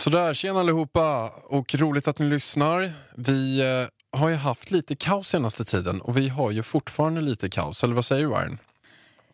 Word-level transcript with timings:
Sådär, 0.00 0.34
tjena 0.34 0.60
allihopa 0.60 1.28
och 1.28 1.74
roligt 1.74 2.08
att 2.08 2.18
ni 2.18 2.26
lyssnar. 2.26 2.92
Vi 3.14 3.60
eh, 3.60 4.18
har 4.18 4.28
ju 4.28 4.34
haft 4.34 4.70
lite 4.70 4.96
kaos 4.96 5.28
senaste 5.28 5.64
tiden 5.64 6.00
och 6.00 6.16
vi 6.16 6.28
har 6.28 6.50
ju 6.50 6.62
fortfarande 6.62 7.20
lite 7.20 7.50
kaos, 7.50 7.84
eller 7.84 7.94
vad 7.94 8.04
säger 8.04 8.22
du 8.22 8.28
Warren? 8.28 8.58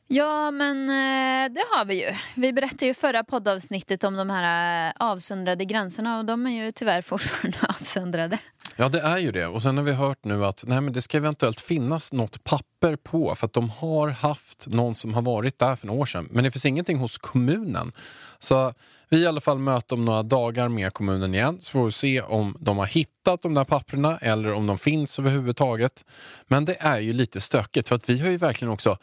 Ja, 0.08 0.50
men 0.50 0.88
eh, 0.88 1.52
det 1.54 1.64
har 1.70 1.84
vi 1.84 2.06
ju. 2.06 2.16
Vi 2.34 2.52
berättade 2.52 2.86
ju 2.86 2.94
förra 2.94 3.24
poddavsnittet 3.24 4.04
om 4.04 4.14
de 4.16 4.30
här 4.30 4.86
eh, 4.86 4.92
avsöndrade 4.96 5.64
gränserna 5.64 6.18
och 6.18 6.24
de 6.24 6.46
är 6.46 6.64
ju 6.64 6.70
tyvärr 6.70 7.02
fortfarande 7.02 7.58
avsöndrade. 7.68 8.38
Ja, 8.76 8.88
det 8.88 9.00
är 9.00 9.18
ju 9.18 9.32
det. 9.32 9.46
Och 9.46 9.62
sen 9.62 9.76
har 9.76 9.84
vi 9.84 9.92
hört 9.92 10.24
nu 10.24 10.44
att 10.44 10.64
nej, 10.66 10.80
men 10.80 10.92
det 10.92 11.02
ska 11.02 11.16
eventuellt 11.16 11.60
finnas 11.60 12.12
något 12.12 12.44
papper 12.44 12.96
på 12.96 13.34
för 13.34 13.46
att 13.46 13.52
de 13.52 13.70
har 13.70 14.08
haft 14.08 14.66
någon 14.68 14.94
som 14.94 15.14
har 15.14 15.22
varit 15.22 15.58
där 15.58 15.76
för 15.76 15.86
några 15.86 16.00
år 16.00 16.06
sedan. 16.06 16.28
Men 16.30 16.44
det 16.44 16.50
finns 16.50 16.66
ingenting 16.66 16.98
hos 16.98 17.18
kommunen. 17.18 17.92
Så 18.38 18.74
vi 19.08 19.22
i 19.22 19.26
alla 19.26 19.40
fall 19.40 19.58
möter 19.58 19.96
om 19.96 20.04
några 20.04 20.22
dagar 20.22 20.68
med 20.68 20.92
kommunen 20.92 21.34
igen 21.34 21.60
så 21.60 21.72
får 21.72 21.84
vi 21.84 21.92
se 21.92 22.20
om 22.20 22.56
de 22.60 22.78
har 22.78 22.86
hittat 22.86 23.42
de 23.42 23.54
där 23.54 23.64
papperna 23.64 24.18
eller 24.18 24.52
om 24.52 24.66
de 24.66 24.78
finns 24.78 25.18
överhuvudtaget. 25.18 26.04
Men 26.46 26.64
det 26.64 26.76
är 26.80 27.00
ju 27.00 27.12
lite 27.12 27.40
stökigt 27.40 27.88
för 27.88 27.94
att 27.94 28.10
vi 28.10 28.18
har 28.18 28.28
ju 28.28 28.36
verkligen 28.36 28.72
också 28.72 28.98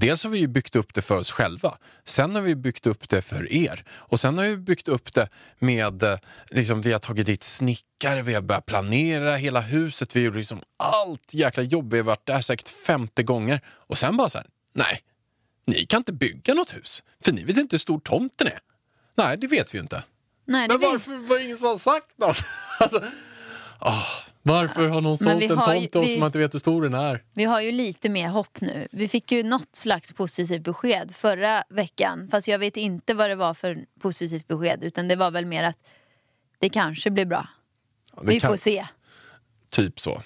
Dels 0.00 0.24
har 0.24 0.30
vi 0.30 0.38
ju 0.38 0.48
byggt 0.48 0.76
upp 0.76 0.94
det 0.94 1.02
för 1.02 1.16
oss 1.16 1.30
själva. 1.30 1.78
Sen 2.04 2.34
har 2.34 2.42
vi 2.42 2.56
byggt 2.56 2.86
upp 2.86 3.08
det 3.08 3.22
för 3.22 3.52
er. 3.52 3.84
Och 3.90 4.20
sen 4.20 4.38
har 4.38 4.44
vi 4.44 4.56
byggt 4.56 4.88
upp 4.88 5.14
det 5.14 5.28
med, 5.58 6.02
eh, 6.02 6.18
liksom, 6.50 6.80
vi 6.80 6.92
har 6.92 6.98
tagit 6.98 7.26
dit 7.26 7.42
snickare, 7.44 8.22
vi 8.22 8.34
har 8.34 8.42
börjat 8.42 8.66
planera 8.66 9.36
hela 9.36 9.60
huset, 9.60 10.16
vi 10.16 10.20
har 10.20 10.26
gjort 10.26 10.36
liksom 10.36 10.60
allt 10.76 11.34
jäkla 11.34 11.62
jobb. 11.62 11.92
Vi 11.92 11.98
har 11.98 12.04
varit 12.04 12.26
där 12.26 12.40
säkert 12.40 12.68
50 12.68 13.22
gånger. 13.22 13.60
Och 13.68 13.98
sen 13.98 14.16
bara 14.16 14.30
så 14.30 14.38
här, 14.38 14.46
nej, 14.74 15.00
ni 15.66 15.84
kan 15.84 15.98
inte 15.98 16.12
bygga 16.12 16.54
något 16.54 16.74
hus. 16.74 17.02
För 17.24 17.32
ni 17.32 17.44
vet 17.44 17.56
inte 17.56 17.74
hur 17.74 17.78
stor 17.78 18.00
tomten 18.00 18.46
är. 18.46 18.58
Nej, 19.18 19.36
det 19.36 19.46
vet 19.46 19.74
vi 19.74 19.78
ju 19.78 19.82
inte. 19.82 20.02
Nej, 20.44 20.68
Men 20.68 20.80
varför 20.80 21.16
var 21.16 21.38
det 21.38 21.44
ingen 21.44 21.56
som 21.58 21.68
har 21.68 21.76
sagt 21.76 22.18
något? 22.18 22.36
alltså, 22.80 23.02
ah, 23.78 24.02
varför 24.42 24.88
har 24.88 25.00
någon 25.00 25.18
sålt 25.18 25.36
vi 25.40 25.44
en 25.46 25.58
har 25.58 25.74
ju- 25.74 25.80
tomt 25.80 25.92
till 25.92 26.00
oss 26.00 26.06
vi- 26.08 26.12
som 26.12 26.20
man 26.20 26.26
inte 26.28 26.38
vet 26.38 26.54
hur 26.54 26.58
stor 26.58 26.82
den 26.82 26.94
är? 26.94 27.22
Vi 27.34 27.44
har 27.44 27.60
ju 27.60 27.72
lite 27.72 28.08
mer 28.08 28.28
hopp 28.28 28.60
nu. 28.60 28.88
Vi 28.92 29.08
fick 29.08 29.32
ju 29.32 29.42
något 29.42 29.76
slags 29.76 30.12
positivt 30.12 30.62
besked 30.64 31.16
förra 31.16 31.64
veckan. 31.68 32.28
Fast 32.30 32.48
jag 32.48 32.58
vet 32.58 32.76
inte 32.76 33.14
vad 33.14 33.30
det 33.30 33.34
var 33.36 33.54
för 33.54 33.84
positivt 34.00 34.48
besked. 34.48 34.84
Utan 34.84 35.08
det 35.08 35.16
var 35.16 35.30
väl 35.30 35.46
mer 35.46 35.62
att 35.62 35.84
det 36.58 36.68
kanske 36.68 37.10
blir 37.10 37.24
bra. 37.26 37.48
Ja, 38.16 38.22
Vi 38.24 38.40
kan- 38.40 38.50
får 38.50 38.56
se. 38.56 38.86
Typ 39.70 40.00
så. 40.00 40.22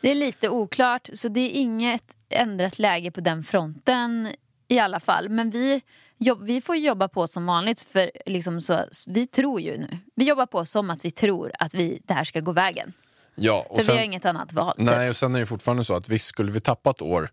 Det 0.00 0.10
är 0.10 0.14
lite 0.14 0.48
oklart, 0.48 1.08
så 1.14 1.28
det 1.28 1.40
är 1.40 1.50
inget 1.50 2.16
ändrat 2.28 2.78
läge 2.78 3.10
på 3.10 3.20
den 3.20 3.44
fronten 3.44 4.32
i 4.68 4.78
alla 4.78 5.00
fall. 5.00 5.28
Men 5.28 5.50
vi, 5.50 5.82
jobb, 6.18 6.42
vi 6.42 6.60
får 6.60 6.76
jobba 6.76 7.08
på 7.08 7.28
som 7.28 7.46
vanligt, 7.46 7.80
för 7.80 8.10
liksom 8.26 8.60
så, 8.60 8.84
vi 9.06 9.26
tror 9.26 9.60
ju 9.60 9.78
nu. 9.78 9.98
Vi 10.14 10.24
jobbar 10.24 10.46
på 10.46 10.64
som 10.64 10.90
att 10.90 11.04
vi 11.04 11.10
tror 11.10 11.52
att 11.58 11.74
vi, 11.74 12.00
det 12.04 12.14
här 12.14 12.24
ska 12.24 12.40
gå 12.40 12.52
vägen. 12.52 12.92
Ja, 13.34 13.66
och 13.68 13.78
För 13.78 13.84
sen, 13.84 13.92
vi 13.92 13.98
har 13.98 14.04
inget 14.04 14.24
annat 14.24 14.52
val. 14.52 14.76
typ. 14.76 14.86
Nej, 14.86 15.10
och 15.10 15.16
sen 15.16 15.34
är 15.34 15.40
det 15.40 15.46
fortfarande 15.46 15.84
så 15.84 15.94
att 15.94 16.08
visst 16.08 16.26
skulle 16.26 16.52
vi 16.52 16.60
tappa 16.60 16.90
ett 16.90 17.02
år. 17.02 17.30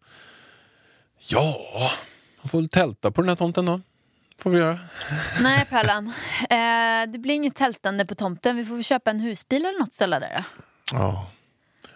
Ja, 1.18 1.56
man 2.42 2.50
får 2.50 2.58
väl 2.60 2.70
tälta 2.70 3.12
på 3.12 3.22
den 3.22 3.30
här 3.30 3.36
tomten 3.36 3.66
då. 3.66 3.82
Får 4.40 4.50
vi 4.50 4.58
göra. 4.60 4.80
Nej, 5.42 5.66
Pärlan. 5.70 6.08
Eh, 6.50 7.12
det 7.12 7.20
blir 7.20 7.36
inget 7.36 7.56
tältande 7.56 8.06
på 8.06 8.16
tomten. 8.16 8.56
Vi 8.58 8.66
får 8.66 8.76
väl 8.76 8.84
köpa 8.84 9.12
en 9.12 9.20
husbil 9.20 9.66
eller 9.66 9.80
något 9.80 9.94
ställe 9.94 10.20
där. 10.20 10.44
Ja. 10.92 11.32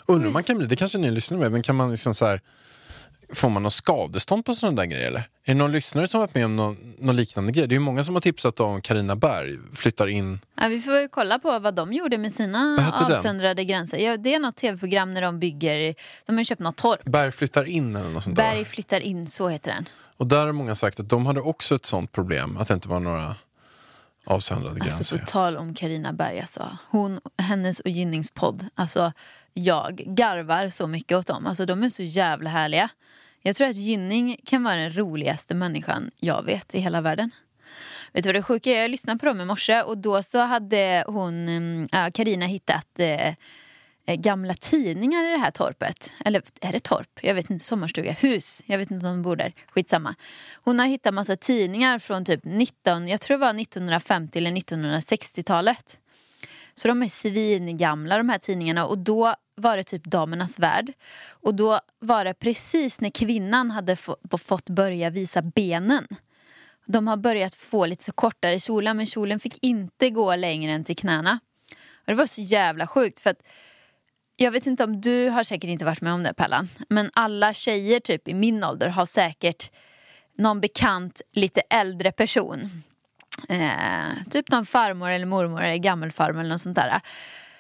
Undrar 0.06 0.28
om 0.28 0.34
man 0.34 0.44
kan 0.44 0.58
bli, 0.58 0.68
det 0.68 0.76
kanske 0.76 0.98
ni 0.98 1.12
lyssnar 1.12 1.38
med, 1.38 1.52
men 1.52 1.64
kan 1.64 1.76
man 1.76 1.92
liksom 1.92 2.14
så 2.14 2.26
här, 2.26 2.42
får 3.34 3.50
man 3.50 3.64
någon 3.64 3.72
skadestånd 3.72 4.46
på 4.46 4.56
sådana 4.56 4.82
där 4.82 4.86
grejer 4.88 5.08
eller? 5.08 5.20
Är 5.20 5.54
det 5.54 5.54
någon 5.54 5.72
lyssnare 5.72 6.08
som 6.08 6.20
varit 6.20 6.36
med 6.36 6.46
om 6.46 6.56
någon, 6.56 6.94
någon 7.00 7.16
liknande 7.16 7.52
grej? 7.52 7.68
Det 7.68 7.74
är 7.74 7.78
ju 7.78 7.80
många 7.80 8.04
som 8.04 8.14
har 8.14 8.22
tipsat 8.22 8.60
om 8.60 8.82
Karina 8.82 9.16
Berg 9.16 9.58
flyttar 9.74 10.08
in. 10.08 10.40
Ja, 10.62 10.68
vi 10.68 10.82
får 10.82 10.92
väl 10.92 11.08
kolla 11.10 11.40
på 11.40 11.60
vad 11.60 11.76
de 11.76 11.94
gjorde 11.94 12.18
med 12.18 12.34
sina 12.34 12.76
hette 12.82 13.04
den? 13.04 13.12
avsöndrade 13.18 13.64
gränser. 13.66 13.98
Ja, 13.98 14.18
det 14.18 14.34
är 14.34 14.40
något 14.40 14.56
tv-program 14.56 15.14
när 15.14 15.22
de 15.22 15.40
bygger, 15.40 15.96
de 16.26 16.38
har 16.38 16.44
köpt 16.44 16.62
något 16.62 16.76
torp. 16.76 17.04
Berg 17.04 17.32
flyttar 17.32 17.64
in 17.64 17.96
eller 17.96 18.10
något 18.10 18.24
sånt 18.24 18.36
där. 18.36 18.44
Berg 18.54 18.66
flyttar 18.66 19.00
in, 19.00 19.28
så 19.28 19.48
heter 19.50 19.72
den. 19.72 19.86
Och 20.18 20.28
där 20.28 20.46
har 20.46 20.52
många 20.52 20.76
sagt 20.76 21.00
att 21.00 21.10
de 21.10 21.26
hade 21.26 21.42
också 21.42 21.76
ett 21.76 21.86
sånt 21.86 22.12
problem, 22.12 22.58
att 22.58 22.68
det 22.68 22.74
inte 22.74 22.90
var 22.90 23.00
några 23.00 23.36
avsöndrade 24.26 24.70
Alltså 24.72 24.86
gränser. 24.86 25.18
på 25.18 25.26
tal 25.26 25.58
om 25.58 25.74
Karina 25.76 26.14
Berg, 26.14 26.40
alltså. 26.40 26.78
Hon, 26.90 27.20
hennes 27.38 27.80
och 27.80 27.90
Gynnings 27.90 28.32
podd. 28.32 28.66
Alltså, 28.76 29.12
jag 29.54 29.96
garvar 29.96 30.70
så 30.70 30.88
mycket 30.88 31.18
åt 31.18 31.28
dem. 31.28 31.46
Alltså, 31.48 31.66
de 31.66 31.84
är 31.84 31.90
så 31.90 32.04
jävla 32.04 32.50
härliga. 32.50 32.90
Jag 33.48 33.56
tror 33.56 33.68
att 33.68 33.76
Gynning 33.76 34.38
kan 34.46 34.64
vara 34.64 34.76
den 34.76 34.98
roligaste 34.98 35.56
människan 35.56 36.12
jag 36.20 36.44
vet 36.44 36.76
i 36.76 36.80
hela 36.80 37.02
världen. 37.02 37.32
Vet 38.14 38.24
du 38.24 38.28
vad 38.28 38.36
det 38.36 38.44
sjuka 38.44 38.70
är? 38.72 38.82
Jag 38.82 38.92
lyssnade 38.92 39.20
på 39.20 39.26
dem 39.26 39.42
i 39.42 39.46
morse 39.46 39.82
och 39.82 39.98
då 39.98 40.24
så 40.24 40.40
hade 40.40 41.04
hon, 41.08 41.50
mm, 41.50 41.88
Karina 42.14 42.46
äh, 42.46 42.52
hittat 42.52 43.00
äh, 43.00 44.16
gamla 44.16 44.54
tidningar 44.54 45.24
i 45.24 45.32
det 45.32 45.38
här 45.38 45.52
torpet. 45.52 46.12
Eller 46.26 46.42
är 46.62 46.72
det 46.72 46.84
torp? 46.84 47.20
Jag 47.22 47.36
vet 47.36 47.50
inte, 47.50 47.66
sommarstuga, 47.66 48.12
hus. 48.12 48.64
Jag 48.66 48.78
vet 48.78 48.92
inte 48.92 49.06
om 49.06 49.12
de 49.12 49.22
bor 49.22 49.36
där. 49.36 49.54
Skitsamma. 49.68 50.16
Hon 50.64 50.80
har 50.80 50.86
hittat 50.86 51.14
massa 51.14 51.38
tidningar 51.38 52.00
från 52.00 52.26
typ 52.26 52.42
19, 52.44 53.08
jag 53.08 53.22
tror 53.22 53.38
det 53.38 53.42
var 53.42 53.62
1950 53.62 54.38
eller 54.38 54.52
1960-talet. 54.52 55.98
Så 56.74 56.88
de 56.88 57.04
är 57.04 57.08
svingamla 57.08 58.18
de 58.18 58.30
här 58.30 58.38
tidningarna 58.38 58.86
och 58.86 58.98
då 58.98 59.36
var 59.56 59.78
det 59.78 59.84
typ 59.84 60.04
Damernas 60.04 60.60
Värld. 60.60 60.94
Och 61.28 61.56
då 61.56 61.80
var 62.00 62.26
det 62.26 62.34
precis 62.34 63.02
när 63.02 63.10
kvinnan 63.10 63.72
hade 63.72 63.96
få, 63.96 64.18
fått 64.38 64.70
börja 64.70 65.10
visa 65.10 65.42
benen. 65.42 66.08
De 66.86 67.08
har 67.08 67.18
börjat 67.18 67.56
få 67.56 67.86
lite 67.86 68.04
så 68.04 68.12
kortare 68.12 68.60
kjolar 68.60 68.94
men 68.94 69.06
kjolen 69.06 69.40
fick 69.40 69.64
inte 69.64 70.10
gå 70.10 70.36
längre 70.36 70.72
än 70.72 70.84
till 70.84 70.96
knäna. 70.96 71.40
Och 71.96 72.12
det 72.12 72.16
var 72.16 72.26
så 72.26 72.42
jävla 72.42 72.88
sjukt 72.88 73.20
för 73.20 73.30
att 73.30 73.42
jag 74.36 74.52
vet 74.52 74.68
inte 74.68 74.84
om 74.84 75.02
du 75.02 75.30
har 75.30 75.44
säkert 75.44 75.68
inte 75.68 75.86
varit 75.86 76.02
med 76.02 76.14
om 76.14 76.24
det 76.24 76.34
Pellan. 76.34 76.70
Men 76.90 77.12
alla 77.14 77.54
tjejer 77.54 78.00
typ 78.00 78.28
i 78.28 78.34
min 78.34 78.64
ålder 78.64 78.88
har 78.88 79.06
säkert 79.06 79.72
någon 80.38 80.62
bekant 80.62 81.22
lite 81.32 81.62
äldre 81.70 82.12
person. 82.12 82.84
Eh, 83.50 84.24
typ 84.30 84.52
någon 84.52 84.66
farmor 84.66 85.10
eller 85.10 85.26
mormor 85.26 85.62
eller 85.62 85.78
gammelfarmor 85.78 86.40
eller 86.40 86.50
något 86.50 86.62
sånt 86.62 86.76
där. 86.76 87.02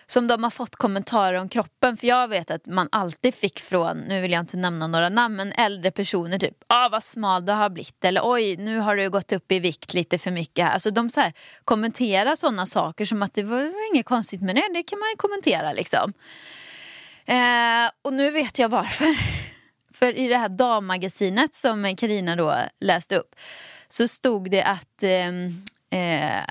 Som 0.07 0.27
de 0.27 0.43
har 0.43 0.49
fått 0.49 0.75
kommentarer 0.75 1.37
om 1.37 1.49
kroppen. 1.49 1.97
För 1.97 2.07
jag 2.07 2.27
vet 2.27 2.51
att 2.51 2.67
man 2.67 2.89
alltid 2.91 3.35
fick 3.35 3.59
från, 3.59 3.97
nu 3.97 4.21
vill 4.21 4.31
jag 4.31 4.39
inte 4.39 4.57
nämna 4.57 4.87
några 4.87 5.09
namn, 5.09 5.35
men 5.35 5.51
äldre 5.51 5.91
personer 5.91 6.39
typ, 6.39 6.57
ah 6.67 6.89
vad 6.89 7.03
smal 7.03 7.45
du 7.45 7.51
har 7.51 7.69
blivit. 7.69 8.05
Eller 8.05 8.21
oj, 8.23 8.57
nu 8.57 8.79
har 8.79 8.95
du 8.95 9.09
gått 9.09 9.31
upp 9.31 9.51
i 9.51 9.59
vikt 9.59 9.93
lite 9.93 10.17
för 10.17 10.31
mycket 10.31 10.65
här. 10.65 10.73
Alltså 10.73 10.91
de 10.91 11.09
så 11.09 11.19
här, 11.19 11.33
kommenterar 11.63 12.35
sådana 12.35 12.65
saker 12.65 13.05
som 13.05 13.23
att 13.23 13.33
det 13.33 13.43
var, 13.43 13.93
inget 13.93 14.05
konstigt 14.05 14.41
med 14.41 14.55
det, 14.55 14.73
det 14.73 14.83
kan 14.83 14.99
man 14.99 15.09
ju 15.09 15.15
kommentera 15.15 15.73
liksom. 15.73 16.13
Eh, 17.25 17.91
och 18.01 18.13
nu 18.13 18.31
vet 18.31 18.59
jag 18.59 18.69
varför. 18.69 19.17
För 19.93 20.17
i 20.17 20.27
det 20.27 20.37
här 20.37 20.49
dammagasinet 20.49 21.55
som 21.55 21.95
Karina 21.95 22.35
då 22.35 22.55
läste 22.79 23.15
upp 23.15 23.35
så 23.87 24.07
stod 24.07 24.51
det 24.51 24.63
att 24.63 25.03
eh, 25.03 25.99
eh, 25.99 26.43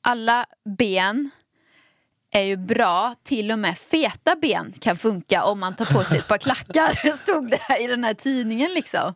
alla 0.00 0.46
ben 0.78 1.30
är 2.30 2.42
ju 2.42 2.56
bra, 2.56 3.14
till 3.22 3.52
och 3.52 3.58
med 3.58 3.78
feta 3.78 4.36
ben 4.36 4.72
kan 4.80 4.96
funka 4.96 5.44
om 5.44 5.60
man 5.60 5.76
tar 5.76 5.84
på 5.84 6.04
sig 6.04 6.18
ett 6.18 6.28
par 6.28 6.38
klackar. 6.38 7.12
stod 7.22 7.50
det 7.50 7.60
här 7.60 7.84
i 7.84 7.86
den 7.86 8.04
här 8.04 8.14
tidningen 8.14 8.74
liksom. 8.74 9.14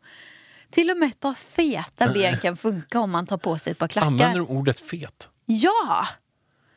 Till 0.71 0.91
och 0.91 0.97
med 0.97 1.09
ett 1.09 1.21
par 1.21 1.35
feta 1.35 2.13
ben 2.13 2.39
kan 2.39 2.57
funka 2.57 3.01
om 3.01 3.11
man 3.11 3.27
tar 3.27 3.37
på 3.39 3.59
sig 3.59 3.71
ett 3.71 3.79
par 3.79 3.89
klackar. 3.89 4.07
Använder 4.07 4.39
de 4.39 4.49
ordet 4.49 4.81
fet? 4.81 5.31
Ja! 5.47 6.09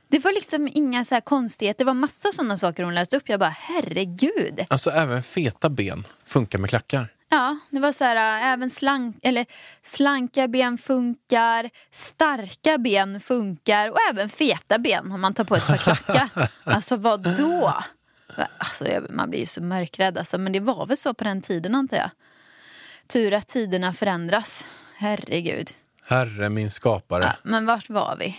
Det 0.08 0.20
var 0.20 0.34
liksom 0.34 0.70
inga 0.74 1.06
så 1.06 1.16
här 1.16 1.22
konstigheter. 1.22 1.78
Det 1.78 1.86
var 1.86 1.94
massa 1.94 2.32
sådana 2.32 2.58
saker 2.58 2.84
hon 2.84 2.96
läste 2.96 3.18
upp. 3.18 3.30
Jag 3.30 3.40
bara, 3.40 3.56
herregud. 3.60 4.66
Alltså 4.70 4.90
även 4.90 5.24
feta 5.24 5.70
ben 5.70 6.04
funkar 6.26 6.60
med 6.60 6.70
klackar. 6.70 7.15
Ja, 7.36 7.58
det 7.70 7.80
var 7.80 7.92
så 7.92 8.04
här, 8.04 8.16
äh, 8.16 8.54
även 8.54 8.70
slank, 8.70 9.20
eller 9.24 9.46
slanka 9.82 10.48
ben 10.48 10.78
funkar, 10.78 11.70
starka 11.92 12.78
ben 12.78 13.20
funkar 13.20 13.90
och 13.90 13.98
även 14.12 14.30
feta 14.30 14.80
ben 14.80 15.12
om 15.12 15.22
man 15.22 15.34
tar 15.34 15.44
på 15.44 15.56
ett 15.56 15.68
par 15.68 15.78
klackar. 15.78 16.30
alltså 16.64 16.96
vad 16.96 17.38
då? 17.38 17.74
Alltså, 18.58 18.86
man 19.10 19.30
blir 19.30 19.40
ju 19.40 19.46
så 19.46 19.64
mörkrädd 19.64 20.18
alltså, 20.18 20.38
men 20.38 20.54
det 20.54 20.60
var 20.60 20.86
väl 20.86 20.98
så 20.98 21.14
på 21.14 21.24
den 21.24 21.42
tiden 21.42 21.76
antar 21.76 21.98
jag. 21.98 22.10
Tur 23.08 23.34
att 23.34 23.48
tiderna 23.48 23.94
förändras. 23.94 24.66
Herregud. 24.98 25.70
Herre 26.06 26.50
min 26.50 26.72
skapare. 26.72 27.24
Ja, 27.24 27.34
men 27.44 27.66
vart 27.66 27.90
var 27.90 28.16
vi? 28.20 28.38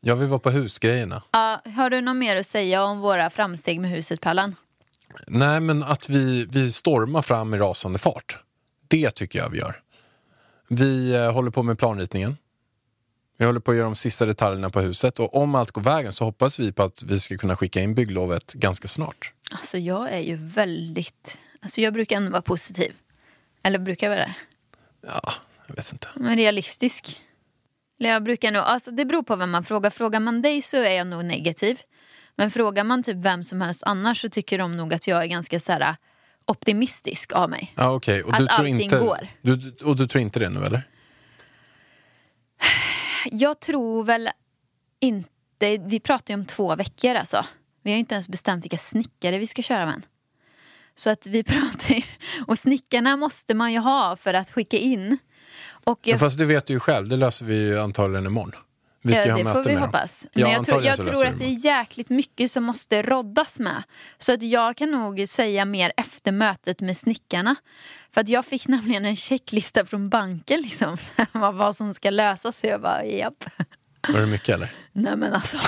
Ja, 0.00 0.14
vi 0.14 0.26
var 0.26 0.38
på 0.38 0.50
husgrejerna. 0.50 1.22
Ja, 1.30 1.60
har 1.76 1.90
du 1.90 2.00
något 2.00 2.16
mer 2.16 2.36
att 2.36 2.46
säga 2.46 2.84
om 2.84 3.00
våra 3.00 3.30
framsteg 3.30 3.80
med 3.80 3.90
huset, 3.90 4.20
Pallan? 4.20 4.54
Nej, 5.26 5.60
men 5.60 5.82
att 5.82 6.08
vi, 6.08 6.46
vi 6.50 6.72
stormar 6.72 7.22
fram 7.22 7.54
i 7.54 7.58
rasande 7.58 7.98
fart. 7.98 8.38
Det 8.88 9.10
tycker 9.10 9.38
jag 9.38 9.50
vi 9.50 9.58
gör. 9.58 9.82
Vi 10.68 11.14
eh, 11.14 11.32
håller 11.32 11.50
på 11.50 11.62
med 11.62 11.78
planritningen. 11.78 12.36
Vi 13.38 13.46
håller 13.46 13.60
på 13.60 13.70
att 13.70 13.76
göra 13.76 13.84
de 13.84 13.96
sista 13.96 14.26
detaljerna 14.26 14.70
på 14.70 14.80
huset 14.80 15.18
och 15.18 15.34
om 15.36 15.54
allt 15.54 15.70
går 15.70 15.82
vägen 15.82 16.12
så 16.12 16.24
hoppas 16.24 16.58
vi 16.58 16.72
på 16.72 16.82
att 16.82 17.02
vi 17.02 17.20
ska 17.20 17.36
kunna 17.36 17.56
skicka 17.56 17.80
in 17.80 17.94
bygglovet 17.94 18.52
ganska 18.52 18.88
snart. 18.88 19.32
Alltså 19.50 19.78
jag 19.78 20.12
är 20.12 20.20
ju 20.20 20.36
väldigt... 20.36 21.38
Alltså 21.60 21.80
jag 21.80 21.92
brukar 21.92 22.16
ändå 22.16 22.30
vara 22.30 22.42
positiv. 22.42 22.92
Eller 23.62 23.78
brukar 23.78 24.06
jag 24.10 24.16
vara 24.16 24.26
det? 24.26 24.34
Ja, 25.06 25.32
jag 25.66 25.74
vet 25.74 25.92
inte. 25.92 26.08
Men 26.14 26.36
realistisk. 26.36 27.20
Eller 28.00 28.10
jag 28.10 28.22
brukar 28.22 28.50
nog... 28.50 28.62
Alltså 28.62 28.90
det 28.90 29.04
beror 29.04 29.22
på 29.22 29.36
vem 29.36 29.50
man 29.50 29.64
frågar. 29.64 29.90
Frågar 29.90 30.20
man 30.20 30.42
dig 30.42 30.62
så 30.62 30.76
är 30.76 30.90
jag 30.90 31.06
nog 31.06 31.24
negativ. 31.24 31.80
Men 32.36 32.50
frågar 32.50 32.84
man 32.84 33.02
typ 33.02 33.16
vem 33.16 33.44
som 33.44 33.60
helst 33.60 33.82
annars 33.86 34.20
så 34.20 34.28
tycker 34.28 34.58
de 34.58 34.76
nog 34.76 34.94
att 34.94 35.06
jag 35.06 35.22
är 35.22 35.26
ganska 35.26 35.60
så 35.60 35.72
här, 35.72 35.96
optimistisk 36.46 37.32
av 37.32 37.50
mig. 37.50 37.72
Ja, 37.76 37.90
okej. 37.90 38.22
Och 38.22 38.32
Att 38.32 38.38
du 38.38 38.46
tror 38.46 38.58
allting 38.58 38.80
inte, 38.80 38.98
går. 38.98 39.28
Du, 39.42 39.76
och 39.84 39.96
du 39.96 40.06
tror 40.06 40.22
inte 40.22 40.38
det 40.40 40.48
nu 40.48 40.60
eller? 40.60 40.82
Jag 43.30 43.60
tror 43.60 44.04
väl 44.04 44.28
inte... 45.00 45.78
Vi 45.78 46.00
pratar 46.00 46.34
ju 46.34 46.40
om 46.40 46.46
två 46.46 46.76
veckor 46.76 47.14
alltså. 47.14 47.44
Vi 47.82 47.90
har 47.90 47.98
inte 47.98 48.14
ens 48.14 48.28
bestämt 48.28 48.64
vilka 48.64 48.78
snickare 48.78 49.38
vi 49.38 49.46
ska 49.46 49.62
köra 49.62 49.86
med. 49.86 49.94
än. 49.94 50.02
Så 50.94 51.10
att 51.10 51.26
vi 51.26 51.44
pratar 51.44 51.94
ju... 51.94 52.02
Och 52.46 52.58
snickarna 52.58 53.16
måste 53.16 53.54
man 53.54 53.72
ju 53.72 53.78
ha 53.78 54.16
för 54.16 54.34
att 54.34 54.50
skicka 54.50 54.76
in. 54.76 55.18
Och 55.84 56.00
jag, 56.02 56.20
Fast 56.20 56.38
det 56.38 56.44
vet 56.44 56.66
du 56.66 56.72
ju 56.72 56.80
själj, 56.80 57.08
det 57.08 57.16
löser 57.16 57.46
vi 57.46 57.54
ju 57.54 57.80
antagligen 57.80 58.26
imorgon. 58.26 58.62
Vi 59.02 59.14
ska 59.14 59.26
ja, 59.26 59.32
ha 59.32 59.38
det 59.38 59.52
får 59.52 59.64
vi 59.64 59.74
med 59.74 59.82
hoppas. 59.82 60.26
Men 60.32 60.42
Ja, 60.42 60.52
jag 60.52 60.66
tror, 60.66 60.84
jag 60.84 60.96
så 60.96 61.02
tror 61.02 61.26
att 61.26 61.38
det 61.38 61.44
är 61.44 61.64
jäkligt 61.64 62.08
mycket 62.08 62.50
som 62.50 62.64
måste 62.64 63.02
roddas 63.02 63.58
med. 63.58 63.82
Så 64.18 64.32
att 64.32 64.42
jag 64.42 64.76
kan 64.76 64.90
nog 64.90 65.28
säga 65.28 65.64
mer 65.64 65.92
efter 65.96 66.32
mötet 66.32 66.80
med 66.80 66.96
snickarna. 66.96 67.56
För 68.14 68.20
att 68.20 68.28
jag 68.28 68.44
fick 68.44 68.68
nämligen 68.68 69.04
en 69.04 69.16
checklista 69.16 69.84
från 69.84 70.08
banken 70.08 70.60
liksom. 70.60 70.96
vad 71.32 71.76
som 71.76 71.94
ska 71.94 72.10
lösas. 72.10 72.58
Så 72.58 72.66
jag 72.66 72.80
bara, 72.82 73.04
japp. 73.04 73.44
Var 74.08 74.20
det 74.20 74.26
mycket 74.26 74.48
eller? 74.48 74.72
Nej 74.92 75.16
men 75.16 75.32
alltså. 75.32 75.58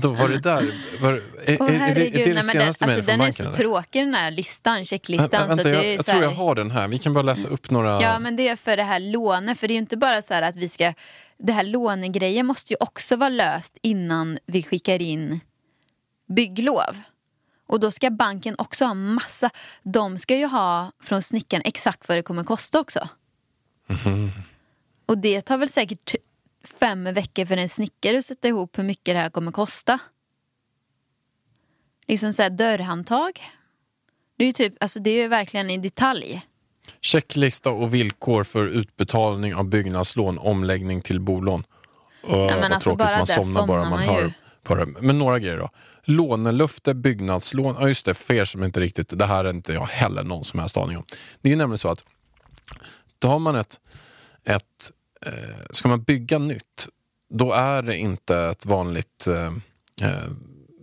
Då 0.00 0.10
var 0.10 0.28
det 0.28 0.38
där? 0.38 0.72
Var, 1.00 1.12
är, 1.12 1.56
Åh, 1.60 1.74
är, 1.74 1.90
är, 1.90 1.94
det, 1.94 2.08
är 2.08 2.12
det 2.12 2.24
Nej, 2.24 2.34
det 2.34 2.42
senaste 2.42 2.84
alltså, 2.84 2.86
mejlet 2.86 3.04
från 3.04 3.06
den 3.06 3.14
är 3.14 3.18
banken? 3.18 3.32
så 3.32 3.42
eller? 3.42 3.52
tråkig 3.52 4.02
den 4.02 4.14
här 4.14 4.30
listan, 4.30 4.84
checklistan. 4.84 5.28
Vä- 5.30 5.42
så 5.42 5.46
vänta, 5.48 5.54
att 5.54 5.64
det 5.64 5.70
jag, 5.70 5.84
är 5.84 5.90
jag 5.90 6.04
så 6.04 6.10
tror 6.10 6.14
här- 6.14 6.22
jag 6.22 6.30
har 6.30 6.54
den 6.54 6.70
här. 6.70 6.88
Vi 6.88 6.98
kan 6.98 7.12
bara 7.12 7.22
läsa 7.22 7.48
upp 7.48 7.70
några. 7.70 8.02
Ja 8.02 8.18
men 8.18 8.36
det 8.36 8.48
är 8.48 8.56
för 8.56 8.76
det 8.76 8.82
här 8.82 9.00
lånet. 9.00 9.60
För 9.60 9.68
det 9.68 9.72
är 9.72 9.74
ju 9.76 9.80
inte 9.80 9.96
bara 9.96 10.22
så 10.22 10.34
här 10.34 10.42
att 10.42 10.56
vi 10.56 10.68
ska... 10.68 10.94
Det 11.42 11.52
här 11.52 11.64
lånegrejen 11.64 12.46
måste 12.46 12.72
ju 12.72 12.76
också 12.80 13.16
vara 13.16 13.28
löst 13.28 13.78
innan 13.82 14.38
vi 14.46 14.62
skickar 14.62 15.02
in 15.02 15.40
bygglov. 16.28 17.02
Och 17.66 17.80
då 17.80 17.90
ska 17.90 18.10
banken 18.10 18.54
också 18.58 18.84
ha 18.84 18.94
massa... 18.94 19.50
De 19.82 20.18
ska 20.18 20.36
ju 20.36 20.46
ha 20.46 20.92
från 21.00 21.22
snickaren 21.22 21.62
exakt 21.64 22.08
vad 22.08 22.18
det 22.18 22.22
kommer 22.22 22.44
kosta 22.44 22.80
också. 22.80 23.08
Och 25.06 25.18
det 25.18 25.40
tar 25.40 25.58
väl 25.58 25.68
säkert 25.68 26.14
fem 26.64 27.04
veckor 27.04 27.44
för 27.44 27.56
en 27.56 27.68
snickare 27.68 28.18
att 28.18 28.24
sätta 28.24 28.48
ihop 28.48 28.78
hur 28.78 28.84
mycket 28.84 29.14
det 29.14 29.18
här 29.18 29.30
kommer 29.30 29.52
kosta. 29.52 29.98
Liksom 32.06 32.32
så 32.32 32.42
här 32.42 32.50
dörrhandtag. 32.50 33.42
Det 34.36 34.44
är 34.44 34.46
ju 34.46 34.52
typ, 34.52 34.74
alltså 34.80 35.00
det 35.00 35.10
är 35.10 35.22
ju 35.22 35.28
verkligen 35.28 35.70
i 35.70 35.78
detalj. 35.78 36.46
Checklista 37.02 37.70
och 37.70 37.94
villkor 37.94 38.44
för 38.44 38.66
utbetalning 38.66 39.54
av 39.54 39.68
byggnadslån, 39.68 40.38
omläggning 40.38 41.02
till 41.02 41.20
bolån. 41.20 41.64
Åh, 42.22 42.30
men 42.30 42.46
vad 42.46 42.72
alltså, 42.72 42.80
tråkigt, 42.80 42.98
bara 42.98 43.16
man 43.16 43.26
där 43.26 43.42
somnar 43.42 43.66
bara 43.66 43.82
somnar 43.84 43.98
man 43.98 44.06
man 44.06 44.14
hör 44.14 44.32
på 44.62 44.74
det. 44.74 44.86
Men 44.86 45.18
några 45.18 45.38
grejer 45.38 45.58
då. 45.58 45.70
Lånelöfte, 46.04 46.94
byggnadslån. 46.94 47.76
Ja 47.80 47.88
just 47.88 48.06
det, 48.06 48.14
för 48.14 48.34
er 48.34 48.44
som 48.44 48.64
inte 48.64 48.80
riktigt, 48.80 49.18
det 49.18 49.26
här 49.26 49.44
är 49.44 49.50
inte 49.50 49.72
jag 49.72 49.86
heller 49.86 50.24
någon 50.24 50.44
som 50.44 50.60
helst 50.60 50.76
aning 50.76 50.96
om. 50.96 51.04
Det 51.40 51.52
är 51.52 51.56
nämligen 51.56 51.78
så 51.78 51.88
att 51.88 52.04
då 53.18 53.28
har 53.28 53.38
man 53.38 53.56
ett, 53.56 53.80
ett 54.44 54.90
eh, 55.26 55.32
ska 55.70 55.88
man 55.88 56.02
bygga 56.02 56.38
nytt, 56.38 56.88
då 57.30 57.52
är 57.52 57.82
det 57.82 57.96
inte 57.96 58.38
ett 58.38 58.66
vanligt 58.66 59.26
eh, 59.26 59.52
eh, 60.08 60.30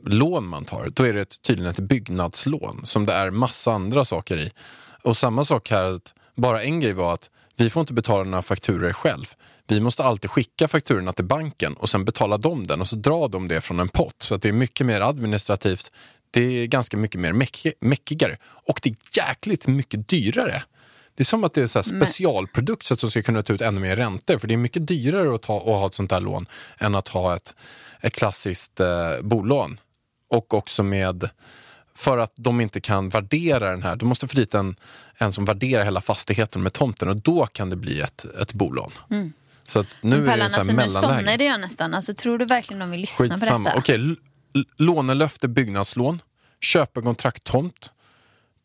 lån 0.06 0.48
man 0.48 0.66
tar. 0.66 0.90
Då 0.94 1.04
är 1.04 1.14
det 1.14 1.22
ett, 1.22 1.42
tydligen 1.42 1.72
ett 1.72 1.80
byggnadslån 1.80 2.82
som 2.86 3.06
det 3.06 3.14
är 3.14 3.30
massa 3.30 3.72
andra 3.72 4.06
saker 4.06 4.38
i. 4.38 4.52
Och 5.08 5.18
samma 5.18 5.44
sak 5.44 5.70
här, 5.70 5.84
att 5.84 6.14
bara 6.36 6.64
en 6.64 6.80
grej 6.80 6.94
var 6.94 7.14
att 7.14 7.30
vi 7.56 7.70
får 7.70 7.82
inte 7.82 7.94
betala 7.94 8.24
några 8.24 8.42
fakturer 8.42 8.94
själv. 8.94 9.26
Vi 9.68 9.82
måste 9.82 10.04
alltid 10.04 10.32
skicka 10.32 10.68
fakturorna 10.68 11.14
till 11.14 11.26
banken 11.26 11.74
och 11.74 11.90
sen 11.90 12.06
betala 12.06 12.38
dem 12.38 12.68
den 12.68 12.82
och 12.82 12.88
så 12.88 12.96
drar 12.96 13.28
de 13.28 13.48
det 13.48 13.62
från 13.62 13.80
en 13.80 13.90
pott. 13.90 14.16
Så 14.18 14.38
det 14.38 14.50
är 14.50 14.54
mycket 14.54 14.86
mer 14.86 15.02
administrativt. 15.02 15.92
Det 16.32 16.42
är 16.42 16.66
ganska 16.66 16.98
mycket 16.98 17.22
mer 17.22 17.34
meck- 17.34 17.74
meckigare 17.82 18.38
och 18.44 18.80
det 18.84 18.90
är 18.90 18.96
jäkligt 19.18 19.68
mycket 19.68 20.08
dyrare. 20.10 20.64
Det 21.16 21.24
är 21.24 21.26
som 21.26 21.44
att 21.44 21.54
det 21.54 21.62
är 21.62 21.68
så 21.68 21.80
här 21.80 21.84
specialprodukt 21.84 22.86
så 22.86 22.94
att 22.94 23.00
de 23.00 23.12
ska 23.12 23.22
kunna 23.22 23.44
ta 23.44 23.54
ut 23.54 23.62
ännu 23.62 23.80
mer 23.80 23.96
räntor. 23.96 24.38
För 24.38 24.48
det 24.48 24.54
är 24.54 24.58
mycket 24.58 24.88
dyrare 24.88 25.36
att, 25.36 25.42
ta, 25.42 25.58
att 25.58 25.64
ha 25.64 25.86
ett 25.86 25.94
sånt 25.94 26.10
där 26.10 26.22
lån 26.22 26.46
än 26.78 26.96
att 26.96 27.08
ha 27.08 27.36
ett, 27.36 27.56
ett 28.02 28.14
klassiskt 28.14 28.80
eh, 28.80 29.22
bolån. 29.22 29.80
Och 30.30 30.54
också 30.54 30.84
med, 30.84 31.30
för 31.98 32.18
att 32.18 32.32
de 32.36 32.62
inte 32.62 32.82
kan 32.82 33.10
värdera 33.10 33.72
den 33.72 33.84
här, 33.84 33.96
du 33.96 34.06
måste 34.06 34.28
få 34.28 34.36
dit 34.36 34.54
en, 34.54 34.76
en 35.18 35.34
som 35.34 35.46
värderar 35.46 35.84
hela 35.84 36.02
fastigheten 36.02 36.64
med 36.64 36.74
tomten 36.74 37.10
och 37.10 37.16
då 37.16 37.46
kan 37.46 37.70
det 37.70 37.76
bli 37.76 38.02
ett, 38.02 38.26
ett 38.42 38.54
bolån. 38.54 38.92
Så 39.68 39.80
att 39.80 39.98
nu 40.02 40.16
är 40.16 40.22
det 40.22 40.28
Pallan, 40.28 40.46
en 40.46 40.52
sån 40.52 40.80
alltså, 40.80 41.00
här 41.00 41.12
nu 41.12 41.18
somnade 41.18 41.44
jag 41.44 41.60
nästan. 41.60 41.94
Alltså, 41.94 42.14
tror 42.14 42.38
du 42.38 42.46
verkligen 42.46 42.80
de 42.80 42.92
vill 42.92 43.02
lyssna 43.02 43.28
på 43.28 43.34
Skitsamma. 43.34 43.70
detta? 43.70 43.80
Okej, 43.80 44.16
lånelöfte 44.78 45.48
byggnadslån, 45.48 46.22
köpekontrakt 46.62 47.44
tomt, 47.44 47.92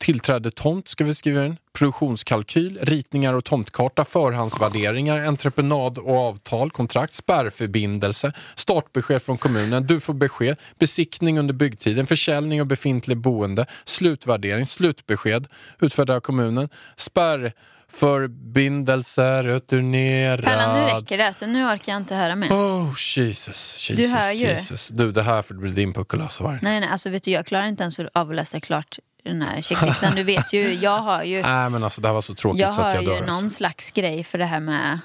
tillträde 0.02 0.50
tomt 0.50 0.88
ska 0.88 1.04
vi 1.04 1.14
skriva 1.14 1.46
in, 1.46 1.56
produktionskalkyl, 1.72 2.78
ritningar 2.82 3.32
och 3.32 3.44
tomtkarta, 3.44 4.04
förhandsvärderingar, 4.04 5.26
entreprenad 5.26 5.98
och 5.98 6.16
avtal, 6.16 6.70
kontrakt, 6.70 7.14
spärrförbindelse, 7.14 8.32
startbesked 8.54 9.22
från 9.22 9.38
kommunen, 9.38 9.86
du 9.86 10.00
får 10.00 10.14
besked, 10.14 10.56
besiktning 10.78 11.38
under 11.38 11.54
byggtiden, 11.54 12.06
försäljning 12.06 12.60
av 12.60 12.66
befintlig 12.66 13.18
boende, 13.18 13.66
slutvärdering, 13.84 14.66
slutbesked, 14.66 15.46
utfärdad 15.80 16.16
av 16.16 16.20
kommunen, 16.20 16.68
spärrförbindelse, 16.96 19.42
returnerad. 19.42 20.44
Pallan, 20.44 20.80
nu 20.80 20.86
räcker 20.94 21.18
det. 21.18 21.26
Alltså, 21.26 21.46
nu 21.46 21.64
orkar 21.64 21.92
jag 21.92 22.00
inte 22.00 22.14
höra 22.14 22.36
mer. 22.36 22.50
Oh 22.50 22.94
Jesus, 23.16 23.90
Jesus, 23.90 24.14
hör 24.14 24.32
ju. 24.32 24.46
Jesus. 24.46 24.88
Du, 24.88 25.12
det 25.12 25.22
här 25.22 25.42
får 25.42 25.54
bli 25.54 25.70
din 25.70 25.92
puckel 25.92 26.20
alltså. 26.20 26.44
var 26.44 26.52
det? 26.52 26.58
Nej, 26.62 26.80
nej, 26.80 26.88
alltså 26.88 27.10
vet 27.10 27.22
du, 27.22 27.30
jag 27.30 27.46
klarar 27.46 27.66
inte 27.66 27.82
ens 27.82 27.98
av 27.98 28.30
att 28.30 28.36
läsa 28.36 28.60
klart 28.60 28.98
den 29.24 29.42
här 29.42 29.62
checklistan. 29.62 30.14
Du 30.14 30.22
vet 30.22 30.52
ju, 30.52 30.72
jag 30.74 30.98
har 30.98 31.22
ju, 31.22 31.42
Nej 31.42 31.70
men 31.70 31.84
alltså 31.84 32.00
det 32.00 32.08
här 32.08 32.12
var 32.14 32.20
så 32.20 32.34
tråkigt 32.34 32.60
jag 32.60 32.74
så 32.74 32.80
att 32.80 32.86
har 32.86 32.94
jag 32.94 33.02
ju 33.04 33.08
dör. 33.10 33.20
någon 33.20 33.28
Alltså. 33.30 33.48
slags 33.48 33.90
grej 33.90 34.24
för 34.24 34.38
det 34.38 34.44
här 34.44 34.60
med 34.60 34.98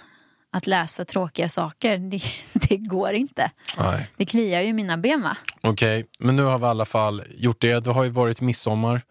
att 0.51 0.67
läsa 0.67 1.05
tråkiga 1.05 1.49
saker. 1.49 1.97
Det, 2.11 2.21
det 2.53 2.77
går 2.77 3.11
inte. 3.11 3.51
Nej. 3.79 4.09
Det 4.17 4.25
kliar 4.25 4.61
ju 4.61 4.73
mina 4.73 4.97
ben 4.97 5.21
va? 5.21 5.37
Okej, 5.61 6.05
men 6.19 6.35
nu 6.35 6.43
har 6.43 6.57
vi 6.57 6.65
i 6.65 6.67
alla 6.67 6.85
fall 6.85 7.23
gjort 7.37 7.61
det. 7.61 7.79
Det 7.83 7.91
har 7.91 8.03
ju 8.03 8.09
varit 8.09 8.41
midsommar. 8.41 9.01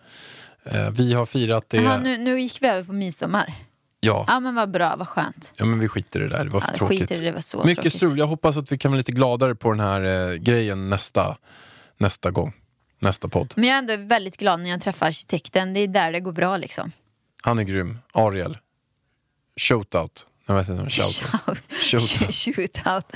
Eh, 0.64 0.90
vi 0.90 1.14
har 1.14 1.26
firat 1.26 1.64
det. 1.70 1.76
Jaha, 1.82 1.98
nu, 1.98 2.16
nu 2.18 2.40
gick 2.40 2.62
vi 2.62 2.66
över 2.68 2.82
på 2.84 2.92
midsommar. 2.92 3.54
Ja. 4.00 4.24
Ja 4.28 4.40
men 4.40 4.54
vad 4.54 4.70
bra, 4.70 4.96
vad 4.96 5.08
skönt. 5.08 5.52
ja, 5.56 5.64
men 5.64 5.78
vi 5.78 5.88
skiter 5.88 6.20
i 6.20 6.22
det 6.22 6.28
där. 6.28 6.44
Det 6.44 6.50
var 6.50 6.60
för 6.60 6.68
Ja, 6.72 6.76
tråkigt. 6.76 7.08
det, 7.08 7.20
det 7.20 7.32
var 7.32 7.40
så 7.40 7.58
Mycket 7.58 7.74
tråkigt. 7.76 7.92
strul. 7.92 8.18
Jag 8.18 8.26
hoppas 8.26 8.56
att 8.56 8.72
vi 8.72 8.78
kan 8.78 8.90
vara 8.90 8.96
lite 8.98 9.12
gladare 9.12 9.54
på 9.54 9.70
den 9.70 9.80
här 9.80 10.30
eh, 10.30 10.34
grejen 10.36 10.90
nästa, 10.90 11.36
nästa 11.98 12.30
gång. 12.30 12.52
Nästa 12.98 13.28
podd. 13.28 13.54
Men 13.56 13.64
jag 13.64 13.74
är 13.74 13.78
ändå 13.78 13.96
väldigt 13.96 14.36
glad 14.36 14.60
när 14.60 14.70
jag 14.70 14.80
träffar 14.82 15.06
arkitekten. 15.06 15.74
Det 15.74 15.80
är 15.80 15.88
där 15.88 16.12
det 16.12 16.20
går 16.20 16.32
bra 16.32 16.56
liksom. 16.56 16.92
Han 17.42 17.58
är 17.58 17.62
grym. 17.62 17.98
Ariel. 18.12 18.58
Shoutout. 19.60 20.26
Jag 20.46 20.54
vet 20.54 20.68
inte 20.68 20.82
om 20.82 20.88
shoutout. 20.90 21.58
Shoutout. 21.70 22.34
Shoutout. 22.34 23.14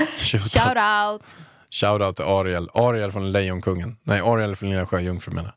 Shout 0.52 0.76
out. 0.76 1.26
Shoutout 1.70 2.16
till 2.16 2.24
Ariel. 2.24 2.68
Ariel 2.74 3.12
från 3.12 3.32
Lejonkungen. 3.32 3.96
Nej, 4.02 4.20
Ariel 4.20 4.56
från 4.56 4.70
Lilla 4.70 4.86
Sjöjungfrun 4.86 5.34
menar. 5.34 5.54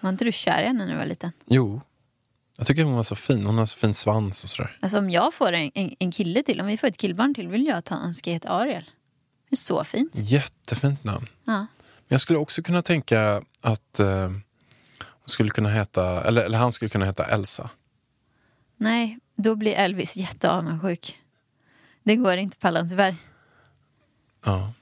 Var 0.00 0.10
inte 0.10 0.24
du 0.24 0.32
kär 0.32 0.62
i 0.62 0.66
henne 0.66 0.84
när 0.84 0.92
du 0.92 0.98
var 0.98 1.06
liten? 1.06 1.32
Jo. 1.46 1.80
Jag 2.56 2.66
tycker 2.66 2.84
hon 2.84 2.94
var 2.94 3.02
så 3.02 3.16
fin. 3.16 3.46
Hon 3.46 3.58
har 3.58 3.66
så 3.66 3.76
fin 3.78 3.94
svans 3.94 4.44
och 4.44 4.50
sådär. 4.50 4.78
Alltså 4.80 4.98
om 4.98 5.10
jag 5.10 5.34
får 5.34 5.52
en, 5.52 5.70
en, 5.74 5.94
en 5.98 6.12
kille 6.12 6.42
till, 6.42 6.60
om 6.60 6.66
vi 6.66 6.76
får 6.76 6.86
ett 6.88 6.96
killbarn 6.96 7.34
till, 7.34 7.48
vill 7.48 7.66
jag 7.66 7.78
att 7.78 7.88
han 7.88 8.14
ska 8.14 8.30
heta 8.30 8.48
Ariel. 8.48 8.84
Det 9.50 9.54
är 9.54 9.56
så 9.56 9.84
fint. 9.84 10.10
Jättefint 10.14 11.04
namn. 11.04 11.26
Ja. 11.44 11.66
Men 12.08 12.14
jag 12.14 12.20
skulle 12.20 12.38
också 12.38 12.62
kunna 12.62 12.82
tänka 12.82 13.42
att 13.60 14.00
eh, 14.00 14.06
hon 15.00 15.26
skulle 15.26 15.50
kunna 15.50 15.68
heta, 15.68 16.24
eller, 16.24 16.42
eller 16.44 16.58
han 16.58 16.72
skulle 16.72 16.88
kunna 16.88 17.04
heta 17.04 17.24
Elsa. 17.24 17.70
Nej, 18.76 19.18
då 19.36 19.54
blir 19.56 19.72
Elvis 19.74 20.16
jätteavundsjuk. 20.16 21.18
Det 22.02 22.16
går 22.16 22.36
inte 22.36 22.56
Pallan 22.56 22.88
tyvärr. 22.88 23.16
Ja. 24.44 24.72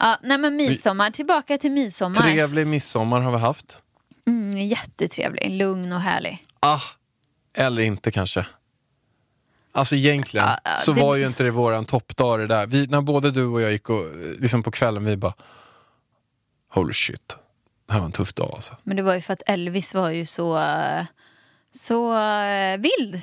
Ja, 0.00 0.18
nej 0.22 0.38
men 0.38 0.56
midsommar, 0.56 1.10
tillbaka 1.10 1.58
till 1.58 1.70
midsommar. 1.72 2.14
Trevlig 2.14 2.66
midsommar 2.66 3.20
har 3.20 3.32
vi 3.32 3.38
haft. 3.38 3.82
Mm, 4.26 4.58
jättetrevlig, 4.58 5.50
lugn 5.50 5.92
och 5.92 6.00
härlig. 6.00 6.46
Ah, 6.60 6.80
Eller 7.54 7.82
inte 7.82 8.10
kanske. 8.10 8.46
Alltså 9.72 9.96
egentligen 9.96 10.46
Ja, 10.46 10.58
ja, 10.64 10.76
så 10.78 10.92
det- 10.92 11.00
var 11.00 11.16
ju 11.16 11.26
inte 11.26 11.42
det 11.44 11.50
våran 11.50 11.84
toppdag 11.84 12.38
det 12.38 12.46
där. 12.46 12.66
Vi, 12.66 12.86
när 12.86 13.00
både 13.00 13.30
du 13.30 13.44
och 13.46 13.60
jag 13.60 13.72
gick 13.72 13.90
och, 13.90 14.04
liksom 14.38 14.62
på 14.62 14.70
kvällen, 14.70 15.04
vi 15.04 15.16
bara 15.16 15.34
holy 16.68 16.92
shit. 16.92 17.36
Det 17.86 17.92
här 17.92 18.00
var 18.00 18.06
en 18.06 18.12
tuff 18.12 18.34
dag 18.34 18.50
alltså. 18.54 18.76
Men 18.82 18.96
det 18.96 19.02
var 19.02 19.14
ju 19.14 19.20
för 19.20 19.32
att 19.32 19.42
Elvis 19.46 19.94
var 19.94 20.10
ju 20.10 20.26
så, 20.26 20.64
så 21.72 22.18
eh, 22.18 22.78
vild. 22.78 23.20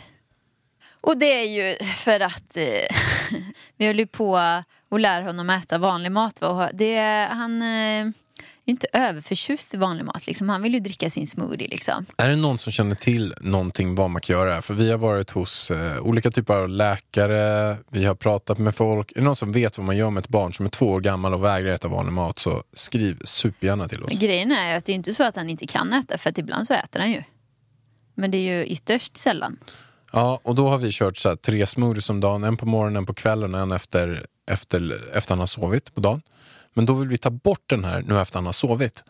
Och 1.02 1.18
det 1.18 1.26
är 1.26 1.46
ju 1.46 1.76
för 1.86 2.20
att 2.20 2.58
eh, 2.58 2.98
vi 3.78 3.88
höll 3.88 4.00
ju 4.00 4.08
på 4.08 4.38
att 4.38 5.02
lära 5.02 5.24
honom 5.24 5.50
äta 5.50 5.78
vanlig 5.78 6.12
mat. 6.12 6.42
va? 6.42 6.48
Och 6.48 6.76
det, 6.76 7.28
han 7.32 7.62
eh, 7.62 8.08
är 8.66 8.72
inte 8.72 8.88
överförtjust 8.94 9.74
i 9.74 9.78
vanlig 9.78 10.06
mat. 10.06 10.28
Liksom. 10.28 10.50
Han 10.50 10.62
vill 10.62 10.74
ju 10.74 10.80
dricka 10.80 11.10
sin 11.10 11.28
smoothie. 11.28 11.68
Liksom. 11.68 12.06
Är 12.18 12.30
det 12.30 12.36
någon 12.36 12.58
som 12.58 12.72
känner 12.72 12.96
till 12.96 13.34
någonting 13.42 13.96
vad 13.96 14.10
man 14.10 14.22
kan 14.22 14.36
göra? 14.36 14.62
För 14.62 14.74
vi 14.74 14.92
har 14.92 14.98
varit 14.98 15.32
hos 15.32 15.72
eh, 15.72 16.00
olika 16.00 16.32
typer 16.32 16.54
av 16.54 16.70
läkare, 16.70 17.78
vi 17.90 18.06
har 18.06 18.16
pratat 18.16 18.58
med 18.58 18.76
folk. 18.76 19.12
Är 19.12 19.16
det 19.16 19.22
någon 19.22 19.36
som 19.36 19.52
vet 19.52 19.78
vad 19.78 19.86
man 19.86 19.98
gör 19.98 20.10
med 20.10 20.24
ett 20.24 20.30
barn 20.30 20.54
som 20.54 20.66
är 20.66 20.70
två 20.70 20.86
år 20.86 21.02
gammal 21.02 21.34
och 21.34 21.44
vägrar 21.44 21.72
äta 21.72 21.88
vanlig 21.88 22.14
mat 22.14 22.40
så 22.40 22.64
skriv 22.74 23.18
supergärna 23.24 23.88
till 23.88 24.04
oss. 24.04 24.12
Men 24.12 24.20
grejen 24.20 24.52
är 24.52 24.78
att 24.78 24.86
det 24.86 24.92
är 24.92 24.96
inte 24.96 25.14
så 25.14 25.24
att 25.24 25.36
han 25.36 25.50
inte 25.50 25.68
kan 25.68 25.94
äta. 25.94 26.18
För 26.18 26.30
att 26.30 26.38
ibland 26.38 26.68
så 26.68 26.74
äter 26.74 27.00
han 27.00 27.12
ju. 27.12 27.24
Men 28.16 28.32
det 28.32 28.38
är 28.38 28.58
ju 28.58 28.66
ytterst 28.66 29.18
sällan. 29.18 29.58
Ja, 30.12 30.40
och 30.44 30.56
då 30.56 30.70
har 30.70 30.78
vi 30.78 30.92
kört 30.92 31.18
så 31.18 31.30
här, 31.30 31.36
tre 31.36 31.68
smoothies 31.68 32.10
om 32.10 32.20
dagen. 32.20 32.44
En 32.44 32.58
på 32.58 32.66
morgonen, 32.66 32.96
en 32.96 33.06
på 33.06 33.14
kvällen 33.14 33.54
och 33.54 33.60
en 33.60 33.72
efter, 33.72 34.26
efter, 34.52 35.02
efter 35.14 35.32
han 35.32 35.40
har 35.40 35.46
sovit 35.46 35.96
på 35.96 36.02
dagen. 36.02 36.22
Men 36.76 36.86
då 36.86 36.94
vill 36.94 37.08
vi 37.08 37.18
ta 37.18 37.30
bort 37.30 37.64
den 37.70 37.84
här 37.84 38.02
nu 38.08 38.20
efter 38.22 38.38
han 38.38 38.46
har 38.46 38.54
sovit. 38.54 39.04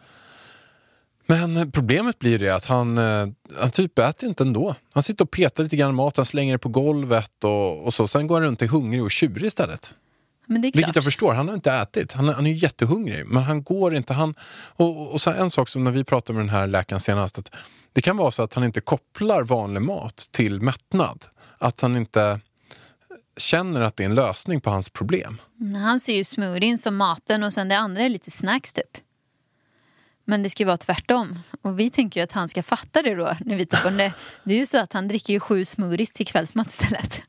Men 1.28 1.72
problemet 1.72 2.20
blir 2.20 2.40
det 2.40 2.50
att 2.50 2.66
han, 2.66 2.98
eh, 2.98 3.28
han 3.60 3.70
typ 3.72 4.00
äter 4.00 4.30
inte 4.30 4.44
ändå. 4.44 4.76
Han 4.94 5.04
sitter 5.04 5.24
och 5.26 5.32
petar 5.32 5.64
lite 5.64 5.76
grann 5.76 5.96
mat, 5.96 6.18
han 6.18 6.26
slänger 6.26 6.54
det 6.54 6.58
på 6.60 6.70
golvet 6.70 7.44
och, 7.44 7.86
och 7.86 7.94
så. 7.94 8.08
Sen 8.08 8.28
går 8.28 8.36
han 8.36 8.44
runt 8.44 8.62
och 8.62 8.66
är 8.66 8.70
hungrig 8.72 9.04
och 9.04 9.12
tjurig 9.12 9.44
istället. 9.48 9.94
Men 10.48 10.62
det 10.62 10.68
är 10.68 10.72
klart. 10.72 10.80
Vilket 10.80 10.96
jag 10.96 11.04
förstår, 11.06 11.34
han 11.34 11.48
har 11.48 11.56
inte 11.56 11.72
ätit. 11.72 12.14
Han, 12.14 12.30
är- 12.30 12.34
han 12.34 12.46
är 12.48 12.52
ju 12.52 12.58
jättehungrig, 12.58 13.26
men 13.28 13.44
han 13.44 13.64
går 13.64 13.96
inte. 13.96 14.14
Han, 14.14 14.34
och, 14.76 15.12
och 15.12 15.22
så 15.22 15.32
en 15.32 15.50
sak 15.50 15.70
som 15.70 15.84
när 15.84 15.92
vi 15.92 16.04
pratade 16.04 16.38
med 16.38 16.46
den 16.46 16.50
här 16.56 16.68
läkaren 16.68 17.00
senast, 17.00 17.40
att 17.40 17.52
det 17.94 18.02
kan 18.02 18.18
vara 18.18 18.32
så 18.32 18.44
att 18.44 18.54
han 18.54 18.64
inte 18.64 18.82
kopplar 18.82 19.44
vanlig 19.44 19.82
mat 19.82 20.18
till 20.32 20.62
mättnad. 20.62 21.26
Att 21.58 21.82
han 21.82 21.96
inte 21.98 22.40
känner 23.38 23.82
att 23.82 23.96
det 23.96 24.04
är 24.04 24.06
en 24.06 24.16
lösning 24.16 24.62
på 24.62 24.70
hans 24.70 24.90
problem. 24.90 25.42
Han 25.76 26.00
ser 26.00 26.16
ju 26.16 26.24
smoothien 26.24 26.78
som 26.78 26.96
maten 26.96 27.44
och 27.44 27.54
sen 27.54 27.70
det 27.70 27.78
andra 27.78 28.02
är 28.02 28.10
lite 28.10 28.32
snacks 28.32 28.74
typ. 28.74 28.98
Men 30.26 30.44
det 30.44 30.50
ska 30.50 30.64
ju 30.64 30.68
vara 30.68 30.78
tvärtom. 30.78 31.40
Och 31.62 31.80
vi 31.80 31.90
tänker 31.90 32.20
ju 32.20 32.24
att 32.24 32.32
han 32.32 32.48
ska 32.48 32.64
fatta 32.64 33.02
det 33.02 33.16
då. 33.16 33.38
När 33.40 33.56
vi 33.56 33.66
tar 33.66 33.78
på 33.78 33.90
det. 33.90 34.14
det 34.44 34.54
är 34.54 34.58
ju 34.58 34.66
så 34.66 34.78
att 34.78 34.94
han 34.94 35.08
dricker 35.08 35.34
ju 35.34 35.40
sju 35.40 35.66
smoothies 35.66 36.12
till 36.12 36.26
kvällsmat 36.28 36.68
istället. 36.68 37.24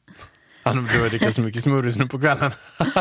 Han 0.62 0.84
behöver 0.84 1.08
dricka 1.08 1.30
så 1.30 1.40
mycket 1.40 1.62
smoothies 1.62 1.96
nu 1.96 2.06
på 2.06 2.18
kvällen. 2.18 2.50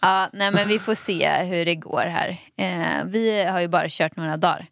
Ja, 0.00 0.28
nej 0.32 0.52
men 0.52 0.68
vi 0.68 0.78
får 0.78 0.94
se 0.94 1.42
hur 1.42 1.64
det 1.64 1.74
går 1.74 2.04
här. 2.06 2.40
Eh, 2.56 3.04
vi 3.04 3.44
har 3.44 3.60
ju 3.60 3.68
bara 3.68 3.86
kört 3.88 4.16
några 4.16 4.36
dagar. 4.36 4.66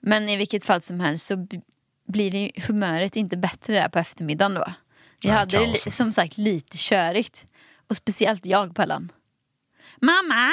Men 0.00 0.28
i 0.28 0.36
vilket 0.36 0.64
fall 0.64 0.80
som 0.80 1.00
helst 1.00 1.26
så 1.26 1.46
blir 2.08 2.30
det 2.30 2.50
humöret 2.66 3.16
inte 3.16 3.36
bättre 3.36 3.74
där 3.74 3.88
på 3.88 3.98
eftermiddagen 3.98 4.54
då. 4.54 4.66
Nej, 5.24 5.32
hade 5.32 5.66
det 5.66 5.92
som 5.92 6.12
sagt 6.12 6.38
lite 6.38 6.76
körigt. 6.78 7.46
Och 7.88 7.96
speciellt 7.96 8.46
jag 8.46 8.74
Pallan. 8.74 9.12
Mamma! 10.00 10.52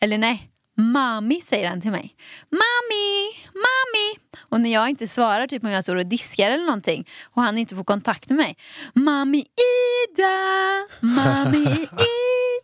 Eller 0.00 0.18
nej, 0.18 0.50
mami 0.76 1.40
säger 1.40 1.68
han 1.68 1.80
till 1.80 1.90
mig. 1.90 2.16
Mami, 2.50 3.30
mami! 3.54 4.38
Och 4.48 4.60
när 4.60 4.72
jag 4.72 4.88
inte 4.88 5.08
svarar, 5.08 5.46
typ 5.46 5.64
om 5.64 5.70
jag 5.70 5.84
står 5.84 5.96
och 5.96 6.06
diskar 6.06 6.50
eller 6.50 6.64
någonting 6.64 7.08
och 7.24 7.42
han 7.42 7.58
inte 7.58 7.74
får 7.74 7.84
kontakt 7.84 8.28
med 8.28 8.36
mig. 8.36 8.56
Mami 8.94 9.38
Ida, 9.38 10.86
mami 11.00 11.86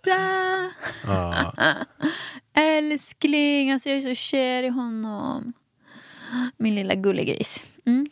Ida. 0.04 0.71
Älskling, 2.54 3.73
alltså 3.73 3.88
jag 3.88 3.99
är 3.99 4.02
så 4.02 4.14
kär 4.14 4.62
i 4.62 4.68
honom. 4.68 5.52
Min 6.56 6.75
lilla 6.75 6.95
gullegris. 6.95 7.62
Mm. 7.87 8.06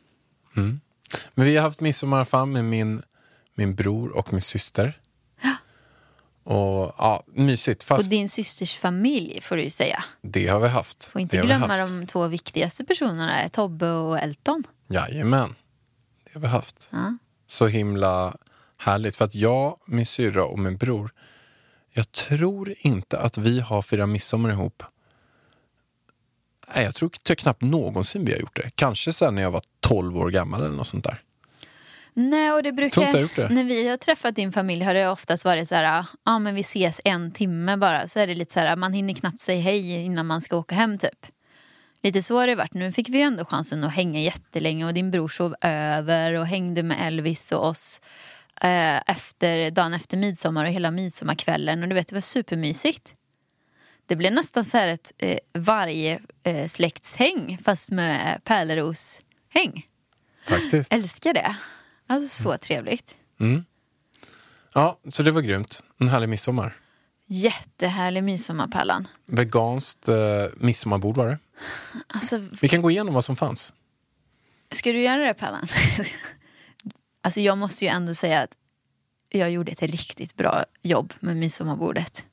Men 1.34 1.46
vi 1.46 1.56
har 1.56 1.62
haft 1.62 1.80
midsommarafton 1.80 2.52
med 2.52 2.64
min, 2.64 3.02
min 3.54 3.74
bror 3.74 4.16
och 4.16 4.32
min 4.32 4.42
syster. 4.42 5.00
Och 6.44 6.94
ja, 6.98 7.24
mysigt. 7.26 7.82
Och 7.82 7.88
Fast 7.88 8.10
din 8.10 8.28
systers 8.28 8.74
familj 8.78 9.40
får 9.40 9.56
du 9.56 9.62
ju 9.62 9.70
säga. 9.70 10.04
det 10.22 10.48
har 10.48 10.60
vi 10.60 10.68
haft. 10.68 11.04
Får 11.04 11.20
inte 11.20 11.36
glömma 11.36 11.76
de 11.76 12.06
två 12.06 12.26
viktigaste 12.26 12.84
personerna, 12.84 13.48
Tobbe 13.48 13.90
och 13.90 14.18
Elton. 14.18 14.64
Jajamän, 14.88 15.54
det 16.24 16.30
har 16.34 16.40
vi 16.40 16.46
haft. 16.46 16.88
Ja. 16.92 17.16
Så 17.46 17.66
himla 17.66 18.36
härligt. 18.78 19.16
För 19.16 19.24
att 19.24 19.34
jag, 19.34 19.78
min 19.86 20.06
syrra 20.06 20.44
och 20.44 20.58
min 20.58 20.76
bror, 20.76 21.10
jag 21.92 22.12
tror 22.12 22.74
inte 22.78 23.18
att 23.18 23.38
vi 23.38 23.60
har 23.60 23.82
firat 23.82 24.08
midsommar 24.08 24.50
ihop. 24.50 24.82
Nej, 26.74 26.84
jag 26.84 26.94
tror 26.94 27.34
knappt 27.34 27.62
någonsin 27.62 28.24
vi 28.24 28.32
har 28.32 28.38
gjort 28.38 28.56
det. 28.56 28.70
Kanske 28.74 29.12
sen 29.12 29.34
när 29.34 29.42
jag 29.42 29.50
var 29.50 29.62
12 29.80 30.18
år 30.18 30.30
gammal 30.30 30.60
eller 30.60 30.76
något 30.76 30.88
sånt 30.88 31.04
där. 31.04 31.22
Nej, 32.16 32.52
och 32.52 32.62
det 32.62 32.72
brukar, 32.72 33.48
när 33.50 33.64
vi 33.64 33.88
har 33.88 33.96
träffat 33.96 34.36
din 34.36 34.52
familj 34.52 34.84
har 34.84 34.94
det 34.94 35.08
oftast 35.08 35.44
varit 35.44 35.68
så 35.68 35.74
här, 35.74 36.06
ja 36.24 36.38
men 36.38 36.54
vi 36.54 36.60
ses 36.60 37.00
en 37.04 37.32
timme 37.32 37.76
bara. 37.76 38.08
Så 38.08 38.20
är 38.20 38.26
det 38.26 38.34
lite 38.34 38.52
så 38.52 38.60
här, 38.60 38.76
man 38.76 38.92
hinner 38.92 39.14
knappt 39.14 39.40
säga 39.40 39.60
hej 39.60 40.04
innan 40.04 40.26
man 40.26 40.40
ska 40.40 40.56
åka 40.56 40.74
hem 40.74 40.98
typ. 40.98 41.26
Lite 42.02 42.22
så 42.22 42.38
har 42.38 42.46
det 42.46 42.54
varit. 42.54 42.74
Nu 42.74 42.92
fick 42.92 43.08
vi 43.08 43.20
ändå 43.20 43.44
chansen 43.44 43.84
att 43.84 43.92
hänga 43.92 44.20
jättelänge 44.20 44.86
och 44.86 44.94
din 44.94 45.10
bror 45.10 45.28
sov 45.28 45.54
över 45.60 46.32
och 46.32 46.46
hängde 46.46 46.82
med 46.82 47.06
Elvis 47.06 47.52
och 47.52 47.66
oss 47.66 48.00
eh, 48.60 49.10
efter, 49.10 49.70
dagen 49.70 49.94
efter 49.94 50.16
midsommar 50.16 50.64
och 50.64 50.70
hela 50.70 50.90
midsommarkvällen. 50.90 51.82
Och 51.82 51.88
du 51.88 51.94
vet, 51.94 52.08
det 52.08 52.14
var 52.14 52.20
supermysigt. 52.20 53.12
Det 54.06 54.16
blev 54.16 54.32
nästan 54.32 54.64
så 54.64 54.78
här 54.78 54.88
ett 54.88 55.12
eh, 55.18 55.38
varje 55.52 56.20
eh, 56.42 56.66
släktshäng 56.68 57.58
fast 57.64 57.90
med 57.90 58.44
pärleroshäng. 58.44 59.86
Faktiskt. 60.48 60.92
Älskar 60.92 61.32
det. 61.32 61.56
Alltså 62.06 62.42
så 62.42 62.58
trevligt. 62.58 63.16
Ja, 64.74 64.98
så 65.08 65.22
det 65.22 65.30
var 65.30 65.40
grymt. 65.40 65.80
En 65.98 66.08
härlig 66.08 66.28
midsommar. 66.28 66.76
Jättehärlig 67.26 68.24
midsommarpärlan. 68.24 69.08
Veganskt 69.26 70.08
eh, 70.08 70.16
midsommarbord 70.56 71.16
var 71.16 71.26
det. 71.26 71.38
Alltså, 72.06 72.40
Vi 72.62 72.68
kan 72.68 72.82
gå 72.82 72.90
igenom 72.90 73.14
vad 73.14 73.24
som 73.24 73.36
fanns. 73.36 73.74
ska 74.72 74.92
du 74.92 75.00
göra 75.02 75.26
det 75.26 75.34
Pärlan? 75.34 75.66
alltså 77.22 77.40
jag 77.40 77.58
måste 77.58 77.84
ju 77.84 77.90
ändå 77.90 78.14
säga 78.14 78.42
att 78.42 78.56
jag 79.28 79.50
gjorde 79.50 79.72
ett 79.72 79.82
riktigt 79.82 80.36
bra 80.36 80.64
jobb 80.82 81.14
med 81.20 81.36
midsommarbordet. 81.36 82.26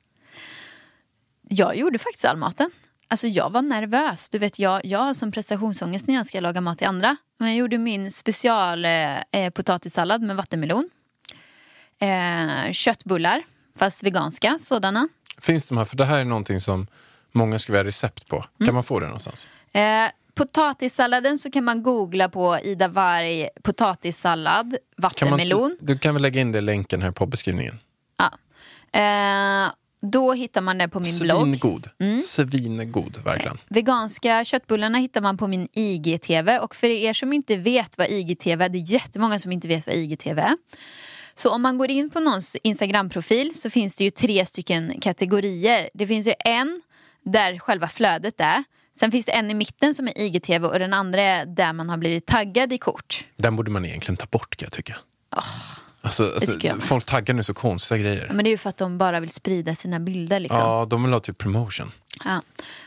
Jag 1.48 1.76
gjorde 1.76 1.98
faktiskt 1.98 2.24
all 2.24 2.36
maten. 2.36 2.70
Alltså 3.08 3.26
jag 3.26 3.50
var 3.50 3.62
nervös. 3.62 4.28
Du 4.30 4.38
vet, 4.38 4.58
jag, 4.58 4.84
jag 4.84 4.98
har 4.98 5.14
som 5.14 5.32
prestationsångest 5.32 6.06
när 6.06 6.14
jag 6.14 6.26
ska 6.26 6.40
laga 6.40 6.60
mat 6.60 6.78
till 6.78 6.86
andra. 6.86 7.16
Men 7.38 7.48
jag 7.48 7.56
gjorde 7.56 7.78
min 7.78 8.10
special 8.10 8.84
eh, 8.84 9.16
eh, 9.32 9.50
potatissallad 9.50 10.22
med 10.22 10.36
vattenmelon. 10.36 10.90
Eh, 12.00 12.72
köttbullar, 12.72 13.42
fast 13.76 14.02
veganska 14.02 14.58
sådana. 14.60 15.08
Finns 15.40 15.68
de 15.68 15.78
här? 15.78 15.84
För 15.84 15.96
det 15.96 16.04
här 16.04 16.18
är 16.20 16.24
någonting 16.24 16.60
som 16.60 16.86
många 17.32 17.58
skulle 17.58 17.72
vilja 17.78 17.84
ha 17.84 17.88
recept 17.88 18.28
på. 18.28 18.36
Mm. 18.36 18.66
Kan 18.66 18.74
man 18.74 18.84
få 18.84 19.00
det 19.00 19.06
någonstans? 19.06 19.48
Eh, 19.72 19.82
potatissalladen 20.34 21.38
så 21.38 21.50
kan 21.50 21.64
man 21.64 21.82
googla 21.82 22.28
på 22.28 22.58
Ida 22.62 22.88
Warg 22.88 23.48
potatissallad, 23.62 24.70
Kan 24.70 24.78
man, 24.96 25.10
vattenmelon. 25.10 25.76
du 25.80 25.98
kan 25.98 26.14
väl 26.14 26.22
lägga 26.22 26.40
in 26.40 26.52
det 26.52 26.58
i 26.58 26.62
länken 26.62 27.02
här 27.02 27.10
på 27.10 27.26
beskrivningen. 27.26 27.78
Ja. 28.18 28.30
Eh, 29.00 29.72
då 30.02 30.32
hittar 30.32 30.60
man 30.60 30.78
det 30.78 30.88
på 30.88 31.00
min 31.00 31.18
blogg. 31.20 31.42
Mm. 32.00 32.20
Svingod. 32.20 32.20
Svingod, 32.22 33.24
verkligen. 33.24 33.58
Veganska 33.68 34.44
köttbullarna 34.44 34.98
hittar 34.98 35.20
man 35.20 35.36
på 35.36 35.46
min 35.46 35.68
IGTV. 35.72 36.58
Och 36.58 36.74
för 36.74 36.86
er 36.86 37.12
som 37.12 37.32
inte 37.32 37.56
vet 37.56 37.98
vad 37.98 38.10
IGTV 38.10 38.64
är, 38.64 38.68
det 38.68 38.78
är 38.78 38.92
jättemånga 38.92 39.38
som 39.38 39.52
inte 39.52 39.68
vet 39.68 39.86
vad 39.86 39.96
IGTV 39.96 40.40
är. 40.40 40.56
Så 41.34 41.54
om 41.54 41.62
man 41.62 41.78
går 41.78 41.90
in 41.90 42.10
på 42.10 42.20
någons 42.20 42.56
Instagram-profil 42.62 43.54
så 43.54 43.70
finns 43.70 43.96
det 43.96 44.04
ju 44.04 44.10
tre 44.10 44.46
stycken 44.46 45.00
kategorier. 45.00 45.90
Det 45.94 46.06
finns 46.06 46.26
ju 46.26 46.34
en 46.38 46.82
där 47.24 47.58
själva 47.58 47.88
flödet 47.88 48.40
är. 48.40 48.64
Sen 48.98 49.10
finns 49.10 49.26
det 49.26 49.32
en 49.32 49.50
i 49.50 49.54
mitten 49.54 49.94
som 49.94 50.08
är 50.08 50.20
IGTV 50.20 50.66
och 50.66 50.78
den 50.78 50.92
andra 50.92 51.20
är 51.20 51.46
där 51.46 51.72
man 51.72 51.90
har 51.90 51.96
blivit 51.96 52.26
taggad 52.26 52.72
i 52.72 52.78
kort. 52.78 53.24
Den 53.36 53.56
borde 53.56 53.70
man 53.70 53.84
egentligen 53.84 54.16
ta 54.16 54.26
bort 54.26 54.56
kan 54.56 54.66
jag 54.66 54.72
tycka. 54.72 54.96
Alltså, 56.02 56.24
alltså, 56.24 56.80
folk 56.80 57.04
taggar 57.04 57.34
nu 57.34 57.42
så 57.42 57.54
konstiga 57.54 57.98
grejer. 57.98 58.30
Men 58.32 58.44
det 58.44 58.48
är 58.48 58.52
ju 58.52 58.58
för 58.58 58.68
att 58.68 58.76
de 58.76 58.98
bara 58.98 59.20
vill 59.20 59.30
sprida 59.30 59.74
sina 59.74 60.00
bilder 60.00 60.40
liksom. 60.40 60.60
Ja, 60.60 60.86
de 60.90 61.02
vill 61.02 61.12
ha 61.12 61.20
typ 61.20 61.38
promotion. 61.38 61.92
Ja. 62.24 62.42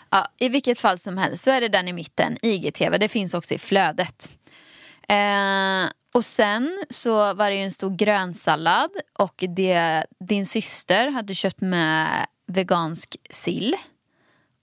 Ja, 0.10 0.28
I 0.40 0.50
vilket 0.50 0.80
fall 0.80 1.00
som 1.00 1.18
helst 1.18 1.44
så 1.44 1.52
är 1.52 1.62
det 1.62 1.68
den 1.68 1.88
i 1.88 1.94
mitten, 1.94 2.38
IGTV. 2.42 2.98
Det 2.98 3.08
finns 3.08 3.34
också 3.34 3.54
i 3.54 3.58
flödet. 3.58 4.32
Eh, 5.08 5.90
och 6.14 6.26
sen 6.26 6.86
så 6.90 7.34
var 7.34 7.50
det 7.50 7.56
ju 7.56 7.64
en 7.64 7.72
stor 7.72 7.96
grönsallad 7.96 8.90
och 9.20 9.44
det, 9.56 10.06
din 10.20 10.46
syster 10.46 11.12
hade 11.12 11.36
köpt 11.36 11.62
med 11.62 12.26
vegansk 12.48 13.18
sill. 13.30 13.76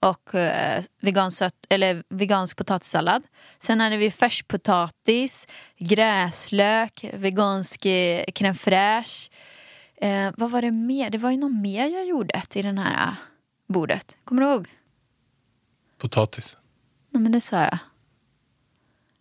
Och 0.09 0.35
eh, 0.35 0.83
vegansk, 1.01 1.37
sött, 1.37 1.65
eller 1.69 2.03
vegansk 2.09 2.57
potatissallad. 2.57 3.23
Sen 3.59 3.79
hade 3.81 3.97
vi 3.97 4.11
färskpotatis, 4.11 5.47
gräslök, 5.77 7.05
vegansk 7.13 7.85
eh, 7.85 8.23
crème 8.35 8.53
fraîche. 8.53 9.29
Eh, 9.95 10.31
vad 10.37 10.51
var 10.51 10.61
det 10.61 10.71
mer? 10.71 11.09
Det 11.09 11.17
var 11.17 11.31
ju 11.31 11.37
något 11.37 11.61
mer 11.61 11.87
jag 11.87 12.05
gjorde 12.05 12.41
till 12.49 12.65
den 12.65 12.77
här 12.77 13.07
eh, 13.07 13.13
bordet. 13.67 14.17
Kommer 14.23 14.41
du 14.41 14.47
ihåg? 14.47 14.67
Potatis. 15.97 16.57
Nej 17.09 17.23
men 17.23 17.31
det 17.31 17.41
sa 17.41 17.57
jag. 17.61 17.77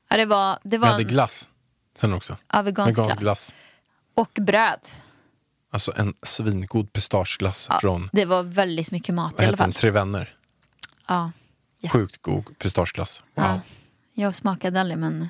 Ja, 0.09 0.17
det 0.17 0.27
var, 0.27 0.59
det 0.63 0.79
var 0.79 0.89
hade 0.89 1.03
en, 1.03 1.09
glass 1.09 1.51
sen 1.95 2.13
också. 2.13 2.37
ja, 2.53 2.63
vegansk 2.63 2.99
Vegansk 2.99 3.21
glass. 3.21 3.23
glass. 3.23 3.55
Och 4.15 4.39
bröd. 4.45 4.81
Alltså 5.71 5.93
en 5.97 6.15
svingod 6.23 6.93
pistageglass 6.93 7.67
Ja, 7.71 7.79
från 7.81 8.09
Det 8.13 8.25
var 8.25 8.43
väldigt 8.43 8.91
mycket 8.91 9.15
mat 9.15 9.43
i 9.43 9.45
alla 9.45 9.57
fall. 9.57 9.73
Tre 9.73 9.91
vänner. 9.91 10.37
Ja. 11.13 11.91
Sjukt 11.91 12.23
god 12.23 12.59
pistageglass. 12.59 13.23
Wow. 13.35 13.45
Ja. 13.47 13.61
Jag 14.15 14.37
smakade 14.37 14.81
aldrig 14.81 14.99
men 14.99 15.29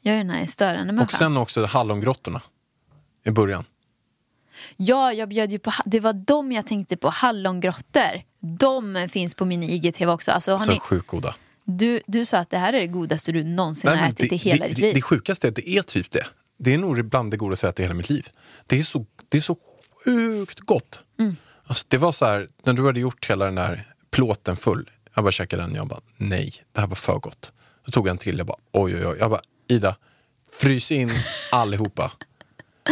jag 0.00 0.14
är 0.14 0.18
den 0.18 0.30
här 0.30 0.46
störande 0.46 0.92
människan. 0.92 1.04
Och 1.04 1.12
sen 1.12 1.36
också 1.36 1.64
hallongrottorna 1.64 2.42
i 3.24 3.30
början. 3.30 3.64
Ja, 4.76 5.12
jag 5.12 5.28
bjöd 5.28 5.52
ju 5.52 5.58
på, 5.58 5.72
det 5.84 6.00
var 6.00 6.12
de 6.12 6.52
jag 6.52 6.66
tänkte 6.66 6.96
på, 6.96 7.08
hallongrottor. 7.10 8.22
De 8.40 9.08
finns 9.12 9.34
på 9.34 9.44
min 9.44 9.62
IGTV 9.62 10.06
också. 10.12 10.32
Alltså, 10.32 10.58
Så 10.58 10.72
ni, 10.72 10.80
sjukt 10.80 11.06
goda. 11.06 11.34
du, 11.64 12.00
du 12.06 12.24
sa 12.24 12.38
att 12.38 12.50
det 12.50 12.58
här 12.58 12.72
är 12.72 12.80
det 12.80 12.86
godaste 12.86 13.32
du 13.32 13.44
någonsin 13.44 13.90
Nej, 13.90 13.98
har 13.98 14.08
ätit 14.08 14.32
i 14.32 14.36
hela 14.36 14.64
det, 14.64 14.68
ditt 14.68 14.76
det, 14.76 14.82
liv. 14.82 14.94
det 14.94 15.02
sjukaste 15.02 15.46
är 15.46 15.48
att 15.48 15.56
det 15.56 15.68
är 15.68 15.82
typ 15.82 16.10
det. 16.10 16.26
Det 16.58 16.74
är 16.74 16.78
nog 16.78 17.04
bland 17.04 17.30
det 17.30 17.36
godaste 17.36 17.66
jag 17.66 17.70
ätit 17.70 17.80
i 17.80 17.82
hela 17.82 17.94
mitt 17.94 18.08
liv. 18.08 18.28
Det 18.66 18.78
är 18.78 18.82
så, 18.82 19.06
det 19.28 19.36
är 19.38 19.42
så 19.42 19.56
sjukt 20.04 20.60
gott. 20.60 21.00
Mm. 21.18 21.36
Alltså, 21.66 21.84
det 21.88 21.98
var 21.98 22.12
så 22.12 22.26
här, 22.26 22.48
när 22.64 22.72
du 22.72 22.86
hade 22.86 23.00
gjort 23.00 23.30
hela 23.30 23.44
den 23.44 23.54
där 23.54 23.95
plåten 24.16 24.56
full. 24.56 24.90
Jag 25.14 25.24
bara 25.24 25.32
käkade 25.32 25.62
den 25.62 25.74
jag 25.74 25.86
bara 25.86 26.00
nej, 26.16 26.52
det 26.72 26.80
här 26.80 26.86
var 26.88 26.94
för 26.96 27.18
gott. 27.18 27.52
Då 27.84 27.90
tog 27.90 28.06
jag 28.06 28.10
en 28.10 28.18
till, 28.18 28.38
jag 28.38 28.46
bara 28.46 28.56
oj 28.72 28.94
oj 28.96 29.06
oj. 29.06 29.16
Jag 29.20 29.30
bara 29.30 29.40
Ida, 29.68 29.96
frys 30.52 30.92
in 30.92 31.10
allihopa. 31.52 32.12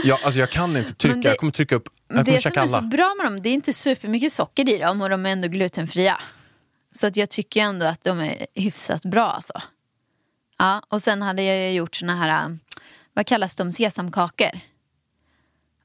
Jag, 0.04 0.18
alltså, 0.24 0.40
jag 0.40 0.50
kan 0.50 0.76
inte 0.76 0.94
trycka, 0.94 1.16
det- 1.20 1.28
jag 1.28 1.38
kommer 1.38 1.52
trycka 1.52 1.74
upp, 1.76 1.88
jag 2.08 2.16
kommer 2.16 2.24
det 2.24 2.32
som 2.32 2.50
käka 2.50 2.62
är 2.62 2.68
så 2.68 2.76
alla. 2.76 2.86
bra 2.86 3.14
med 3.16 3.26
dem, 3.26 3.42
det 3.42 3.48
är 3.48 3.54
inte 3.54 3.72
supermycket 3.72 4.32
socker 4.32 4.68
i 4.68 4.78
dem 4.78 5.00
och 5.00 5.08
de 5.10 5.26
är 5.26 5.30
ändå 5.30 5.48
glutenfria. 5.48 6.20
Så 6.92 7.06
att 7.06 7.16
jag 7.16 7.30
tycker 7.30 7.60
ändå 7.62 7.86
att 7.86 8.02
de 8.04 8.20
är 8.20 8.46
hyfsat 8.54 9.04
bra 9.04 9.26
alltså. 9.32 9.62
Ja, 10.58 10.82
och 10.88 11.02
sen 11.02 11.22
hade 11.22 11.42
jag 11.42 11.72
gjort 11.72 11.96
såna 11.96 12.16
här, 12.16 12.44
äh, 12.48 12.56
vad 13.12 13.26
kallas 13.26 13.54
de, 13.56 13.72
sesamkakor. 13.72 14.60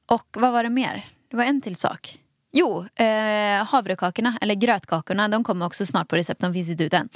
Och 0.06 0.26
vad 0.32 0.52
var 0.52 0.62
det 0.62 0.70
mer? 0.70 1.08
Det 1.30 1.36
var 1.36 1.44
en 1.44 1.60
till 1.60 1.76
sak. 1.76 2.18
Jo, 2.52 2.86
eh, 2.94 3.64
havrekakorna, 3.66 4.38
eller 4.40 4.54
grötkakorna, 4.54 5.28
de 5.28 5.44
kommer 5.44 5.66
också 5.66 5.86
snart 5.86 6.08
på 6.08 6.16
recept, 6.16 6.40
de 6.40 6.52
finns 6.54 6.68
inte 6.68 6.84
ute 6.84 6.96
än. 6.96 7.08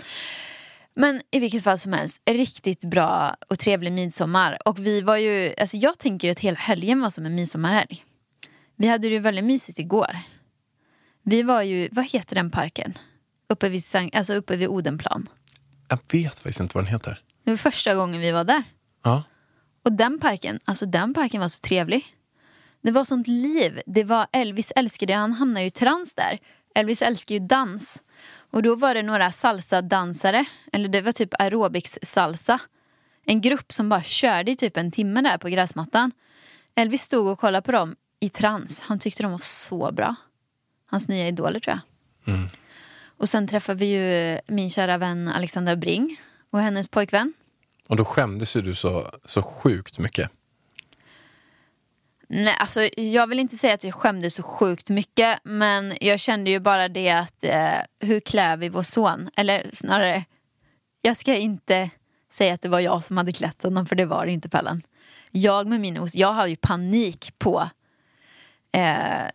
Men 0.96 1.22
i 1.30 1.40
vilket 1.40 1.64
fall 1.64 1.78
som 1.78 1.92
helst, 1.92 2.22
riktigt 2.30 2.84
bra 2.84 3.36
och 3.48 3.58
trevlig 3.58 3.92
midsommar. 3.92 4.58
Och 4.64 4.78
vi 4.78 5.00
var 5.00 5.16
ju, 5.16 5.54
alltså 5.58 5.76
jag 5.76 5.98
tänker 5.98 6.28
ju 6.28 6.32
att 6.32 6.40
hela 6.40 6.56
helgen 6.58 7.00
var 7.00 7.10
som 7.10 7.26
en 7.26 7.34
midsommarhelg. 7.34 8.04
Vi 8.76 8.88
hade 8.88 9.08
det 9.08 9.14
ju 9.14 9.20
väldigt 9.20 9.44
mysigt 9.44 9.78
igår. 9.78 10.18
Vi 11.22 11.42
var 11.42 11.62
ju, 11.62 11.88
vad 11.92 12.04
heter 12.04 12.34
den 12.34 12.50
parken? 12.50 12.98
Uppe 13.48 13.68
vid, 13.68 13.82
alltså 14.12 14.34
uppe 14.34 14.56
vid 14.56 14.68
Odenplan. 14.68 15.28
Jag 15.88 15.98
vet 16.12 16.38
faktiskt 16.38 16.60
inte 16.60 16.74
vad 16.74 16.84
den 16.84 16.92
heter. 16.92 17.20
Det 17.44 17.50
var 17.50 17.56
första 17.56 17.94
gången 17.94 18.20
vi 18.20 18.30
var 18.30 18.44
där. 18.44 18.62
Ja. 19.02 19.22
Och 19.84 19.92
den 19.92 20.20
parken, 20.20 20.60
alltså 20.64 20.86
den 20.86 21.14
parken 21.14 21.40
var 21.40 21.48
så 21.48 21.60
trevlig. 21.60 22.06
Det 22.84 22.90
var 22.90 23.04
sånt 23.04 23.26
liv. 23.26 23.80
Det 23.86 24.04
var 24.04 24.26
Elvis 24.32 24.72
älskade, 24.76 25.14
han 25.14 25.32
hamnade 25.32 25.60
ju 25.60 25.66
i 25.66 25.70
trans 25.70 26.14
där. 26.14 26.38
Elvis 26.74 27.02
älskar 27.02 27.34
ju 27.34 27.38
dans. 27.38 28.02
Och 28.50 28.62
då 28.62 28.74
var 28.74 28.94
det 28.94 29.02
några 29.02 29.30
salsa-dansare, 29.32 30.44
eller 30.72 30.88
det 30.88 31.00
var 31.00 31.12
typ 31.12 31.40
aerobics 31.40 31.98
salsa. 32.02 32.58
En 33.24 33.40
grupp 33.40 33.72
som 33.72 33.88
bara 33.88 34.02
körde 34.02 34.50
i 34.50 34.56
typ 34.56 34.76
en 34.76 34.90
timme 34.90 35.22
där 35.22 35.38
på 35.38 35.48
gräsmattan. 35.48 36.12
Elvis 36.74 37.02
stod 37.02 37.26
och 37.26 37.38
kollade 37.38 37.62
på 37.62 37.72
dem 37.72 37.96
i 38.20 38.28
trans. 38.28 38.80
Han 38.80 38.98
tyckte 38.98 39.22
de 39.22 39.32
var 39.32 39.38
så 39.38 39.92
bra. 39.92 40.14
Hans 40.86 41.08
nya 41.08 41.28
idoler 41.28 41.60
tror 41.60 41.72
jag. 41.76 41.80
Och 43.18 43.28
sen 43.28 43.48
träffade 43.48 43.78
vi 43.78 43.86
ju 43.86 44.38
min 44.46 44.70
kära 44.70 44.98
vän 44.98 45.28
Alexandra 45.28 45.76
Bring 45.76 46.20
och 46.50 46.60
hennes 46.60 46.88
pojkvän. 46.88 47.32
Och 47.88 47.96
då 47.96 48.04
skämdes 48.04 48.56
ju 48.56 48.62
du 48.62 48.74
så, 48.74 49.10
så 49.24 49.42
sjukt 49.42 49.98
mycket. 49.98 50.30
Nej, 52.36 52.56
alltså, 52.58 52.88
jag 52.96 53.26
vill 53.26 53.38
inte 53.38 53.56
säga 53.56 53.74
att 53.74 53.84
jag 53.84 53.94
skämdes 53.94 54.34
så 54.34 54.42
sjukt 54.42 54.90
mycket 54.90 55.38
men 55.42 55.94
jag 56.00 56.20
kände 56.20 56.50
ju 56.50 56.60
bara 56.60 56.88
det 56.88 57.10
att 57.10 57.44
eh, 57.44 57.74
hur 58.00 58.20
klär 58.20 58.56
vi 58.56 58.68
vår 58.68 58.82
son? 58.82 59.30
Eller 59.36 59.70
snarare, 59.72 60.24
jag 61.02 61.16
ska 61.16 61.34
inte 61.34 61.90
säga 62.32 62.54
att 62.54 62.60
det 62.60 62.68
var 62.68 62.80
jag 62.80 63.04
som 63.04 63.16
hade 63.16 63.32
klätt 63.32 63.62
honom 63.62 63.86
för 63.86 63.96
det 63.96 64.04
var 64.04 64.26
det 64.26 64.32
inte 64.32 64.48
Pallan. 64.48 64.82
Jag 65.30 65.66
med 65.66 65.80
min 65.80 65.98
os, 65.98 66.14
jag 66.14 66.32
hade 66.32 66.48
ju 66.48 66.56
panik 66.56 67.32
på 67.38 67.68
eh, 68.72 69.28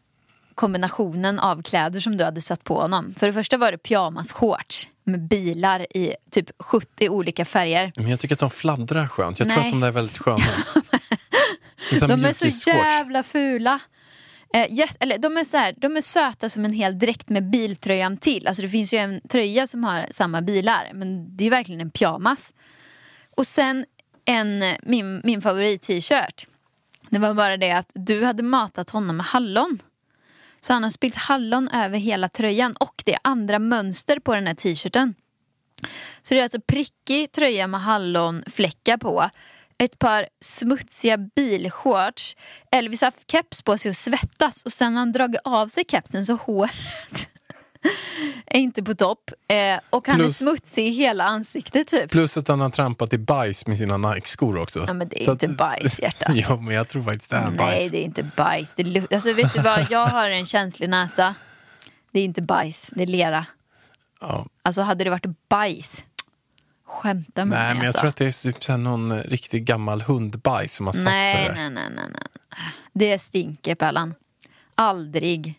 kombinationen 0.55 1.39
av 1.39 1.61
kläder 1.61 1.99
som 1.99 2.17
du 2.17 2.23
hade 2.23 2.41
satt 2.41 2.63
på 2.63 2.81
honom. 2.81 3.13
För 3.17 3.27
det 3.27 3.33
första 3.33 3.57
var 3.57 3.71
det 3.71 3.77
pyjamas-shorts 3.77 4.87
med 5.03 5.27
bilar 5.27 5.97
i 5.97 6.15
typ 6.31 6.49
70 6.59 7.09
olika 7.09 7.45
färger. 7.45 7.91
Men 7.95 8.09
jag 8.09 8.19
tycker 8.19 8.35
att 8.35 8.39
de 8.39 8.49
fladdrar 8.49 9.07
skönt. 9.07 9.39
Jag 9.39 9.47
tror 9.47 9.57
Nej. 9.57 9.65
att 9.65 9.71
de 9.71 9.79
där 9.79 9.87
är 9.87 9.91
väldigt 9.91 10.17
sköna. 10.17 10.43
Är 11.91 11.95
som 11.95 12.09
De 12.09 12.25
är 12.25 12.51
så 12.51 12.69
jävla 12.69 13.23
fula. 13.23 13.79
Eh, 14.53 14.67
jät- 14.69 14.97
eller, 14.99 15.17
de, 15.17 15.37
är 15.37 15.43
så 15.43 15.57
här, 15.57 15.73
de 15.77 15.97
är 15.97 16.01
söta 16.01 16.49
som 16.49 16.65
en 16.65 16.73
hel 16.73 16.99
dräkt 16.99 17.29
med 17.29 17.49
biltröjan 17.49 18.17
till. 18.17 18.47
Alltså 18.47 18.61
det 18.61 18.69
finns 18.69 18.93
ju 18.93 18.97
en 18.97 19.21
tröja 19.21 19.67
som 19.67 19.83
har 19.83 20.07
samma 20.11 20.41
bilar. 20.41 20.91
Men 20.93 21.37
det 21.37 21.45
är 21.45 21.49
verkligen 21.49 21.81
en 21.81 21.91
pyjamas. 21.91 22.53
Och 23.35 23.47
sen 23.47 23.85
en, 24.25 24.63
min, 24.83 25.21
min 25.23 25.41
favorit-t-shirt. 25.41 26.47
Det 27.09 27.19
var 27.19 27.33
bara 27.33 27.57
det 27.57 27.71
att 27.71 27.91
du 27.95 28.23
hade 28.25 28.43
matat 28.43 28.89
honom 28.89 29.17
med 29.17 29.25
hallon. 29.25 29.79
Så 30.61 30.73
han 30.73 30.83
har 30.83 30.89
spillt 30.91 31.15
hallon 31.15 31.69
över 31.69 31.97
hela 31.97 32.29
tröjan. 32.29 32.73
Och 32.73 33.03
det 33.05 33.13
är 33.13 33.19
andra 33.23 33.59
mönster 33.59 34.19
på 34.19 34.35
den 34.35 34.47
här 34.47 34.53
t-shirten. 34.53 35.15
Så 36.21 36.33
det 36.33 36.39
är 36.39 36.43
alltså 36.43 36.61
prickig 36.67 37.31
tröja 37.31 37.67
med 37.67 37.81
hallonfläckar 37.81 38.97
på. 38.97 39.29
Ett 39.83 39.99
par 39.99 40.27
smutsiga 40.41 41.17
bilshorts. 41.17 42.35
Elvis 42.71 43.01
har 43.01 43.07
haft 43.07 43.31
keps 43.31 43.61
på 43.61 43.77
sig 43.77 43.89
och 43.89 43.95
svettas 43.95 44.63
och 44.63 44.73
sen 44.73 44.93
har 44.93 44.99
han 44.99 45.11
dragit 45.11 45.41
av 45.43 45.67
sig 45.67 45.83
kepsen 45.87 46.25
så 46.25 46.35
håret 46.35 46.71
är 48.45 48.59
inte 48.59 48.83
på 48.83 48.93
topp. 48.95 49.31
Eh, 49.47 49.79
och 49.89 50.07
han 50.07 50.19
är 50.19 50.23
Plus- 50.23 50.37
smutsig 50.37 50.87
i 50.87 50.89
hela 50.89 51.23
ansiktet 51.23 51.87
typ. 51.87 52.11
Plus 52.11 52.37
att 52.37 52.47
han 52.47 52.59
har 52.59 52.69
trampat 52.69 53.13
i 53.13 53.17
bajs 53.17 53.67
med 53.67 53.77
sina 53.77 53.97
Nike-skor 53.97 54.57
också. 54.57 54.83
Ja, 54.87 54.93
men 54.93 55.07
det 55.09 55.21
är 55.21 55.25
Så 55.25 55.31
inte 55.31 55.45
att- 55.45 55.57
bajs, 55.57 55.99
hjärtat. 55.99 56.35
ja, 56.35 56.55
men 56.55 56.75
jag 56.75 56.87
tror 56.87 57.03
faktiskt 57.03 57.31
det 57.31 57.37
är 57.37 57.47
Nej, 57.49 57.57
bajs. 57.57 57.91
det 57.91 57.97
är 57.97 58.03
inte 58.03 58.23
bajs. 58.23 58.75
Det 58.75 58.81
är, 58.83 59.13
alltså, 59.13 59.33
vet 59.33 59.53
du 59.53 59.61
vad, 59.61 59.87
jag 59.91 60.07
har 60.07 60.29
en 60.29 60.45
känslig 60.45 60.89
näsa. 60.89 61.35
Det 62.11 62.19
är 62.19 62.23
inte 62.23 62.41
bajs, 62.41 62.89
det 62.95 63.03
är 63.03 63.07
lera. 63.07 63.45
Ja. 64.21 64.45
Alltså 64.61 64.81
hade 64.81 65.03
det 65.03 65.09
varit 65.09 65.49
bajs, 65.49 66.05
skämta 66.89 67.45
med 67.45 67.57
Nej, 67.57 67.67
mig 67.67 67.73
men 67.73 67.77
jag 67.77 67.87
alltså. 67.87 67.99
tror 67.99 68.09
att 68.09 68.15
det 68.15 68.25
är 68.25 68.43
typ 68.43 68.63
så 68.63 68.77
någon 68.77 69.19
riktig 69.19 69.65
gammal 69.65 70.01
hundbajs 70.01 70.73
som 70.73 70.85
har 70.85 70.93
satt 70.93 71.03
sig 71.03 71.11
nej, 71.11 71.47
där. 71.47 71.55
nej, 71.55 71.69
nej, 71.69 71.89
nej, 71.95 72.05
nej. 72.11 72.23
Det 72.93 73.19
stinker 73.19 73.75
Pellan. 73.75 74.13
Aldrig. 74.75 75.53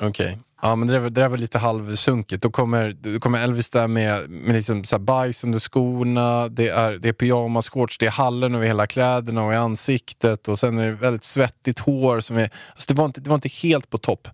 Okej. 0.00 0.38
Ja, 0.62 0.76
men 0.76 0.88
det 0.88 0.94
där, 0.94 1.00
det 1.00 1.10
där 1.10 1.28
var 1.28 1.36
lite 1.36 1.58
halvsunkigt. 1.58 2.42
Då 2.42 2.50
kommer, 2.50 2.92
då 2.92 3.20
kommer 3.20 3.38
Elvis 3.38 3.68
där 3.68 3.88
med, 3.88 4.30
med 4.30 4.54
liksom 4.54 4.84
så 4.84 4.96
här 4.96 5.00
bajs 5.00 5.44
under 5.44 5.58
skorna, 5.58 6.48
det 6.48 6.68
är, 6.68 6.92
det 6.92 7.08
är 7.08 7.12
pyjamas-shorts, 7.12 7.96
det 7.98 8.06
är 8.06 8.10
hallon 8.10 8.54
över 8.54 8.66
hela 8.66 8.86
kläderna 8.86 9.44
och 9.44 9.52
i 9.52 9.56
ansiktet 9.56 10.48
och 10.48 10.58
sen 10.58 10.78
är 10.78 10.86
det 10.86 10.92
väldigt 10.92 11.24
svettigt 11.24 11.78
hår. 11.78 12.20
Som 12.20 12.36
är, 12.36 12.50
alltså 12.72 12.94
det, 12.94 12.94
var 12.94 13.04
inte, 13.04 13.20
det 13.20 13.30
var 13.30 13.34
inte 13.34 13.48
helt 13.48 13.90
på 13.90 13.98
topp. 13.98 14.28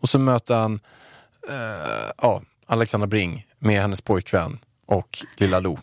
Och 0.00 0.08
så 0.08 0.18
möter 0.18 0.56
han 0.56 0.80
eh, 1.48 2.12
ja, 2.22 2.42
Alexandra 2.66 3.06
Bring 3.06 3.46
med 3.58 3.80
hennes 3.82 4.00
pojkvän 4.00 4.58
och 4.86 5.18
lilla 5.36 5.60
Lo. 5.60 5.78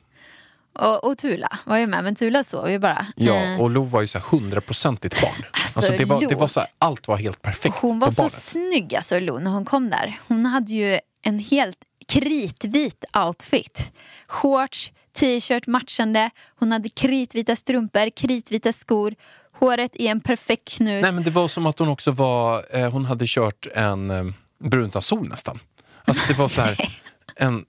Och, 0.76 1.04
och 1.04 1.18
Tula 1.18 1.60
var 1.64 1.78
ju 1.78 1.88
med, 1.88 2.04
men 2.04 2.16
Tula 2.16 2.44
sov 2.44 2.70
ju 2.70 2.80
bara. 2.80 3.08
Ja, 3.16 3.36
Eh, 3.36 3.62
och 3.62 3.70
Lo 3.70 3.84
var 3.84 4.02
ju 4.02 4.08
så 4.08 4.20
hundraprocentigt 4.20 5.22
barn. 5.22 5.46
Alltså, 5.52 5.92
det 5.98 6.06
var, 6.06 6.30
det 6.30 6.36
var 6.36 6.48
så 6.48 6.60
här, 6.60 6.70
allt 6.78 7.08
var 7.08 7.18
helt 7.18 7.42
perfekt 7.42 7.76
hon 7.80 8.00
var 8.00 8.08
på 8.08 8.14
så 8.14 8.22
barnet. 8.22 8.34
snygg 8.34 8.96
alltså 8.96 9.20
Lo 9.20 9.40
när 9.40 9.52
hon 9.52 9.66
kom 9.66 9.90
där. 9.90 10.20
Hon 10.28 10.46
hade 10.46 10.74
ju 10.74 11.00
en 11.22 11.40
helt 11.40 11.78
kritvit 12.08 13.06
outfit. 13.28 13.92
Shorts, 14.28 14.92
t-shirt 15.18 15.68
matchande. 15.68 16.30
Hon 16.60 16.72
hade 16.72 16.90
kritvita 16.90 17.56
strumpor, 17.56 18.10
kritvita 18.10 18.74
skor. 18.74 19.16
Håret 19.60 19.96
i 19.96 20.08
en 20.08 20.22
perfekt 20.22 20.70
knut. 20.70 21.02
Nej 21.02 21.12
men 21.12 21.24
det 21.24 21.32
var 21.32 21.48
som 21.48 21.66
att 21.66 21.80
hon 21.80 21.88
också 21.90 22.12
var, 22.12 22.66
eh, 22.78 22.92
hon 22.92 23.06
hade 23.06 23.26
kört 23.28 23.68
en 23.76 24.10
eh, 24.12 24.24
brunt 24.64 24.96
av 24.96 25.02
sol 25.02 25.30
nästan. 25.30 25.60
Alltså 26.06 26.34
det 26.34 26.40
var 26.40 26.48
så 26.48 26.62
här, 26.62 26.90
en, 27.36 27.66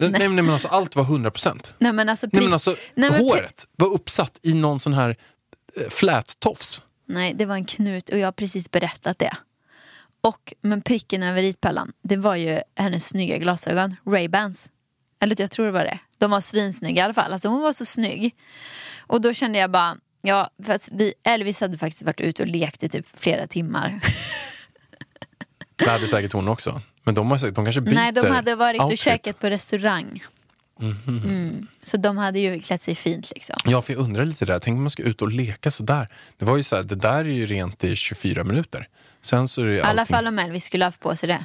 nej. 0.00 0.10
nej 0.10 0.28
men 0.28 0.50
alltså 0.50 0.68
allt 0.68 0.96
var 0.96 1.02
100 1.02 1.30
procent. 1.30 1.74
Nej 1.78 1.92
men 1.92 2.08
alltså, 2.08 2.26
Nej 2.32 2.42
men 2.44 2.52
alltså 2.52 2.76
Nej, 2.94 3.10
men 3.10 3.20
pri- 3.20 3.24
håret 3.24 3.66
var 3.76 3.88
uppsatt 3.94 4.40
i 4.42 4.54
någon 4.54 4.80
sån 4.80 4.94
här 4.94 5.16
eh, 5.76 5.88
flättofs. 5.90 6.82
Nej, 7.06 7.34
det 7.34 7.46
var 7.46 7.54
en 7.54 7.64
knut 7.64 8.08
och 8.08 8.18
jag 8.18 8.26
har 8.26 8.32
precis 8.32 8.70
berättat 8.70 9.18
det. 9.18 9.36
Och, 10.20 10.54
men 10.60 10.82
pricken 10.82 11.22
över 11.22 11.42
i-pärlan, 11.42 11.92
det 12.02 12.16
var 12.16 12.36
ju 12.36 12.60
hennes 12.76 13.08
snygga 13.08 13.38
glasögon, 13.38 13.96
Ray-Bans. 14.04 14.68
Eller 15.20 15.40
jag 15.40 15.50
tror 15.50 15.66
det 15.66 15.72
var 15.72 15.84
det. 15.84 15.98
De 16.18 16.30
var 16.30 16.40
svinsnygga 16.40 17.02
i 17.02 17.04
alla 17.04 17.14
fall. 17.14 17.32
Alltså 17.32 17.48
hon 17.48 17.62
var 17.62 17.72
så 17.72 17.84
snygg. 17.84 18.34
Och 19.00 19.20
då 19.20 19.32
kände 19.32 19.58
jag 19.58 19.70
bara, 19.70 19.96
ja, 20.22 20.50
för 20.64 20.72
att 20.74 20.88
vi, 20.92 21.14
Elvis 21.24 21.60
hade 21.60 21.78
faktiskt 21.78 22.02
varit 22.02 22.20
ute 22.20 22.42
och 22.42 22.48
lekt 22.48 22.82
i 22.82 22.88
typ 22.88 23.06
flera 23.14 23.46
timmar. 23.46 24.00
Det 25.76 25.90
hade 25.90 26.08
säkert 26.08 26.32
hon 26.32 26.48
också. 26.48 26.82
Men 27.04 27.14
de, 27.14 27.30
har, 27.30 27.38
de 27.38 27.64
kanske 27.64 27.80
byter 27.80 27.94
Nej, 27.94 28.12
de 28.12 28.26
hade 28.26 28.54
varit 28.54 28.80
och 28.80 28.84
outfit. 28.84 29.00
käkat 29.00 29.38
på 29.38 29.50
restaurang. 29.50 30.22
Mm. 30.80 31.66
Så 31.82 31.96
de 31.96 32.18
hade 32.18 32.38
ju 32.38 32.60
klätt 32.60 32.80
sig 32.80 32.94
fint 32.94 33.30
liksom. 33.34 33.56
Ja, 33.64 33.82
för 33.82 33.92
jag 33.92 34.00
undrar 34.02 34.24
lite 34.24 34.44
där. 34.44 34.58
Tänk 34.58 34.76
om 34.76 34.82
man 34.82 34.90
ska 34.90 35.02
ut 35.02 35.22
och 35.22 35.32
leka 35.32 35.70
sådär. 35.70 36.08
Det 36.36 36.44
var 36.44 36.56
ju 36.56 36.62
så 36.62 36.76
här, 36.76 36.82
det 36.82 36.94
där 36.94 37.18
är 37.18 37.24
ju 37.24 37.46
rent 37.46 37.84
i 37.84 37.96
24 37.96 38.44
minuter. 38.44 38.88
Sen 39.22 39.48
så 39.48 39.62
är 39.62 39.66
det 39.66 39.74
I 39.74 39.80
alla 39.80 40.06
fall 40.06 40.26
om 40.26 40.38
Elvis 40.38 40.64
skulle 40.64 40.84
haft 40.84 41.00
på 41.00 41.16
sig 41.16 41.28
det. 41.28 41.44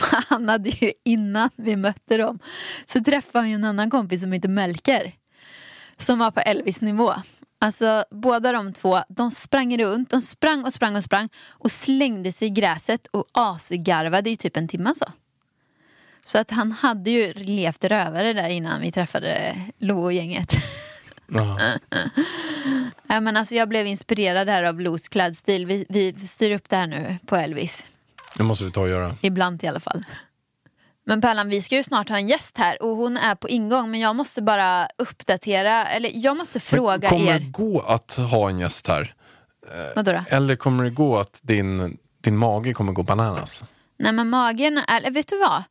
Han 0.28 0.48
hade 0.48 0.70
ju 0.70 0.92
innan 1.04 1.50
vi 1.56 1.76
mötte 1.76 2.16
dem 2.16 2.38
så 2.84 3.04
träffade 3.04 3.38
han 3.38 3.48
ju 3.48 3.54
en 3.54 3.64
annan 3.64 3.90
kompis 3.90 4.20
som 4.20 4.32
heter 4.32 4.48
Melker. 4.48 5.14
Som 5.96 6.18
var 6.18 6.30
på 6.30 6.40
Elvis 6.40 6.80
nivå. 6.80 7.14
Alltså 7.64 8.04
båda 8.10 8.52
de 8.52 8.72
två, 8.72 9.02
de 9.08 9.30
sprang 9.30 9.78
runt, 9.78 10.10
de 10.10 10.22
sprang 10.22 10.64
och 10.64 10.72
sprang 10.72 10.96
och 10.96 11.04
sprang 11.04 11.28
och 11.50 11.70
slängde 11.70 12.32
sig 12.32 12.48
i 12.48 12.50
gräset 12.50 13.06
och 13.06 13.24
asgarvade 13.32 14.30
i 14.30 14.36
typ 14.36 14.56
en 14.56 14.68
timme 14.68 14.92
så. 14.94 15.04
Så 16.24 16.38
att 16.38 16.50
han 16.50 16.72
hade 16.72 17.10
ju 17.10 17.32
levt 17.32 17.84
rövare 17.84 18.32
där 18.32 18.48
innan 18.48 18.80
vi 18.80 18.92
träffade 18.92 19.56
Lo 19.78 20.02
och 20.02 20.12
gänget. 20.12 20.52
Ja. 21.26 21.60
Ja, 23.06 23.20
men 23.20 23.36
alltså 23.36 23.54
jag 23.54 23.68
blev 23.68 23.86
inspirerad 23.86 24.48
här 24.48 24.62
av 24.62 24.80
Los 24.80 25.08
klädstil. 25.08 25.66
Vi, 25.66 25.86
vi 25.88 26.26
styr 26.26 26.50
upp 26.50 26.68
det 26.68 26.76
här 26.76 26.86
nu 26.86 27.16
på 27.26 27.36
Elvis. 27.36 27.90
Det 28.38 28.44
måste 28.44 28.64
vi 28.64 28.70
ta 28.70 28.80
och 28.80 28.88
göra. 28.88 29.16
Ibland 29.20 29.64
i 29.64 29.66
alla 29.66 29.80
fall. 29.80 30.04
Men 31.06 31.20
Pärlan, 31.20 31.48
vi 31.48 31.62
ska 31.62 31.76
ju 31.76 31.82
snart 31.82 32.08
ha 32.08 32.16
en 32.16 32.28
gäst 32.28 32.58
här 32.58 32.82
och 32.82 32.96
hon 32.96 33.16
är 33.16 33.34
på 33.34 33.48
ingång 33.48 33.90
men 33.90 34.00
jag 34.00 34.16
måste 34.16 34.42
bara 34.42 34.88
uppdatera, 34.98 35.86
eller 35.86 36.10
jag 36.14 36.36
måste 36.36 36.60
fråga 36.60 37.08
kommer 37.08 37.34
er. 37.34 37.38
det 37.38 37.46
gå 37.46 37.80
att 37.80 38.12
ha 38.12 38.48
en 38.50 38.58
gäst 38.58 38.88
här? 38.88 39.14
Vadå 39.96 40.12
då? 40.12 40.24
Eller 40.28 40.56
kommer 40.56 40.84
det 40.84 40.90
gå 40.90 41.18
att 41.18 41.40
din, 41.42 41.98
din 42.20 42.36
mage 42.36 42.72
kommer 42.72 42.92
gå 42.92 43.02
bananas? 43.02 43.64
Nej 43.98 44.12
men 44.12 44.28
magen, 44.28 44.78
är, 44.78 45.10
vet 45.10 45.28
du 45.28 45.38
vad? 45.38 45.62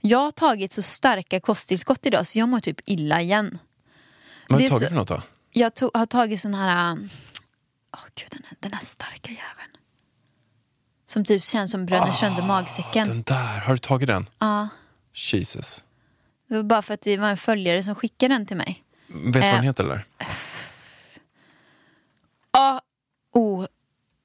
Jag 0.00 0.18
har 0.18 0.30
tagit 0.30 0.72
så 0.72 0.82
starka 0.82 1.40
kosttillskott 1.40 2.06
idag 2.06 2.26
så 2.26 2.38
jag 2.38 2.48
mår 2.48 2.60
typ 2.60 2.80
illa 2.84 3.20
igen. 3.20 3.58
Vad 4.48 4.54
har 4.56 4.62
du 4.62 4.68
tagit 4.68 4.82
så- 4.82 4.88
för 4.88 4.94
något 4.96 5.08
då? 5.08 5.22
Jag 5.50 5.72
to- 5.72 5.90
har 5.98 6.06
tagit 6.06 6.40
sån 6.40 6.54
här, 6.54 6.92
åh 7.94 8.00
gud 8.14 8.28
den 8.30 8.42
här, 8.48 8.56
den 8.60 8.72
här 8.72 8.80
starka 8.80 9.28
jäveln. 9.30 9.75
Som 11.06 11.24
typ 11.24 11.44
känns 11.44 11.70
som 11.70 11.86
bränner 11.86 12.12
sönder 12.12 12.42
magsäcken. 12.42 13.08
Den 13.08 13.22
där, 13.22 13.58
har 13.60 13.72
du 13.72 13.78
tagit 13.78 14.06
den? 14.06 14.28
Ja, 14.38 14.68
Jesus. 15.32 15.84
det 16.48 16.56
var 16.56 16.62
bara 16.62 16.82
för 16.82 16.94
att 16.94 17.00
det 17.00 17.16
var 17.16 17.28
en 17.28 17.36
följare 17.36 17.82
som 17.82 17.94
skickade 17.94 18.34
den 18.34 18.46
till 18.46 18.56
mig. 18.56 18.82
Vet 19.08 19.32
du 19.32 19.38
vad 19.40 19.48
Eh. 19.48 19.54
den 19.54 19.62
heter 19.64 19.84
eller? 19.84 20.06
A 22.52 22.80
O 23.34 23.66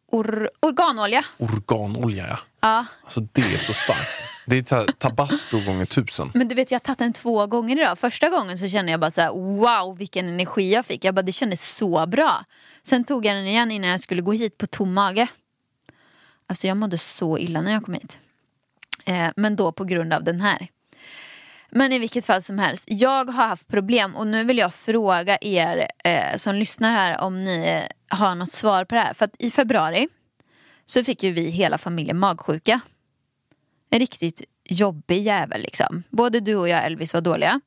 or, 0.08 0.50
organolja. 0.60 1.26
Organolja 1.38 2.28
ja. 2.30 2.38
Ja. 2.62 2.86
Alltså 3.04 3.20
det 3.20 3.42
är 3.54 3.58
så 3.58 3.74
starkt. 3.74 4.24
Det 4.46 4.58
är 4.58 4.62
ta- 4.64 4.86
tabasco 4.98 5.60
gånger 5.66 5.86
tusen. 5.86 6.32
Men 6.34 6.48
du 6.48 6.56
vet 6.56 6.72
jag 6.72 6.76
har 6.76 6.80
tagit 6.80 7.00
den 7.00 7.14
två 7.14 7.48
gånger 7.48 7.78
idag. 7.82 8.00
Första 8.00 8.30
gången 8.30 8.58
så 8.58 8.68
kände 8.68 8.92
jag 8.92 9.00
bara 9.00 9.12
så 9.12 9.22
här: 9.22 9.30
wow 9.32 9.98
vilken 9.98 10.28
energi 10.30 10.74
jag 10.74 10.86
fick. 10.86 11.06
Jag 11.06 11.16
bara 11.16 11.22
det 11.22 11.32
kändes 11.32 11.76
så 11.76 12.06
bra. 12.08 12.46
Sen 12.84 13.04
tog 13.04 13.26
jag 13.26 13.36
den 13.36 13.48
igen 13.48 13.72
innan 13.72 13.90
jag 13.90 14.00
skulle 14.00 14.22
gå 14.22 14.32
hit 14.34 14.58
på 14.58 14.68
tom 14.68 14.94
mage. 14.94 15.28
Alltså 16.52 16.68
jag 16.68 16.78
mådde 16.78 16.98
så 16.98 17.38
illa 17.38 17.62
när 17.62 17.72
jag 17.72 17.86
kom 17.86 17.94
hit. 17.94 18.20
Eh, 19.06 19.30
men 19.36 19.56
då 19.56 19.72
på 19.72 19.84
grund 19.84 20.14
av 20.14 20.24
den 20.24 20.42
här. 20.42 20.68
Men 21.70 21.92
i 21.92 22.00
vilket 22.00 22.26
fall 22.26 22.42
som 22.42 22.60
helst, 22.60 22.84
jag 22.88 23.30
har 23.30 23.48
haft 23.48 23.68
problem 23.68 24.16
och 24.16 24.28
nu 24.28 24.44
vill 24.44 24.58
jag 24.58 24.74
fråga 24.74 25.38
er 25.42 25.88
eh, 26.04 26.36
som 26.36 26.56
lyssnar 26.56 26.92
här 26.92 27.22
om 27.22 27.38
ni 27.38 27.82
har 28.08 28.36
något 28.36 28.52
svar 28.52 28.86
på 28.86 28.96
det 28.96 29.02
här. 29.02 29.14
För 29.14 29.26
att 29.26 29.36
i 29.40 29.52
februari 29.52 30.08
så 30.86 31.04
fick 31.04 31.24
ju 31.24 31.32
vi 31.32 31.50
hela 31.50 31.78
familjen 31.78 32.18
magsjuka. 32.18 32.82
En 33.90 34.00
riktigt 34.00 34.42
jobbig 34.64 35.22
jävel 35.22 35.62
liksom. 35.62 36.04
Både 36.10 36.40
du 36.40 36.56
och 36.56 36.70
jag 36.70 36.86
Elvis 36.86 37.14
var 37.14 37.22
dåliga. 37.22 37.62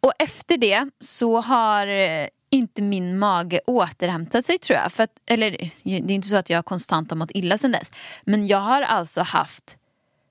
Och 0.00 0.12
efter 0.18 0.56
det 0.56 0.90
så 1.00 1.40
har 1.40 1.86
eh, 1.86 2.26
inte 2.52 2.82
min 2.82 3.18
mage 3.18 3.60
återhämtat 3.66 4.44
sig 4.44 4.58
tror 4.58 4.78
jag. 4.78 4.92
För 4.92 5.02
att, 5.02 5.10
eller 5.26 5.50
det 5.84 5.90
är 5.90 6.10
inte 6.10 6.28
så 6.28 6.36
att 6.36 6.50
jag 6.50 6.64
konstant 6.64 7.10
har 7.10 7.16
mått 7.16 7.30
illa 7.34 7.58
sedan 7.58 7.72
dess. 7.72 7.90
Men 8.24 8.46
jag 8.46 8.60
har 8.60 8.82
alltså 8.82 9.20
haft 9.20 9.76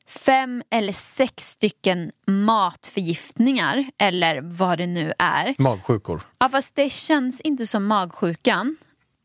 fem 0.07 0.63
eller 0.69 0.93
sex 0.93 1.49
stycken 1.49 2.12
matförgiftningar 2.27 3.86
eller 3.97 4.41
vad 4.41 4.77
det 4.77 4.88
nu 4.88 5.13
är. 5.19 5.55
Magsjukor. 5.57 6.21
Ja, 6.39 6.49
fast 6.49 6.75
det 6.75 6.89
känns 6.89 7.41
inte 7.41 7.67
som 7.67 7.86
magsjukan. 7.86 8.77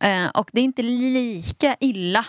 Eh, 0.02 0.28
och 0.34 0.50
det 0.52 0.60
är 0.60 0.64
inte 0.64 0.82
lika 0.82 1.76
illa. 1.80 2.24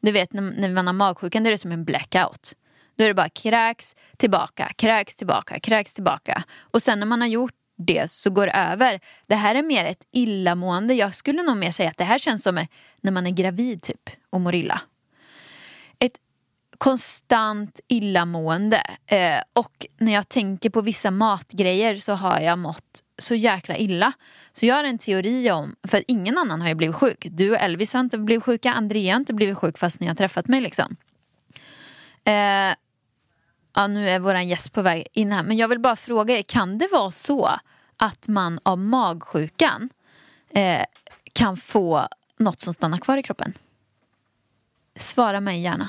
Du 0.00 0.12
vet 0.12 0.32
när, 0.32 0.70
man 0.70 0.86
har 0.86 0.94
magsjukan, 0.94 1.42
då 1.42 1.48
är 1.48 1.50
det 1.50 1.58
som 1.58 1.72
en 1.72 1.84
blackout. 1.84 2.52
Då 2.96 3.04
är 3.04 3.08
det 3.08 3.14
bara 3.14 3.28
kräks 3.28 3.96
tillbaka, 4.16 4.72
kräks 4.76 5.16
tillbaka, 5.16 5.60
kräks 5.60 5.94
tillbaka. 5.94 6.44
Och 6.60 6.82
sen 6.82 6.98
när 6.98 7.06
man 7.06 7.20
har 7.20 7.28
gjort 7.28 7.54
det 7.86 8.10
så 8.10 8.30
går 8.30 8.46
det 8.46 8.52
över. 8.52 9.00
Det 9.26 9.34
här 9.34 9.54
är 9.54 9.62
mer 9.62 9.84
ett 9.84 10.06
illamående. 10.12 10.94
Jag 10.94 11.14
skulle 11.14 11.42
nog 11.42 11.56
mer 11.56 11.70
säga 11.70 11.90
att 11.90 11.98
det 11.98 12.04
här 12.04 12.18
känns 12.18 12.42
som 12.42 12.66
när 13.00 13.12
man 13.12 13.26
är 13.26 13.30
gravid 13.30 13.82
typ 13.82 14.10
och 14.30 14.40
mår 14.40 14.54
illa. 14.54 14.80
Ett 15.98 16.18
konstant 16.78 17.80
illamående. 17.88 18.82
Eh, 19.06 19.40
och 19.52 19.86
när 19.98 20.12
jag 20.12 20.28
tänker 20.28 20.70
på 20.70 20.80
vissa 20.80 21.10
matgrejer 21.10 21.96
så 21.96 22.12
har 22.12 22.40
jag 22.40 22.58
mått 22.58 23.02
så 23.18 23.34
jäkla 23.34 23.76
illa. 23.76 24.12
Så 24.52 24.66
jag 24.66 24.74
har 24.74 24.84
en 24.84 24.98
teori 24.98 25.50
om, 25.50 25.76
för 25.88 26.02
ingen 26.08 26.38
annan 26.38 26.60
har 26.60 26.68
ju 26.68 26.74
blivit 26.74 26.96
sjuk. 26.96 27.26
Du 27.30 27.50
och 27.50 27.56
Elvis 27.56 27.92
har 27.92 28.00
inte 28.00 28.18
blivit 28.18 28.44
sjuka, 28.44 28.72
Andrea 28.72 29.14
har 29.14 29.20
inte 29.20 29.34
blivit 29.34 29.58
sjuk 29.58 29.78
fast 29.78 30.00
ni 30.00 30.06
har 30.06 30.14
träffat 30.14 30.48
mig 30.48 30.60
liksom. 30.60 30.96
Eh, 32.24 32.74
ja, 33.74 33.86
nu 33.86 34.08
är 34.08 34.18
vår 34.18 34.36
gäst 34.36 34.72
på 34.72 34.82
väg 34.82 35.06
in 35.12 35.32
här. 35.32 35.42
Men 35.42 35.56
jag 35.56 35.68
vill 35.68 35.80
bara 35.80 35.96
fråga 35.96 36.38
er, 36.38 36.42
kan 36.42 36.78
det 36.78 36.88
vara 36.92 37.10
så 37.10 37.50
att 37.96 38.28
man 38.28 38.60
av 38.62 38.78
magsjukan 38.78 39.88
eh, 40.50 40.84
kan 41.32 41.56
få 41.56 42.08
något 42.38 42.60
som 42.60 42.74
stannar 42.74 42.98
kvar 42.98 43.16
i 43.16 43.22
kroppen? 43.22 43.52
Svara 44.96 45.40
mig 45.40 45.60
gärna. 45.60 45.88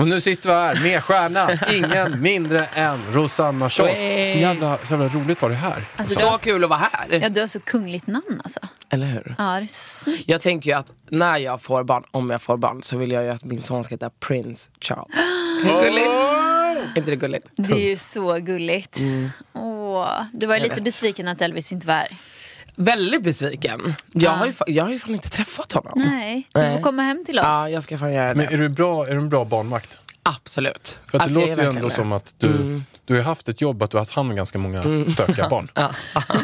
Och 0.00 0.08
nu 0.08 0.20
sitter 0.20 0.48
vi 0.48 0.54
här 0.54 0.82
med 0.82 1.04
stjärnan, 1.04 1.58
ingen 1.74 2.22
mindre 2.22 2.64
än 2.64 3.12
Rosanna 3.12 3.70
Kiosk. 3.70 4.00
Så 4.32 4.38
jävla, 4.38 4.78
så 4.84 4.92
jävla 4.94 5.08
roligt 5.08 5.36
att 5.38 5.40
ha 5.42 5.48
dig 5.48 5.56
här. 5.58 5.84
Alltså, 5.96 6.20
Så 6.20 6.26
har, 6.26 6.38
kul 6.38 6.64
att 6.64 6.70
vara 6.70 6.88
här. 6.92 7.18
ja, 7.22 7.28
du 7.28 7.40
har 7.40 7.48
så 7.48 7.60
kungligt 7.60 8.06
namn 8.06 8.40
alltså. 8.44 8.60
Eller 8.90 9.06
hur? 9.06 9.34
Ja, 9.38 9.44
det 9.44 9.64
är 9.64 9.66
så 9.66 9.88
snyggt. 9.88 10.24
Jag 10.28 10.40
tänker 10.40 10.70
ju 10.70 10.76
att 10.76 10.92
när 11.10 11.38
jag 11.38 11.62
får 11.62 11.84
barn, 11.84 12.04
om 12.10 12.30
jag 12.30 12.42
får 12.42 12.56
barn, 12.56 12.82
så 12.82 12.96
vill 12.96 13.10
jag 13.10 13.24
ju 13.24 13.30
att 13.30 13.44
min 13.44 13.62
son 13.62 13.84
ska 13.84 13.94
heta 13.94 14.10
Prince 14.20 14.70
Charles. 14.80 15.14
Gulligt? 15.84 16.10
inte 16.96 17.10
det 17.10 17.16
gulligt? 17.16 17.46
Det 17.56 17.72
är 17.72 17.88
ju 17.88 17.96
så 17.96 18.36
gulligt. 18.38 18.98
Åh, 19.52 20.22
du 20.32 20.46
var 20.46 20.54
ju 20.54 20.62
lite 20.62 20.74
vet. 20.74 20.84
besviken 20.84 21.28
att 21.28 21.42
Elvis 21.42 21.72
inte 21.72 21.86
var 21.86 21.94
här. 21.94 22.08
Väldigt 22.76 23.22
besviken. 23.22 23.94
Jag, 24.12 24.30
har 24.30 24.46
ju, 24.46 24.52
fa- 24.52 24.64
jag 24.70 24.84
har 24.84 24.90
ju 24.90 24.98
fan 24.98 25.14
inte 25.14 25.28
träffat 25.30 25.72
honom. 25.72 25.92
Nej, 25.96 26.46
du 26.52 26.60
får 26.60 26.68
Nej. 26.68 26.82
komma 26.82 27.02
hem 27.02 27.24
till 27.26 27.38
oss. 27.38 27.44
Ja, 27.44 27.68
jag 27.68 27.82
ska 27.82 27.98
fan 27.98 28.12
göra 28.12 28.28
det. 28.28 28.34
Men 28.34 28.46
är 28.54 28.58
du, 28.58 28.68
bra, 28.68 29.06
är 29.06 29.10
du 29.10 29.16
en 29.16 29.28
bra 29.28 29.44
barnvakt? 29.44 29.98
Absolut. 30.22 31.00
För 31.06 31.18
att 31.18 31.22
Alltså, 31.24 31.38
det 31.40 31.46
jag 31.46 31.50
är 31.52 31.56
låter 31.56 31.62
ju 31.70 31.76
ändå 31.76 31.88
det. 31.88 31.94
som 31.94 32.12
att 32.12 32.34
du, 32.38 32.82
du 33.04 33.16
har 33.16 33.22
haft 33.22 33.48
ett 33.48 33.60
jobb, 33.60 33.82
att 33.82 33.90
du 33.90 33.96
har 33.96 34.00
haft 34.00 34.10
hand 34.14 34.30
om 34.30 34.36
ganska 34.36 34.58
många 34.58 35.04
stökiga 35.08 35.48
barn. 35.48 35.70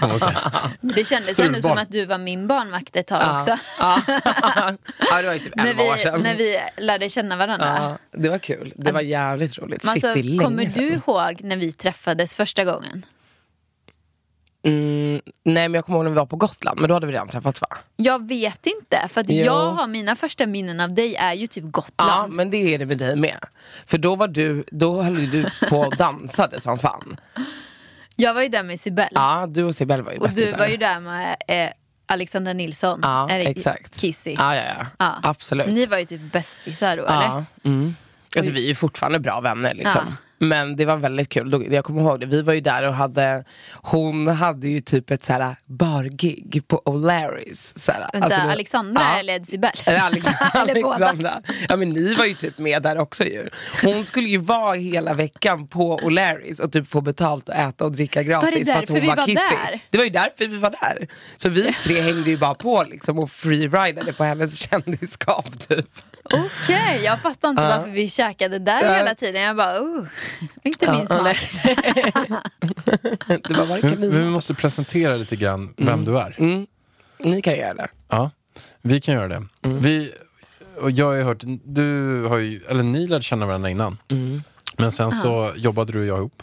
Kan 0.00 0.08
man 0.08 0.18
säga. 0.18 0.52
Det 0.80 1.04
kändes 1.06 1.38
ändå 1.40 1.52
som 1.54 1.60
Strulbarn. 1.62 1.78
att 1.78 1.90
du 1.92 2.04
var 2.06 2.18
min 2.18 2.46
barnvakt 2.46 2.96
ett 2.96 3.06
tag 3.06 3.36
också. 3.36 3.56
Ja. 3.80 4.00
ja, 5.10 5.16
det 5.20 5.26
var 5.26 5.32
ju 5.32 5.38
typ 5.38 5.54
när, 5.56 5.66
11 5.66 5.82
år 5.82 5.94
vi, 5.96 6.02
sedan. 6.02 6.20
när 6.20 6.36
vi 6.36 6.58
lärde 6.76 7.08
känna 7.08 7.36
varandra. 7.36 7.76
Ja, 8.12 8.18
det 8.18 8.28
var 8.28 8.38
kul. 8.38 8.72
Det 8.76 8.92
var 8.92 9.00
jävligt 9.00 9.58
roligt. 9.58 9.84
Men 9.84 9.92
Shit, 9.94 10.04
alltså, 10.04 10.14
det 10.22 10.28
är 10.28 10.30
länge 10.30 10.44
kommer 10.44 10.70
sedan. 10.70 10.84
du 10.84 10.88
ihåg 10.92 11.36
när 11.40 11.56
vi 11.56 11.72
träffades 11.72 12.34
första 12.34 12.64
gången? 12.64 13.02
Mm, 14.66 15.20
nej 15.44 15.68
men 15.68 15.74
jag 15.74 15.84
kommer 15.84 15.96
ihåg 15.98 16.04
när 16.04 16.10
vi 16.10 16.16
var 16.16 16.26
på 16.26 16.36
Gotland, 16.36 16.80
men 16.80 16.88
då 16.88 16.94
hade 16.94 17.06
vi 17.06 17.12
redan 17.12 17.28
träffats 17.28 17.60
va? 17.60 17.68
Jag 17.96 18.28
vet 18.28 18.66
inte, 18.66 19.08
för 19.08 19.20
att 19.20 19.30
Jo. 19.30 19.44
jag 19.44 19.70
har 19.72 19.86
mina 19.86 20.16
första 20.16 20.46
minnen 20.46 20.80
av 20.80 20.94
dig 20.94 21.14
är 21.16 21.32
ju 21.32 21.46
typ 21.46 21.64
Ja, 21.64 21.70
Gotland. 21.70 22.32
men 22.32 22.50
det 22.50 22.74
är 22.74 22.78
det 22.78 22.86
med 22.86 22.98
dig 22.98 23.16
med. 23.16 23.38
För 23.86 23.98
då 23.98 24.16
var 24.16 24.28
du, 24.28 24.64
då 24.70 25.02
höll 25.02 25.30
du 25.30 25.46
på 25.68 25.78
och 25.80 25.96
dansade 25.96 26.60
som 26.60 26.78
fan. 26.78 27.20
Jag 28.16 28.34
var 28.34 28.42
ju 28.42 28.48
där 28.48 28.62
med 28.62 28.80
Sibel. 28.80 29.08
Ja, 29.10 29.46
du 29.48 29.64
och 29.64 29.76
Sibel 29.76 30.02
var 30.02 30.12
ju 30.12 30.18
och 30.18 30.30
du 30.30 30.52
var 30.52 30.66
ju 30.66 30.76
där 30.76 31.00
med 31.00 31.36
eh, 31.48 31.70
Alexandra 32.06 32.52
Nilsson. 32.52 33.00
Ja, 33.02 33.28
Eller 33.30 33.50
exakt. 33.50 34.00
Kissy. 34.00 34.34
Ja, 34.38 34.56
ja, 34.56 34.62
ja. 34.78 34.86
Ja. 34.98 35.14
Absolut. 35.22 35.66
Ni 35.66 35.86
var 35.86 35.98
ju 35.98 36.04
typ 36.04 36.32
bästisar 36.32 36.96
då 36.96 37.02
eller? 37.06 37.22
Ja, 37.22 37.44
mm. 37.64 37.96
Alltså 38.36 38.52
vi 38.52 38.64
är 38.64 38.68
ju 38.68 38.74
fortfarande 38.74 39.18
bra 39.18 39.40
vänner 39.40 39.74
liksom. 39.74 40.02
Ja. 40.06 40.16
Men 40.38 40.76
det 40.76 40.84
var 40.84 40.96
väldigt 40.96 41.28
kul. 41.28 41.66
Jag 41.70 41.84
kommer 41.84 42.02
ihåg 42.02 42.20
det. 42.20 42.26
Vi 42.26 42.42
var 42.42 42.52
ju 42.52 42.60
där 42.60 42.82
och 42.82 42.94
hade, 42.94 43.44
hon 43.72 44.26
hade 44.28 44.68
ju 44.68 44.80
typ 44.80 45.10
ett 45.10 45.24
såhär 45.24 45.56
bargig 45.66 46.62
på 46.68 46.82
O'Larrys. 46.84 47.78
såhär. 47.78 48.00
Vänta, 48.12 48.24
Alltså, 48.26 48.40
Alexandra 48.40 49.02
Ja. 49.12 49.18
eller 49.18 49.40
Sibel? 49.44 49.70
Eller 49.84 49.98
Alex 50.00 50.26
Eller 50.54 50.82
båda. 50.82 50.94
Alexandra. 50.94 51.42
Ja 51.68 51.76
men 51.76 51.88
ni 51.88 52.14
var 52.14 52.24
ju 52.24 52.34
typ 52.34 52.58
med 52.58 52.82
där 52.82 52.98
också 52.98 53.24
ju. 53.24 53.48
Hon 53.82 54.04
skulle 54.04 54.28
ju 54.28 54.38
vara 54.38 54.74
hela 54.74 55.14
veckan 55.14 55.66
på 55.66 55.98
O'Larrys 55.98 56.60
och 56.60 56.72
typ 56.72 56.88
få 56.88 57.00
betalt 57.00 57.48
och 57.48 57.54
äta 57.54 57.84
och 57.84 57.92
dricka 57.92 58.22
gratis. 58.22 58.68
För 58.72 58.78
att 58.82 58.88
hon 58.88 59.06
var 59.06 59.16
var 59.16 59.24
kissig. 59.26 59.58
där? 59.70 59.80
Det 59.90 59.98
var 59.98 60.04
ju 60.04 60.10
därför 60.10 60.46
vi 60.46 60.56
var 60.56 60.70
där. 60.70 61.06
Så 61.36 61.48
vi 61.48 61.72
tre 61.72 62.00
hängde 62.00 62.30
ju 62.30 62.36
bara 62.36 62.54
på 62.54 62.84
liksom 62.90 63.18
och 63.18 63.30
freeridade 63.30 64.12
på 64.12 64.24
hennes 64.24 64.58
kändisskap 64.70 65.68
typ. 65.68 65.86
Okej, 66.32 67.00
jag 67.04 67.20
fattar 67.20 67.48
inte 67.48 67.62
varför 67.62 67.90
vi 67.90 68.08
käkade 68.08 68.58
där 68.58 68.96
hela 68.96 69.14
tiden. 69.14 69.42
Jag 69.42 69.56
bara, 69.56 69.80
oh, 69.80 70.04
inte 70.62 70.92
min 70.92 71.06
smak. 71.06 71.36
Det 73.26 73.54
var 73.56 73.66
varken 73.66 73.90
Men, 74.00 74.00
men 74.10 74.24
vi 74.24 74.30
måste 74.30 74.54
presentera 74.54 75.16
lite 75.16 75.36
grann 75.36 75.74
vem 75.76 76.04
du 76.04 76.18
är. 76.18 76.36
Ni 77.18 77.42
kan 77.42 77.54
göra 77.54 77.74
det. 77.74 77.88
Ja, 78.08 78.30
vi 78.82 79.00
kan 79.00 79.14
göra 79.14 79.28
det. 79.28 79.42
Vi, 79.62 80.12
och 80.80 80.90
jag 80.90 81.06
har 81.06 81.14
ju 81.14 81.22
hört, 81.22 81.42
du 81.64 82.22
har 82.24 82.38
ju, 82.38 82.60
eller 82.68 82.82
ni 82.82 83.06
lärde 83.06 83.22
känna 83.22 83.46
varandra 83.46 83.70
innan. 83.70 83.98
Men 84.76 84.92
sen 84.92 85.12
så 85.12 85.52
jobbade 85.56 85.92
du 85.92 86.00
och 86.00 86.06
jag 86.06 86.18
ihop. 86.18 86.42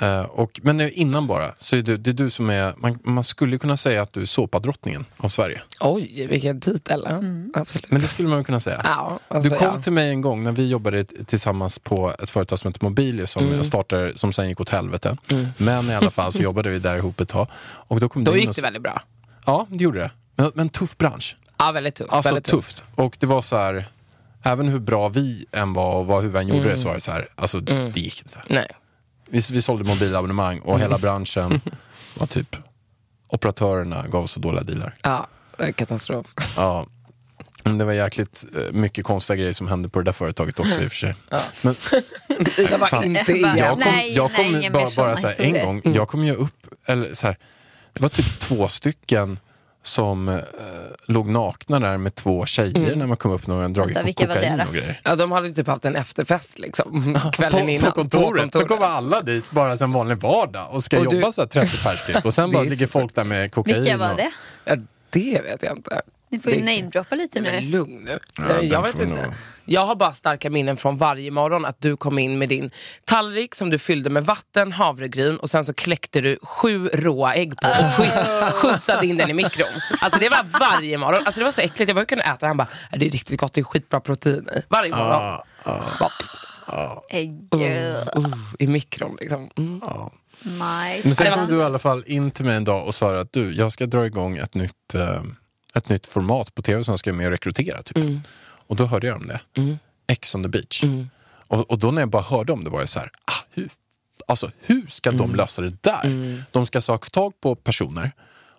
Eh, 0.00 0.20
och, 0.20 0.60
men 0.62 0.76
nu 0.76 0.90
innan 0.90 1.26
bara, 1.26 1.54
så 1.58 1.76
är 1.76 1.82
du, 1.82 1.96
det 1.96 2.10
är 2.10 2.14
du 2.14 2.30
som 2.30 2.50
är, 2.50 2.74
man, 2.76 2.98
man 3.02 3.24
skulle 3.24 3.58
kunna 3.58 3.76
säga 3.76 4.02
att 4.02 4.12
du 4.12 4.20
är 4.22 4.26
såpadrottningen 4.26 5.04
av 5.16 5.28
Sverige. 5.28 5.60
Oj, 5.80 6.26
vilken 6.30 6.60
titel. 6.60 7.06
ja. 7.08 7.20
Absolut. 7.60 7.90
Men 7.90 8.00
det 8.00 8.08
skulle 8.08 8.28
man 8.28 8.44
kunna 8.44 8.60
säga. 8.60 8.80
Ja, 8.84 9.18
alltså, 9.28 9.50
du 9.50 9.58
kom 9.58 9.68
ja. 9.74 9.82
till 9.82 9.92
mig 9.92 10.08
en 10.10 10.20
gång 10.20 10.42
när 10.42 10.52
vi 10.52 10.68
jobbade 10.68 11.04
tillsammans 11.04 11.78
på 11.78 12.12
ett 12.18 12.30
företag 12.30 12.58
som 12.58 12.68
heter 12.68 12.84
Mobilius 12.84 13.30
som 13.30 13.52
jag 13.52 13.66
startade, 13.66 14.18
som 14.18 14.32
sen 14.32 14.48
gick 14.48 14.60
åt 14.60 14.68
helvete. 14.68 15.16
Men 15.56 15.90
i 15.90 15.94
alla 15.94 16.10
fall 16.10 16.32
så 16.32 16.42
jobbade 16.42 16.70
vi 16.70 16.78
där 16.78 16.96
ihop 16.96 17.20
ett 17.20 17.28
tag. 17.28 17.46
Och 17.62 18.00
då 18.00 18.08
kom 18.08 18.24
Då 18.24 18.32
du 18.32 18.38
in 18.38 18.40
gick 18.40 18.48
och 18.48 18.54
det 18.56 18.62
väldigt 18.62 18.82
bra. 18.82 19.02
Ja, 19.46 19.66
det 19.70 19.84
gjorde 19.84 19.98
det. 19.98 20.10
Men, 20.36 20.52
men 20.54 20.68
tuff 20.68 20.98
bransch. 20.98 21.36
Ja, 21.58 21.72
väldigt 21.72 21.94
tufft. 21.94 22.12
Alltså 22.12 22.28
väldigt 22.28 22.44
tufft. 22.44 22.84
Och 22.94 23.16
det 23.20 23.26
var 23.26 23.42
så 23.42 23.56
här, 23.56 23.84
även 24.42 24.68
hur 24.68 24.78
bra 24.78 25.08
vi 25.08 25.46
än 25.52 25.72
var 25.72 25.94
och 25.94 26.06
vad, 26.06 26.22
hur 26.22 26.30
vi 26.30 26.38
än 26.38 26.48
gjorde 26.48 26.68
det 26.68 26.78
så 26.78 26.88
var 26.88 26.94
det 26.94 27.00
så 27.00 27.12
här, 27.12 27.28
alltså 27.34 27.60
det 27.60 27.96
gick 27.96 28.22
inte. 28.22 28.38
Nej. 28.48 28.66
Vi, 29.30 29.40
vi 29.52 29.62
sålde 29.62 29.84
mobilabonnemang 29.84 30.58
och 30.58 30.80
hela 30.80 30.98
branschen 30.98 31.60
var 32.14 32.26
typ, 32.26 32.56
operatörerna 33.28 34.06
gav 34.08 34.24
oss 34.24 34.32
så 34.32 34.40
dåliga 34.40 34.62
dealar. 34.62 34.96
Ja, 35.02 35.26
katastrof. 35.74 36.26
Ja. 36.56 36.86
Men 37.64 37.78
det 37.78 37.84
var 37.84 37.92
jäkligt 37.92 38.44
eh, 38.56 38.72
mycket 38.72 39.04
konstiga 39.04 39.36
grejer 39.36 39.52
som 39.52 39.68
hände 39.68 39.88
på 39.88 39.98
det 39.98 40.04
där 40.04 40.12
företaget 40.12 40.60
också 40.60 40.82
i 40.82 40.86
och 40.86 40.90
för 40.90 40.96
sig. 40.96 41.14
Men 41.62 41.74
Det 42.56 42.76
var 42.78 42.86
Fan. 42.86 43.04
inte 43.04 43.32
Jag 43.32 43.70
kom, 43.70 43.78
Nej, 43.80 44.14
jag 44.14 44.34
kom 44.34 44.44
nej, 44.44 44.54
ingen 44.60 44.72
bara, 44.72 44.88
bara 44.96 45.16
så 45.16 45.26
här, 45.26 45.40
en 45.40 45.66
gång, 45.66 45.82
jag 45.94 46.08
kom 46.08 46.24
ju 46.24 46.34
upp, 46.34 46.66
eller 46.86 47.14
så 47.14 47.26
här, 47.26 47.36
det 47.92 48.02
var 48.02 48.08
typ 48.08 48.38
två 48.38 48.68
stycken 48.68 49.38
som 49.82 50.28
eh, 50.28 50.36
låg 51.06 51.28
nakna 51.28 51.80
där 51.80 51.96
med 51.96 52.14
två 52.14 52.46
tjejer 52.46 52.96
när 52.96 53.06
man 53.06 53.16
kom 53.16 53.30
upp 53.32 53.46
när 53.46 53.54
man 53.54 53.72
dragit 53.72 53.96
Vänta, 53.96 54.06
vilka 54.06 54.26
var 54.26 54.34
det 54.34 54.40
kokain 54.40 54.60
och 54.68 54.74
grejer. 54.74 55.00
Ja, 55.04 55.16
de 55.16 55.32
hade 55.32 55.48
ju 55.48 55.54
typ 55.54 55.66
haft 55.66 55.84
en 55.84 55.96
efterfest 55.96 56.58
liksom, 56.58 57.18
kvällen 57.32 57.60
på, 57.66 57.70
innan. 57.70 57.86
på 57.92 57.94
kontoret. 58.00 58.52
Så 58.54 58.64
kommer 58.64 58.86
alla 58.86 59.20
dit 59.20 59.50
bara 59.50 59.76
som 59.76 59.92
vanlig 59.92 60.16
vardag 60.18 60.68
och 60.74 60.82
ska 60.84 60.98
Och 60.98 61.10
du- 61.10 61.16
jobba 61.16 61.32
så 61.32 61.40
här 61.40 61.48
30 61.48 61.82
pers 61.84 62.06
typ. 62.06 62.24
Och 62.24 62.34
sen 62.34 62.50
bara 62.52 62.62
ligger 62.62 62.76
super- 62.76 62.86
folk 63.00 63.14
där 63.14 63.24
med 63.24 63.52
kokain. 63.54 63.76
Vilka 63.82 63.96
var 63.98 64.10
och, 64.10 64.16
det? 64.16 64.30
Ja, 64.64 64.76
det 65.10 65.40
vet 65.44 65.62
jag 65.62 65.76
inte. 65.76 66.02
Ni 66.32 66.40
får 66.40 66.52
ju 66.52 66.58
namedroppa 66.64 67.14
lite 67.14 67.40
Men 67.40 67.64
nu. 67.64 67.70
lugn 67.70 68.04
nu. 68.04 68.18
Ja, 68.38 68.44
jag 68.62 68.82
vet 68.82 68.94
inte. 69.00 69.06
nog- 69.06 69.34
Jag 69.72 69.86
har 69.86 69.94
bara 69.94 70.12
starka 70.12 70.50
minnen 70.50 70.76
från 70.76 70.96
varje 70.98 71.30
morgon 71.30 71.64
att 71.64 71.76
du 71.80 71.96
kom 71.96 72.18
in 72.18 72.38
med 72.38 72.48
din 72.48 72.70
tallrik 73.04 73.54
som 73.54 73.70
du 73.70 73.78
fyllde 73.78 74.10
med 74.10 74.24
vatten, 74.26 74.72
havregryn 74.72 75.36
och 75.36 75.50
sen 75.50 75.64
så 75.64 75.74
kläckte 75.74 76.20
du 76.20 76.38
sju 76.42 76.88
råa 76.88 77.34
ägg 77.34 77.56
på 77.60 77.68
och 77.68 77.74
sk- 77.74 78.50
skjutsade 78.52 79.06
in 79.06 79.16
den 79.16 79.30
i 79.30 79.34
mikron. 79.34 79.66
Alltså 80.00 80.20
det 80.20 80.28
var 80.28 80.58
varje 80.60 80.98
morgon. 80.98 81.22
Alltså 81.26 81.38
det 81.40 81.44
var 81.44 81.52
så 81.52 81.60
äckligt, 81.60 81.88
jag 81.88 81.96
bara 81.96 82.04
kunde 82.04 82.24
äta 82.24 82.36
det. 82.40 82.46
Han 82.46 82.56
bara, 82.56 82.68
"Ja, 82.92 82.98
det 82.98 83.06
är 83.06 83.10
riktigt 83.10 83.40
gott, 83.40 83.52
det 83.52 83.60
är 83.60 83.64
skitbra 83.64 84.00
protein 84.00 84.48
i. 84.56 84.62
Varje 84.68 84.90
morgon. 84.96 85.38
Bara, 86.00 86.10
Ägg. 87.10 87.54
uh, 87.54 88.36
I 88.58 88.66
mikron 88.66 89.16
liksom. 89.20 89.50
Mm. 89.58 89.80
Nice. 90.42 91.00
Men 91.04 91.14
sen 91.14 91.32
kom 91.32 91.46
du 91.46 91.56
i 91.58 91.62
alla 91.62 91.78
fall 91.78 92.04
in 92.06 92.30
till 92.30 92.44
mig 92.44 92.56
en 92.56 92.64
dag 92.64 92.86
och 92.86 92.94
sa 92.94 93.16
att 93.20 93.32
du, 93.32 93.52
jag 93.52 93.72
ska 93.72 93.86
dra 93.86 94.06
igång 94.06 94.36
ett 94.36 94.54
nytt, 94.54 94.94
eh, 94.94 95.22
ett 95.74 95.88
nytt 95.88 96.06
format 96.06 96.54
på 96.54 96.62
tv 96.62 96.84
som 96.84 96.92
jag 96.92 96.98
ska 96.98 97.12
med 97.12 97.26
och 97.26 97.32
rekrytera. 97.32 97.82
Typ. 97.82 97.96
Mm. 97.96 98.20
Och 98.70 98.76
då 98.76 98.86
hörde 98.86 99.06
jag 99.06 99.16
om 99.16 99.26
det. 99.26 99.40
X 100.06 100.34
on 100.34 100.42
the 100.42 100.48
beach. 100.48 100.84
Och, 101.48 101.70
och 101.70 101.78
då 101.78 101.90
när 101.90 102.02
jag 102.02 102.10
bara 102.10 102.22
hörde 102.22 102.52
om 102.52 102.64
det 102.64 102.70
var 102.70 102.80
jag 102.80 102.88
så 102.88 102.98
här, 102.98 103.10
ah, 103.24 103.44
hur, 103.50 103.70
alltså, 104.28 104.50
hur 104.60 104.86
ska 104.88 105.10
Mm. 105.10 105.18
de 105.22 105.34
lösa 105.36 105.62
det 105.62 105.82
där? 105.82 106.44
De 106.50 106.66
ska 106.66 106.80
ha 106.88 106.98
tag 106.98 107.32
på 107.40 107.54
personer 107.54 108.12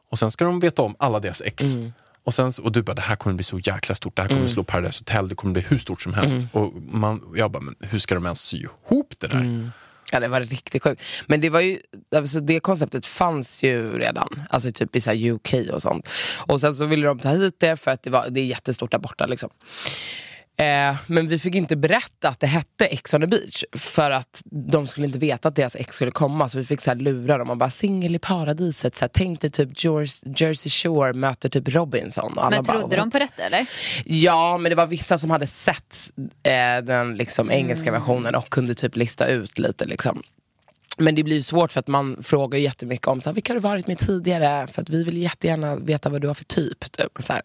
och 0.10 0.20
sen 0.20 0.32
ska 0.32 0.46
de 0.46 0.60
veta 0.60 0.82
om 0.82 0.96
alla 1.00 1.20
deras 1.20 1.42
ex. 1.42 1.74
Mm. 1.74 1.94
Och, 2.24 2.34
sen, 2.34 2.52
och 2.64 2.72
du 2.72 2.82
bara, 2.84 2.94
det 2.94 3.02
här 3.02 3.16
kommer 3.16 3.36
bli 3.36 3.44
så 3.44 3.60
jäkla 3.60 3.96
stort, 3.96 4.16
det 4.16 4.22
här 4.22 4.30
kommer 4.30 4.48
slå 4.48 4.64
Paradise 4.64 5.00
Hotel, 5.02 5.30
det 5.30 5.36
kommer 5.36 5.54
bli 5.54 5.62
hur 5.62 5.78
stort 5.78 6.02
som 6.02 6.14
helst. 6.14 6.36
Mm. 6.36 6.48
Och 6.52 6.74
man, 6.94 7.34
jag 7.36 7.52
bara, 7.52 7.64
men 7.64 7.76
hur 7.80 8.00
ska 8.00 8.16
de 8.16 8.26
ens 8.26 8.42
sy 8.42 8.58
ihop 8.58 9.14
det 9.18 9.28
där? 9.28 9.72
Ja 10.14 10.20
det 10.20 10.28
var 10.28 10.42
riktigt 10.42 10.84
sjukt. 10.84 11.02
Men 11.28 11.42
det 11.42 11.50
var 11.50 11.60
ju, 11.60 11.80
alltså 12.16 12.40
det 12.40 12.60
konceptet 12.60 13.06
fanns 13.06 13.64
ju 13.64 14.00
redan. 14.00 14.44
Alltså 14.50 14.72
typ 14.72 14.96
i 14.96 15.02
så 15.02 15.10
här 15.10 15.32
UK 15.32 15.54
och 15.74 15.82
sånt. 15.82 16.10
Och 16.48 16.62
sen 16.62 16.76
så 16.76 16.86
ville 16.86 17.08
de 17.08 17.20
ta 17.20 17.30
hit 17.30 17.56
det 17.60 17.78
för 17.78 17.92
att 17.92 18.04
det, 18.04 18.10
var, 18.10 18.30
det 18.30 18.40
är 18.40 18.46
jättestort 18.46 18.92
där 18.92 19.00
borta 19.00 19.26
liksom. 19.26 19.50
Eh, 20.58 20.96
men 21.08 21.28
vi 21.28 21.40
fick 21.40 21.56
inte 21.56 21.76
berätta 21.76 22.30
att 22.30 22.40
det 22.40 22.48
hette 22.48 22.86
Ex 22.86 23.14
on 23.14 23.22
the 23.22 23.28
beach 23.28 23.64
för 23.74 24.12
att 24.12 24.42
de 24.72 24.88
skulle 24.88 25.08
inte 25.08 25.20
veta 25.20 25.48
att 25.48 25.56
deras 25.56 25.76
ex 25.76 25.96
skulle 25.96 26.12
komma 26.12 26.50
så 26.50 26.58
vi 26.58 26.66
fick 26.66 26.82
så 26.82 26.90
här 26.90 26.98
lura 26.98 27.38
dem 27.38 27.50
och 27.50 27.58
bara 27.58 27.70
singel 27.70 28.16
i 28.16 28.20
paradiset. 28.20 28.96
Så 28.96 29.04
här, 29.06 29.10
tänk 29.14 29.42
dig 29.42 29.50
typ 29.50 29.84
Jersey, 29.84 30.34
Jersey 30.38 30.70
Shore 30.70 31.14
möter 31.14 31.50
typ 31.50 31.68
Robinson. 31.70 32.34
Och 32.38 32.46
alla 32.46 32.56
Men 32.56 32.66
bara, 32.66 32.80
trodde 32.80 32.96
de 32.96 33.02
"What?" 33.02 33.12
på 33.14 33.20
detta 33.20 33.44
eller? 33.44 33.68
Ja, 34.06 34.58
men 34.58 34.70
det 34.70 34.76
var 34.76 34.88
vissa 34.88 35.18
som 35.18 35.30
hade 35.32 35.48
sett 35.48 35.98
eh, 36.44 36.84
den 36.86 37.18
liksom, 37.18 37.52
engelska 37.52 37.90
Mm. 37.90 38.02
versionen 38.02 38.36
och 38.36 38.50
kunde 38.50 38.74
typ 38.74 38.96
lista 38.96 39.28
ut 39.28 39.60
lite. 39.60 39.86
Liksom. 39.86 40.24
Men 40.98 41.16
det 41.16 41.24
blir 41.24 41.36
ju 41.36 41.44
svårt 41.44 41.72
för 41.72 41.80
att 41.80 41.88
man 41.88 42.24
frågar 42.24 42.60
jättemycket 42.60 43.08
om 43.08 43.22
så 43.22 43.30
här, 43.30 43.34
vilka 43.34 43.54
har 43.54 43.56
du 43.56 43.62
varit 43.62 43.88
med 43.88 43.98
tidigare? 44.00 44.68
För 44.68 44.82
att 44.82 44.90
vi 44.90 45.04
vill 45.04 45.18
jättegärna 45.18 45.76
veta 45.76 46.10
vad 46.10 46.22
du 46.22 46.28
har 46.28 46.34
för 46.36 46.44
typ. 46.46 46.92
typ 46.92 47.12
så 47.20 47.34
här. 47.34 47.42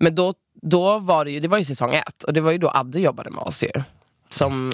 Men 0.00 0.14
då, 0.14 0.34
då 0.64 0.98
var 0.98 1.24
det 1.24 1.30
ju, 1.30 1.40
det 1.40 1.48
var 1.48 1.58
ju 1.58 1.64
säsong 1.64 1.94
ett 1.94 2.24
och 2.24 2.32
det 2.32 2.40
var 2.40 2.52
ju 2.52 2.58
då 2.58 2.70
Adde 2.70 3.00
jobbade 3.00 3.30
med 3.30 3.42
oss 3.42 3.62
ju. 3.62 3.82
Som, 4.28 4.72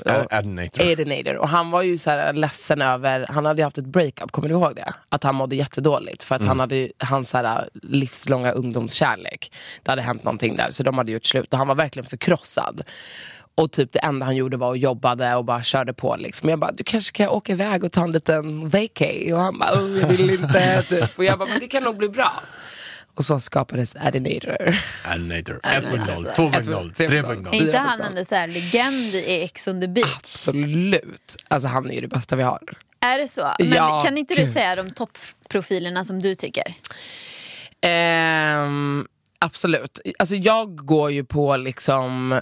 Adinator. 0.93 1.37
Och 1.37 1.49
han 1.49 1.71
var 1.71 1.83
ju 1.83 1.99
så 1.99 2.11
här 2.11 2.33
ledsen 2.33 2.83
över, 2.83 3.27
han 3.29 3.47
hade 3.47 3.61
ju 3.61 3.65
haft 3.65 3.79
ett 3.79 3.87
breakup, 3.87 4.33
kommer 4.33 4.49
du 4.49 4.55
ihåg 4.55 4.77
det? 4.77 4.95
Att 5.09 5.25
han 5.25 5.35
mådde 5.35 5.57
jättedåligt 5.57 6.23
för 6.23 6.35
att 6.35 6.45
han 6.45 6.61
hade 6.61 6.91
hans 6.99 7.31
så 7.31 7.37
här 7.37 7.69
livslånga 7.73 8.51
ungdomskärlek. 8.51 9.53
Det 9.83 9.91
hade 9.91 10.03
hänt 10.03 10.25
någonting 10.25 10.57
där 10.57 10.71
så 10.71 10.83
de 10.83 10.99
hade 10.99 11.13
gjort 11.13 11.27
slut 11.27 11.53
och 11.53 11.59
han 11.59 11.69
var 11.69 11.75
verkligen 11.75 12.09
förkrossad. 12.09 12.83
Och 13.55 13.73
typ 13.73 13.93
det 13.93 13.99
enda 13.99 14.27
han 14.27 14.37
gjorde 14.37 14.57
var 14.57 14.73
att 14.73 14.81
jobbade 14.81 15.35
och 15.35 15.45
bara 15.45 15.63
körde 15.63 15.93
på 15.95 16.17
liksom. 16.17 16.49
Jag 16.49 16.59
bara, 16.59 16.73
du 16.73 16.85
kanske 16.85 17.09
ska 17.09 17.31
åka 17.31 17.53
iväg 17.53 17.85
och 17.85 17.93
ta 17.93 18.03
en 18.03 18.13
liten 18.13 18.69
vacay. 18.69 19.33
Och 19.33 19.41
han 19.41 19.59
bara, 19.59 19.73
oh, 19.73 19.99
jag 20.01 20.09
vill 20.09 20.31
inte. 20.31 20.83
Typ. 20.89 21.19
Och 21.19 21.25
jag 21.25 21.39
bara, 21.39 21.49
men 21.49 21.61
det 21.61 21.67
kan 21.67 21.83
nog 21.83 21.97
bli 21.97 22.09
bra. 22.09 22.33
Och 23.15 23.25
så 23.25 23.41
skapades 23.41 23.97
Adinator. 23.97 24.75
Adinator. 25.05 25.61
Adinator. 25.63 26.13
1.0, 26.25 26.35
2.0, 26.35 26.93
3.0. 26.95 27.49
Är 27.55 27.55
inte 27.55 27.79
han 27.79 27.99
bra. 27.99 28.07
ändå 28.07 28.25
så 28.25 28.35
här 28.35 28.47
legend 28.47 29.15
i 29.15 29.43
Ex 29.43 29.69
on 29.69 29.81
the 29.81 29.89
beach? 29.89 30.17
Absolut. 30.17 31.37
Alltså 31.49 31.69
han 31.69 31.91
är 31.91 31.95
ju 31.95 32.01
det 32.01 32.09
bästa 32.09 32.37
vi 32.37 32.43
har. 32.43 32.61
Är 33.01 33.19
det 33.19 33.29
så? 33.29 33.55
Men 33.59 33.69
Ja, 33.69 34.03
kan 34.05 34.19
inte 34.19 34.35
du 34.35 34.45
gud. 34.45 34.53
säga 34.53 34.77
de 34.77 34.91
toppprofilerna 34.91 36.05
som 36.05 36.23
du 36.23 36.35
tycker? 36.35 36.75
Ehm, 37.81 39.07
absolut. 39.39 39.99
Alltså 40.19 40.37
jag 40.37 40.77
går 40.87 41.11
ju 41.11 41.25
på 41.25 41.57
liksom 41.57 42.41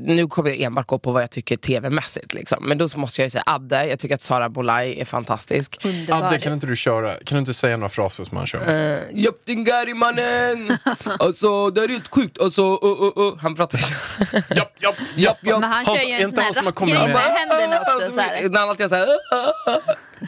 nu 0.00 0.26
kommer 0.28 0.50
jag 0.50 0.60
enbart 0.60 0.86
gå 0.86 0.98
på 0.98 1.12
vad 1.12 1.22
jag 1.22 1.30
tycker 1.30 1.56
tv-mässigt. 1.56 2.34
Liksom. 2.34 2.68
Men 2.68 2.78
då 2.78 2.88
måste 2.94 3.20
jag 3.20 3.26
ju 3.26 3.30
säga 3.30 3.42
Adde, 3.46 3.86
jag 3.86 3.98
tycker 3.98 4.14
att 4.14 4.22
Sara 4.22 4.48
Bolaj 4.48 5.00
är 5.00 5.04
fantastisk. 5.04 5.78
Underbar. 5.84 6.22
Adde, 6.26 6.38
kan 6.38 6.52
inte 6.52 6.66
du 6.66 6.76
köra, 6.76 7.14
kan 7.14 7.36
du 7.36 7.38
inte 7.38 7.54
säga 7.54 7.76
några 7.76 7.88
fraser 7.88 8.24
som 8.24 8.36
han 8.36 8.46
kör? 8.46 8.58
Uh, 8.94 9.00
Japp 9.12 9.44
din 9.44 9.64
gari 9.64 9.94
mannen! 9.94 10.78
alltså 11.18 11.70
det 11.70 11.84
är 11.84 11.88
helt 11.88 12.08
sjukt, 12.08 12.40
alltså 12.40 12.62
uh, 12.62 13.02
uh, 13.02 13.18
uh. 13.26 13.38
Han 13.38 13.54
pratar 13.54 13.78
så. 13.78 13.94
Japp, 14.34 14.46
japp, 14.54 14.72
japp, 14.82 14.96
japp. 15.16 15.38
Men 15.42 15.62
han 15.62 15.86
Har 15.86 15.96
kör 15.96 16.02
ju 16.02 16.14
en 16.14 16.30
sån 16.30 16.38
han 16.44 16.54
som 16.54 16.64
här 16.66 16.72
rappgrej 16.72 16.94
med- 16.94 17.16
händerna 17.16 17.80
också. 17.80 17.94
Alltså, 17.94 18.10
Så 18.10 18.20
här. 18.20 18.48
När 18.48 18.60
han 18.60 18.68
alltid 18.70 18.88
säger 18.90 19.06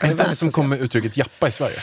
Är 0.00 0.10
inte 0.10 0.28
det 0.28 0.36
som 0.36 0.50
kommer 0.50 0.68
med 0.68 0.80
uttrycket 0.80 1.16
jappa 1.16 1.48
i 1.48 1.52
Sverige? 1.52 1.76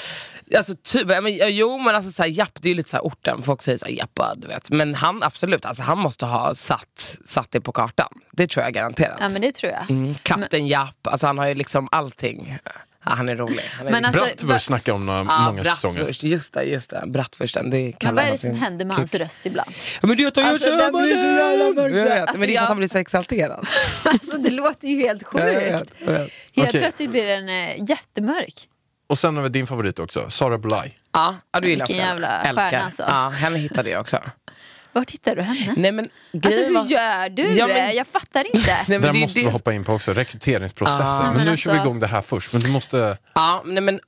Alltså 0.58 0.74
typ, 0.84 1.10
ja, 1.10 1.22
men, 1.22 1.40
jo 1.56 1.78
men 1.78 1.96
alltså 1.96 2.12
såhär, 2.12 2.30
japp 2.30 2.58
det 2.62 2.68
är 2.68 2.70
ju 2.70 2.76
lite 2.76 2.90
såhär 2.90 3.04
orten, 3.04 3.42
folk 3.42 3.62
säger 3.62 3.78
såhär 3.78 3.92
jappa 3.92 4.34
du 4.38 4.48
vet. 4.48 4.70
Men 4.70 4.96
han 4.96 5.24
absolut, 5.24 5.66
alltså, 5.66 5.84
han 5.84 5.98
måste 6.00 6.26
ha 6.26 6.56
satt, 6.56 7.18
satt 7.26 7.52
det 7.52 7.62
på 7.62 7.72
kartan. 7.72 8.08
Det 8.32 8.48
tror 8.48 8.64
jag 8.64 8.74
garanterat. 8.74 9.18
Ja 9.22 9.30
men 9.30 9.42
det 9.42 9.52
tror 9.52 9.72
jag. 9.72 9.90
mm, 9.92 10.16
Kapten 10.24 10.68
Japp, 10.68 11.08
alltså 11.08 11.28
han 11.28 11.38
har 11.38 11.48
ju 11.48 11.54
liksom 11.56 11.88
allting. 11.92 12.58
Ja, 12.66 12.72
han 13.16 13.30
är 13.30 13.36
rolig. 13.36 13.64
Han 13.78 13.88
är 13.88 13.92
Men 13.92 14.06
alltså, 14.06 14.22
Bratwurst 14.22 14.66
snackar 14.66 14.94
om 14.94 15.06
några, 15.06 15.20
Ja, 15.30 15.42
många 15.46 15.64
säsonger. 15.64 16.26
Just 16.26 16.54
det, 16.54 16.64
just 16.64 16.90
det. 16.90 17.04
Bratwursten, 17.08 17.70
det 17.70 17.94
Men 18.04 18.16
vad 18.16 18.24
är 18.24 18.28
han 18.28 18.32
det 18.32 18.38
som 18.38 18.56
händer 18.56 18.86
med 18.86 18.96
hans 18.96 19.14
röst 19.14 19.46
ibland? 19.46 19.72
Ja, 20.02 20.08
Men 20.08 20.18
det 20.18 20.32
tar 20.32 20.44
Alltså, 20.44 20.70
ju 20.70 20.76
den 20.76 20.92
blir 20.92 21.16
så 21.16 21.26
jävla 21.26 21.82
mörk. 21.82 21.98
Jag 21.98 22.04
vet, 22.04 22.22
Alltså, 22.22 22.38
Men 22.40 22.42
det 22.42 22.46
är 22.46 22.48
för 22.48 22.48
att 22.48 22.50
jag- 22.54 22.62
han 22.62 22.78
blir 22.78 22.88
så 22.88 22.98
exalterad. 22.98 23.68
Alltså 24.04 24.38
det 24.38 24.50
låter 24.50 24.88
ju 24.88 24.98
helt 25.02 25.24
Ja, 25.34 25.40
jag 25.40 25.54
vet, 25.60 25.80
sjukt. 25.80 25.94
jag 26.06 26.12
vet. 26.12 26.32
Helt 26.56 26.70
Okej. 26.70 26.82
plötsligt 26.82 27.10
blir 27.12 27.28
den 27.28 27.50
eh, 27.50 27.90
jättemörk. 27.90 28.68
Och 29.12 29.18
sen 29.20 29.36
har 29.36 29.44
vi 29.44 29.50
din 29.50 29.68
favorit 29.68 30.00
också, 30.00 30.30
Sara 30.30 30.58
Bulaj. 30.58 30.98
Ja, 31.14 31.36
ja, 31.54 31.60
du 31.60 31.70
gillar 31.70 31.88
Vilken 31.88 32.04
också 32.04 32.08
jävla 32.08 32.28
henne. 32.28 32.50
Älskar. 32.50 32.70
stjärna, 32.70 32.86
alltså. 32.86 33.04
Ja, 33.08 33.30
henne 33.30 33.58
hittade 33.58 33.90
jag 33.90 34.02
också. 34.02 34.20
Vart 34.94 35.12
hittar 35.12 35.36
du 35.36 35.42
henne? 35.42 35.74
Nej, 35.78 35.92
men, 35.92 36.06
Alltså 36.34 36.50
grejen 36.50 36.66
hur 36.66 36.76
var- 36.76 36.86
gör 36.86 37.30
du? 37.30 37.44
Ja, 37.44 37.68
men- 37.68 37.96
Jag 37.96 38.08
fattar 38.08 38.56
inte. 38.56 38.68
Nej, 38.68 38.84
men 38.88 39.02
Där 39.02 39.14
det 39.14 39.20
är 39.20 39.22
måste 39.22 39.40
det- 39.40 39.46
vi 39.46 39.52
hoppa 39.52 39.74
in 39.74 39.84
på 39.84 39.94
också, 39.94 40.14
rekryteringsprocessen. 40.14 41.06
Ah. 41.06 41.24
men, 41.28 41.36
Men 41.36 41.46
nu 41.46 41.52
alltså- 41.52 41.64
kör 41.70 41.74
vi 41.74 41.80
igång 41.82 42.00
det 42.00 42.08
här 42.08 42.22
först. 42.22 42.54
Men 42.54 42.62
du 42.62 42.70
måste... 42.72 43.18
Ja, 43.34 43.62
nej, 43.66 43.84
men 43.84 44.00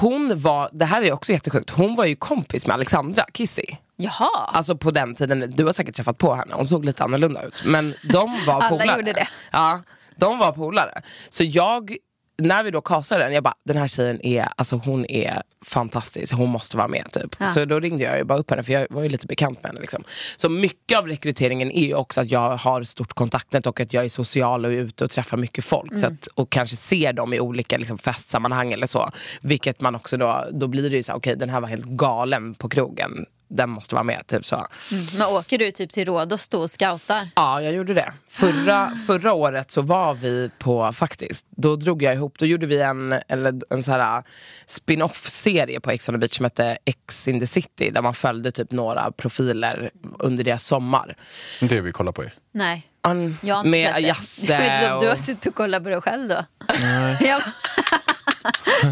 hon 0.00 0.40
var, 0.40 0.70
det 0.72 0.84
här 0.84 1.02
är 1.02 1.12
också 1.12 1.32
jättesjukt, 1.32 1.70
hon 1.70 1.96
var 1.96 2.04
ju 2.04 2.16
kompis 2.16 2.66
med 2.66 2.74
Alexandra 2.74 3.24
Kissy. 3.32 3.62
Jaha. 3.96 4.50
Alltså 4.52 4.76
på 4.76 4.90
den 4.90 5.14
tiden, 5.14 5.52
du 5.56 5.64
har 5.64 5.72
säkert 5.72 5.94
träffat 5.96 6.18
på 6.18 6.34
henne, 6.34 6.54
hon 6.54 6.66
såg 6.66 6.84
lite 6.84 7.04
annorlunda 7.04 7.42
ut. 7.42 7.62
Men 7.66 7.94
de 8.02 8.44
var 8.46 8.54
Alla 8.54 8.68
polare. 8.68 8.96
gjorde 8.96 9.12
det. 9.12 9.28
Ja, 9.50 9.82
de 10.16 10.38
var 10.38 10.52
polare. 10.52 11.02
Så 11.30 11.44
jag, 11.44 11.96
när 12.42 12.62
vi 12.62 12.70
då 12.70 12.80
castade 12.80 13.24
den, 13.24 13.32
jag 13.32 13.44
bara, 13.44 13.54
den 13.64 13.76
här 13.76 13.86
tjejen 13.86 14.26
är, 14.26 14.48
alltså 14.56 14.76
hon 14.76 15.06
är 15.06 15.42
fantastisk, 15.64 16.34
hon 16.34 16.50
måste 16.50 16.76
vara 16.76 16.88
med 16.88 17.12
typ. 17.12 17.36
Ja. 17.38 17.46
Så 17.46 17.64
då 17.64 17.80
ringde 17.80 18.04
jag 18.04 18.18
ju 18.18 18.24
bara 18.24 18.38
upp 18.38 18.50
henne, 18.50 18.62
för 18.62 18.72
jag 18.72 18.86
var 18.90 19.02
ju 19.02 19.08
lite 19.08 19.26
bekant 19.26 19.62
med 19.62 19.70
henne. 19.70 19.80
Liksom. 19.80 20.04
Så 20.36 20.48
mycket 20.48 20.98
av 20.98 21.06
rekryteringen 21.06 21.70
är 21.72 21.86
ju 21.86 21.94
också 21.94 22.20
att 22.20 22.30
jag 22.30 22.56
har 22.56 22.84
stort 22.84 23.12
kontaktnät 23.12 23.66
och 23.66 23.80
att 23.80 23.92
jag 23.92 24.04
är 24.04 24.08
social 24.08 24.64
och 24.64 24.72
är 24.72 24.76
ute 24.76 25.04
och 25.04 25.10
träffar 25.10 25.36
mycket 25.36 25.64
folk. 25.64 26.00
Så 26.00 26.06
att, 26.06 26.26
och 26.26 26.50
kanske 26.50 26.76
ser 26.76 27.12
dem 27.12 27.34
i 27.34 27.40
olika 27.40 27.78
liksom, 27.78 27.98
festsammanhang 27.98 28.72
eller 28.72 28.86
så. 28.86 29.10
Vilket 29.40 29.80
man 29.80 29.94
också 29.94 30.16
då, 30.16 30.44
då 30.52 30.66
blir 30.66 30.90
det 30.90 30.96
ju 30.96 31.02
så 31.02 31.12
okej 31.12 31.36
den 31.36 31.50
här 31.50 31.60
var 31.60 31.68
helt 31.68 31.84
galen 31.84 32.54
på 32.54 32.68
krogen. 32.68 33.26
Den 33.50 33.70
måste 33.70 33.94
vara 33.94 34.04
med, 34.04 34.26
typ 34.26 34.46
så. 34.46 34.66
Mm. 34.90 35.06
Men 35.18 35.26
åker 35.26 35.58
du 35.58 35.70
typ 35.70 35.92
till 35.92 36.04
Rhodos 36.04 36.48
då 36.48 36.60
och 36.60 36.70
scoutar? 36.70 37.28
Ja, 37.36 37.62
jag 37.62 37.72
gjorde 37.74 37.94
det. 37.94 38.12
Förra, 38.28 38.92
förra 39.06 39.32
året 39.32 39.70
så 39.70 39.82
var 39.82 40.14
vi 40.14 40.50
på, 40.58 40.92
faktiskt, 40.92 41.44
då 41.56 41.76
drog 41.76 42.02
jag 42.02 42.14
ihop, 42.14 42.38
då 42.38 42.46
gjorde 42.46 42.66
vi 42.66 42.80
en, 42.82 43.14
eller 43.28 43.54
en 43.70 43.82
så 43.82 43.90
här 43.92 44.22
spin-off-serie 44.66 45.80
på 45.80 45.90
Ex 45.90 46.08
on 46.08 46.14
the 46.14 46.18
beach 46.18 46.36
som 46.36 46.44
hette 46.44 46.78
Ex 46.84 47.28
in 47.28 47.40
the 47.40 47.46
city, 47.46 47.90
där 47.90 48.02
man 48.02 48.14
följde 48.14 48.50
typ 48.52 48.70
några 48.70 49.10
profiler 49.12 49.90
under 50.18 50.44
deras 50.44 50.64
sommar. 50.66 51.16
Det 51.60 51.80
vi 51.80 51.92
kollar 51.92 52.12
på 52.12 52.24
ju. 52.24 52.30
Nej. 52.52 52.90
Um, 53.08 53.36
Jag 53.42 53.54
har 53.54 53.60
inte 53.64 53.70
med 53.70 53.86
sett 53.86 53.94
det. 53.94 54.00
Jasse 54.00 54.52
Jag 54.52 54.58
vet 54.60 54.80
inte 54.82 54.92
om 54.92 55.00
du 55.00 55.06
har 55.06 55.12
och- 55.14 55.20
suttit 55.20 55.46
och 55.46 55.54
kollat 55.54 55.82
på 55.84 55.88
det 55.88 56.00
själv 56.00 56.28
då? 56.28 56.44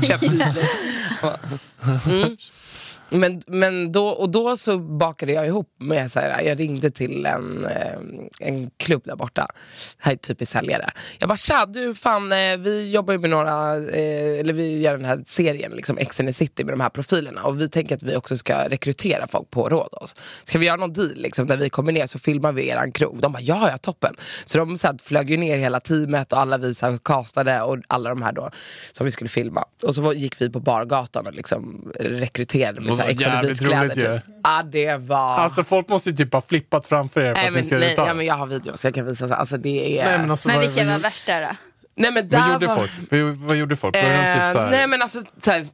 Ja. 1.23 1.37
Mm. 2.07 2.37
Men, 3.11 3.43
men 3.47 3.93
då, 3.93 4.09
och 4.09 4.31
då 4.31 4.57
så 4.57 4.79
bakade 4.79 5.33
jag 5.33 5.47
ihop 5.47 5.69
med, 5.79 6.13
så 6.13 6.21
här, 6.21 6.43
jag 6.43 6.61
ringde 6.61 6.91
till 6.91 7.27
en, 7.27 7.65
eh, 7.65 7.99
en 8.41 8.71
klubb 8.77 9.03
där 9.05 9.17
borta, 9.17 9.49
här 9.99 10.13
är 10.13 10.17
typiskt 10.17 10.53
säljare. 10.53 10.91
Jag 11.19 11.29
bara 11.29 11.37
tja 11.37 11.67
du 11.67 11.95
fan 11.95 12.33
eh, 12.33 12.57
vi 12.59 12.91
jobbar 12.91 13.13
ju 13.13 13.19
med 13.19 13.31
några, 13.31 13.77
eh, 13.77 14.41
eller 14.41 14.53
vi 14.53 14.81
gör 14.81 14.97
den 14.97 15.05
här 15.05 15.23
serien 15.27 15.73
liksom 15.73 15.99
Ex 15.99 16.17
City 16.17 16.65
med 16.65 16.73
de 16.73 16.81
här 16.81 16.89
profilerna 16.89 17.43
och 17.43 17.61
vi 17.61 17.69
tänker 17.69 17.97
att 17.97 18.03
vi 18.03 18.17
också 18.17 18.37
ska 18.37 18.69
rekrytera 18.69 19.27
folk 19.29 19.51
på 19.51 19.69
Rhodos. 19.69 20.15
Ska 20.45 20.59
vi 20.59 20.67
göra 20.67 20.77
någon 20.77 20.93
deal 20.93 21.15
liksom, 21.17 21.47
där 21.47 21.57
vi 21.57 21.71
kommer 21.71 21.93
ner 21.93 22.07
så 22.07 22.19
filmar 22.19 22.53
vi 22.53 22.69
eran 22.69 22.93
krog? 22.93 23.21
De 23.21 23.33
bara 23.33 23.43
ja 23.43 23.71
ja 23.71 23.79
toppen. 23.79 24.15
Så 24.45 24.59
de 24.59 24.79
så 24.79 24.87
här, 24.87 24.99
flög 25.03 25.31
ju 25.31 25.37
ner 25.37 25.59
hela 25.59 25.81
teamet 25.81 26.33
och 26.33 26.41
alla 26.41 26.59
vi 26.59 26.75
så 26.75 26.87
här, 26.87 26.99
castade 27.03 27.63
och 27.63 27.79
alla 27.89 28.09
de 28.09 28.23
här 28.23 28.33
då 28.33 28.51
som 28.93 29.05
vi 29.05 29.11
skulle 29.11 29.29
filma. 29.29 29.65
Och 29.83 29.95
så 29.95 30.13
gick 30.13 30.41
vi 30.41 30.51
på 30.51 30.61
bargatan 30.61 31.27
och 31.27 31.35
liksom 31.35 31.93
rekryterade 32.01 32.81
med 32.81 32.96
så 32.97 33.03
här, 33.03 33.09
var 33.09 33.13
Ex 33.13 33.25
on 33.25 33.31
the 33.31 33.37
jävligt 33.37 33.61
Beach-kläder, 33.61 33.85
roligt 33.85 33.99
ju. 33.99 34.03
typ. 34.19 34.25
Ja 34.45 34.63
det 34.63 34.97
var... 34.97 35.35
Alltså 35.35 35.65
folk 35.65 35.89
måste 35.89 36.11
ju 36.11 36.17
typ 36.17 36.33
ha 36.33 36.41
flippat 36.41 36.87
framför 36.87 37.21
er 37.21 37.35
för 37.35 37.41
nej, 37.41 37.49
att 37.49 37.55
ni 37.55 37.63
ser 37.63 37.79
nej, 37.81 37.93
ut 37.93 37.99
ja, 37.99 38.15
men 38.15 38.27
jag 38.27 38.35
har 38.35 38.47
videos 38.47 38.85
jag 38.85 38.95
kan 38.95 39.07
visa. 39.07 39.35
Alltså, 39.37 39.57
det 39.57 40.01
är... 40.01 40.05
Nej, 40.07 40.19
men 40.19 40.31
alltså, 40.31 40.49
Men 40.49 40.61
vilka 40.61 40.85
vad, 40.85 40.93
var 40.93 40.99
värst 40.99 41.27
där 41.27 41.43
då? 41.43 41.49
nej, 41.95 42.13
men 42.13 42.29
där 42.29 42.39
vad 42.41 42.53
gjorde 42.53 42.67
var... 42.67 42.77
folk? 42.77 42.91
Vad, 43.11 43.21
vad 43.21 43.57
gjorde 43.57 43.77
folk? 43.77 43.97
Var 43.97 44.03
de 44.03 44.09
typ 44.33 44.53
så 44.53 44.59
Eh, 44.59 44.65
här, 44.65 44.71
nej 44.71 44.87
men 44.87 45.03
alltså 45.03 45.23
så 45.41 45.51
här, 45.51 45.67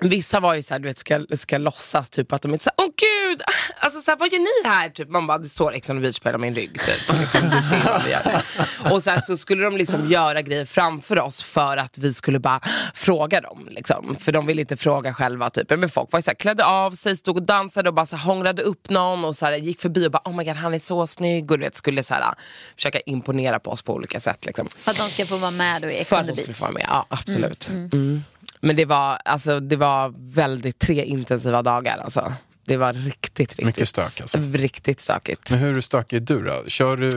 Vissa 0.00 0.40
var 0.40 0.54
ju 0.54 0.62
såhär, 0.62 0.78
du 0.80 0.88
vet, 0.88 0.98
ska, 0.98 1.26
ska 1.34 1.58
låtsas 1.58 2.10
typ 2.10 2.32
att 2.32 2.42
de 2.42 2.52
inte 2.52 2.64
såhär, 2.64 2.74
åh 2.76 2.86
gud, 2.96 3.42
alltså 3.80 4.00
såhär, 4.00 4.18
vad 4.18 4.32
gör 4.32 4.38
ni 4.38 4.68
här? 4.68 4.88
Typ, 4.88 5.08
man 5.08 5.26
bara, 5.26 5.38
det 5.38 5.48
står 5.48 5.74
Ex 5.74 5.90
on 5.90 5.96
the 5.96 6.02
beach 6.02 6.18
på 6.18 6.28
hela 6.28 6.38
min 6.38 6.54
rygg. 6.54 6.80
Typ. 6.80 7.18
Liksom, 7.20 7.50
du 7.50 7.62
ser 7.62 7.80
vad 7.92 8.04
vi 8.04 8.10
gör. 8.10 8.42
Och 8.94 9.02
så, 9.02 9.10
här, 9.10 9.20
så 9.20 9.36
skulle 9.36 9.64
de 9.64 9.76
liksom 9.76 10.08
göra 10.10 10.42
grejer 10.42 10.64
framför 10.64 11.20
oss 11.20 11.42
för 11.42 11.76
att 11.76 11.98
vi 11.98 12.12
skulle 12.14 12.38
bara 12.38 12.60
fråga 12.94 13.40
dem. 13.40 13.68
Liksom. 13.70 14.16
För 14.20 14.32
de 14.32 14.46
ville 14.46 14.60
inte 14.60 14.76
fråga 14.76 15.14
själva. 15.14 15.50
Typ. 15.50 15.70
Men 15.70 15.88
folk 15.88 16.12
var 16.12 16.18
ju 16.18 16.22
såhär, 16.22 16.34
klädde 16.36 16.64
av 16.64 16.90
sig, 16.90 17.16
stod 17.16 17.36
och 17.36 17.42
dansade 17.42 17.88
och 17.88 17.94
bara 17.94 18.06
så 18.06 18.16
här, 18.16 18.24
hånglade 18.24 18.62
upp 18.62 18.90
någon 18.90 19.24
och 19.24 19.36
så 19.36 19.46
här, 19.46 19.52
gick 19.52 19.80
förbi 19.80 20.06
och 20.06 20.10
bara, 20.10 20.22
oh 20.24 20.36
my 20.36 20.44
god 20.44 20.56
han 20.56 20.74
är 20.74 20.78
så 20.78 21.06
snygg. 21.06 21.50
Och 21.50 21.58
du 21.58 21.64
vet, 21.64 21.76
skulle 21.76 22.02
så 22.02 22.14
här, 22.14 22.24
försöka 22.76 23.00
imponera 23.00 23.58
på 23.60 23.70
oss 23.70 23.82
på 23.82 23.94
olika 23.94 24.20
sätt. 24.20 24.46
Liksom. 24.46 24.68
För 24.78 24.90
att 24.90 24.96
de 24.96 25.08
ska 25.10 25.26
få 25.26 25.36
vara 25.36 25.50
med 25.50 25.82
då 25.82 25.88
i 25.90 25.98
Ex 25.98 26.08
För 26.08 26.16
on 26.16 26.20
att 26.20 26.26
the 26.26 26.32
de 26.32 26.36
skulle 26.36 26.46
beach? 26.46 26.58
få 26.58 26.64
vara 26.64 26.72
med, 26.72 26.84
ja 26.88 27.06
absolut. 27.08 27.70
Mm. 27.70 28.24
Men 28.60 28.76
det 28.76 28.84
var, 28.84 29.18
alltså, 29.24 29.60
det 29.60 29.76
var 29.76 30.14
väldigt 30.34 30.78
tre 30.78 31.04
intensiva 31.04 31.62
dagar. 31.62 31.98
Alltså. 31.98 32.32
Det 32.70 32.76
var 32.76 32.92
riktigt, 32.92 33.38
riktigt, 33.38 33.66
Mycket 33.66 33.88
stök, 33.88 34.20
alltså. 34.20 34.38
riktigt 34.52 35.00
stökigt. 35.00 35.50
Men 35.50 35.58
hur 35.58 35.80
stökig 35.80 36.16
är 36.16 36.20
du 36.20 36.42
då? 36.44 36.62
Kör 36.66 36.96
du, 36.96 37.10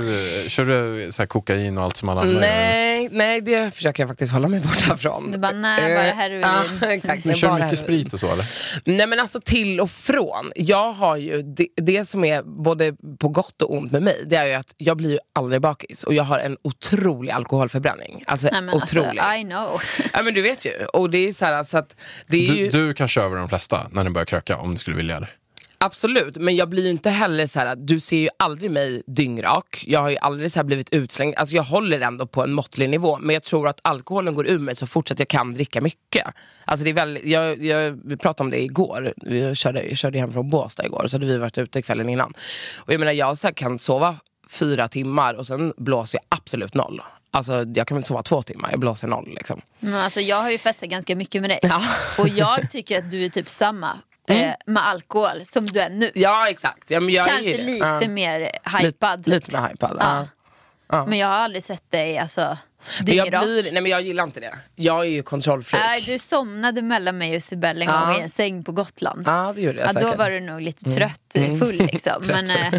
kör 0.50 0.66
du 0.66 1.12
så 1.12 1.22
här 1.22 1.28
kokain 1.28 1.78
och 1.78 1.84
allt 1.84 1.98
som 1.98 2.10
alla 2.10 2.22
andra 2.22 2.34
gör? 2.34 2.40
Nej, 2.42 3.10
nej, 3.12 3.42
det 3.42 3.72
försöker 3.76 4.04
jag 4.04 4.10
faktiskt 4.10 4.34
hålla 4.34 4.48
mig 4.48 4.60
borta 4.60 4.98
från. 4.98 5.32
Du 5.32 5.38
bara, 5.38 5.52
nej, 5.52 5.96
bara 5.96 6.08
Eh, 6.08 6.16
heroin. 6.16 6.42
Ja, 6.82 6.88
exakt. 6.92 7.26
Nej, 7.26 7.36
kör 7.36 7.48
bara 7.48 7.54
mycket 7.66 7.80
heroin. 7.80 8.02
sprit 8.02 8.14
och 8.14 8.20
så 8.20 8.32
eller? 8.34 8.46
Nej 8.86 9.08
men 9.08 9.20
alltså 9.20 9.42
till 9.46 9.80
och 9.80 9.92
från. 9.92 10.52
Jag 10.56 10.94
har 10.94 11.18
ju, 11.18 11.42
det, 11.42 11.68
det 11.82 12.06
som 12.06 12.24
är 12.26 12.44
både 12.44 12.96
på 13.20 13.28
gott 13.30 13.62
och 13.62 13.74
ont 13.74 13.92
med 13.92 14.04
mig, 14.04 14.24
det 14.26 14.36
är 14.36 14.46
ju 14.46 14.54
att 14.54 14.74
jag 14.78 14.98
blir 14.98 15.10
ju 15.12 15.18
aldrig 15.36 15.62
bakis. 15.62 16.04
Och 16.04 16.14
jag 16.14 16.24
har 16.24 16.40
en 16.40 16.58
otrolig 16.62 17.32
alkoholförbränning. 17.32 18.24
Alltså 18.28 18.48
Nej, 18.52 18.62
men 18.62 18.76
otrolig. 18.76 19.20
alltså, 19.20 19.40
I 19.40 19.44
know. 19.44 19.82
Ja 20.14 20.24
men 20.24 20.34
du 20.34 20.42
vet 20.42 20.66
ju. 20.66 20.72
Och 20.94 21.10
det 21.10 21.18
är 21.28 21.34
så 21.34 21.46
här, 21.46 21.64
så 21.64 21.78
att 21.78 21.96
det 22.28 22.38
är 22.46 22.48
Du, 22.48 22.56
ju... 22.58 22.70
du 22.70 22.94
kan 22.94 23.08
köra 23.08 23.26
över 23.26 23.38
de 23.38 23.50
flesta 23.50 23.88
när 23.92 24.04
ni 24.04 24.10
börjar 24.10 24.26
kröka 24.26 24.58
om 24.58 24.72
du 24.72 24.78
skulle 24.78 24.98
vilja 24.98 25.20
det. 25.20 25.28
Absolut, 25.86 26.38
men 26.38 26.56
jag 26.56 26.70
blir 26.70 26.84
ju 26.84 26.90
inte 26.90 27.10
heller 27.10 27.48
så 27.48 27.60
här 27.60 27.66
att 27.66 27.88
du 27.88 28.00
ser 28.00 28.18
ju 28.18 28.30
aldrig 28.40 28.72
mig 28.72 29.04
dyngrak. 29.08 29.84
Jag 29.88 30.00
har 30.00 30.10
ju 30.10 30.18
aldrig 30.18 30.52
så 30.52 30.64
blivit 30.64 30.94
utslängd. 30.94 31.36
Alltså 31.36 31.56
jag 31.56 31.64
håller 31.64 32.02
ändå 32.02 32.28
på 32.28 32.44
en 32.44 32.54
måttlig 32.54 32.90
nivå. 32.90 33.18
Men 33.22 33.34
jag 33.34 33.44
tror 33.44 33.68
att 33.68 33.80
alkoholen 33.82 34.34
går 34.34 34.48
ur 34.48 34.60
mig 34.60 34.76
så 34.76 34.88
fort 34.88 35.12
att 35.12 35.20
jag 35.20 35.28
kan 35.28 35.54
dricka 35.54 35.82
mycket. 35.82 36.28
Alltså 36.66 36.84
det 36.84 36.90
är 36.90 36.94
väldigt, 36.94 37.26
jag, 37.26 37.64
jag, 37.64 38.00
vi 38.06 38.18
pratade 38.18 38.46
om 38.46 38.52
det 38.52 38.62
igår. 38.62 39.14
Vi 39.18 39.56
körde, 39.56 39.84
jag 39.84 39.98
körde 39.98 40.20
hem 40.20 40.34
från 40.34 40.50
Båstad 40.50 40.86
igår. 40.86 41.08
Så 41.08 41.16
hade 41.16 41.26
vi 41.26 41.38
varit 41.38 41.58
ute 41.58 41.82
kvällen 41.82 42.10
innan. 42.10 42.34
Och 42.78 42.94
jag 42.94 43.00
menar 43.00 43.12
jag 43.12 43.38
så 43.38 43.54
kan 43.54 43.80
sova 43.80 44.16
fyra 44.50 44.88
timmar 44.88 45.34
och 45.34 45.48
sen 45.48 45.74
blåser 45.78 46.18
jag 46.18 46.38
absolut 46.38 46.74
noll. 46.74 47.02
Alltså 47.32 47.66
jag 47.76 47.88
kan 47.88 47.98
väl 47.98 48.04
sova 48.04 48.24
två 48.24 48.42
timmar, 48.42 48.72
jag 48.72 48.80
blåser 48.80 49.08
noll 49.08 49.34
liksom. 49.36 49.62
Men 49.80 49.94
alltså, 49.94 50.20
jag 50.20 50.42
har 50.42 50.52
ju 50.52 50.58
festat 50.58 50.90
ganska 50.90 51.16
mycket 51.16 51.42
med 51.42 51.50
dig. 51.50 51.60
Ja. 51.70 51.82
Och 52.18 52.28
jag 52.28 52.72
tycker 52.72 52.98
att 52.98 53.12
du 53.12 53.26
är 53.26 53.30
typ 53.30 53.50
samma 53.50 54.00
eh, 54.28 54.52
med 54.66 54.88
alkohol 54.88 55.46
som 55.46 55.66
du 55.66 55.80
är 55.80 55.90
nu. 55.90 56.12
Ja 56.16 56.50
exakt. 56.50 56.92
Ja, 56.92 57.00
men 57.00 57.14
jag 57.14 57.28
är 57.28 57.32
Kanske 57.32 57.58
det. 57.58 57.64
lite 57.64 57.86
Ja. 58.02 58.08
mer 58.08 58.52
hypad. 58.82 59.28
Lite, 59.28 59.30
lite 59.52 59.62
mer 59.62 59.70
hypad. 59.70 59.98
Ja. 60.00 60.28
Ja. 60.92 61.06
Men 61.06 61.20
jag 61.20 61.28
har 61.28 61.36
aldrig 61.36 61.64
sett 61.64 61.92
dig 61.92 62.18
alltså, 62.18 62.58
Men 63.06 63.16
jag, 63.16 63.28
blir, 63.28 63.64
nej 63.64 63.82
men 63.82 63.86
jag 63.92 64.02
gillar 64.02 64.24
inte 64.24 64.40
det. 64.40 64.56
Jag 64.76 65.00
är 65.00 65.04
ju 65.10 65.24
kontrollfreak. 65.24 65.84
Nej, 65.84 66.02
du 66.02 66.20
somnade 66.20 66.82
mellan 66.82 67.18
mig 67.18 67.36
och 67.36 67.44
Sibel 67.44 67.82
en 67.82 67.88
gång 67.88 67.96
Ja. 67.96 68.18
i 68.20 68.22
en 68.22 68.30
säng 68.30 68.64
på 68.64 68.72
Gotland. 68.72 69.24
Ja, 69.28 69.54
det 69.56 69.62
gjorde 69.62 69.80
jag 69.80 69.88
Ja, 69.90 69.94
då 69.94 70.00
säkert. 70.00 70.18
var 70.18 70.30
du 70.30 70.40
nog 70.40 70.62
lite 70.62 70.92
trött, 70.92 71.36
eh, 71.36 71.56
full 71.56 71.76
liksom. 71.78 72.22
Men 72.28 72.50
eh, 72.50 72.74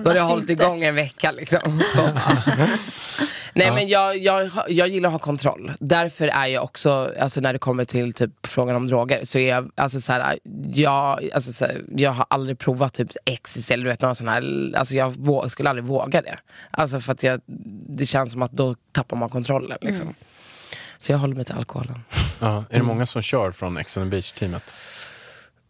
Då 0.00 0.10
har 0.10 0.16
jag 0.16 0.24
hållit 0.24 0.50
inte. 0.50 0.64
igång 0.64 0.82
en 0.84 0.94
vecka 0.94 1.32
liksom. 1.32 1.82
Nej 3.54 3.70
men 3.70 3.88
jag, 3.88 4.18
jag, 4.18 4.50
jag 4.68 4.88
gillar 4.88 5.08
att 5.08 5.12
ha 5.12 5.18
kontroll. 5.18 5.72
Därför 5.80 6.28
är 6.28 6.46
jag 6.46 6.64
också, 6.64 7.12
alltså 7.20 7.40
när 7.40 7.52
det 7.52 7.58
kommer 7.58 7.84
till 7.84 8.12
typ 8.12 8.46
frågan 8.46 8.76
om 8.76 8.86
droger, 8.86 9.24
så 9.24 9.38
är 9.38 9.48
jag, 9.48 9.70
alltså 9.74 10.00
så 10.00 10.12
här, 10.12 10.38
jag, 10.74 11.30
alltså 11.34 11.52
så 11.52 11.64
här, 11.64 11.82
jag 11.96 12.10
har 12.10 12.26
aldrig 12.30 12.58
provat 12.58 12.94
typ 12.94 13.08
ecstasy 13.24 13.74
eller 13.74 13.84
du 13.84 13.90
vet 13.90 14.00
några 14.00 14.14
sådana 14.14 14.32
här, 14.32 14.72
alltså 14.76 14.94
jag 14.94 15.10
vå, 15.10 15.48
skulle 15.48 15.68
aldrig 15.68 15.84
våga 15.84 16.22
det. 16.22 16.38
Alltså 16.70 17.00
för 17.00 17.12
att 17.12 17.22
jag, 17.22 17.40
det 17.88 18.06
känns 18.06 18.32
som 18.32 18.42
att 18.42 18.52
då 18.52 18.74
tappar 18.92 19.16
man 19.16 19.28
kontrollen 19.28 19.78
liksom. 19.80 20.06
Mm. 20.06 20.14
Så 20.98 21.12
jag 21.12 21.18
håller 21.18 21.34
mig 21.34 21.44
till 21.44 21.54
alkoholen. 21.54 22.04
Ja, 22.40 22.64
är 22.70 22.78
det 22.78 22.84
många 22.84 23.06
som 23.06 23.22
kör 23.22 23.50
från 23.50 23.76
Ex 23.76 23.96
on 23.96 24.10
the 24.10 24.16
Beach-teamet? 24.16 24.62
Eller 24.62 24.62
vad 24.62 24.62
sa 24.62 24.68
du? 24.68 24.90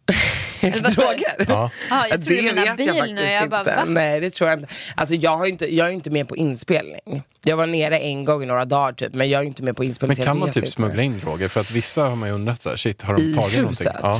Droger? 0.61 1.45
Ja. 1.47 1.71
Ja, 1.89 2.07
jag 2.09 2.23
tror 2.23 2.35
du 2.35 2.41
det 2.41 2.53
menar 2.53 2.65
vet 2.67 2.77
bil 2.77 2.87
jag 2.87 2.95
nu. 2.95 3.15
faktiskt 3.15 3.33
Jag 3.33 3.49
bara, 3.49 3.59
inte. 3.59 3.75
va? 3.75 3.85
Nej 3.87 4.19
det 4.19 4.29
tror 4.29 4.49
jag 4.49 4.59
inte. 4.59 4.73
Alltså 4.95 5.15
jag, 5.15 5.37
har 5.37 5.45
inte, 5.45 5.75
jag 5.75 5.87
är 5.87 5.91
inte 5.91 6.09
med 6.09 6.27
på 6.27 6.35
inspelning. 6.35 7.23
Jag 7.43 7.57
var 7.57 7.67
nere 7.67 7.99
en 7.99 8.25
gång 8.25 8.43
i 8.43 8.45
några 8.45 8.65
dagar 8.65 8.93
typ, 8.93 9.13
men 9.13 9.29
jag 9.29 9.41
är 9.41 9.45
inte 9.47 9.63
med 9.63 9.75
på 9.77 9.83
inspelning. 9.83 10.17
Men 10.17 10.25
kan 10.25 10.39
man 10.39 10.47
typ 10.49 10.57
inte. 10.57 10.71
smuggla 10.71 11.01
in 11.01 11.19
droger? 11.19 11.47
För 11.47 11.59
att 11.61 11.71
vissa 11.71 12.03
har 12.03 12.15
man 12.15 12.29
ju 12.29 12.35
undrat 12.35 12.61
så 12.61 12.69
här, 12.69 12.77
shit, 12.77 13.01
har 13.01 13.13
de 13.17 13.21
I 13.23 13.33
tagit 13.33 13.47
huset? 13.57 13.61
någonting? 13.61 13.87
Ja. 14.01 14.15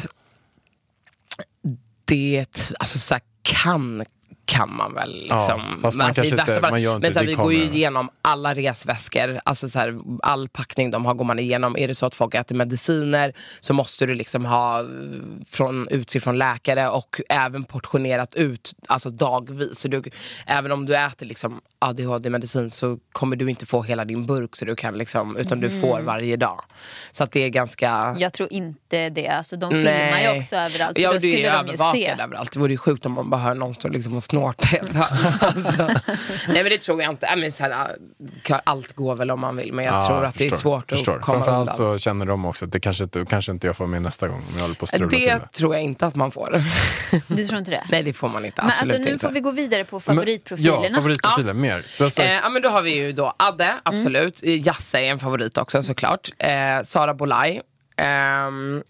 det, 2.05 2.71
alltså 2.79 2.99
så 2.99 3.13
här, 3.13 3.21
kan 3.41 4.03
kan 4.45 4.75
man 4.75 4.93
väl 4.93 5.11
liksom. 5.21 5.37
Ja, 5.71 5.77
fast 5.81 5.97
man 5.97 6.07
alltså, 6.07 6.23
inte- 6.23 6.61
man 6.61 6.81
gör 6.81 6.95
inte 6.95 7.05
men 7.05 7.13
så 7.13 7.19
här, 7.19 7.25
vi 7.25 7.33
går 7.33 7.53
ju 7.53 7.63
igenom 7.63 8.09
alla 8.21 8.55
resväskor, 8.55 9.39
alltså 9.45 9.69
så 9.69 9.79
här, 9.79 9.99
all 10.23 10.49
packning 10.49 10.91
de 10.91 11.05
har 11.05 11.13
går 11.13 11.25
man 11.25 11.39
igenom. 11.39 11.77
Är 11.77 11.87
det 11.87 11.95
så 11.95 12.05
att 12.05 12.15
folk 12.15 12.35
äter 12.35 12.55
mediciner 12.55 13.33
så 13.59 13.73
måste 13.73 14.05
du 14.05 14.13
liksom 14.13 14.45
ha 14.45 14.79
eh, 14.79 14.85
från, 15.49 15.87
utskrift 15.87 16.23
från 16.23 16.37
läkare 16.37 16.89
och 16.89 17.21
även 17.29 17.63
portionerat 17.63 18.35
ut 18.35 18.73
alltså 18.87 19.09
dagvis. 19.09 19.79
Så 19.79 19.87
du, 19.87 20.03
även 20.45 20.71
om 20.71 20.85
du 20.85 20.95
äter 20.95 21.25
liksom 21.25 21.61
ADHD-medicin 21.83 22.69
så 22.69 22.97
kommer 23.11 23.35
du 23.35 23.49
inte 23.49 23.65
få 23.65 23.83
hela 23.83 24.05
din 24.05 24.25
burk 24.25 24.55
så 24.55 24.65
du 24.65 24.75
kan 24.75 24.97
liksom, 24.97 25.37
utan 25.37 25.59
du 25.59 25.69
får 25.81 26.01
varje 26.01 26.37
dag. 26.37 26.61
Så 27.11 27.23
att 27.23 27.31
det 27.31 27.43
är 27.43 27.49
ganska 27.49 28.15
Jag 28.19 28.33
tror 28.33 28.53
inte 28.53 29.09
det. 29.09 29.27
Alltså, 29.27 29.55
de 29.55 29.71
filmar 29.71 30.19
ju 30.33 30.39
också 30.39 30.55
överallt. 30.55 30.97
Så 30.97 31.03
ja, 31.03 31.09
då 31.09 31.15
är 31.15 31.19
skulle 31.19 31.35
ju 31.37 31.49
de 31.49 31.67
ju 31.67 31.77
se. 31.77 32.07
överallt. 32.21 32.51
Det 32.51 32.59
vore 32.59 32.71
ju 32.71 32.77
sjukt 32.77 33.05
om 33.05 33.11
man 33.11 33.29
bara 33.29 33.41
hör 33.41 33.53
någon 33.55 33.73
stå 33.73 33.87
liksom 33.87 34.15
och 34.15 34.23
snorta. 34.23 34.67
alltså. 35.41 35.83
Nej 36.47 36.63
men 36.63 36.65
det 36.65 36.77
tror 36.77 37.01
jag 37.01 37.11
inte. 37.11 37.27
Men 37.37 37.51
så 37.51 37.63
här, 37.63 37.95
allt 38.63 38.93
går 38.95 39.15
väl 39.15 39.31
om 39.31 39.39
man 39.39 39.55
vill 39.55 39.73
men 39.73 39.85
jag 39.85 39.93
Ja, 39.95 40.07
tror 40.07 40.25
att 40.25 40.35
det 40.37 40.45
är 40.45 40.49
förstår, 40.49 40.61
svårt 40.77 40.89
förstår. 40.91 41.15
att 41.15 41.21
komma 41.21 41.37
Framförallt 41.43 41.79
undan. 41.79 41.97
så 41.97 42.03
känner 42.03 42.25
de 42.25 42.45
också 42.45 42.65
att 42.65 42.71
det 42.71 42.79
kanske 42.79 43.03
inte, 43.03 43.25
kanske 43.29 43.51
inte 43.51 43.67
jag 43.67 43.75
får 43.77 43.87
med 43.87 44.01
nästa 44.01 44.27
gång 44.27 44.37
om 44.37 44.43
jag 44.55 44.61
håller 44.61 44.75
på 44.75 44.85
att 44.85 44.91
Det 44.91 45.05
det. 45.17 45.39
tror 45.53 45.73
jag 45.75 45.83
inte 45.83 46.05
att 46.05 46.15
man 46.15 46.31
får. 46.31 46.63
Du 47.27 47.45
tror 47.47 47.59
inte 47.59 47.71
det? 47.71 47.83
Nej 47.91 48.03
det 48.03 48.13
får 48.13 48.27
man 48.29 48.45
inte. 48.45 48.61
Men 48.61 48.71
Absolut 48.71 48.91
alltså, 48.91 49.03
nu 49.07 49.13
inte. 49.13 49.25
får 49.27 49.33
vi 49.33 49.39
gå 49.39 49.51
vidare 49.51 49.85
på 49.85 49.95
Men- 49.95 50.01
favoritprofilerna. 50.01 50.87
Ja, 50.89 50.95
favoritprofiler, 50.95 51.53
mer. 51.75 52.19
Eh, 52.19 52.31
ja 52.43 52.49
men 52.49 52.61
då 52.61 52.69
har 52.69 52.81
vi 52.81 52.95
ju 52.95 53.11
då 53.11 53.33
Adde, 53.37 53.75
absolut. 53.83 54.43
Mm. 54.43 54.61
Jasse 54.61 54.99
är 54.99 55.11
en 55.11 55.19
favorit 55.19 55.57
också 55.57 55.83
såklart. 55.83 56.29
Eh, 56.39 56.83
Sara 56.83 57.13
Bolaj. 57.13 57.61
Ehm, 57.97 58.83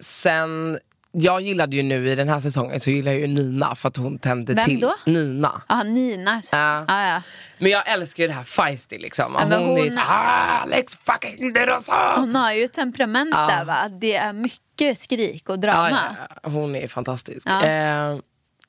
sen, 0.00 0.78
jag 1.12 1.40
gillade 1.42 1.76
ju 1.76 1.82
nu 1.82 2.08
i 2.08 2.14
den 2.14 2.28
här 2.28 2.40
säsongen 2.40 2.80
så 2.80 2.90
gillar 2.90 3.12
jag 3.12 3.20
ju 3.20 3.26
Nina 3.26 3.74
för 3.74 3.88
att 3.88 3.96
hon 3.96 4.18
tände 4.18 4.54
Vem 4.54 4.64
till. 4.64 4.80
då? 4.80 4.94
Nina. 5.06 5.62
Ja, 5.68 5.82
Nina. 5.82 6.42
Ja. 6.52 6.84
Ja, 6.88 7.06
ja. 7.06 7.22
Men 7.58 7.70
jag 7.70 7.88
älskar 7.88 8.22
ju 8.22 8.26
det 8.28 8.34
här 8.34 8.44
feisty 8.44 8.98
liksom. 8.98 9.36
Ja, 9.38 9.46
men 9.48 9.62
hon, 9.62 9.78
är 9.78 9.82
hon- 9.82 9.90
så 9.90 10.00
Alex 10.00 10.96
fucking 10.96 11.52
Derosa! 11.52 12.12
Hon 12.16 12.34
har 12.34 12.52
ju 12.52 12.68
temperament 12.68 13.32
där 13.34 13.64
va? 13.64 13.88
Det 14.00 14.16
är 14.16 14.32
mycket 14.32 14.98
skrik 14.98 15.48
och 15.48 15.58
drama. 15.58 15.90
ja, 15.90 16.26
ja. 16.42 16.50
hon 16.50 16.76
är 16.76 16.88
fantastisk. 16.88 17.46
Eh, 17.46 18.16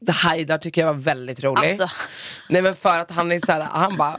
Haidar 0.07 0.57
tycker 0.57 0.81
jag 0.81 0.93
var 0.93 1.01
väldigt 1.01 1.43
rolig. 1.43 1.69
Alltså. 1.69 1.87
Nej 2.49 2.61
men 2.61 2.75
för 2.75 2.99
att 2.99 3.11
han 3.11 3.31
är 3.31 3.39
så 3.45 3.51
här, 3.51 3.61
han 3.61 3.97
bara 3.97 4.17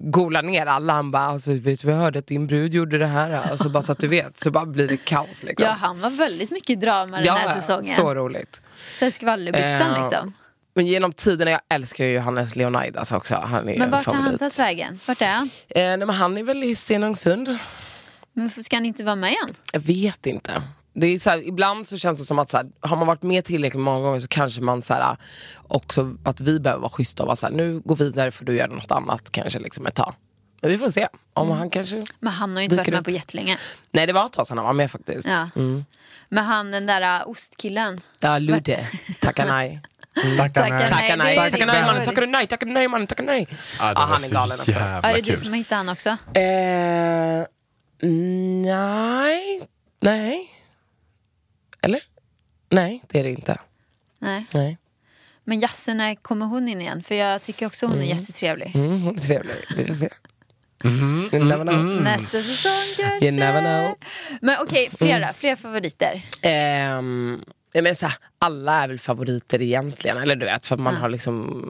golar 0.00 0.42
ner 0.42 0.66
alla. 0.66 0.92
Han 0.92 1.10
bara, 1.10 1.22
alltså, 1.22 1.52
vet 1.52 1.84
jag 1.84 1.94
hörde 1.94 2.18
att 2.18 2.26
din 2.26 2.46
brud 2.46 2.74
gjorde 2.74 2.98
det 2.98 3.06
här? 3.06 3.30
Alltså 3.50 3.68
bara 3.68 3.82
så 3.82 3.92
att 3.92 3.98
du 3.98 4.08
vet, 4.08 4.40
så 4.40 4.50
bara 4.50 4.66
blir 4.66 4.88
det 4.88 4.96
kaos 4.96 5.42
liksom. 5.42 5.66
Ja, 5.66 5.72
han 5.72 6.00
var 6.00 6.10
väldigt 6.10 6.50
mycket 6.50 6.80
drama 6.80 7.20
den 7.20 7.36
här 7.36 7.60
säsongen. 7.60 7.94
så 7.96 8.14
roligt. 8.14 8.60
Här 9.00 9.10
skvallerbyttan 9.10 9.94
Eh, 9.94 10.02
liksom. 10.02 10.32
Men 10.74 10.86
genom 10.86 11.12
tiderna, 11.12 11.50
jag 11.50 11.60
älskar 11.68 12.04
ju 12.04 12.12
Johannes 12.12 12.56
Leonidas 12.56 13.12
också. 13.12 13.34
Han 13.34 13.68
är 13.68 13.72
Men 13.72 13.82
en 13.82 13.90
vart 13.90 14.06
har 14.06 14.14
han 14.14 14.38
tagit 14.38 14.58
vägen? 14.58 15.00
Vart 15.06 15.22
är 15.22 15.32
han? 15.32 15.50
Eh, 15.68 15.82
nej, 15.82 15.98
men 15.98 16.10
han 16.10 16.38
är 16.38 16.42
väl 16.42 16.64
i 16.64 16.74
Stenungsund. 16.74 17.58
Men 18.32 18.50
ska 18.50 18.76
han 18.76 18.86
inte 18.86 19.04
vara 19.04 19.16
med 19.16 19.30
igen? 19.30 19.54
Jag 19.72 19.80
vet 19.80 20.26
inte. 20.26 20.62
Det 20.92 21.06
är 21.06 21.18
så 21.18 21.30
här, 21.30 21.48
ibland 21.48 21.88
så 21.88 21.98
känns 21.98 22.18
det 22.18 22.24
som 22.24 22.38
att 22.38 22.50
så 22.50 22.56
här, 22.56 22.66
har 22.80 22.96
man 22.96 23.06
varit 23.06 23.22
med 23.22 23.44
tillräckligt 23.44 23.82
många 23.82 24.00
gånger 24.00 24.20
så 24.20 24.28
kanske 24.28 24.60
man 24.60 24.82
så 24.82 24.94
här, 24.94 25.16
också 25.68 26.16
att 26.24 26.40
vi 26.40 26.60
behöver 26.60 26.80
vara 26.80 26.90
schyssta 26.90 27.22
och 27.22 27.26
vara 27.26 27.36
så 27.36 27.46
här, 27.46 27.54
nu 27.54 27.80
gå 27.84 27.94
vidare 27.94 28.30
för 28.30 28.44
du 28.44 28.56
gör 28.56 28.68
något 28.68 28.90
annat 28.90 29.32
kanske 29.32 29.58
liksom 29.58 29.86
ett 29.86 29.94
tag. 29.94 30.14
Men 30.60 30.70
vi 30.70 30.78
får 30.78 30.90
se 30.90 31.08
om 31.34 31.50
han 31.50 31.70
kanske... 31.70 32.04
Men 32.20 32.32
han 32.32 32.52
har 32.52 32.60
ju 32.60 32.64
inte 32.64 32.76
varit 32.76 32.88
med 32.88 32.98
upp. 32.98 33.04
på 33.04 33.10
jättelänge. 33.10 33.58
Nej 33.90 34.06
det 34.06 34.12
var 34.12 34.26
ett 34.26 34.32
tag 34.32 34.46
sedan 34.46 34.58
han 34.58 34.66
var 34.66 34.72
med 34.72 34.90
faktiskt. 34.90 35.28
Ja. 35.28 35.48
Mm. 35.56 35.84
Men 36.28 36.44
han 36.44 36.70
den 36.70 36.86
där 36.86 37.20
uh, 37.20 37.28
ostkillen. 37.28 38.00
Ja, 38.20 38.38
Ludde. 38.38 38.86
Tacka 39.20 39.44
nej. 39.44 39.80
Tackar 40.36 40.86
Tackar 40.86 41.16
nej. 41.16 41.36
nej. 41.36 41.50
Tacka 41.50 41.66
det 41.66 41.66
nej, 41.66 41.76
är 41.76 41.86
mannen, 41.86 42.04
favorit. 42.04 42.14
tacka 42.14 42.26
nej, 42.26 42.46
tacka 42.46 42.66
nej 42.66 42.88
mannen, 42.88 43.06
tacka 43.06 43.22
nej. 43.22 43.48
Ja, 43.78 43.92
var 43.94 44.02
han 44.02 44.24
är 44.24 44.30
galen 44.30 44.58
också. 44.60 44.70
Ja, 44.70 45.00
det 45.02 45.08
är 45.08 45.22
du 45.22 45.36
som 45.36 45.52
hittat 45.52 45.76
han 45.76 45.88
också. 45.88 46.08
Eh, 46.34 47.46
nej. 48.00 49.68
Nej. 50.00 50.57
Eller? 51.82 52.00
Nej, 52.70 53.04
det 53.08 53.20
är 53.20 53.24
det 53.24 53.30
inte. 53.30 53.56
Nej. 54.18 54.46
Nej. 54.54 54.78
Men 55.44 55.60
Jasse, 55.60 55.94
när 55.94 56.14
kommer 56.14 56.46
hon 56.46 56.68
in 56.68 56.80
igen? 56.80 57.02
För 57.02 57.14
jag 57.14 57.42
tycker 57.42 57.66
också 57.66 57.86
hon 57.86 57.98
är 57.98 58.04
jättetrevlig. 58.06 58.72
Mm, 58.76 59.02
hon 59.02 59.16
är 59.16 59.20
trevlig. 59.20 59.54
Vi 59.76 59.86
får 59.86 59.94
se. 59.94 60.08
You 60.84 61.44
never 61.44 61.64
know. 61.64 61.84
Nästa 62.02 62.42
säsong 62.42 62.72
kanske. 62.96 63.26
You 63.26 63.36
never 63.36 63.60
know. 63.60 63.94
Men 64.40 64.56
okej, 64.62 64.88
flera, 64.98 65.32
fler 65.32 65.56
favoriter. 65.56 66.22
Ehm, 66.42 67.44
jag 67.72 67.82
menar 67.82 67.94
så 67.94 68.06
här, 68.06 68.14
alla 68.38 68.82
är 68.82 68.88
väl 68.88 68.98
favoriter 68.98 69.62
egentligen, 69.62 70.16
eller 70.16 70.36
du 70.36 70.46
vet, 70.46 70.66
för 70.66 70.76
man 70.76 70.94
har 70.94 71.08
liksom... 71.08 71.68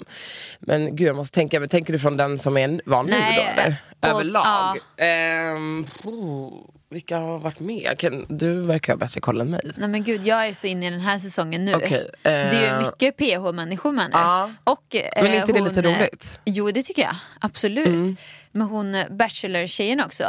Men 0.61 0.97
gud, 0.97 1.09
jag 1.09 1.17
måste 1.17 1.35
tänka, 1.35 1.61
men 1.61 1.69
tänker 1.69 1.93
du 1.93 1.99
från 1.99 2.17
den 2.17 2.39
som 2.39 2.57
är 2.57 2.81
van 2.85 3.07
nu 3.07 3.13
Nej, 3.13 3.37
då 3.37 3.63
eller? 3.63 3.77
Överlag? 4.01 4.79
Ehm, 4.97 5.87
oh, 6.05 6.53
vilka 6.91 7.19
har 7.19 7.39
varit 7.39 7.61
med? 7.61 7.99
Kan, 7.99 8.27
du 8.29 8.63
verkar 8.63 8.93
ha 8.93 8.99
bättre 8.99 9.21
koll 9.21 9.41
än 9.41 9.51
mig. 9.51 9.61
Nej 9.77 9.89
men 9.89 10.05
gud, 10.05 10.27
jag 10.27 10.47
är 10.47 10.55
så 10.55 10.67
inne 10.67 10.87
i 10.87 10.91
den 10.91 11.01
här 11.01 11.19
säsongen 11.19 11.65
nu. 11.65 11.75
Okej, 11.75 12.11
det 12.23 12.31
är 12.31 12.73
eh, 12.73 12.79
ju 12.79 12.87
mycket 12.87 13.17
PH-människor 13.17 13.93
med 13.93 14.11
nu. 14.11 14.17
Ja. 14.19 14.51
Och, 14.65 14.95
eh, 14.95 15.03
Men 15.17 15.27
är 15.27 15.37
inte 15.37 15.53
det 15.53 15.59
hon, 15.59 15.69
lite 15.69 15.81
eh, 15.81 15.99
roligt? 15.99 16.41
Mm. 16.45 16.57
Jo, 16.57 16.71
det 16.71 16.83
tycker 16.83 17.03
jag. 17.03 17.17
Absolut. 17.41 18.19
Men 18.53 18.67
hon 18.67 18.95
eh, 18.95 19.07
Bachelor-tjejen 19.11 20.01
också. 20.01 20.25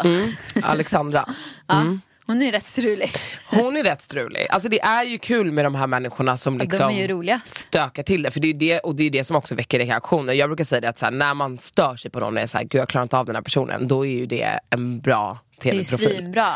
Alexandra. 0.63 1.25
Ja, 1.67 1.97
Hon 2.29 2.41
är 2.41 2.51
rätt 2.51 2.67
strulig. 2.67 3.11
Hon 3.45 3.77
är 3.77 3.83
rätt 3.83 4.01
strulig. 4.01 4.47
Alltså 4.49 4.69
det 4.69 4.81
är 4.81 5.03
ju 5.03 5.17
kul 5.17 5.51
med 5.51 5.65
de 5.65 5.75
här 5.75 5.87
människorna 5.87 6.37
som 6.37 6.57
De 6.57 6.63
liksom 6.63 6.91
roligast. 6.91 7.55
stökar 7.57 8.03
till 8.03 8.21
det. 8.23 8.31
För 8.31 8.39
det 8.39 8.47
är 8.49 8.53
det, 8.53 8.79
och 8.79 8.95
det 8.95 9.03
är 9.03 9.09
det 9.09 9.23
som 9.23 9.35
också 9.35 9.55
väcker 9.55 9.79
reaktioner. 9.79 10.33
Jag 10.33 10.49
brukar 10.49 10.63
säga 10.63 10.81
det 10.81 10.89
att 10.89 10.97
så 10.99 11.05
här, 11.05 11.11
när 11.11 11.33
man 11.33 11.59
stör 11.59 11.95
sig 11.95 12.11
på 12.11 12.19
någon 12.19 12.37
och 12.37 12.43
är 12.43 12.47
såhär, 12.47 12.65
gud 12.65 12.81
jag 12.81 12.89
klarar 12.89 13.03
inte 13.03 13.17
av 13.17 13.25
den 13.25 13.35
här 13.35 13.41
personen. 13.41 13.87
Då 13.87 14.05
är 14.05 14.09
ju 14.11 14.25
det 14.25 14.59
en 14.69 14.99
bra 14.99 15.39
Det 15.61 15.69
är 15.69 15.73
ju 15.73 15.83
tv-profil. 15.83 16.15
svinbra. 16.17 16.53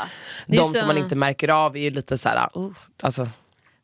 Det 0.48 0.58
är 0.58 0.62
De 0.62 0.72
så- 0.74 0.78
som 0.80 0.88
man 0.88 0.98
inte 0.98 1.16
märker 1.16 1.48
av 1.50 1.78
är 1.78 1.82
ju 1.82 1.90
lite 1.90 2.18
såhär, 2.18 2.50
uh, 2.58 2.70
alltså. 3.02 3.28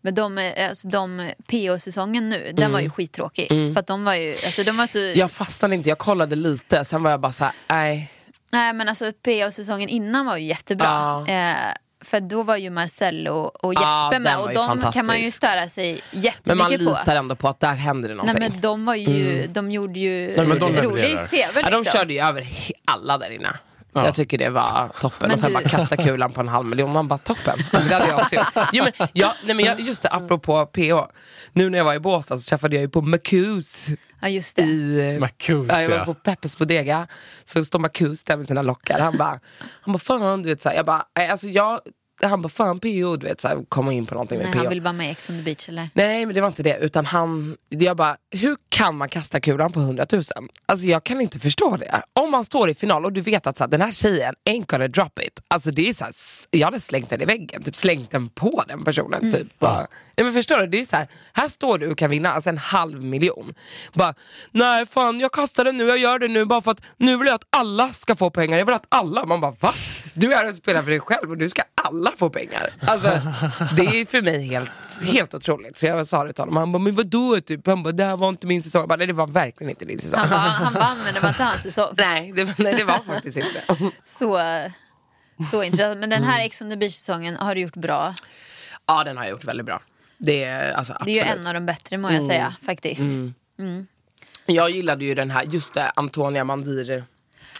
Men 0.02 0.16
de, 0.16 0.54
alltså, 0.70 0.88
de 0.88 1.32
PO-säsongen 1.48 2.30
nu, 2.30 2.52
den 2.54 2.72
var 2.72 2.80
ju 2.80 2.90
skittråkig. 2.90 3.48
För 3.48 3.78
att 3.80 3.88
de 3.88 4.04
var 4.04 4.14
ju, 4.16 4.30
alltså 4.46 4.64
de 4.64 4.78
var 4.78 4.88
så... 4.88 4.98
Mm. 4.98 5.20
Jag 5.20 5.32
fastnade 5.32 5.76
inte, 5.76 5.90
jag 5.90 5.98
kollade 5.98 6.36
lite, 6.36 6.86
sen 6.86 7.04
var 7.04 7.12
jag 7.12 7.20
bara 7.22 7.32
såhär, 7.32 7.54
nej. 7.70 8.12
Nej 8.52 8.74
men 8.74 8.90
alltså 8.90 9.12
PO-säsongen 9.26 9.90
innan 9.90 10.26
var 10.26 10.38
ju 10.38 10.46
jättebra. 10.48 10.88
Ja. 11.28 11.34
Eh, 11.34 11.56
för 12.02 12.20
då 12.20 12.44
var 12.44 12.56
ju 12.58 12.70
Marcello 12.70 13.34
och 13.34 13.74
Ja, 13.74 13.80
Jesper 13.80 14.12
den 14.12 14.24
med 14.24 14.38
och 14.40 14.54
de 14.84 14.92
kan 14.92 15.06
man 15.06 15.22
ju 15.22 15.32
störa 15.32 15.70
sig 15.70 16.02
Men 16.12 16.22
jättemycket 16.22 16.82
man 16.82 16.94
på. 16.94 17.00
litar 17.00 17.16
ändå 17.16 17.36
på 17.36 17.48
att 17.48 17.60
där 17.60 17.74
händer 17.74 18.10
det 18.10 18.16
Nej 18.16 18.26
någonting. 18.26 18.50
men 18.52 18.62
de 18.62 18.86
var 18.86 18.96
ju, 18.96 19.48
de 19.48 19.72
gjorde 19.72 20.00
ju 20.00 20.34
men 20.38 20.60
de 20.60 20.76
rolig 20.76 21.18
tv 21.30 21.38
ja, 21.42 21.48
liksom. 21.56 21.84
de 21.84 21.86
körde 21.86 22.14
ju 22.14 22.20
över 22.20 22.48
alla 22.86 23.18
där 23.18 23.30
inne. 23.32 23.50
Jag 23.94 24.16
tycker 24.16 24.38
det 24.38 24.50
var 24.50 24.90
toppen. 25.02 25.18
Men 25.28 25.32
och 25.32 25.40
sen 25.40 25.48
du- 25.50 25.54
bara 25.54 25.64
kasta 25.70 25.98
kulan 25.98 26.32
på 26.32 26.42
en 26.42 26.48
halv 26.48 26.66
miljon. 26.66 26.92
Man 26.92 27.08
bara 27.08 27.18
toppen. 27.18 27.60
Alltså, 27.72 27.90
det 27.90 27.96
hade 27.96 28.08
jag 28.10 28.20
också 28.20 28.36
gjort. 28.36 28.48
Jo, 28.74 28.84
men, 28.84 29.08
ja, 29.14 29.34
nej, 29.46 29.56
men 29.56 29.66
jag, 29.66 29.80
just 29.80 30.04
det, 30.04 30.10
apropå 30.10 30.66
PH. 30.66 31.12
Nu 31.54 31.70
när 31.70 31.78
jag 31.78 31.86
var 31.86 31.94
i 31.94 32.00
Båstad 32.00 32.38
så 32.38 32.44
träffade 32.50 32.76
jag 32.76 32.82
ju 32.82 32.90
på 32.90 33.02
Marcus. 33.02 33.88
Ja 34.22 34.30
just 34.30 34.56
det. 34.56 34.64
I, 34.64 35.14
eh, 35.14 35.20
Marcus, 35.20 35.68
ja, 35.70 35.82
jag 35.82 35.90
var 35.90 36.06
på 36.06 36.14
Peppes 36.14 36.58
Bodega. 36.58 37.08
Så 37.46 37.66
står 37.66 37.80
Marcus 37.80 38.24
där 38.24 38.38
med 38.38 38.48
sina 38.48 38.62
lockar. 38.62 39.00
Han 39.00 39.18
bara, 39.18 39.40
han 39.60 39.94
bara 39.94 40.00
fan 40.00 40.44
du 40.44 40.50
vet 40.50 40.62
så 40.62 40.70
här. 40.70 40.76
Jag 40.76 40.86
bara, 40.86 41.06
nej, 41.18 41.30
alltså 41.30 41.48
jag 41.48 41.80
han 42.24 42.42
bara 42.42 42.50
fan 42.50 42.80
PO, 42.80 43.16
du 43.18 43.28
vet, 43.28 43.42
så 43.42 43.48
här, 43.48 43.66
komma 43.70 43.94
in 43.94 44.06
på 44.06 44.14
någonting 44.14 44.38
med 44.38 44.46
Nej, 44.46 44.54
PO. 44.54 44.60
han 44.60 44.70
vill 44.70 44.82
vara 44.82 44.94
med 44.94 45.08
i 45.08 45.12
Ex 45.12 45.30
on 45.30 45.38
the 45.38 45.44
beach 45.44 45.70
eller? 45.70 45.90
Nej 45.94 46.26
men 46.26 46.36
det 46.36 46.42
var 46.42 46.48
inte 46.48 46.64
det, 46.64 46.78
utan 46.82 47.06
han, 47.06 47.58
jag 47.70 47.98
bara, 47.98 48.18
hur 48.32 48.58
kan 48.70 48.96
man 48.98 49.10
kasta 49.10 49.40
kulan 49.40 49.72
på 49.72 49.80
100 49.80 50.06
000? 50.12 50.24
Alltså 50.66 50.88
jag 50.88 51.04
kan 51.04 51.22
inte 51.22 51.40
förstå 51.40 51.78
det. 51.78 52.02
Om 52.14 52.32
man 52.32 52.46
står 52.46 52.70
i 52.70 52.74
final 52.74 53.06
och 53.06 53.14
du 53.14 53.22
vet 53.22 53.48
att 53.48 53.58
så 53.58 53.64
här, 53.64 53.70
den 53.72 53.82
här 53.82 53.92
tjejen 53.92 54.36
ain't 54.50 54.66
gonna 54.66 54.88
drop 54.88 55.20
it. 55.20 55.40
Alltså 55.48 55.72
det 55.72 55.90
är 55.90 55.94
så 55.94 56.04
här, 56.06 56.14
jag 56.50 56.68
hade 56.68 56.80
slängt 56.80 57.10
den 57.10 57.22
i 57.22 57.26
väggen, 57.26 57.64
typ 57.64 57.76
slängt 57.76 58.12
den 58.12 58.30
på 58.30 58.64
den 58.68 58.84
personen. 58.84 59.22
Mm. 59.22 59.34
Typ. 59.34 59.60
Bara, 59.60 59.88
ja, 60.16 60.24
men 60.24 60.34
förstår 60.34 60.58
du, 60.58 60.68
det 60.68 60.80
är 60.80 60.86
så 60.86 60.96
här, 60.96 61.08
här 61.34 61.48
står 61.48 61.78
du 61.78 61.92
och 61.92 61.98
kan 61.98 62.10
vinna 62.10 62.32
alltså 62.32 62.50
en 62.50 62.58
halv 62.58 63.04
miljon. 63.04 63.54
Bara, 63.94 64.14
nej 64.52 64.86
fan 64.86 65.20
jag 65.20 65.32
kastar 65.32 65.64
den 65.64 65.78
nu, 65.78 65.84
jag 65.84 65.98
gör 65.98 66.20
det 66.20 66.28
nu 66.28 66.46
bara 66.46 66.62
för 66.62 66.72
att 66.72 66.82
nu 66.98 67.18
vill 67.18 67.28
jag 67.28 67.36
att 67.36 67.48
alla 67.50 67.94
ska 67.94 68.16
få 68.16 68.30
pengar. 68.30 68.58
Jag 68.58 68.66
vill 68.66 68.76
att 68.76 68.86
alla, 68.90 69.26
man 69.26 69.42
bara 69.42 69.56
va? 69.60 69.74
Du 70.14 70.34
är 70.34 70.38
här 70.38 70.50
och 70.50 70.56
spelar 70.56 70.82
för 70.82 70.90
dig 70.90 71.00
själv 71.00 71.32
och 71.32 71.38
nu 71.38 71.50
ska 71.50 71.62
alla 71.84 72.09
få 72.18 72.30
pengar. 72.30 72.70
Alltså 72.82 73.22
det 73.76 74.02
är 74.02 74.06
för 74.06 74.22
mig 74.22 74.48
helt, 74.48 74.72
helt 75.04 75.34
otroligt. 75.34 75.78
Så 75.78 75.86
jag 75.86 76.08
sa 76.08 76.24
det 76.24 76.34
till 76.34 76.42
honom, 76.42 76.58
han 76.58 76.72
bara, 76.72 76.80
men 76.80 76.96
vadå? 76.96 77.40
Typ? 77.40 77.68
Han 77.68 77.84
bara, 77.84 77.92
det 77.92 78.04
här 78.04 78.18
var 78.18 78.30
inte 78.30 78.48
min 78.48 78.64
säsong. 78.64 78.82
Jag 78.82 78.90
bara, 78.90 78.96
nej 78.98 79.08
det 79.08 79.14
var 79.14 79.28
verkligen 79.28 79.70
inte 79.70 79.86
din 79.86 80.00
säsong. 80.00 80.20
Han, 80.20 80.30
bara, 80.30 80.40
han 80.40 80.74
vann 80.74 80.98
men 81.06 81.14
det 81.14 81.20
var 81.20 81.30
inte 81.30 81.44
hans 81.44 81.64
säsong. 81.64 81.94
Nej, 81.98 82.32
det, 82.36 82.58
nej, 82.58 82.74
det 82.74 82.84
var 82.84 83.00
faktiskt 83.00 83.38
inte. 83.38 83.92
Så, 84.04 84.42
så 85.52 85.64
intressant. 85.64 86.00
Men 86.00 86.10
den 86.10 86.24
här 86.24 86.46
Ex 86.46 86.62
on 86.62 86.70
the 86.70 86.78
beach-säsongen 86.78 87.36
har 87.36 87.56
du 87.56 87.62
gjort 87.62 87.76
bra. 87.76 88.14
Ja, 88.86 89.04
den 89.04 89.18
har 89.18 89.24
jag 89.24 89.32
gjort 89.32 89.46
väldigt 89.46 89.66
bra. 89.66 89.82
Det 90.18 90.44
är, 90.44 90.72
alltså, 90.72 90.98
Det 91.06 91.12
är 91.12 91.16
ju 91.16 91.40
en 91.40 91.48
av 91.48 91.54
de 91.54 91.66
bättre 91.66 91.98
må 91.98 92.12
jag 92.12 92.24
säga 92.24 92.56
faktiskt. 92.66 93.06
Jag 94.46 94.70
gillade 94.70 95.06
ju 95.06 95.16
den 95.16 95.32
här, 95.32 95.44
just 95.44 95.74
det, 95.74 95.92
Antonia 95.96 96.44
Mandir 96.44 97.04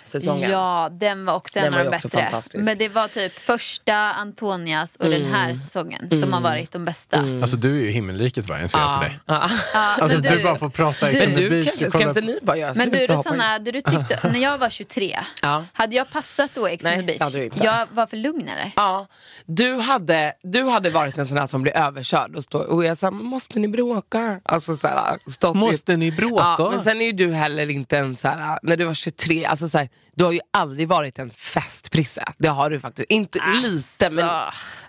säsongen. 0.10 0.52
Ja, 0.52 0.90
den 0.92 1.26
var 1.26 1.34
också 1.34 1.60
en 1.60 1.66
Den 1.66 1.74
av 1.74 1.84
de 1.84 1.90
bättre. 1.90 2.10
fantastisk. 2.10 2.66
Men 2.66 2.78
det 2.78 2.90
var 2.90 3.08
typ 3.08 3.32
första 3.32 3.96
Antonias 3.96 4.96
och 4.96 5.10
den 5.10 5.26
här 5.34 5.54
säsongen 5.54 6.10
som 6.22 6.34
har 6.34 6.42
varit 6.42 6.72
de 6.72 6.86
bästa. 6.86 7.18
Alltså 7.42 7.58
du 7.58 7.78
är 7.80 7.82
ju 7.84 7.90
himmelriket 7.92 8.50
va, 8.50 8.62
jag 8.62 8.72
ser 8.72 8.96
på 8.98 9.04
dig. 9.04 9.20
Ja, 9.26 9.50
Alltså 9.74 10.20
men 10.22 10.38
du, 10.38 10.44
bara 10.44 10.56
får 10.58 10.70
prata 10.70 11.12
du- 11.12 11.20
Men 11.20 11.34
du 11.34 11.50
beach 11.50 11.66
kanske, 11.66 11.90
ska 11.90 12.08
inte 12.08 12.22
ni 12.22 12.40
bara 12.42 12.58
göra 12.58 12.74
Men 12.76 12.90
du? 12.92 13.06
Rosanna, 13.06 13.60
du 13.60 13.72
tyckte, 13.72 14.20
när 14.34 14.40
jag 14.40 14.58
var 14.58 14.70
23, 14.70 15.20
Ja. 15.42 15.66
hade 15.74 15.96
jag 15.96 16.10
passat 16.10 16.52
då 16.56 16.68
Ex 16.68 16.86
on 16.86 16.92
Nej, 16.92 17.00
the 17.00 17.06
beach? 17.18 17.34
du 17.34 17.44
inte. 17.44 17.64
Jag 17.66 17.88
var 17.92 18.08
för 18.08 18.18
lugnare. 18.18 18.72
Ja, 18.76 19.08
du 19.46 19.74
hade, 19.80 20.34
du 20.44 20.64
hade 20.64 20.90
varit 20.90 21.18
en 21.18 21.28
sån 21.28 21.38
här 21.38 21.48
som 21.48 21.62
blir 21.62 21.78
överkörd 21.78 22.36
och, 22.36 22.44
stå, 22.44 22.60
och 22.60 22.86
jag 22.86 22.98
sa, 22.98 23.12
måste 23.12 23.60
ni 23.60 23.68
bråka? 23.68 24.40
Alltså, 24.46 24.78
så 24.78 24.88
här, 24.88 25.18
stått 25.32 25.56
i- 25.56 25.60
Måste 25.60 25.98
ni 25.98 26.12
bråka? 26.12 26.56
Ja, 26.60 26.70
men 26.72 26.80
sen 26.84 27.02
är 27.02 27.06
ju 27.06 27.12
du 27.12 27.34
heller 27.34 27.70
inte 27.70 27.98
en 27.98 28.16
så 28.16 28.28
här, 28.28 28.60
när 28.64 28.78
du 28.78 28.86
var 28.86 28.94
23, 28.94 29.46
alltså 29.46 29.70
så 29.70 29.78
här, 29.78 29.90
du 30.16 30.24
har 30.26 30.32
ju 30.32 30.40
aldrig 30.52 30.88
varit 30.88 31.20
en 31.20 31.32
festprisse. 31.32 32.24
Det 32.38 32.48
har 32.48 32.70
du 32.70 32.80
faktiskt. 32.80 33.12
Inte 33.12 33.40
lite, 33.64 34.10
men, 34.10 34.26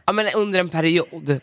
ja, 0.07 0.13
men 0.13 0.29
under 0.37 0.61
en 0.61 0.69
period. 0.69 1.41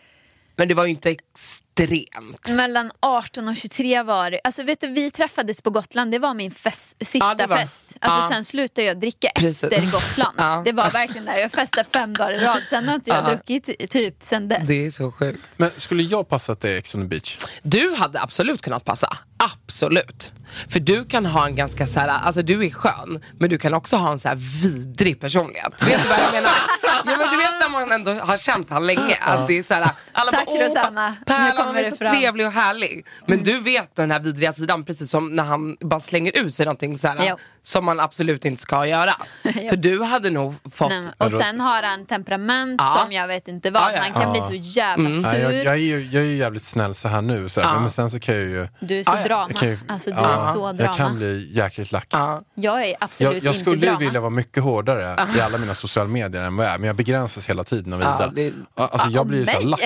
Men 0.58 0.68
det 0.68 0.74
var 0.74 0.84
ju 0.86 0.90
inte 0.92 1.10
extremt. 1.10 2.50
Mellan 2.50 2.92
18 3.00 3.48
och 3.48 3.56
23 3.56 4.04
var 4.04 4.32
det, 4.32 4.40
alltså 4.44 4.64
vet 4.64 4.82
du 4.82 4.88
vi 4.88 5.12
träffades 5.12 5.62
på 5.62 5.70
Gotland, 5.70 6.12
det 6.12 6.20
var 6.20 6.34
min 6.34 6.52
fest, 6.52 6.96
sista 7.02 7.36
Ja, 7.40 7.48
var- 7.48 7.58
fest. 7.58 7.98
Alltså 8.02 8.20
ja. 8.20 8.30
sen 8.36 8.46
slutade 8.46 8.88
jag 8.88 9.00
dricka 9.00 9.30
Precis. 9.36 9.64
efter 9.64 9.92
Gotland. 9.92 10.36
Ja. 10.38 10.62
Det 10.66 10.72
var 10.72 10.90
verkligen 10.90 11.26
där, 11.26 11.38
jag 11.38 11.52
festade 11.52 11.90
fem 11.90 12.14
dagar 12.14 12.34
i 12.34 12.40
rad, 12.40 12.62
sen 12.70 12.88
har 12.88 12.96
inte 12.96 13.10
jag 13.10 13.24
Ja. 13.24 13.28
druckit 13.30 13.90
typ 13.90 14.16
sen 14.22 14.48
dess. 14.48 14.68
Det 14.68 14.86
är 14.86 14.92
så 14.92 15.12
sjukt. 15.12 15.40
Men 15.58 15.72
skulle 15.78 16.04
jag 16.04 16.30
passat 16.30 16.62
dig 16.62 16.78
Ex 16.78 16.96
on 16.96 17.02
the 17.02 17.08
beach? 17.08 17.38
Du 17.64 17.94
hade 17.98 18.22
absolut 18.22 18.62
kunnat 18.62 18.86
passa. 18.86 19.18
Absolut. 19.38 20.34
För 20.70 20.80
du 20.80 21.06
kan 21.06 21.26
ha 21.26 21.46
en 21.48 21.56
ganska 21.56 21.88
så 21.88 22.00
här, 22.00 22.08
alltså 22.08 22.42
du 22.42 22.66
är 22.66 22.70
skön, 22.70 23.24
men 23.40 23.50
du 23.50 23.58
kan 23.58 23.74
också 23.74 23.96
ha 23.96 24.12
en 24.12 24.20
så 24.20 24.28
här 24.28 24.36
vidrig 24.64 25.20
personlighet. 25.20 25.74
Vet 25.82 26.04
du 26.04 26.10
vad 26.10 26.20
jag 26.20 26.34
menar? 26.34 26.52
Ja, 27.06 27.18
men 27.18 27.32
du 27.32 27.38
vet 27.38 27.47
man 27.80 27.92
ändå 27.92 28.14
har 28.14 28.38
känt 28.38 28.70
han 28.70 28.88
länge, 28.88 29.18
att 29.22 29.48
det 29.48 29.58
är 29.58 29.64
så 29.64 29.74
här, 29.74 29.90
alla 30.12 30.32
Tack, 30.32 30.46
bara, 30.46 30.56
"Åh, 30.56 30.64
Rosanna. 30.66 31.16
Pärlan 31.26 31.78
är 31.78 31.90
så 31.90 31.96
fram." 31.96 32.08
Mm. 32.08 32.20
trevlig 32.22 32.46
och 32.48 32.54
härlig. 32.54 33.06
Men 33.28 33.44
du 33.44 33.60
vet 33.60 33.96
den 33.96 34.12
här 34.12 34.20
vidriga 34.20 34.54
sidan, 34.54 34.84
precis 34.86 35.12
som 35.12 35.36
när 35.36 35.44
han 35.44 35.78
bara 35.80 36.00
slänger 36.00 36.38
ut 36.38 36.54
sig 36.56 36.66
någonting 36.66 36.98
så 36.98 37.08
här. 37.08 37.36
Som 37.68 37.86
man 37.86 38.00
absolut 38.00 38.46
inte 38.46 38.62
ska 38.62 38.86
göra. 38.88 39.12
Så 39.70 39.76
du 39.76 40.04
hade 40.04 40.30
nog 40.30 40.54
fått 40.74 40.90
Nej, 40.90 41.04
och 41.18 41.32
sen 41.32 41.60
har 41.62 41.84
han 41.84 42.06
temperament 42.06 42.82
Ja. 42.84 43.00
som 43.02 43.12
jag 43.12 43.28
vet 43.28 43.48
inte 43.48 43.72
vad, 43.72 43.82
Ja, 43.84 43.92
ja. 43.96 44.02
han 44.02 44.14
kan 44.24 44.32
bli 44.32 44.42
så 44.42 44.54
jävla 44.54 45.10
sur. 45.10 45.22
Nej, 45.22 45.42
jag, 45.42 45.54
jag, 45.54 45.74
är 45.74 45.78
ju, 45.78 46.02
jag 46.12 46.24
är 46.24 46.28
ju 46.28 46.36
jävligt 46.36 46.66
snäll 46.66 46.94
så 46.94 47.08
här 47.08 47.22
nu, 47.22 47.50
så 47.50 47.62
här, 47.62 47.74
Ja. 47.74 47.80
men 47.80 47.90
sen 47.90 48.10
så 48.10 48.20
kan 48.20 48.36
jag 48.36 48.44
ju... 48.44 48.68
Du 48.80 49.00
är 49.00 49.04
så 49.04 49.12
drama. 49.28 49.48
Jag 49.50 49.60
kan 49.60 49.70
ju 49.70 49.80
Alltså 49.88 50.10
du 50.12 50.16
ja, 50.18 50.50
är 50.50 50.54
så 50.54 50.60
drama. 50.60 50.82
Jag 50.82 50.96
kan 50.96 51.18
bli 51.18 51.50
jäkligt 51.54 51.92
lack. 51.92 52.08
Ja. 52.10 52.42
Jag 52.56 52.86
är 52.86 52.96
absolut 53.00 53.34
Jag, 53.34 53.44
jag 53.44 53.50
inte 53.50 53.60
skulle 53.60 53.76
ju 53.76 53.86
drama. 53.86 54.00
vilja 54.00 54.20
vara 54.22 54.30
mycket 54.30 54.64
hårdare 54.64 55.18
i 55.38 55.42
alla 55.42 55.58
mina 55.58 55.74
sociala 55.74 56.10
medier 56.10 56.42
än 56.42 56.56
vad 56.58 56.66
jag 56.66 56.74
är, 56.74 56.78
men 56.80 56.88
jag 56.88 56.96
begränsas 56.96 57.50
hela 57.50 57.64
tiden 57.64 57.94
av 57.94 58.02
Ida. 58.02 58.18
Ja, 58.20 58.28
det- 58.36 58.54
Alltså, 58.76 59.10
jag 59.10 59.28
blir 59.28 59.40
ju 59.40 59.46
så 59.46 59.60
lack. 59.60 59.82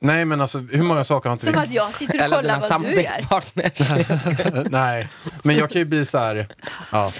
Nej 0.00 0.24
men 0.24 0.40
alltså 0.40 0.58
hur 0.58 0.82
många 0.82 1.04
saker 1.04 1.28
har 1.28 1.32
inte 1.34 1.44
Som 1.44 1.52
vi... 1.52 1.58
att 1.58 1.72
jag 1.72 1.94
sitter 1.94 2.18
och 2.18 2.24
Eller 2.24 2.36
kollar 2.36 2.60
vad 2.70 2.82
du 2.82 3.02
gör. 3.02 4.68
Nej, 4.70 5.08
men 5.42 5.56
jag 5.56 5.70
kan 5.70 5.78
ju 5.78 5.84
bli 5.84 6.06
så 6.06 6.18
här... 6.18 6.48
Ja, 6.92 7.10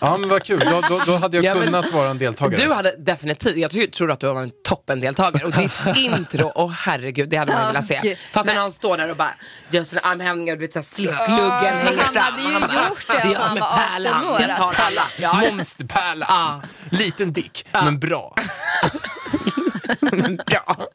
ja 0.00 0.16
men 0.16 0.28
vad 0.28 0.42
kul, 0.44 0.60
då, 0.70 0.80
då, 0.88 1.00
då 1.06 1.16
hade 1.16 1.36
jag 1.36 1.44
Ja, 1.44 1.54
men- 1.54 1.64
kunnat 1.64 1.92
vara 1.92 2.10
en 2.10 2.18
deltagare. 2.18 2.62
Du 2.64 2.72
hade 2.72 2.94
definitivt, 2.98 3.56
jag 3.56 3.70
tror, 3.70 3.86
tror 3.86 4.10
att 4.10 4.20
du 4.20 4.26
var 4.26 4.42
en 4.42 4.52
toppendeltagare 4.68 5.44
och 5.44 5.52
ditt 5.52 5.72
intro, 5.96 6.52
åh 6.54 6.70
herregud 6.70 7.28
det 7.28 7.36
hade 7.36 7.52
man 7.52 7.60
ju 7.62 7.66
velat 7.66 7.86
se. 7.86 8.16
Fattar 8.32 8.44
Men- 8.46 8.54
när 8.54 8.62
han 8.62 8.72
står 8.72 8.96
där 8.96 9.10
och 9.10 9.16
bara 9.16 9.34
gör 9.70 9.84
sina 9.84 10.00
armhävningar, 10.04 10.56
du 10.56 10.60
vet 10.60 10.72
såhär 10.72 10.84
sluggen 10.84 11.14
hänger 11.84 12.02
han 12.02 12.12
fram. 12.12 12.22
hade 12.22 12.42
ju 12.42 12.48
han 12.52 12.60
bara, 12.60 12.88
gjort 12.88 13.06
det 13.08 13.12
det 13.12 13.28
är 13.28 13.32
jag 13.32 13.38
han 13.40 13.48
som 13.48 13.56
är 13.56 13.60
var 13.60 13.68
18 13.68 13.78
pärlan, 13.88 14.36
jag 14.48 14.56
tar 14.56 14.64
alltså. 14.64 14.82
alla. 14.82 15.02
Ja, 15.18 15.42
Monsterpärla! 15.50 16.26
Ja. 16.28 16.62
Liten 16.90 17.32
dick, 17.32 17.66
men 17.72 17.98
bra. 17.98 18.34
bra. 20.46 20.86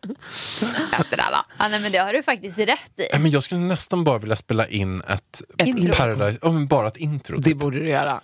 Efter 0.99 1.17
alla. 1.19 1.45
Ja, 1.57 1.67
nej, 1.67 1.79
men 1.79 1.91
det 1.91 1.97
har 1.97 2.13
du 2.13 2.23
faktiskt 2.23 2.57
rätt 2.57 2.69
i. 2.99 3.07
Nej, 3.11 3.21
men 3.21 3.31
jag 3.31 3.43
skulle 3.43 3.61
nästan 3.61 4.03
bara 4.03 4.17
vilja 4.19 4.35
spela 4.35 4.67
in 4.67 5.01
ett, 5.01 5.41
Ett 5.57 5.67
intro. 5.67 5.93
Paradise, 5.93 6.39
ja, 6.41 6.51
men 6.51 6.67
bara 6.67 6.87
ett 6.87 6.97
intro. 6.97 7.37
Det 7.37 7.43
Typ. 7.43 7.57
borde 7.57 7.79
du 7.79 7.89
göra. 7.89 8.21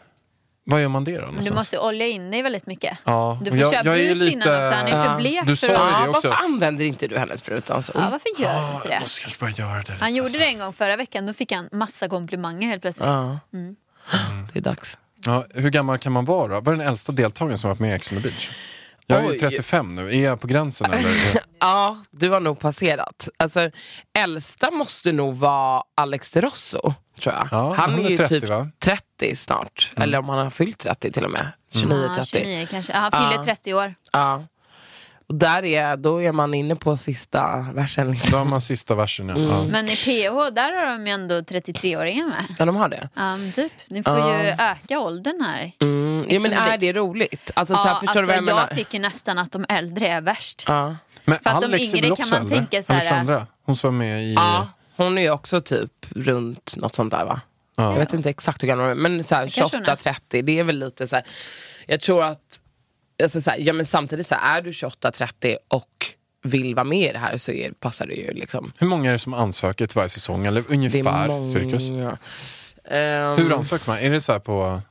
Vad 0.70 0.82
gör 0.82 0.89
man 0.89 1.03
det 1.03 1.11
då? 1.11 1.18
Men 1.18 1.26
du 1.26 1.32
någonstans? 1.32 1.55
måste 1.57 1.80
olja 1.80 2.07
in 2.07 2.32
dig 2.32 2.41
väldigt 2.41 2.65
mycket. 2.68 2.97
Ja, 3.03 3.39
Du 3.43 3.49
får 3.49 3.59
jag- 3.59 3.72
köpa 3.74 3.86
jag 3.89 3.95
brus 3.97 4.20
lite- 4.20 4.34
innan 4.34 4.61
också, 4.61 4.74
han 4.74 4.88
är 4.88 4.91
Ja. 4.97 5.03
för 5.13 5.18
blek 5.18 5.41
Du 5.45 5.55
sa 5.55 5.68
det 5.68 5.74
Ja, 5.74 6.07
också. 6.09 6.28
varför 6.30 6.43
använder 6.45 6.86
inte 6.86 7.07
du 7.07 7.18
hennes 7.18 7.39
sprutans? 7.39 7.91
Ja, 7.93 7.99
varför 8.11 8.30
gör 8.43 8.49
du 8.49 8.55
Ja, 8.55 8.76
inte 8.76 8.88
jag 8.88 8.97
det? 8.97 8.99
måste 8.99 9.22
kanske 9.22 9.39
bara 9.39 9.49
göra 9.51 9.74
det. 9.74 9.80
lite, 9.80 9.93
Han 9.99 10.15
gjorde 10.15 10.24
alltså. 10.26 10.39
det 10.39 10.45
en 10.45 10.59
gång 10.59 10.74
förra 10.74 10.95
veckan, 10.95 11.26
då 11.26 11.34
fick 11.34 11.51
han 11.51 11.70
massa 11.72 12.07
komplimanger 12.09 12.68
helt 12.68 12.82
plötsligt. 12.82 13.07
Ja. 13.07 13.39
Mm. 13.53 13.76
Det 14.53 14.59
är 14.59 14.63
dags. 14.63 14.97
Ja, 15.26 15.45
hur 15.53 15.70
gammal 15.70 15.97
kan 15.97 16.11
man 16.11 16.26
vara? 16.26 16.59
Vad 16.59 16.68
är 16.74 16.78
den 16.78 16.88
äldsta 16.88 17.11
deltagaren 17.11 17.57
som 17.57 17.68
varit 17.70 17.80
med 17.80 17.89
i 17.91 17.93
Ex 17.93 18.11
on 18.11 18.18
the 18.22 18.24
beach? 18.30 18.49
Jag 19.10 19.20
är 19.20 19.24
ju 19.24 19.30
Oj. 19.30 19.38
35 19.39 19.95
nu, 19.95 20.10
är 20.16 20.24
jag 20.24 20.39
på 20.41 20.47
gränsen 20.47 20.91
eller? 20.91 21.12
Ja, 21.60 21.97
du 22.12 22.30
har 22.30 22.39
nog 22.39 22.60
passerat. 22.60 23.30
Alltså, 23.38 23.70
äldsta 24.18 24.72
måste 24.72 25.12
nog 25.12 25.38
vara 25.38 25.84
Alex 25.95 26.32
de 26.32 26.41
Rosso, 26.41 26.93
tror 27.22 27.36
jag. 27.36 27.47
Ja, 27.51 27.74
han, 27.78 27.91
han 27.91 27.99
är 27.99 28.05
är 28.05 28.10
ju 28.10 28.18
30 28.18 28.39
typ 28.39 28.49
va? 28.49 28.70
30 28.80 29.36
snart. 29.36 29.91
Eller 29.97 30.18
om 30.20 30.30
han 30.30 30.38
har 30.39 30.49
fyllt 30.49 30.80
30 30.80 31.12
till 31.12 31.24
och 31.26 31.32
med. 31.32 31.51
29, 31.74 32.03
Ja, 32.08 32.16
30. 32.16 32.28
29 32.30 32.68
kanske. 32.72 32.93
Han 32.93 33.12
fyller 33.12 33.34
Ja. 33.36 33.43
30 33.43 33.74
år. 33.74 33.95
Ja. 34.14 34.43
Och 35.30 35.36
där 35.36 35.65
är, 35.65 35.97
då 35.97 36.21
är 36.23 36.32
man 36.32 36.53
inne 36.53 36.75
på 36.75 36.97
sista 36.97 37.65
versen. 37.73 38.11
Liksom. 38.11 38.32
Då 38.32 38.38
har 38.38 38.45
man 38.45 38.61
sista 38.61 38.95
versen 38.95 39.28
ja. 39.30 39.36
Mm. 39.36 39.49
ja. 39.49 39.63
Men 39.63 39.89
i 39.89 39.95
PH, 39.95 40.53
där 40.55 40.73
har 40.78 40.86
de 40.97 41.07
ju 41.07 41.13
ändå 41.13 41.36
33-åringar 41.36 42.28
med. 42.28 42.45
Ja, 42.59 42.65
de 42.65 42.75
har 42.75 42.89
det. 42.89 43.09
Ja, 43.13 43.38
men 43.38 43.51
typ. 43.51 43.71
Ni 43.89 44.03
får 44.03 44.17
ju 44.17 44.47
öka 44.59 44.99
åldern 44.99 45.41
här. 45.41 45.71
Mm. 45.82 46.25
Ja, 46.30 46.39
men 46.41 46.51
the 46.51 46.57
är 46.57 46.78
det 46.78 46.93
roligt? 46.93 47.51
Alltså, 47.53 47.75
så 47.75 47.82
här, 47.82 47.89
Ja, 47.89 47.95
förstår 47.99 48.07
alltså, 48.09 48.21
du 48.21 48.28
vad 48.28 48.36
jag 48.36 48.43
menar? 48.43 48.67
tycker 48.67 48.99
nästan 48.99 49.38
att 49.38 49.51
de 49.51 49.65
äldre 49.69 50.07
är 50.07 50.21
värst. 50.21 50.63
Ja. 50.67 50.95
Men 51.25 51.39
För 51.39 51.49
att 51.49 51.61
de 51.61 51.65
Alex 51.67 51.93
är 51.93 51.97
yngre 51.97 52.15
kan 52.15 52.30
man 52.30 52.41
äldre? 52.41 52.57
tänka 52.57 52.84
så 52.84 52.93
här- 52.93 52.99
Alexandra, 52.99 53.47
hon 53.65 53.75
som 53.75 53.88
var 53.93 53.97
med 54.05 54.23
i... 54.23 54.34
ja, 54.34 54.67
hon 54.95 55.17
är 55.17 55.21
ju 55.21 55.32
också 55.32 55.61
typ 55.61 55.91
runt 56.09 56.73
något 56.78 56.95
sånt 56.95 57.11
där 57.11 57.25
va? 57.25 57.41
Jag 57.75 57.95
vet 57.95 58.13
inte 58.13 58.30
exakt 58.30 58.63
hur 58.63 58.67
gammal 58.67 58.86
hon 58.88 58.91
är, 58.91 59.09
men 59.09 59.23
så 59.23 59.36
här, 59.36 59.47
kanske 59.47 59.78
hon 59.78 59.86
är. 59.86 59.95
28-30, 59.95 60.41
det 60.41 60.59
är 60.59 60.63
väl 60.63 60.80
lite 60.80 61.07
så 61.07 61.15
här. 61.15 61.25
Jag 61.88 61.99
tror 61.99 62.23
att, 62.23 62.59
alltså 63.24 63.41
så 63.41 63.51
här, 63.51 63.57
ja, 63.59 63.74
men 63.74 63.86
samtidigt 63.86 64.28
så 64.28 64.36
här, 64.36 64.57
är 64.57 64.61
du 64.61 64.72
28-30 64.72 65.57
och 65.68 66.05
vill 66.43 66.76
vara 66.76 66.84
med 66.84 67.09
i 67.09 67.13
det 67.13 67.20
här 67.20 67.38
så 67.38 67.51
är, 67.51 67.72
passar 67.72 68.07
det 68.07 68.13
ju 68.13 68.34
liksom. 68.34 68.72
Hur 68.78 68.88
många 68.88 69.09
är 69.09 69.13
det 69.13 69.20
som 69.20 69.34
ansöker 69.34 69.88
till 69.88 69.95
varje 69.95 70.09
säsong? 70.09 70.45
Eller 70.45 70.63
ungefär 70.70 71.28
många. 71.28 71.45
cirkus? 71.45 71.89
Ehm, 71.89 73.38
Hur 73.38 73.53
ansöker 73.53 73.89
man? 73.89 73.97
Är 73.99 74.09
det 74.09 74.22
så 74.22 74.32
här 74.32 74.39
på 74.39 74.82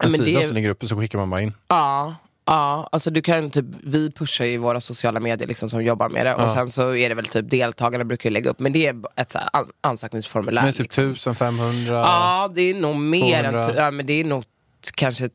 en 0.00 0.10
sida 0.10 0.40
är- 0.40 0.44
som 0.44 0.54
ligger 0.56 0.68
uppe 0.68 0.86
så 0.86 0.96
skickar 1.00 1.18
man 1.18 1.30
bara 1.30 1.40
in? 1.40 1.52
Ja, 1.68 2.14
ja 2.46 2.88
alltså 2.92 3.10
du 3.10 3.22
kan 3.22 3.50
typ, 3.50 3.64
vi 3.82 4.10
pushar 4.10 4.44
ju 4.44 4.58
våra 4.58 4.80
sociala 4.80 5.20
medier 5.20 5.48
liksom 5.48 5.70
som 5.70 5.84
jobbar 5.84 6.08
med 6.08 6.26
det 6.26 6.34
och 6.34 6.42
Ja. 6.42 6.54
sen 6.54 6.70
så 6.70 6.94
är 6.94 7.08
det 7.08 7.14
väl 7.14 7.26
typ 7.26 7.50
deltagarna 7.50 8.04
brukar 8.04 8.30
ju 8.30 8.34
lägga 8.34 8.50
upp 8.50 8.58
men 8.60 8.72
det 8.72 8.86
är 8.86 8.94
ett 9.16 9.32
så 9.32 9.38
här 9.38 9.48
an- 9.52 9.70
ansökningsformulär. 9.80 10.62
Men 10.62 10.72
typ 10.72 10.80
liksom. 10.80 11.04
1500? 11.10 11.94
Ja, 11.98 12.50
det 12.54 12.62
är 12.62 12.74
nog 12.74 12.96
mer 12.96 13.44
än, 13.44 13.52
200. 13.52 13.72
tu- 13.72 13.78
ja, 13.78 13.90
men 13.90 14.06
det 14.06 14.12
är 14.12 14.24
nog 14.24 14.44
kanske 14.94 15.28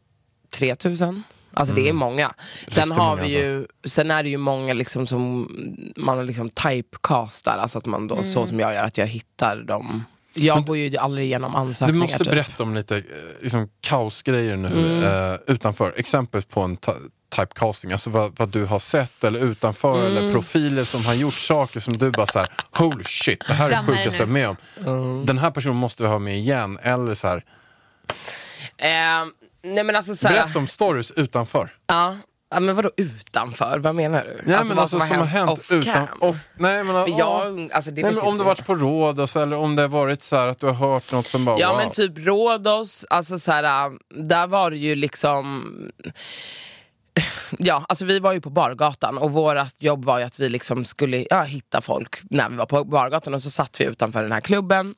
3000. 0.58 1.24
Alltså 1.56 1.76
det 1.76 1.90
är 1.90 1.94
många. 1.94 2.34
Sen 2.68 2.84
Riktigt 2.84 2.98
har 2.98 3.10
många, 3.10 3.22
vi 3.24 3.38
ju, 3.38 3.66
sen 3.86 4.12
är 4.12 4.24
det 4.24 4.30
ju 4.30 4.38
många 4.38 4.74
liksom 4.74 5.08
som 5.08 5.52
man 5.96 6.26
liksom 6.28 6.50
typecastar, 6.50 7.58
alltså 7.58 7.78
att 7.78 7.86
man 7.86 8.08
då, 8.08 8.24
så 8.24 8.48
som 8.48 8.60
jag 8.60 8.74
gör, 8.74 8.84
att 8.84 8.98
jag 8.98 9.08
hittar 9.08 9.58
dem. 9.58 10.04
Jag 10.38 10.66
går 10.66 10.78
ju 10.78 10.98
aldrig 10.98 11.26
igenom 11.28 11.52
Du 11.52 11.58
ansökningar. 11.58 12.02
måste 12.02 12.18
typ. 12.18 12.28
berätta 12.28 12.64
om 12.64 12.76
lite 12.76 12.98
eh, 12.98 13.04
liksom, 13.42 13.70
kaosgrejer 13.82 14.56
nu 14.56 14.68
Mm. 14.68 15.32
eh, 15.34 15.40
utanför. 15.48 15.94
Exempel 15.98 16.42
på 16.42 16.62
en 16.62 16.78
typecasting, 17.36 17.92
alltså 17.92 18.10
vad, 18.10 18.38
vad 18.38 18.50
du 18.50 18.66
har 18.66 18.80
sett 18.80 19.24
eller 19.24 19.40
utanför 19.40 20.00
Mm. 20.08 20.18
eller 20.18 20.32
profiler 20.34 20.84
som 20.84 21.06
har 21.06 21.14
gjort 21.14 21.34
saker 21.34 21.80
som 21.80 21.94
du 21.94 22.12
bara 22.12 22.26
så 22.26 22.40
här, 22.40 22.50
holy 22.72 23.04
shit, 23.04 23.44
det 23.48 23.54
här 23.54 23.66
är 23.70 23.70
det 23.70 23.84
sjukaste 23.88 24.22
jag 24.24 24.30
är 24.30 24.34
med 24.34 24.50
om. 24.86 25.26
Den 25.26 25.38
här 25.38 25.52
personen 25.52 25.76
måste 25.76 26.04
vi 26.04 26.10
ha 26.10 26.20
med 26.20 26.38
igen. 26.38 26.80
Eller 26.82 27.14
så 27.14 27.28
här, 27.28 27.44
Eh, 28.78 29.26
nej 29.66 29.84
men 29.84 29.96
alltså 29.96 30.16
så 30.16 30.28
här, 30.28 30.36
berätta 30.36 30.60
om 30.60 30.68
stories 30.68 31.12
utanför. 31.12 31.74
ja, 31.88 32.18
ja, 32.50 32.60
men 32.60 32.76
vadå 32.76 32.92
utanför? 32.98 33.80
Vad 33.80 33.96
menar 33.96 34.24
du? 34.24 34.52
Ja, 34.52 34.58
men 34.58 34.68
vad 34.68 34.80
alltså, 34.80 35.00
som 35.00 35.18
har 35.18 35.26
hänt 35.26 35.52
off 35.52 35.72
utan... 35.72 36.08
Off, 36.20 36.50
nej, 36.58 36.84
men, 36.84 37.04
För 37.04 37.12
ja. 37.12 37.18
jag, 37.18 37.72
alltså, 37.72 37.92
det 37.92 38.02
nej, 38.02 38.14
men 38.14 38.24
om 38.24 38.38
du 38.38 38.44
varit 38.44 38.66
på 38.66 38.76
Rhodos 38.76 39.36
eller 39.36 39.58
om 39.58 39.76
det 39.76 39.82
har 39.82 39.90
varit 39.90 40.24
så 40.24 40.36
här 40.36 40.48
att 40.48 40.60
du 40.60 40.66
har 40.66 40.74
hört 40.74 41.12
något 41.12 41.28
som 41.28 41.46
bara 41.46 41.60
Ja 41.60 41.70
wow. 41.70 41.78
men 41.78 41.92
typ 41.92 42.18
Rhodos, 42.18 43.06
alltså 43.10 43.40
så 43.40 43.52
här, 43.52 43.88
äh, 43.88 43.94
där 44.10 44.48
var 44.48 44.72
det 44.72 44.78
ju 44.78 44.96
liksom 44.96 45.76
Ja, 47.60 47.86
alltså 47.90 48.06
vi 48.06 48.20
var 48.20 48.34
ju 48.34 48.42
på 48.42 48.50
bargatan 48.50 49.18
och 49.18 49.32
vårt 49.32 49.58
jobb 49.80 50.06
var 50.06 50.20
ju 50.20 50.26
att 50.26 50.40
vi 50.40 50.50
liksom 50.50 50.86
skulle 50.86 51.26
ja, 51.30 51.44
hitta 51.44 51.82
folk 51.82 52.20
när 52.30 52.50
vi 52.50 52.56
var 52.56 52.66
på 52.66 52.84
bargatan 52.84 53.34
och 53.34 53.42
så 53.42 53.52
satt 53.52 53.82
vi 53.82 53.86
utanför 53.86 54.24
den 54.24 54.32
här 54.32 54.42
klubben. 54.42 54.96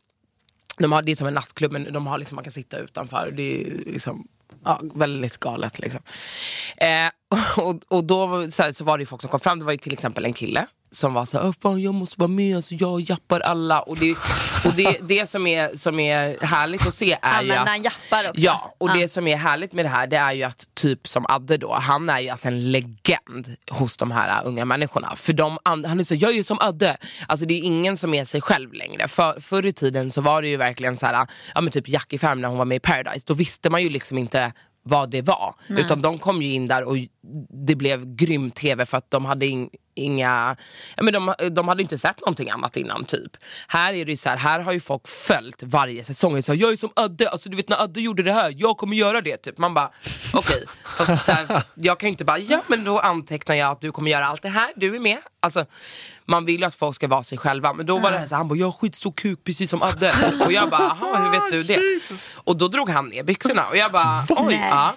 De 0.77 0.91
har, 0.91 1.01
det 1.01 1.11
är 1.11 1.15
som 1.15 1.27
en 1.27 1.33
nattklubb 1.33 1.71
men 1.71 1.93
de 1.93 2.07
har 2.07 2.17
liksom, 2.17 2.35
man 2.35 2.43
kan 2.43 2.53
sitta 2.53 2.77
utanför. 2.77 3.31
Det 3.31 3.61
är 3.61 3.65
liksom 3.85 4.27
ja, 4.65 4.81
väldigt 4.95 5.37
galet 5.37 5.79
liksom. 5.79 6.01
Eh, 6.77 7.09
och, 7.65 7.75
och 7.87 8.03
då 8.03 8.25
var- 8.27 8.49
så, 8.49 8.63
här, 8.63 8.71
så 8.71 8.83
var 8.83 8.97
det 8.97 9.01
ju 9.01 9.05
folk 9.05 9.21
som 9.21 9.31
kom 9.31 9.39
fram, 9.39 9.59
det 9.59 9.65
var 9.65 9.71
ju 9.71 9.77
till 9.77 9.93
exempel 9.93 10.25
en 10.25 10.33
kille 10.33 10.65
som 10.91 11.13
var 11.13 11.25
så 11.25 11.37
här, 11.37 11.45
"Åh, 11.47 11.53
fan 11.61 11.81
jag 11.81 11.93
måste 11.93 12.19
vara 12.19 12.27
med, 12.27 12.55
alltså, 12.55 12.75
jag 12.75 13.01
jappar 13.01 13.39
alla. 13.39 13.81
Och 13.81 13.97
det, 13.97 14.11
och 14.65 14.73
det, 14.75 14.97
det 15.01 15.29
som, 15.29 15.47
är, 15.47 15.77
som 15.77 15.99
är 15.99 16.45
härligt 16.45 16.87
att 16.87 16.93
se 16.93 17.17
är 17.21 17.33
Ja, 17.33 17.41
ju 17.43 17.51
att... 17.51 17.83
jappar 17.83 18.29
också. 18.29 18.41
Ja, 18.41 18.75
och 18.77 18.89
Ja. 18.89 18.93
det 18.93 19.07
som 19.07 19.27
är 19.27 19.37
härligt 19.37 19.73
med 19.73 19.85
det 19.85 19.89
här 19.89 20.07
det 20.07 20.17
är 20.17 20.31
ju 20.33 20.43
att 20.43 20.67
typ 20.73 21.07
som 21.07 21.25
Adde 21.29 21.57
då, 21.57 21.73
han 21.73 22.09
är 22.09 22.19
ju 22.19 22.29
alltså 22.29 22.47
en 22.47 22.71
legend 22.71 23.55
hos 23.71 23.97
de 23.97 24.11
här 24.11 24.45
unga 24.45 24.65
människorna. 24.65 25.15
För 25.15 25.33
de, 25.33 25.57
han 25.63 25.99
är 25.99 26.03
så, 26.03 26.15
jag 26.15 26.31
är 26.31 26.35
ju 26.35 26.43
som 26.43 26.57
Adde. 26.61 26.97
Alltså 27.27 27.45
det 27.45 27.53
är 27.53 27.61
ingen 27.61 27.97
som 27.97 28.13
är 28.13 28.25
sig 28.25 28.41
själv 28.41 28.73
längre. 28.73 29.07
För, 29.07 29.39
förr 29.39 29.65
i 29.65 29.73
tiden 29.73 30.11
så 30.11 30.21
var 30.21 30.41
det 30.41 30.47
ju 30.47 30.57
verkligen 30.57 30.97
så 30.97 31.05
här, 31.05 31.27
ja 31.55 31.61
men 31.61 31.71
typ 31.71 31.89
Jackie 31.89 32.19
Färm 32.19 32.41
när 32.41 32.49
hon 32.49 32.57
var 32.57 32.65
med 32.65 32.75
i 32.75 32.79
Paradise, 32.79 33.23
då 33.27 33.33
visste 33.33 33.69
man 33.69 33.83
ju 33.83 33.89
liksom 33.89 34.17
inte 34.17 34.53
vad 34.83 35.09
det 35.09 35.21
var. 35.21 35.55
Utan 35.69 36.01
de 36.01 36.17
kom 36.19 36.41
ju 36.41 36.53
in 36.53 36.67
där 36.67 36.83
och 36.83 36.95
det 37.67 37.75
blev 37.75 38.15
grym 38.15 38.51
tv 38.51 38.85
för 38.85 38.97
att 38.97 39.11
de 39.11 39.25
hade 39.25 39.45
in, 39.45 39.69
inga, 39.97 40.55
ja 40.95 41.03
men 41.03 41.13
de, 41.13 41.33
de 41.51 41.67
hade 41.67 41.81
inte 41.81 41.97
sett 41.97 42.19
någonting 42.19 42.49
annat 42.49 42.77
innan 42.77 43.05
typ. 43.05 43.37
Här 43.67 43.93
är 43.93 44.05
det 44.05 44.17
så 44.17 44.29
här, 44.29 44.37
här 44.37 44.59
har 44.59 44.71
ju 44.71 44.79
folk 44.79 45.07
följt 45.07 45.63
varje 45.63 46.03
säsong. 46.03 46.43
Så 46.43 46.53
här, 46.53 46.59
jag 46.59 46.73
är 46.73 46.77
som 46.77 46.89
Adde, 46.95 47.29
alltså 47.29 47.49
du 47.49 47.57
vet 47.57 47.69
när 47.69 47.83
Adde 47.83 48.01
gjorde 48.01 48.23
det 48.23 48.31
här, 48.31 48.53
jag 48.57 48.77
kommer 48.77 48.95
göra 48.95 49.21
det. 49.21 49.37
Typ. 49.37 49.57
Man 49.57 49.73
bara, 49.73 49.91
okej. 50.33 50.63
Så 51.23 51.31
här, 51.31 51.63
jag 51.75 51.99
kan 51.99 52.07
ju 52.07 52.11
inte 52.11 52.25
bara, 52.25 52.37
ja 52.37 52.61
men 52.67 52.83
då 52.83 52.99
antecknar 52.99 53.55
jag 53.55 53.71
att 53.71 53.81
du 53.81 53.91
kommer 53.91 54.11
göra 54.11 54.25
allt 54.25 54.41
det 54.41 54.49
här, 54.49 54.71
du 54.75 54.95
är 54.95 54.99
med. 54.99 55.17
Alltså, 55.39 55.65
man 56.25 56.45
vill 56.45 56.59
ju 56.59 56.65
att 56.65 56.75
folk 56.75 56.95
ska 56.95 57.07
vara 57.07 57.23
sig 57.23 57.37
själva. 57.37 57.73
Men 57.73 57.85
då 57.85 57.97
var 57.99 58.11
det 58.11 58.17
här 58.17 58.27
så 58.27 58.35
här, 58.35 58.37
han 58.37 58.47
bara, 58.47 58.59
jag 58.59 58.67
har 58.67 58.71
skitstor 58.71 59.11
kuk 59.11 59.43
precis 59.43 59.69
som 59.69 59.83
Adde. 59.83 60.13
Och 60.45 60.51
jag 60.51 60.69
bara, 60.69 60.97
jaha 61.01 61.23
hur 61.23 61.31
vet 61.31 61.51
du 61.51 61.63
det? 61.63 61.79
Och 62.35 62.57
då 62.57 62.67
drog 62.67 62.89
han 62.89 63.09
ner 63.09 63.23
byxorna 63.23 63.63
och 63.69 63.77
jag 63.77 63.91
bara, 63.91 64.25
oj. 64.29 64.67
Ja. 64.69 64.95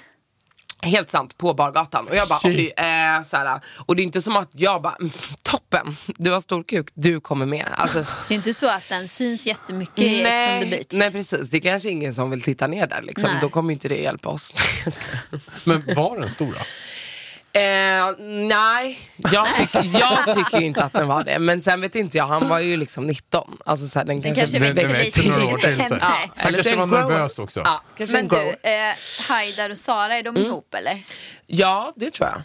Helt 0.82 1.10
sant, 1.10 1.38
på 1.38 1.54
bargatan. 1.54 2.08
Och 2.08 2.14
jag 2.14 2.28
bara, 2.28 2.40
oj, 2.44 2.72
eh, 2.76 3.22
såhär, 3.24 3.60
Och 3.76 3.96
det 3.96 4.02
är 4.02 4.04
inte 4.04 4.22
som 4.22 4.36
att 4.36 4.48
jag 4.52 4.82
bara, 4.82 4.94
mm, 5.00 5.10
toppen, 5.42 5.96
du 6.06 6.30
har 6.30 6.40
stor 6.40 6.62
kuk, 6.62 6.88
du 6.94 7.20
kommer 7.20 7.46
med. 7.46 7.68
Alltså, 7.72 7.98
Det 8.28 8.34
är 8.34 8.36
inte 8.36 8.54
så 8.54 8.68
att 8.68 8.88
den 8.88 9.08
syns 9.08 9.46
jättemycket 9.46 9.98
i 9.98 10.20
Ex 10.20 10.28
on 10.28 10.60
the 10.60 10.66
nej, 10.66 10.70
beach. 10.70 10.86
nej 10.92 11.12
precis, 11.12 11.50
det 11.50 11.56
är 11.56 11.60
kanske 11.60 11.90
ingen 11.90 12.14
som 12.14 12.30
vill 12.30 12.42
titta 12.42 12.66
ner 12.66 12.86
där 12.86 13.02
liksom. 13.02 13.30
Nej. 13.30 13.38
Då 13.40 13.48
kommer 13.48 13.72
inte 13.72 13.88
det 13.88 13.96
hjälpa 13.96 14.28
oss. 14.28 14.52
Men 15.64 15.82
var 15.96 16.20
den 16.20 16.30
stor 16.30 16.46
då? 16.46 16.58
Eh, 17.52 17.60
nej, 18.48 18.98
jag, 19.32 19.46
jag 19.92 20.36
tycker 20.36 20.60
ju 20.60 20.66
inte 20.66 20.84
att 20.84 20.92
den 20.92 21.08
var 21.08 21.24
det. 21.24 21.38
Men 21.38 21.60
sen 21.62 21.80
vet 21.80 21.94
inte 21.94 22.16
jag, 22.16 22.26
han 22.26 22.48
var 22.48 22.58
ju 22.58 22.76
liksom 22.76 23.06
19. 23.06 23.56
Alltså, 23.66 23.88
såhär, 23.88 24.06
den 24.06 24.20
Den 24.20 24.34
kanske, 24.34 24.58
kanske 24.60 25.04
lite 25.04 25.28
några 25.28 25.44
år 25.44 25.56
till 25.56 25.84
sig. 25.84 25.98
Ja. 26.00 26.06
Han 26.36 26.46
eller 26.54 26.62
kanske 26.62 26.76
var 26.76 26.86
grower. 26.86 27.02
nervös 27.08 27.38
också. 27.38 27.60
Ja, 27.64 27.82
kanske 27.96 28.16
Men 28.16 28.22
en 28.24 28.28
du, 28.62 28.70
eh, 28.70 28.94
Haidar 29.28 29.70
och 29.70 29.78
Sara, 29.78 30.14
är 30.14 30.22
de 30.22 30.36
Mm. 30.36 30.46
ihop 30.48 30.74
eller? 30.74 31.02
Ja, 31.46 31.92
det 31.96 32.10
tror 32.10 32.28
jag. 32.28 32.42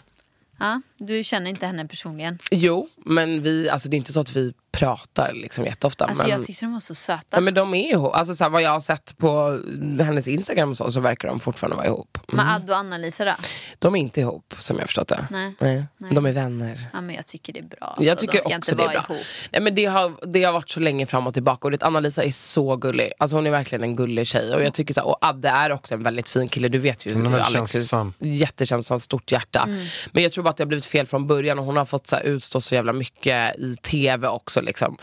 Ja, 0.58 0.80
du 0.98 1.24
känner 1.24 1.50
inte 1.50 1.66
henne 1.66 1.86
personligen? 1.86 2.38
Jo, 2.50 2.88
men 2.96 3.42
vi, 3.42 3.70
alltså, 3.70 3.88
det 3.88 3.94
är 3.96 3.98
inte 3.98 4.12
så 4.12 4.20
att 4.20 4.36
vi 4.36 4.52
pratar 4.76 5.32
liksom 5.32 5.64
jätteofta. 5.64 6.04
Alltså 6.04 6.22
men... 6.22 6.30
jag 6.30 6.44
tyckte 6.44 6.64
de 6.64 6.72
var 6.72 6.80
så 6.80 6.94
söta. 6.94 7.26
Ja, 7.30 7.40
men 7.40 7.54
de 7.54 7.74
är 7.74 7.90
ihop. 7.90 8.14
Alltså, 8.14 8.34
så 8.34 8.44
här, 8.44 8.50
vad 8.50 8.62
jag 8.62 8.70
har 8.70 8.80
sett 8.80 9.18
på 9.18 9.60
hennes 10.00 10.28
Instagram 10.28 10.70
och 10.70 10.76
så, 10.76 10.92
så 10.92 11.00
verkar 11.00 11.28
de 11.28 11.40
fortfarande 11.40 11.76
vara 11.76 11.86
ihop. 11.86 12.18
Mm. 12.28 12.36
Men 12.36 12.54
Adde 12.54 12.72
och 12.72 12.78
Anna-Lisa 12.78 13.24
då? 13.24 13.34
De 13.78 13.96
är 13.96 14.00
inte 14.00 14.20
ihop 14.20 14.54
som 14.58 14.76
jag 14.76 14.82
har 14.82 14.86
förstått 14.86 15.08
det. 15.08 15.26
Nej. 15.30 15.54
Nej. 15.58 15.84
Nej. 15.96 16.14
De 16.14 16.26
är 16.26 16.32
vänner. 16.32 16.80
Ja, 16.92 17.00
men 17.00 17.16
jag 17.16 17.26
tycker 17.26 17.52
det 17.52 17.58
är 17.58 17.62
bra. 17.62 17.96
Jag 17.98 18.08
alltså, 18.08 18.26
tycker 18.26 18.34
de 18.34 18.40
ska 18.40 18.58
också 18.58 18.72
inte 18.72 18.84
det 18.84 18.88
är 18.88 19.02
bra. 19.02 19.14
ihop. 19.14 19.26
Nej, 19.52 19.62
men 19.62 19.74
det, 19.74 19.84
har, 19.84 20.26
det 20.26 20.44
har 20.44 20.52
varit 20.52 20.70
så 20.70 20.80
länge 20.80 21.06
fram 21.06 21.26
och 21.26 21.34
tillbaka. 21.34 21.68
Och 21.68 21.70
det, 21.70 21.82
Anna-Lisa 21.82 22.24
är 22.24 22.30
så 22.30 22.76
gullig. 22.76 23.12
Alltså, 23.18 23.36
hon 23.36 23.46
är 23.46 23.50
verkligen 23.50 23.82
en 23.82 23.96
gullig 23.96 24.26
tjej. 24.26 24.54
Och, 24.54 24.62
jag 24.62 24.74
tycker 24.74 24.94
så 24.94 25.00
här, 25.00 25.08
och 25.08 25.18
Adde 25.20 25.48
är 25.48 25.72
också 25.72 25.94
en 25.94 26.02
väldigt 26.02 26.28
fin 26.28 26.48
kille. 26.48 26.68
Du 26.68 26.78
vet 26.78 27.06
ju 27.06 27.10
är 27.10 27.14
väldigt 27.14 27.32
Alex. 27.32 27.50
känslosam. 27.52 28.12
Jättekänslosamt, 28.18 29.02
stort 29.02 29.32
hjärta. 29.32 29.62
Mm. 29.62 29.86
Men 30.12 30.22
jag 30.22 30.32
tror 30.32 30.44
bara 30.44 30.50
att 30.50 30.56
det 30.56 30.64
har 30.64 30.68
blivit 30.68 30.86
fel 30.86 31.06
från 31.06 31.26
början. 31.26 31.58
Och 31.58 31.64
hon 31.64 31.76
har 31.76 31.84
fått 31.84 32.06
så 32.06 32.16
här, 32.16 32.22
utstå 32.22 32.60
så 32.60 32.74
jävla 32.74 32.92
mycket 32.92 33.56
i 33.56 33.76
tv 33.76 34.28
också. 34.28 34.60
Liksom. 34.66 34.96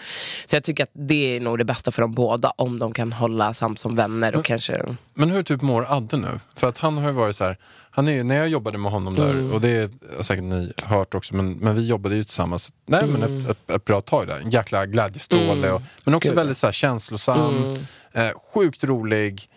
Så 0.46 0.56
jag 0.56 0.64
tycker 0.64 0.84
att 0.84 0.92
det 0.94 1.36
är 1.36 1.40
nog 1.40 1.58
det 1.58 1.66
bästa 1.66 1.92
för 1.92 2.02
dem 2.02 2.14
båda. 2.14 2.54
Om 2.56 2.80
de 2.80 2.94
kan 2.94 3.14
hålla 3.14 3.54
sams 3.54 3.82
som 3.82 3.96
vänner. 3.96 4.36
Och 4.36 4.46
kanske... 4.46 4.96
Men 5.14 5.30
hur 5.30 5.44
typ 5.44 5.62
mår 5.62 5.86
Adde 5.90 6.18
nu? 6.18 6.40
För 6.56 6.68
att 6.70 6.78
han 6.78 6.98
har 6.98 7.06
ju 7.10 7.12
varit 7.16 7.36
så 7.36 7.44
här, 7.44 7.58
han 7.92 8.08
är, 8.08 8.24
när 8.24 8.36
jag 8.36 8.48
jobbade 8.48 8.78
med 8.78 8.92
honom 8.92 9.16
där, 9.16 9.30
Mm. 9.32 9.52
och 9.52 9.62
det 9.62 9.70
är 9.70 9.90
säkert 10.24 10.44
ni 10.44 10.74
hört 10.78 11.16
också, 11.16 11.36
men, 11.36 11.54
men 11.54 11.76
vi 11.76 11.88
jobbade 11.88 12.16
ju 12.16 12.24
tillsammans 12.24 12.72
nej, 12.86 13.08
men 13.08 13.24
ett, 13.24 13.50
ett, 13.50 13.72
ett 13.76 13.86
bra 13.86 14.02
tag 14.02 14.28
där. 14.28 14.40
En 14.40 14.50
jäkla 14.50 14.86
glädjestråle, 14.86 15.72
och, 15.72 15.82
men 16.04 16.14
också 16.16 16.28
Mm. 16.30 16.36
Gud. 16.36 16.36
väldigt 16.36 16.58
så 16.58 16.68
här, 16.68 16.72
känslosam, 16.72 17.78
eh, 18.14 18.30
sjukt 18.54 18.84
rolig. 18.84 19.50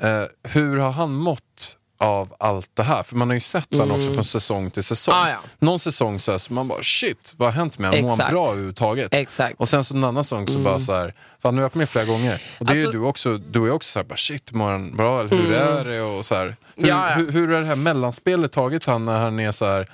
Eh, 0.00 0.22
hur 0.42 0.76
har 0.76 0.90
han 0.90 1.12
mått 1.14 1.78
av 2.02 2.34
allt 2.38 2.70
det 2.74 2.82
här? 2.82 3.02
För 3.02 3.16
man 3.16 3.28
har 3.28 3.34
ju 3.34 3.40
sett 3.40 3.72
honom 3.72 3.90
också 3.96 4.14
från 4.14 4.24
säsong 4.24 4.70
till 4.70 4.82
säsong. 4.82 5.14
Mm. 5.14 5.26
Ah, 5.26 5.30
ja. 5.30 5.38
Någon 5.58 5.78
säsong 5.78 6.18
så, 6.20 6.30
här, 6.30 6.38
så 6.38 6.52
man 6.52 6.68
bara 6.68 6.82
shit, 6.82 7.34
vad 7.36 7.48
har 7.48 7.52
hänt 7.52 7.78
med 7.78 7.90
honom? 7.90 8.04
Mår 8.04 8.16
han 8.22 8.32
bra 8.32 8.48
överhuvudtaget? 8.48 9.14
Exakt. 9.14 9.60
Och 9.60 9.68
sen 9.68 9.84
så 9.84 9.96
en 9.96 10.04
annan 10.04 10.24
sång 10.24 10.48
så 10.48 10.58
bara 10.58 10.80
så 10.80 10.92
här, 10.92 11.14
för 11.42 11.48
han 11.48 11.54
har 11.54 11.62
varit 11.62 11.74
med 11.74 11.88
flera 11.88 12.04
gånger. 12.04 12.42
Och 12.60 12.66
det 12.66 12.72
är 12.72 12.76
ju 12.76 12.80
Alltså- 12.86 12.98
du 12.98 13.04
också, 13.04 13.38
du 13.38 13.66
är 13.66 13.70
också 13.72 13.92
så 13.92 13.98
här, 13.98 14.04
bara 14.06 14.16
shit, 14.16 14.52
mår 14.52 14.70
han 14.70 14.96
bra? 14.96 15.20
Eller 15.20 15.36
hur 15.36 15.52
är 15.52 15.84
det? 15.84 16.00
Och 16.02 16.24
så 16.24 16.34
här, 16.34 16.56
hur, 16.76 16.88
Ja, 16.88 17.08
ja. 17.10 17.14
Hur, 17.14 17.32
hur 17.32 17.50
är 17.52 17.60
det 17.60 17.66
här 17.66 17.76
mellanspelet 17.76 18.52
tagit 18.52 18.84
han 18.84 19.04
när 19.04 19.18
han 19.20 19.40
är 19.40 19.52
så 19.52 19.64
här, 19.66 19.88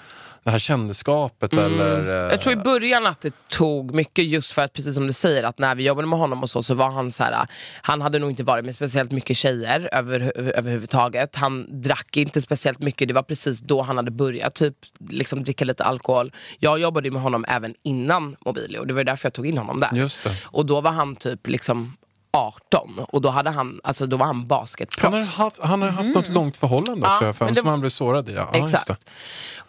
det 0.48 0.52
här 0.52 0.58
kändisskapet 0.58 1.52
eller? 1.52 2.08
eh, 2.26 2.30
Jag 2.30 2.40
tror 2.40 2.52
i 2.52 2.56
början 2.56 3.06
att 3.06 3.20
det 3.20 3.34
tog 3.48 3.94
mycket 3.94 4.24
just 4.24 4.52
för 4.52 4.62
att 4.62 4.72
precis 4.72 4.94
som 4.94 5.06
du 5.06 5.12
säger 5.12 5.44
att 5.44 5.58
när 5.58 5.74
vi 5.74 5.84
jobbade 5.84 6.08
med 6.08 6.18
honom 6.18 6.42
och 6.42 6.50
så 6.50 6.62
så 6.62 6.74
var 6.74 6.90
han 6.90 7.12
så 7.12 7.24
här. 7.24 7.46
Han 7.82 8.00
hade 8.00 8.18
nog 8.18 8.30
inte 8.30 8.42
varit 8.42 8.64
med 8.64 8.74
speciellt 8.74 9.10
mycket 9.10 9.36
tjejer 9.36 9.88
över, 9.92 10.32
överhuvudtaget. 10.36 11.36
Han 11.36 11.82
drack 11.82 12.16
inte 12.16 12.40
speciellt 12.40 12.78
mycket. 12.78 13.08
Det 13.08 13.14
var 13.14 13.22
precis 13.22 13.60
då 13.60 13.82
han 13.82 13.96
hade 13.96 14.10
börjat 14.10 14.54
typ 14.54 14.74
liksom 15.10 15.44
dricka 15.44 15.64
lite 15.64 15.84
alkohol. 15.84 16.32
Jag 16.58 16.78
jobbade 16.78 17.10
med 17.10 17.22
honom 17.22 17.44
även 17.48 17.74
innan 17.82 18.36
Mobilio. 18.44 18.84
Det 18.84 18.94
var 18.94 19.04
därför 19.04 19.26
jag 19.26 19.32
tog 19.32 19.46
in 19.46 19.58
honom 19.58 19.80
där. 19.80 19.88
Och 20.44 20.66
då 20.66 20.80
var 20.80 20.90
han 20.90 21.16
typ 21.16 21.46
liksom 21.46 21.96
18 22.30 22.98
och 23.08 23.20
då, 23.22 23.28
hade 23.28 23.50
han, 23.50 23.80
alltså, 23.84 24.06
då 24.06 24.16
var 24.16 24.26
han 24.26 24.46
basketproffs. 24.46 25.02
han 25.02 25.12
har 25.12 25.44
haft, 25.44 25.62
han 25.62 25.82
har 25.82 25.88
haft 25.88 26.14
något 26.14 26.28
långt 26.28 26.56
förhållande 26.56 27.08
också, 27.08 27.24
Ja, 27.24 27.32
för 27.32 27.54
som 27.54 27.64
var- 27.64 27.70
han 27.70 27.80
blev 27.80 27.90
sårad 27.90 28.28
i. 28.28 28.32
Ja, 28.34 28.50
Exakt. 28.52 29.10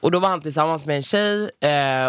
Och 0.01 0.11
då 0.11 0.19
var 0.19 0.29
han 0.29 0.41
tillsammans 0.41 0.85
med 0.85 0.95
en 0.95 1.03
tjej 1.03 1.49
eh, 1.61 2.07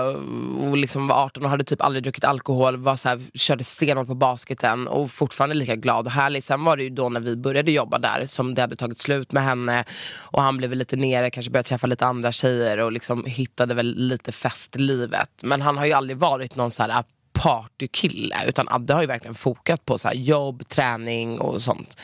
och 0.69 0.77
liksom 0.77 1.09
var 1.09 1.17
18 1.25 1.45
och 1.45 1.51
hade 1.51 1.65
typ 1.65 1.83
aldrig 1.83 2.03
druckit 2.03 2.25
alkohol. 2.25 2.77
Var 2.77 2.97
så 2.97 3.09
här, 3.09 3.21
körde 3.35 3.65
stenhårt 3.65 4.07
på 4.07 4.15
basketen 4.15 4.89
och 4.89 5.11
fortfarande 5.11 5.55
lika 5.55 5.77
glad 5.77 6.07
och 6.07 6.13
härlig. 6.13 6.45
Sen 6.45 6.65
var 6.65 6.77
det 6.77 6.83
ju 6.83 6.91
då 6.91 7.09
när 7.09 7.21
vi 7.21 7.37
började 7.37 7.71
jobba 7.71 7.99
där 7.99 8.27
som 8.27 8.55
det 8.55 8.61
hade 8.61 8.77
tagit 8.77 9.01
slut 9.01 9.33
med 9.33 9.43
henne. 9.43 9.85
Och 10.19 10.43
han 10.43 10.57
blev 10.57 10.73
lite 10.75 10.97
nere, 10.97 11.31
kanske 11.31 11.51
började 11.53 11.69
träffa 11.69 11.87
lite 11.87 12.07
andra 12.07 12.33
tjejer 12.33 12.79
och 12.79 12.93
liksom 12.93 13.25
hittade 13.25 13.75
väl 13.75 13.95
lite 13.97 14.33
festlivet. 14.33 15.31
Men 15.43 15.63
han 15.63 15.77
har 15.79 15.87
ju 15.87 15.93
aldrig 15.93 16.17
varit 16.19 16.57
någon 16.57 16.71
så 16.71 16.83
här 16.83 16.89
partykille 17.41 18.45
utan 18.47 18.69
Adde 18.69 18.95
har 18.95 19.01
ju 19.01 19.07
verkligen 19.07 19.35
fokat 19.35 19.85
på 19.85 19.99
så 19.99 20.09
här 20.09 20.15
jobb, 20.15 20.69
träning 20.69 21.41
och 21.41 21.63
sånt. 21.63 22.01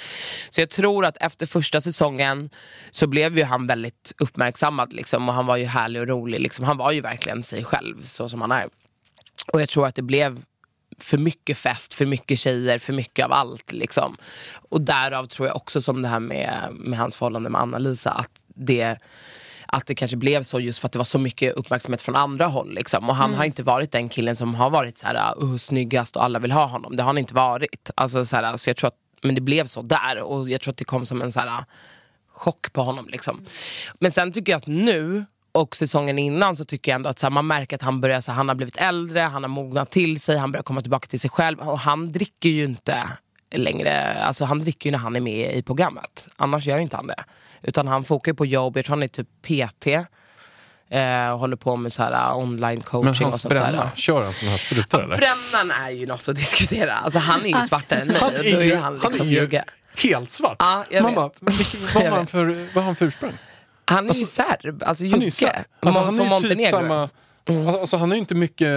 Så 0.51 0.61
jag 0.61 0.71
tror 0.71 1.05
att 1.05 1.17
efter 1.17 1.47
första 1.47 1.81
säsongen 1.81 2.51
så 2.91 3.07
blev 3.07 3.39
ju 3.39 3.45
han 3.45 3.67
väldigt 3.67 4.13
uppmärksammad 4.19 4.93
liksom, 4.93 5.29
och 5.29 5.35
han 5.35 5.47
var 5.47 5.57
ju 5.57 5.65
härlig 5.65 6.03
och 6.03 6.09
rolig. 6.09 6.41
Liksom. 6.41 6.65
Han 6.65 6.77
var 6.77 6.93
ju 6.93 7.01
verkligen 7.01 7.43
sig 7.43 7.65
själv 7.65 8.05
så 8.05 8.29
som 8.29 8.41
han 8.41 8.53
är. 8.53 8.69
Och 9.53 9.61
jag 9.61 9.69
tror 9.69 9.87
att 9.87 9.95
det 9.95 10.03
blev 10.03 10.43
för 10.99 11.19
mycket 11.19 11.59
fest, 11.59 11.95
för 11.95 12.07
mycket 12.07 12.39
tjejer, 12.39 12.79
för 12.79 12.93
mycket 12.93 13.25
av 13.25 13.33
allt. 13.33 13.73
Liksom. 13.73 14.17
Och 14.69 14.81
därav 14.81 15.27
tror 15.27 15.49
jag 15.49 15.57
också 15.57 15.83
som 15.83 16.03
det 16.03 16.09
här 16.09 16.21
med, 16.21 16.69
med 16.73 16.99
hans 16.99 17.17
förhållande 17.17 17.51
med 17.51 17.61
Anna-Lisa 17.61 18.11
att 18.11 18.31
det 18.55 18.99
att 19.67 19.87
det 19.87 19.95
kanske 19.95 20.17
blev 20.17 20.43
så 20.43 20.61
just 20.61 20.79
för 20.79 20.87
att 20.87 20.93
det 20.93 20.99
var 20.99 21.05
så 21.05 21.19
mycket 21.19 21.55
uppmärksamhet 21.55 22.03
från 22.03 22.17
andra 22.17 22.47
håll. 22.47 22.75
Liksom. 22.75 23.09
Och 23.09 23.17
han 23.17 23.35
har 23.35 23.45
inte 23.45 23.63
varit 23.63 23.93
den 23.93 24.09
killen 24.09 24.37
som 24.37 24.55
har 24.55 24.71
varit 24.71 24.99
så 24.99 25.07
här, 25.07 25.45
uh, 25.45 25.57
snyggast 25.57 26.17
och 26.17 26.25
alla 26.25 26.39
vill 26.39 26.53
ha 26.53 26.67
honom. 26.67 26.97
Det 26.97 27.03
har 27.03 27.09
han 27.09 27.19
inte 27.19 27.35
varit. 27.35 27.91
Alltså, 27.95 28.25
så, 28.25 28.37
här, 28.37 28.57
så 28.57 28.71
jag 28.71 28.77
tror 28.77 28.89
att, 28.89 28.97
men 29.23 29.35
det 29.35 29.41
blev 29.41 29.67
så 29.67 29.83
där 29.83 30.23
och 30.23 30.51
jag 30.51 30.61
tror 30.61 30.73
att 30.73 30.79
det 30.79 30.85
kom 30.85 31.07
som 31.07 31.23
en 31.23 31.33
så 31.33 31.41
här, 31.41 31.65
chock 32.29 32.73
på 32.73 32.83
honom. 32.83 33.09
Liksom. 33.09 33.45
Men 34.01 34.11
sen 34.11 34.33
tycker 34.33 34.53
jag 34.53 34.59
att 34.59 34.67
nu 34.67 35.25
Och 35.53 35.77
säsongen 35.77 36.19
innan 36.19 36.57
så 36.57 36.65
tycker 36.65 36.93
jag 36.93 36.97
ändå 36.97 37.09
att 37.09 37.19
så 37.19 37.27
här, 37.27 37.31
man 37.31 37.47
märker 37.47 37.77
att 37.77 37.83
han 37.83 38.01
börjar, 38.01 38.21
så 38.21 38.31
här, 38.31 38.37
han 38.37 38.49
har 38.49 38.55
blivit 38.55 38.77
äldre, 38.77 39.21
han 39.21 39.43
har 39.43 39.49
mognat 39.49 39.91
till 39.91 40.21
sig, 40.21 40.37
han 40.37 40.53
börjar 40.53 40.63
komma 40.63 40.81
tillbaka 40.81 41.07
till 41.07 41.21
sig 41.21 41.31
själv. 41.31 41.61
Och 41.61 41.79
han 41.79 42.13
dricker 42.13 42.49
ju 42.49 42.65
inte 42.65 43.09
längre, 43.55 44.15
alltså 44.23 44.45
han 44.45 44.61
dricker 44.61 44.87
ju 44.87 44.91
när 44.91 44.99
han 44.99 45.17
är 45.17 45.21
med 45.21 45.55
i 45.57 45.63
programmet. 45.63 46.29
Annars 46.37 46.67
gör 46.67 46.77
ju 46.77 46.83
inte 46.83 46.97
han 46.97 47.07
det. 47.07 47.25
Utan 47.63 47.87
han 47.89 48.05
fokar 48.05 48.33
ju 48.33 48.37
på 48.37 48.47
jobb, 48.47 48.77
jag 48.77 48.85
tror 48.85 48.97
han 48.97 49.03
är 49.03 49.09
typ 49.09 49.29
PT. 49.43 49.87
Eh, 50.91 51.31
och 51.33 51.39
håller 51.39 51.57
på 51.57 51.77
med 51.77 51.93
så 51.93 52.03
här 52.03 52.31
uh, 52.31 52.37
online 52.39 52.81
coaching 52.83 53.05
Men 53.05 53.11
och 53.15 53.19
hans 53.21 53.41
sånt 53.41 53.55
där. 53.55 53.61
bränna, 53.61 53.91
kör 53.95 54.23
han 54.25 54.33
såna 54.33 54.51
här 54.51 54.59
sprutor 54.59 55.03
eller? 55.05 55.17
Brännan 55.17 55.71
är 55.87 55.91
ju 55.91 56.07
något 56.07 56.29
att 56.29 56.37
diskutera. 56.37 56.93
Alltså 56.93 57.19
han 57.19 57.45
är 57.45 57.49
ju 57.49 57.55
Alltså, 57.55 57.77
svartare 57.79 58.01
än 58.01 58.07
mig. 58.09 58.17
Han 58.21 58.29
och 58.35 58.39
är 58.39 58.45
är 58.57 58.63
ju, 58.63 58.69
ju 58.69 58.77
han 58.77 58.95
liksom 58.95 59.13
han 59.19 59.29
är 59.29 59.33
ju 59.53 59.61
helt 60.11 60.31
svart. 60.31 60.59
Bara, 60.59 61.31
vilken- 61.41 61.81
vad 61.95 62.03
har 62.05 62.11
han 62.17 62.27
för, 62.27 62.45
vad 62.47 62.75
har 62.75 62.83
han 62.83 62.97
för 62.97 63.07
ursprung? 63.07 63.33
Han 63.85 63.99
är 63.99 64.03
ju 64.03 64.09
Alltså, 64.09 64.27
serb, 64.27 64.83
alltså 64.83 65.05
är 65.05 65.09
ju 65.09 65.31
så, 65.31 65.49
alltså, 65.81 66.01
han 66.01 66.15
är 66.15 66.19
ju 66.19 66.21
typ 66.21 66.31
Montenegro. 66.31 66.71
samma, 66.71 67.09
alltså, 67.81 67.97
han 67.97 68.11
är 68.13 68.17
ju 68.17 68.21
inte 68.21 68.35
mycket 68.35 68.69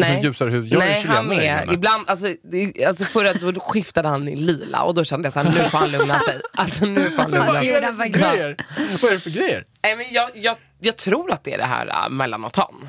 alltså, 0.00 0.14
Nej. 0.14 0.22
ljusare 0.24 0.50
hud. 0.50 0.68
Jag 0.72 0.82
är 0.82 0.86
Nej, 0.86 1.04
han 1.06 1.30
chilenare 1.30 1.46
är, 1.70 1.72
ibland, 1.74 2.04
alltså, 2.10 2.26
det- 2.42 2.84
alltså 2.86 3.04
förra 3.04 3.52
då 3.52 3.60
skiftade 3.60 4.08
han 4.08 4.28
i 4.28 4.36
lila 4.36 4.82
och 4.82 4.94
då 4.94 5.04
kände 5.04 5.26
jag 5.26 5.32
såhär, 5.32 5.52
nu 5.52 5.60
får 5.60 5.78
han 5.78 5.90
lugna 5.92 6.20
sig. 6.20 6.40
Alltså 6.52 6.84
nu 6.84 7.10
får 7.10 7.22
han 7.22 7.30
lugna 7.30 7.46
Vad 7.46 7.56
sig. 7.56 7.66
Gjorde 7.68 7.78
är 7.78 7.82
han 7.82 7.96
det 7.98 8.04
för 8.04 8.18
grejer? 8.18 8.56
Vad 9.02 9.10
är 9.10 9.14
det 9.14 9.20
för 9.20 9.30
grejer? 9.30 9.64
Nej, 9.82 9.96
men 9.96 10.06
jag, 10.12 10.30
jag, 10.34 10.56
jag 10.80 10.96
tror 10.96 11.32
att 11.32 11.44
det 11.44 11.52
är 11.54 11.58
det 11.58 11.64
här 11.64 11.86
äh, 11.86 12.08
melanotan. 12.10 12.88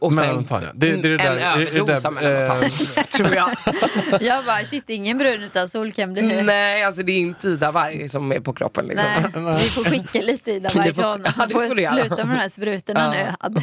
Och 0.00 0.12
ja. 0.14 0.42
Det- 0.74 0.96
det 0.96 1.08
är 1.08 1.10
det 1.10 1.16
där- 1.16 1.30
en 1.30 1.58
det 1.58 1.64
det 1.64 1.78
överdos 1.78 2.04
av 2.04 2.12
melanotan, 2.12 2.70
tror 3.10 3.34
jag. 3.34 3.50
Jag 4.20 4.44
bara, 4.44 4.64
shit 4.64 4.90
ingen 4.90 5.18
brun 5.18 5.42
utan 5.42 5.68
sol 5.68 5.92
kan 5.92 6.12
bli... 6.12 6.42
Nej, 6.42 6.84
alltså 6.84 7.02
det 7.02 7.12
är 7.12 7.18
inte 7.20 7.48
Ida 7.48 7.70
Varg 7.72 8.08
som 8.08 8.32
är 8.32 8.40
på 8.40 8.52
kroppen. 8.52 8.86
Liksom. 8.86 9.06
Nej, 9.44 9.58
vi 9.62 9.68
får 9.68 9.84
skicka 9.84 10.20
lite 10.20 10.50
Ida 10.52 10.68
Varg 10.74 10.86
får- 10.88 10.92
till 10.94 11.04
honom. 11.04 11.32
Han 11.36 11.50
får 11.50 11.62
får 11.66 11.74
sluta 11.74 12.24
med 12.24 12.36
de 12.36 12.40
här 12.40 12.48
sprutorna 12.48 13.10
nu. 13.10 13.16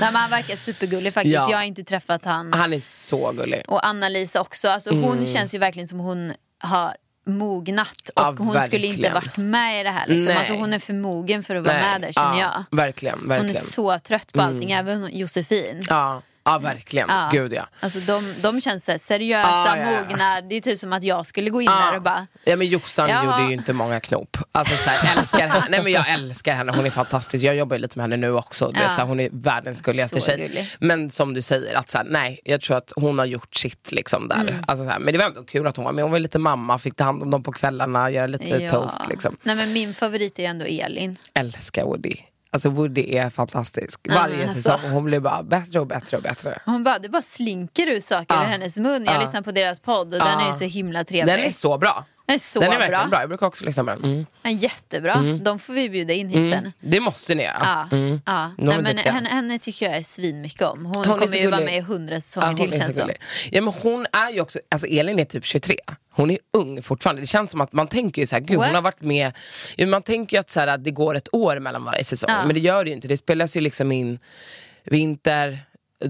Nej, 0.00 0.12
men 0.12 0.14
han 0.14 0.30
verkar 0.30 0.56
supergullig 0.56 1.14
faktiskt. 1.14 1.34
Ja. 1.34 1.50
Jag 1.50 1.58
har 1.58 1.64
inte 1.64 1.84
träffat 1.84 2.24
han. 2.24 2.52
Han 2.52 2.72
är 2.72 2.80
så 2.80 3.32
gullig. 3.32 3.62
Och 3.68 3.86
Anna-Lisa 3.86 4.40
också. 4.40 4.68
Alltså, 4.68 4.90
hon 4.94 5.26
känns 5.26 5.54
ju 5.54 5.58
verkligen 5.58 5.88
som 5.88 5.98
hon 5.98 6.32
har 6.60 6.92
mognat 7.28 8.08
och 8.08 8.22
Ja, 8.22 8.34
hon 8.38 8.60
skulle 8.60 8.86
inte 8.86 9.02
verkligen. 9.02 9.14
varit 9.14 9.36
med 9.36 9.80
i 9.80 9.82
det 9.82 9.90
här. 9.90 10.06
Liksom. 10.06 10.24
Nej. 10.24 10.36
Alltså, 10.36 10.52
hon 10.52 10.72
är 10.72 10.78
för 10.78 10.94
mogen 10.94 11.42
för 11.44 11.54
att 11.56 11.66
vara 11.66 11.76
med 11.78 12.00
där 12.00 12.12
känner 12.12 12.38
ja, 12.40 12.64
jag. 12.70 12.76
Verkligen, 12.76 13.18
Hon 13.18 13.28
verkligen. 13.28 13.56
är 13.56 13.60
så 13.60 13.98
trött 13.98 14.32
på 14.32 14.40
allting, 14.42 14.72
även 14.72 15.08
Josefin. 15.12 15.82
Ja, 15.88 16.22
ja 16.52 16.58
verkligen. 16.58 17.08
Ja. 17.08 17.28
Gud 17.32 17.52
ja. 17.52 17.68
Alltså 17.80 17.98
de, 18.00 18.34
de 18.42 18.60
känns 18.60 18.84
så 18.84 18.98
seriösa, 18.98 19.48
Ja, 19.48 19.76
ja, 19.76 19.90
ja. 19.92 20.00
mogna. 20.00 20.40
Det 20.40 20.56
är 20.56 20.60
typ 20.60 20.78
som 20.78 20.92
att 20.92 21.02
jag 21.04 21.26
skulle 21.26 21.50
gå 21.50 21.62
in 21.62 21.66
där 21.66 21.96
och 21.96 22.02
bara 22.02 22.26
Ja 22.44 22.56
men 22.56 22.66
Jossan 22.66 23.24
gjorde 23.24 23.42
ju 23.48 23.52
inte 23.52 23.72
många 23.72 24.00
knop. 24.00 24.36
Alltså 24.52 24.76
så 24.76 24.90
här, 24.90 25.18
älskar 25.18 25.38
henne. 25.48 25.66
Nej 25.70 25.82
men 25.82 25.92
jag 25.92 26.10
älskar 26.12 26.54
henne, 26.54 26.72
hon 26.72 26.86
är 26.86 26.90
fantastisk. 26.90 27.44
Jag 27.44 27.56
jobbar 27.56 27.76
ju 27.76 27.82
lite 27.82 27.98
med 27.98 28.04
henne 28.04 28.16
nu 28.16 28.32
också. 28.32 28.68
Du 28.68 28.80
vet, 28.80 28.94
så 28.94 29.00
här, 29.00 29.08
hon 29.08 29.20
är 29.20 29.28
världens 29.32 29.80
gulligaste 29.82 30.20
tjej. 30.20 30.36
gullig. 30.48 30.76
Men 30.80 31.10
som 31.10 31.34
du 31.34 31.42
säger, 31.42 31.74
att 31.74 31.90
så 31.90 31.98
här, 31.98 32.04
nej 32.10 32.40
jag 32.44 32.60
tror 32.60 32.76
att 32.76 32.92
hon 32.96 33.18
har 33.18 33.26
gjort 33.26 33.56
sitt 33.56 33.92
liksom 33.92 34.28
där. 34.28 34.40
Mm. 34.40 34.64
Alltså, 34.66 34.84
så 34.84 34.96
men 35.00 35.12
det 35.12 35.18
var 35.18 35.26
ändå 35.26 35.44
kul 35.44 35.66
att 35.66 35.76
hon 35.76 35.84
var 35.84 35.92
med. 35.92 36.04
Hon 36.04 36.12
var 36.12 36.18
lite 36.18 36.38
mamma, 36.38 36.78
fick 36.78 36.96
ta 36.96 37.04
hand 37.04 37.22
om 37.22 37.30
dem 37.30 37.42
på 37.42 37.52
kvällarna, 37.52 38.10
göra 38.10 38.26
lite 38.26 38.70
toast 38.70 39.00
liksom. 39.08 39.36
Nej 39.42 39.56
men 39.56 39.72
min 39.72 39.94
favorit 39.94 40.38
är 40.38 40.42
ju 40.42 40.46
ändå 40.46 40.64
Elin. 40.64 41.16
Älskar 41.34 41.84
Woody. 41.84 42.16
Alltså 42.50 42.70
Woody 42.70 43.16
är 43.16 43.30
fantastisk. 43.30 44.00
Varje 44.14 44.48
alltså. 44.48 44.62
säsong, 44.72 44.90
hon 44.90 45.04
blir 45.04 45.20
bara 45.20 45.42
bättre 45.42 45.80
och 45.80 45.86
bättre 45.86 46.16
och 46.16 46.22
bättre. 46.22 46.58
Hon 46.64 46.84
bara, 46.84 46.98
det 46.98 47.08
bara 47.08 47.22
slinker 47.22 47.86
ut 47.86 48.04
saker 48.04 48.34
Ja. 48.34 48.42
ur 48.42 48.46
hennes 48.46 48.76
mun. 48.76 49.04
Jag 49.04 49.14
Ja. 49.14 49.20
lyssnar 49.20 49.42
på 49.42 49.52
deras 49.52 49.80
podd 49.80 50.14
och 50.14 50.20
Ja. 50.20 50.24
den 50.24 50.40
är 50.40 50.46
ju 50.46 50.52
så 50.52 50.64
himla 50.64 51.04
trevlig. 51.04 51.34
Den 51.36 51.44
är 51.44 51.50
så 51.50 51.78
bra. 51.78 52.04
Den 52.28 52.34
är 52.34 52.38
så 52.38 52.60
Den 52.60 52.68
är 52.72 52.76
bra. 52.76 52.78
verkligen 52.78 53.10
bra. 53.10 53.20
Jag 53.20 53.28
brukar 53.28 53.46
också 53.46 53.64
lyssna 53.64 53.84
på 53.84 53.90
den. 53.90 54.04
Mm. 54.04 54.26
Är 54.42 54.50
jättebra. 54.50 55.22
De 55.44 55.58
får 55.58 55.72
vi 55.72 55.88
bjuda 55.90 56.12
in 56.14 56.28
hit 56.28 56.52
sen. 56.52 56.72
Det 56.80 57.00
måste 57.00 57.34
ni 57.34 57.42
göra. 57.42 57.86
Ja, 57.90 57.96
Mm. 57.96 58.20
ja. 58.26 58.50
Nej, 58.58 58.82
men 58.82 58.98
henne, 58.98 59.28
henne 59.28 59.58
tycker 59.58 59.86
jag 59.86 59.96
är 59.96 60.02
svinmycket 60.02 60.62
om. 60.62 60.86
Hon, 60.86 60.94
Hon 60.96 61.04
kommer 61.18 61.36
ju 61.36 61.50
vara 61.50 61.60
med 61.64 61.76
i 61.76 61.80
hundra 61.80 62.14
Ja, 62.14 62.20
säsonger 62.20 62.54
till 62.70 62.80
känns 62.80 62.96
som. 62.96 63.10
Ja, 63.50 63.60
men 63.60 63.74
hon 63.82 64.06
är 64.12 64.30
ju 64.32 64.40
också, 64.40 64.58
alltså 64.70 64.86
Elin 64.86 65.18
är 65.18 65.24
typ 65.24 65.44
23. 65.44 65.76
Hon 66.12 66.30
är 66.30 66.38
ung 66.52 66.82
fortfarande. 66.82 67.22
Det 67.22 67.26
känns 67.26 67.50
som 67.50 67.60
att 67.60 67.72
man 67.72 67.88
tänker 67.88 68.22
ju 68.22 68.26
så 68.26 68.36
här, 68.36 68.40
gud 68.40 68.56
What? 68.58 68.66
hon 68.66 68.74
har 68.74 68.82
varit 68.82 69.00
med. 69.02 69.32
Ja, 69.76 69.86
man 69.86 70.02
tänker 70.02 70.36
ju 70.36 70.40
att, 70.40 70.50
så 70.50 70.60
här, 70.60 70.66
att 70.66 70.84
det 70.84 70.90
går 70.90 71.14
ett 71.14 71.34
år 71.34 71.58
mellan 71.58 71.84
varje 71.84 72.04
säsong. 72.04 72.30
Ja. 72.30 72.44
Men 72.46 72.54
det 72.54 72.60
gör 72.60 72.84
det 72.84 72.90
ju 72.90 72.96
inte. 72.96 73.08
Det 73.08 73.16
spelas 73.16 73.56
ju 73.56 73.60
liksom 73.60 73.92
in 73.92 74.18
vinter, 74.84 75.58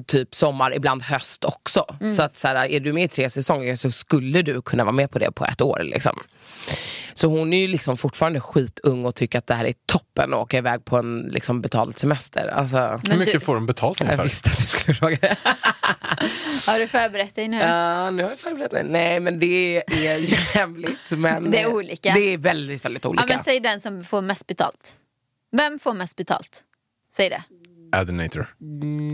typ 0.07 0.34
sommar, 0.34 0.74
ibland 0.74 1.03
höst 1.03 1.45
också. 1.45 1.97
Mm. 2.01 2.14
Så 2.16 2.22
att 2.22 2.36
så 2.36 2.49
här, 2.49 2.66
är 2.70 2.80
du 2.80 2.93
med 2.93 3.05
i 3.05 3.09
tre 3.09 3.30
säsonger 3.30 3.76
så 3.76 3.91
skulle 3.91 4.43
du 4.43 4.62
kunna 4.62 4.84
vara 4.84 4.93
med 4.93 5.11
på 5.11 5.18
det 5.18 5.32
på 5.32 5.45
ett 5.45 5.61
år. 5.61 5.80
Liksom. 5.84 6.18
Så 7.14 7.28
hon 7.28 7.53
är 7.53 7.59
ju 7.59 7.68
liksom 7.68 7.97
fortfarande 7.97 8.41
skitung 8.41 9.05
och 9.05 9.14
tycker 9.14 9.39
att 9.39 9.47
det 9.47 9.55
här 9.55 9.64
är 9.64 9.74
toppen 9.86 10.34
att 10.34 10.41
åka 10.41 10.59
iväg 10.59 10.84
på 10.84 10.97
en 10.97 11.28
liksom, 11.32 11.61
betald 11.61 11.99
semester. 11.99 12.49
Alltså, 12.49 12.76
Hur 12.76 13.01
Men 13.09 13.18
mycket 13.18 13.34
du- 13.34 13.41
får 13.41 13.55
de 13.55 13.66
betalt 13.66 14.01
jag 14.01 14.07
ungefär? 14.07 14.24
visste 14.24 14.51
att 14.51 14.57
du 14.57 14.62
skulle 14.66 14.95
fråga 14.95 15.16
det. 15.20 15.36
Har 16.66 16.78
du 16.78 16.89
förberett 16.89 17.34
dig 17.34 17.49
nu? 17.49 17.57
Ja, 17.59 18.11
nu 18.11 18.22
har 18.22 18.30
jag 18.30 18.39
förberett 18.39 18.72
mig. 18.72 18.84
Nej, 18.89 19.20
men 19.20 19.39
det 19.39 19.82
är 19.97 20.18
ju 20.18 20.34
hemligt. 20.55 21.11
Men 21.11 21.51
Det 21.51 21.61
är 21.62 21.66
olika. 21.74 22.14
Det 22.14 22.20
är 22.20 22.39
väldigt, 22.39 22.84
väldigt 22.84 23.07
olika. 23.07 23.24
Ja, 23.28 23.34
men 23.34 23.45
säg 23.45 23.61
den 23.61 23.80
som 23.80 24.05
får 24.05 24.22
mest 24.22 24.47
betalt. 24.47 24.95
Vem 25.53 25.78
får 25.78 25.95
mest 25.95 26.16
betalt? 26.16 26.64
Säg 27.14 27.30
det. 27.30 27.43
Adinator. 27.93 28.55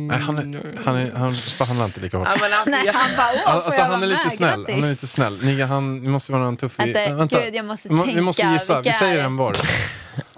Nej, 0.08 0.18
han, 0.20 0.38
är, 0.38 0.78
han, 0.84 0.96
är, 0.96 1.12
han 1.12 1.34
förhandlar 1.34 1.84
inte 1.86 2.00
lika 2.00 2.16
hårt. 2.18 2.28
Ja, 2.30 2.36
men 2.40 2.52
alltså, 2.52 2.70
Nej, 2.70 2.82
jag, 2.86 2.92
han 2.92 3.16
bara, 3.16 3.26
åh, 3.46 3.64
Alltså, 3.66 3.80
jag 3.80 3.86
han 3.88 4.02
är 4.02 4.06
lite 4.06 4.24
med? 4.24 4.32
snäll. 4.32 4.60
Grattis. 4.60 4.74
Han 4.74 4.84
är 4.84 4.90
lite 4.90 5.06
snäll. 5.06 5.38
Ni, 5.42 5.62
han, 5.62 5.98
ni 6.02 6.08
måste 6.08 6.32
vara 6.32 6.48
en 6.48 6.56
tuff 6.56 6.80
i... 6.80 6.92
Vänta, 6.92 7.40
gud, 7.44 7.54
jag 7.54 7.64
måste 7.64 7.88
Vi 7.88 7.94
må- 7.94 8.04
Vi 8.04 8.20
måste 8.20 8.42
tänka, 8.42 8.52
gissa. 8.52 8.80
Vi 8.80 8.92
säger 8.92 9.18
en 9.18 9.36
var. 9.36 9.52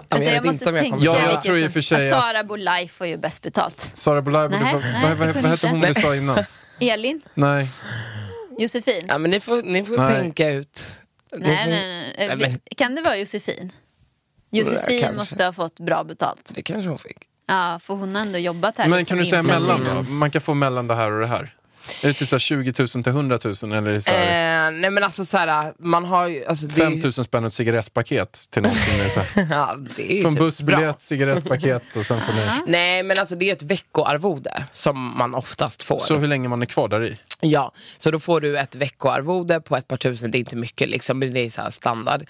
Vänta, 0.09 0.23
jag 0.23 0.33
jag 0.35 0.45
måste 0.45 0.65
inte 0.69 0.77
jag 0.79 0.83
tänka 0.83 1.05
jag 1.05 1.21
vilken 1.21 1.41
tror 1.41 1.57
i 1.57 1.67
och 1.67 1.71
för 1.71 1.81
sig 1.81 2.11
att- 2.11 2.21
Sara 2.33 2.43
Bolaj 2.43 2.87
får 2.87 3.07
ju 3.07 3.17
bäst 3.17 3.41
betalt. 3.43 3.91
Sara 3.93 4.21
Bolaj, 4.21 4.49
Nej, 4.49 4.73
vad, 5.03 5.17
vad, 5.17 5.27
vad, 5.35 5.45
hette 5.51 5.67
hon 5.67 5.81
du 5.81 5.93
sa 5.93 6.15
innan? 6.15 6.37
Elin? 6.79 7.21
Nej. 7.33 7.69
Josefin? 8.59 9.05
ja, 9.07 9.17
men 9.17 9.31
ni 9.31 9.39
får, 9.39 9.61
ni 9.63 9.83
får 9.83 9.97
Nej. 9.97 10.15
tänka 10.21 10.49
ut. 10.49 10.81
Ni 11.37 11.47
Nej, 11.47 11.63
får, 11.63 11.69
nej, 11.69 12.15
nej. 12.17 12.37
Nej, 12.37 12.59
Kan 12.77 12.95
det 12.95 13.01
vara 13.01 13.17
Josefin? 13.17 13.71
Josefin 14.51 15.15
måste 15.15 15.45
ha 15.45 15.53
fått 15.53 15.79
bra 15.79 16.03
betalt. 16.03 16.51
Det 16.55 16.61
kanske 16.61 16.89
hon 16.89 16.99
fick. 16.99 17.17
Ja, 17.47 17.79
för 17.83 17.93
hon 17.93 18.15
har 18.15 18.21
ändå 18.21 18.37
jobbat 18.37 18.77
här. 18.77 18.87
Men 18.87 18.97
liksom 18.99 19.15
kan 19.15 19.23
du 19.23 19.29
säga 19.29 19.43
mellan 19.43 19.83
då? 19.83 20.11
Man 20.11 20.31
kan 20.31 20.41
få 20.41 20.53
mellan 20.53 20.87
det 20.87 20.95
här 20.95 21.11
och 21.11 21.21
det 21.21 21.27
här. 21.27 21.53
Är 22.01 22.07
det 22.07 22.13
typ 22.13 22.29
så 22.29 22.35
här 22.35 22.39
20 22.39 22.73
000 22.79 22.87
till 22.87 23.07
100 23.07 23.39
000 23.45 23.53
eller 23.63 23.89
är 23.89 23.93
det 23.93 24.01
så 24.01 24.11
här 24.11 24.67
Eh, 24.67 24.71
nej 24.71 24.89
men 24.91 25.03
alltså 25.03 25.25
såhär, 25.25 25.73
man 25.79 26.05
har 26.05 26.27
ju... 26.27 26.45
Alltså, 26.45 26.65
det, 26.67 26.73
5 26.73 26.99
000 26.99 27.13
spänn 27.13 27.43
och 27.43 27.47
ett 27.47 27.53
cigarettpaket 27.53 28.45
till 28.49 28.61
någon 28.61 28.71
som 28.71 29.05
är 29.05 29.09
så 29.09 29.19
här. 29.19 29.47
ja, 29.51 29.75
det 29.95 30.11
är 30.11 30.15
ju 30.15 30.21
Från 30.21 30.33
typ 30.33 30.39
bussbiljett, 30.39 30.81
bra. 30.81 30.95
cigarettpaket 30.97 31.83
och 31.95 32.05
sen 32.05 32.21
får 32.21 32.33
ni... 32.33 32.71
Nej 32.71 33.03
men 33.03 33.19
alltså 33.19 33.35
det 33.35 33.49
är 33.49 33.53
ett 33.53 33.63
veckoarvode 33.63 34.63
som 34.73 35.17
man 35.17 35.35
oftast 35.35 35.83
får. 35.83 35.99
Så 35.99 36.17
hur 36.17 36.27
länge 36.27 36.49
man 36.49 36.61
är 36.61 36.65
kvar 36.65 36.87
där 36.87 37.03
i? 37.03 37.17
Ja, 37.39 37.71
så 37.97 38.11
då 38.11 38.19
får 38.19 38.41
du 38.41 38.57
ett 38.59 38.75
veckoarvode 38.75 39.61
på 39.61 39.77
ett 39.77 39.87
par 39.87 39.97
tusen, 39.97 40.31
det 40.31 40.37
är 40.37 40.39
inte 40.39 40.55
mycket 40.55 40.89
liksom, 40.89 41.19
men 41.19 41.33
det 41.33 41.39
är 41.39 41.49
så 41.49 41.61
här 41.61 41.69
standard. 41.69 42.21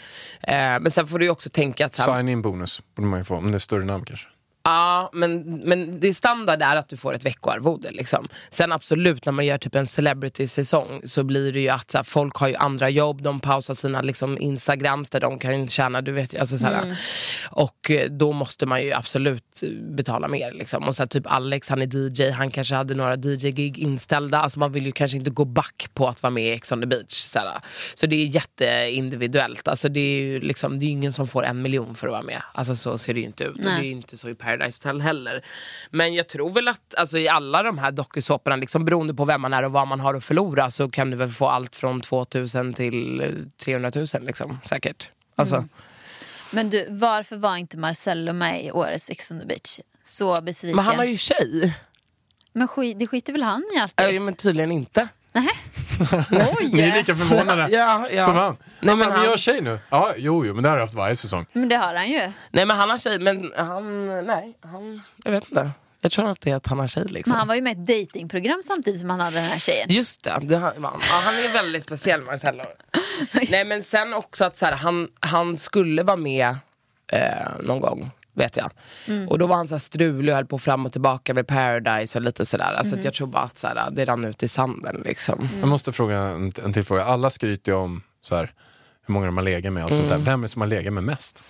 Eh, 0.41 0.55
men 0.55 0.91
sen 0.91 1.07
får 1.07 1.19
du 1.19 1.25
ju 1.25 1.31
också 1.31 1.49
tänka 1.49 1.85
att 1.85 1.95
Sign-in 1.95 2.41
bonus 2.41 2.81
borde 2.95 3.07
man 3.07 3.19
ju 3.19 3.23
få, 3.25 3.35
om 3.35 3.51
det 3.51 3.57
är 3.57 3.59
större 3.59 3.85
namn 3.85 4.05
kanske. 4.05 4.27
Ja, 4.67 5.09
men, 5.13 5.41
men 5.43 5.99
det 5.99 6.13
standard 6.13 6.61
är 6.61 6.75
att 6.75 6.89
du 6.89 6.97
får 6.97 7.13
ett 7.13 7.25
veckoarvode. 7.25 7.91
Liksom. 7.91 8.27
Sen 8.49 8.71
absolut, 8.71 9.25
när 9.25 9.33
man 9.33 9.45
gör 9.45 9.57
typ 9.57 9.75
en 9.75 9.87
celebrity-säsong 9.87 11.01
så 11.03 11.23
blir 11.23 11.53
det 11.53 11.59
ju 11.59 11.69
att 11.69 11.91
så 11.91 11.97
här, 11.97 12.03
folk 12.03 12.35
har 12.35 12.47
ju 12.47 12.55
andra 12.55 12.89
jobb, 12.89 13.21
de 13.21 13.39
pausar 13.39 13.73
sina 13.73 14.01
liksom, 14.01 14.37
instagrams 14.37 15.09
där 15.09 15.19
de 15.19 15.39
kan 15.39 15.67
tjäna, 15.67 16.01
du 16.01 16.11
vet. 16.11 16.39
Alltså, 16.39 16.57
så 16.57 16.65
här, 16.65 16.97
Och 17.51 17.91
eh, 17.91 18.09
då 18.09 18.31
måste 18.31 18.65
man 18.65 18.83
ju 18.83 18.93
absolut 18.93 19.63
betala 19.95 20.27
mer. 20.27 20.51
Liksom. 20.53 20.83
Och 20.83 20.95
så 20.95 21.01
här, 21.01 21.07
typ 21.07 21.27
Alex, 21.27 21.69
han 21.69 21.81
är 21.81 21.95
DJ, 21.95 22.31
han 22.31 22.51
kanske 22.51 22.75
hade 22.75 22.95
några 22.95 23.15
DJ-gig 23.15 23.79
inställda. 23.79 24.39
Alltså, 24.39 24.59
man 24.59 24.71
vill 24.71 24.85
ju 24.85 24.91
kanske 24.91 25.17
inte 25.17 25.29
gå 25.29 25.45
back 25.45 25.89
på 25.93 26.07
att 26.07 26.23
vara 26.23 26.31
med 26.31 26.43
i 26.43 26.51
Ex 26.51 26.71
on 26.71 26.81
the 26.81 26.87
beach. 26.87 27.13
Så, 27.13 27.39
så 27.95 28.07
det 28.07 28.15
är 28.15 28.25
jätteindividuellt. 28.25 29.67
Alltså, 29.67 29.89
det 29.89 29.99
är 29.99 30.21
ju 30.21 30.39
liksom, 30.39 30.79
det 30.79 30.85
är 30.85 30.89
ingen 30.89 31.13
som 31.13 31.27
får 31.27 31.45
en 31.45 31.61
miljon 31.61 31.95
för 31.95 32.07
att 32.07 32.11
vara 32.11 32.23
med. 32.23 32.41
Alltså, 32.53 32.75
så 32.75 32.97
ser 32.97 33.13
det 33.13 33.19
ju 33.19 33.25
inte 33.25 33.43
ut. 33.43 33.55
Och 33.55 33.61
det 33.61 33.69
är 33.69 33.83
ju 33.83 33.91
inte 33.91 34.17
så 34.17 34.29
i 34.29 34.35
Paradise 34.35 34.56
Hotel 34.65 35.01
heller. 35.01 35.41
Men 35.89 36.13
jag 36.13 36.27
tror 36.27 36.49
väl 36.49 36.67
att 36.67 36.95
alltså, 36.95 37.17
i 37.17 37.27
alla 37.27 37.63
de 37.63 37.77
här 37.77 37.91
dokusåporna, 37.91 38.55
liksom, 38.55 38.85
beroende 38.85 39.13
på 39.13 39.25
vem 39.25 39.41
man 39.41 39.53
är 39.53 39.63
och 39.63 39.71
vad 39.71 39.87
man 39.87 39.99
har 39.99 40.13
att 40.13 40.25
förlora 40.25 40.71
så 40.71 40.89
kan 40.89 41.11
du 41.11 41.17
väl 41.17 41.29
få 41.29 41.47
allt 41.47 41.75
från 41.75 42.01
2000 42.01 42.73
till 42.73 43.21
eh, 43.21 43.29
300 43.65 43.91
000 43.95 44.05
liksom, 44.21 44.59
säkert. 44.65 45.09
Alltså, 45.35 45.65
Men 46.51 46.69
du, 46.69 46.85
varför 46.89 47.37
var 47.37 47.57
inte 47.57 47.77
Marcello 47.77 48.33
med 48.33 48.65
i 48.65 48.71
årets 48.71 49.09
Ex 49.09 49.31
on 49.31 49.39
the 49.39 49.45
beach? 49.45 49.79
Så 50.03 50.41
besviken. 50.41 50.75
Men 50.75 50.85
han 50.85 50.95
har 50.95 51.05
ju 51.05 51.17
tjej. 51.17 51.75
Men 52.53 52.67
skit, 52.67 52.99
det 52.99 53.07
skiter 53.07 53.33
väl 53.33 53.43
han 53.43 53.63
i 53.75 53.79
alltid? 53.79 54.15
Äh, 54.15 54.21
men 54.21 54.35
tydligen 54.35 54.71
inte. 54.71 55.07
Oj! 56.59 56.69
Ni 56.73 56.81
är 56.81 56.97
lika 56.97 57.15
förvånade 57.15 57.67
Ja, 57.71 58.07
ja. 58.11 58.25
som 58.25 58.35
han. 58.35 58.57
Nej, 58.59 58.67
Nej, 58.79 58.95
men 58.95 58.99
men 58.99 59.11
han- 59.11 59.21
vi 59.21 59.27
gör 59.27 59.37
tjej 59.37 59.61
nu. 59.61 59.79
Ja, 59.89 60.11
jo, 60.17 60.45
jo, 60.45 60.53
men 60.53 60.63
det 60.63 60.69
har 60.69 60.75
jag 60.77 60.83
haft 60.83 60.93
varje 60.95 61.15
säsong. 61.15 61.45
Men 61.53 61.69
det 61.69 61.75
har 61.75 61.93
han 61.95 62.09
ju. 62.11 62.19
Nej 62.51 62.65
men 62.65 62.69
han 62.77 62.89
har 62.89 62.97
tjej, 62.97 63.19
men 63.19 63.51
han, 63.57 64.05
nej, 64.25 64.57
han, 64.63 65.01
jag 65.23 65.31
vet 65.31 65.43
inte. 65.49 65.71
Jag 66.01 66.11
tror 66.11 66.29
att 66.29 66.41
det 66.41 66.51
är 66.51 66.55
att 66.55 66.67
han 66.67 66.79
har 66.79 66.87
tjej 66.87 67.05
liksom. 67.07 67.31
Men 67.31 67.39
han 67.39 67.47
var 67.47 67.55
ju 67.55 67.61
med 67.61 67.89
i 67.89 68.01
ett 68.01 68.07
datingprogram 68.07 68.61
samtidigt 68.63 68.99
som 68.99 69.09
han 69.09 69.19
hade 69.19 69.35
den 69.35 69.45
här 69.45 69.59
tjejen. 69.59 69.87
Just 69.91 70.23
det, 70.23 70.37
det 70.41 70.55
har, 70.57 70.61
han. 70.73 70.75
Ja, 70.83 71.19
han 71.23 71.35
är 71.35 71.53
väldigt 71.53 71.83
speciell 71.83 72.21
Marcello. 72.21 72.63
Nej 73.49 73.65
men 73.65 73.83
sen 73.83 74.13
också 74.13 74.45
att 74.45 74.57
så 74.57 74.65
här, 74.65 74.73
han, 74.73 75.07
han 75.19 75.57
skulle 75.57 76.03
vara 76.03 76.17
med 76.17 76.55
eh, 77.11 77.19
någon 77.63 77.79
gång. 77.79 78.11
Vet 78.37 78.57
jag. 78.57 78.71
Och 79.29 79.39
då 79.39 79.47
var 79.47 79.55
han 79.55 79.67
så 79.67 79.73
här 79.75 79.79
strulig 79.79 80.31
och 80.33 80.35
höll 80.35 80.45
på 80.45 80.59
fram 80.59 80.85
och 80.85 80.91
tillbaka 80.91 81.33
med 81.33 81.47
Paradise 81.47 82.17
och 82.17 82.23
lite 82.23 82.45
sådär. 82.45 82.73
Alltså 82.73 82.95
att 82.95 83.03
jag 83.03 83.13
tror 83.13 83.27
bara 83.27 83.43
att 83.43 83.57
så 83.57 83.67
här, 83.67 83.89
det 83.91 84.05
rann 84.05 84.25
ut 84.25 84.43
i 84.43 84.47
sanden 84.47 85.01
liksom. 85.05 85.49
Jag 85.59 85.67
måste 85.67 85.91
fråga 85.91 86.17
en, 86.19 86.53
en 86.63 86.73
till 86.73 86.83
fråga. 86.83 87.03
Alla 87.03 87.29
skryter 87.29 87.71
ju 87.71 87.77
om 87.77 88.01
så 88.21 88.35
här, 88.35 88.53
hur 89.07 89.13
många 89.13 89.25
de 89.25 89.37
har 89.37 89.43
legat 89.43 89.73
med 89.73 89.83
och 89.83 89.89
allt 89.89 89.97
sånt 89.97 90.11
Mm. 90.11 90.23
där. 90.23 90.31
Vem 90.31 90.39
är 90.39 90.41
det 90.41 90.47
som 90.47 90.61
har 90.61 90.67
legat 90.67 90.93
med 90.93 91.03
mest? 91.03 91.43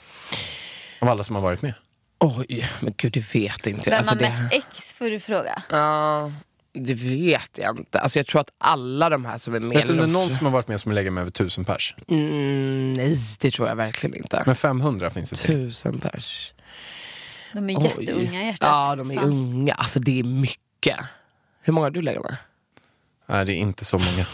Av 1.02 1.10
alla 1.10 1.24
som 1.24 1.36
har 1.36 1.44
varit 1.44 1.62
med? 1.62 1.74
Oj, 2.20 2.70
men 2.82 2.94
gud 2.98 3.12
det 3.14 3.36
vet 3.36 3.68
inte 3.68 3.90
jag. 3.90 3.92
Vem 3.92 3.98
Alltså, 3.98 4.16
har 4.16 4.22
det- 4.22 4.28
mest 4.28 4.54
ex 4.54 4.94
får 4.94 5.10
du 5.10 5.20
fråga. 5.20 5.62
Ja, 5.72 6.32
det 6.74 6.94
vet 6.94 7.60
jag 7.62 7.78
inte. 7.80 8.00
Alltså 8.00 8.20
jag 8.20 8.28
tror 8.28 8.42
att 8.42 8.50
alla 8.58 9.10
de 9.10 9.26
här 9.26 9.38
som 9.38 9.54
är 9.56 9.60
med... 9.60 9.78
Vet 9.78 9.86
du 9.88 9.92
om 9.94 9.98
det 9.98 10.04
är 10.04 10.08
någon 10.08 10.30
som 10.30 10.46
har 10.46 10.54
varit 10.54 10.68
med 10.68 10.82
som 10.82 10.92
har 10.92 10.96
legat 10.96 11.14
med 11.14 11.22
över 11.22 11.32
tusen 11.32 11.66
pers? 11.66 11.96
mm, 12.08 12.94
nej, 12.94 13.18
det 13.40 13.52
tror 13.52 13.68
jag 13.68 13.76
verkligen 13.76 14.16
inte. 14.16 14.44
Men 14.46 14.56
500 14.56 15.10
finns 15.10 15.30
det. 15.30 15.36
Tusen 15.38 16.00
pers. 16.00 16.54
De 17.54 17.70
är 17.70 17.78
Oj. 17.80 17.84
jätteunga 17.84 18.42
i 18.44 18.46
hjärtat. 18.46 18.60
Ja, 18.62 18.96
de 18.96 19.12
är 19.12 19.16
Fan. 19.16 19.24
unga. 19.30 19.74
Alltså 19.74 20.00
det 20.00 20.20
är 20.20 20.24
mycket. 20.24 20.98
Hur 21.62 21.74
många 21.74 21.86
har 21.86 21.92
du 21.92 22.02
legat 22.02 22.24
med? 22.24 22.36
Nej, 23.26 23.46
det 23.46 23.54
är 23.54 23.58
inte 23.58 23.86
så 23.86 23.98
många. 24.00 24.26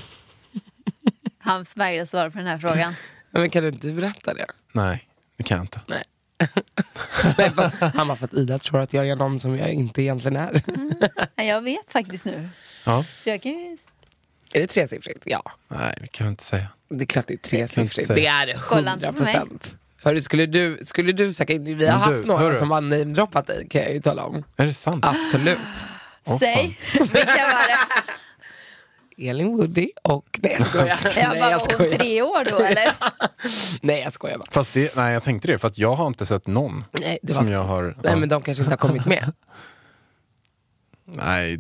Han 1.38 1.66
vägrar 1.76 2.06
svara 2.06 2.32
på 2.32 2.38
den 2.38 2.48
här 2.48 2.58
frågan. 2.58 2.94
Men 3.32 3.50
kan 3.50 3.64
du 3.64 3.70
inte 3.70 3.92
berätta 3.92 4.34
det? 4.34 4.46
Nej, 4.72 5.08
det 5.38 5.44
kan 5.44 5.58
jag 5.58 5.64
inte. 5.64 5.82
Nej. 5.88 6.02
Nej, 7.38 7.50
för- 7.52 7.98
Han 7.98 8.08
bara, 8.08 8.18
för 8.18 8.26
att 8.26 8.34
Ida 8.34 8.60
tror 8.60 8.82
att 8.82 8.94
jag 8.94 9.10
är 9.10 9.16
någon 9.16 9.40
som 9.40 9.58
jag 9.58 9.70
inte 9.74 10.02
egentligen 10.02 10.38
är. 10.38 10.62
Nej, 11.36 11.48
Jag 11.48 11.62
vet 11.62 11.90
faktiskt 11.90 12.26
nu. 12.26 12.50
Ja. 12.86 13.06
Så 13.18 13.30
jag 13.30 13.42
kan 13.42 13.52
ju... 13.52 13.78
Är 14.54 14.60
det 14.62 14.68
tresiffrigt? 14.68 15.24
Ja. 15.26 15.44
Nej, 15.68 15.98
det 16.02 16.08
kan 16.08 16.26
jag 16.26 16.32
inte 16.32 16.44
säga. 16.44 16.68
Det 16.90 17.04
är 17.04 17.06
klart 17.06 17.28
det 17.28 17.34
är 17.34 17.38
tresiffrigt. 17.38 18.08
Det 18.08 18.26
är 18.26 18.48
det, 18.48 18.60
Kolla 18.68 18.94
inte 18.94 19.06
100 19.06 19.12
på 19.20 19.24
mig. 19.24 19.34
procent. 19.34 19.78
Hörru, 20.04 20.22
skulle 20.22 20.46
du, 20.46 20.80
skulle 20.84 21.12
du 21.12 21.34
söka 21.34 21.54
in? 21.54 21.64
Vi 21.64 21.74
har 21.74 21.80
du, 22.08 22.14
haft 22.14 22.26
några 22.26 22.42
hörru. 22.42 22.56
som 22.56 22.72
har 22.72 22.82
namedroppat 22.82 23.48
dig 23.48 23.68
kan 23.70 23.82
jag 23.82 23.94
ju 23.94 24.02
tala 24.02 24.24
om. 24.24 24.44
Är 24.58 24.66
det 24.66 24.74
sant? 24.74 25.06
Absolut. 25.06 25.58
Åh, 26.26 26.38
Säg, 26.38 26.80
vilka 26.94 27.26
var 27.26 27.68
det? 27.68 29.30
Elin 29.30 29.48
Woody 29.58 29.90
och... 30.04 30.40
Nej 30.44 30.58
jag 30.60 30.68
skojar. 30.98 31.18
Jag 31.18 31.30
bara, 31.30 31.38
jag 31.38 31.46
var 31.46 31.52
hon 31.52 31.60
skojar. 31.60 31.98
tre 31.98 32.22
år 32.22 32.46
då 32.50 32.58
eller? 32.60 32.92
Nej 33.82 34.00
jag 34.02 34.14
skojar 34.14 34.38
bara. 34.38 34.48
Fast 34.52 34.74
det, 34.74 34.96
nej, 34.96 35.14
jag 35.14 35.24
tänkte 35.24 35.48
det, 35.48 35.58
för 35.58 35.68
att 35.68 35.78
jag 35.78 35.96
har 35.96 36.08
inte 36.08 36.26
sett 36.26 36.48
någon 36.48 36.86
Nej, 37.02 37.20
som 37.28 37.46
var- 37.46 37.54
jag 37.54 37.64
har... 37.64 37.96
Nej 38.04 38.16
men 38.16 38.30
de 38.30 38.42
kanske 38.42 38.64
inte 38.64 38.72
har 38.72 38.78
kommit 38.78 39.06
med. 39.06 39.32
Nej, 41.06 41.60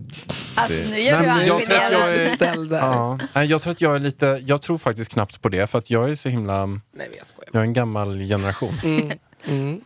Alltså 0.56 0.78
det- 0.84 0.89
nu 0.89 1.00
gör 1.00 1.22
Nej, 1.22 1.39
du 1.41 1.48
jag 1.48 1.66
tror 1.66 1.78
att 1.78 1.91
jag 1.91 2.16
är... 2.16 2.68
Ja. 2.72 3.20
Nej, 3.34 3.48
jag 3.48 3.62
tror 3.62 3.72
att 3.72 3.82
jag 3.82 3.96
är 3.96 4.00
lite... 4.00 4.41
Jag 4.46 4.62
tror 4.62 4.78
faktiskt 4.78 5.12
knappt 5.14 5.41
på 5.41 5.50
det, 5.50 5.68
för 5.68 5.78
att 5.78 5.89
jag 5.89 6.10
är 6.10 6.16
så 6.16 6.30
himla... 6.30 6.66
Nej 6.66 6.82
jag. 6.96 7.46
Jag 7.52 7.60
är 7.60 7.64
en 7.64 7.74
gammal 7.74 8.20
generation. 8.20 8.74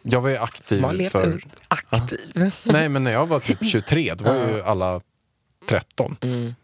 Jag 0.01 0.21
var 0.21 0.29
ju 0.29 0.37
aktiv 0.37 0.91
levt 0.93 1.11
för... 1.11 1.41
Aktiv. 1.67 2.51
Nej, 2.63 2.89
men 2.89 3.03
när 3.03 3.11
jag 3.11 3.25
var 3.25 3.39
typ 3.39 3.65
23, 3.65 4.13
då 4.13 4.23
var 4.25 4.33
ju 4.35 4.61
alla 4.61 5.01
13. 5.69 6.17
Mm. 6.21 6.55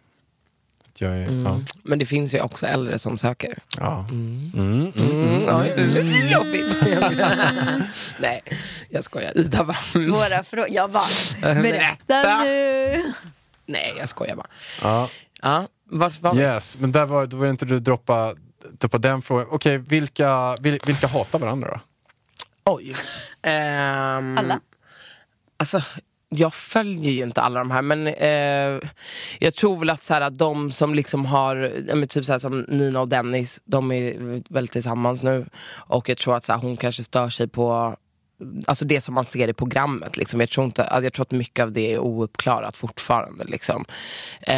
Att 0.93 1.01
jag 1.01 1.11
är, 1.17 1.43
ja. 1.45 1.59
Men 1.83 1.99
det 1.99 2.05
finns 2.05 2.33
ju 2.33 2.41
också 2.41 2.65
äldre 2.65 2.99
som 2.99 3.17
söker. 3.17 3.57
Ja. 3.77 4.05
Mm, 4.11 4.51
Mm, 4.55 5.49
är 5.49 6.31
jobbigt. 6.31 6.75
Nej, 8.19 8.43
jag 8.89 9.03
skojar. 9.03 9.37
Ida 9.37 9.63
bara, 9.63 9.77
Svåra 9.77 10.43
frågor. 10.43 10.67
Jag 10.69 10.91
bara, 10.91 11.05
Berätta. 11.41 12.43
nu. 12.43 13.13
nej 13.65 13.93
jag 13.97 14.09
skojar 14.09 14.35
bara. 14.35 14.47
ja. 14.81 15.09
Ja, 15.41 15.67
vart 15.91 16.21
var 16.21 16.33
vi? 16.33 16.41
Yes, 16.41 16.77
men 16.79 16.91
där 16.91 17.05
var, 17.05 17.25
då 17.27 17.37
var 17.37 17.45
det 17.45 17.49
inte 17.51 17.65
du 17.65 17.79
droppa, 17.79 18.35
droppa 18.79 18.97
den 18.97 19.21
frågan. 19.21 19.47
Okej, 19.51 19.77
vilka, 19.77 20.55
vil, 20.61 20.79
vilka 20.85 21.07
hatar 21.07 21.39
varandra 21.39 21.67
då? 21.71 21.79
Oj. 22.73 22.93
Ehm, 23.41 24.37
Alla? 24.37 24.59
Alltså, 25.57 25.81
jag 26.35 26.53
följer 26.53 27.11
ju 27.11 27.23
inte 27.23 27.41
alla 27.41 27.59
de 27.59 27.71
här 27.71 27.81
men 27.81 28.07
eh, 28.07 28.89
jag 29.39 29.55
tror 29.55 29.79
väl 29.79 29.89
att, 29.89 30.03
så 30.03 30.13
här, 30.13 30.21
att 30.21 30.37
de 30.37 30.71
som 30.71 30.95
liksom 30.95 31.25
har, 31.25 31.71
men 31.95 32.07
typ 32.07 32.25
så 32.25 32.31
här, 32.31 32.39
som 32.39 32.61
Nina 32.61 33.01
och 33.01 33.07
Dennis, 33.07 33.59
de 33.65 33.91
är 33.91 34.53
väl 34.53 34.67
tillsammans 34.67 35.23
nu. 35.23 35.45
Och 35.71 36.09
jag 36.09 36.17
tror 36.17 36.35
att 36.35 36.45
så 36.45 36.53
här, 36.53 36.59
hon 36.59 36.77
kanske 36.77 37.03
stör 37.03 37.29
sig 37.29 37.47
på 37.47 37.95
Alltså 38.65 38.85
det 38.85 39.01
som 39.01 39.15
man 39.15 39.25
ser 39.25 39.47
i 39.47 39.53
programmet. 39.53 40.17
Liksom. 40.17 40.39
Jag, 40.39 40.49
tror 40.49 40.65
inte, 40.65 40.83
alltså 40.83 41.03
jag 41.03 41.13
tror 41.13 41.23
att 41.23 41.31
mycket 41.31 41.63
av 41.63 41.71
det 41.71 41.93
är 41.93 41.99
ouppklarat 41.99 42.77
fortfarande. 42.77 43.43
Liksom. 43.43 43.85
Eh, 44.41 44.55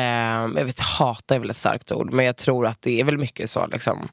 jag 0.57 0.65
vet, 0.65 0.79
hata 0.79 1.35
är 1.35 1.39
väl 1.39 1.49
ett 1.49 1.55
starkt 1.55 1.91
ord, 1.91 2.13
men 2.13 2.25
jag 2.25 2.37
tror 2.37 2.67
att 2.67 2.81
det 2.81 2.99
är 2.99 3.03
väl 3.03 3.17
mycket 3.17 3.49
så. 3.49 3.67
Liksom, 3.67 4.09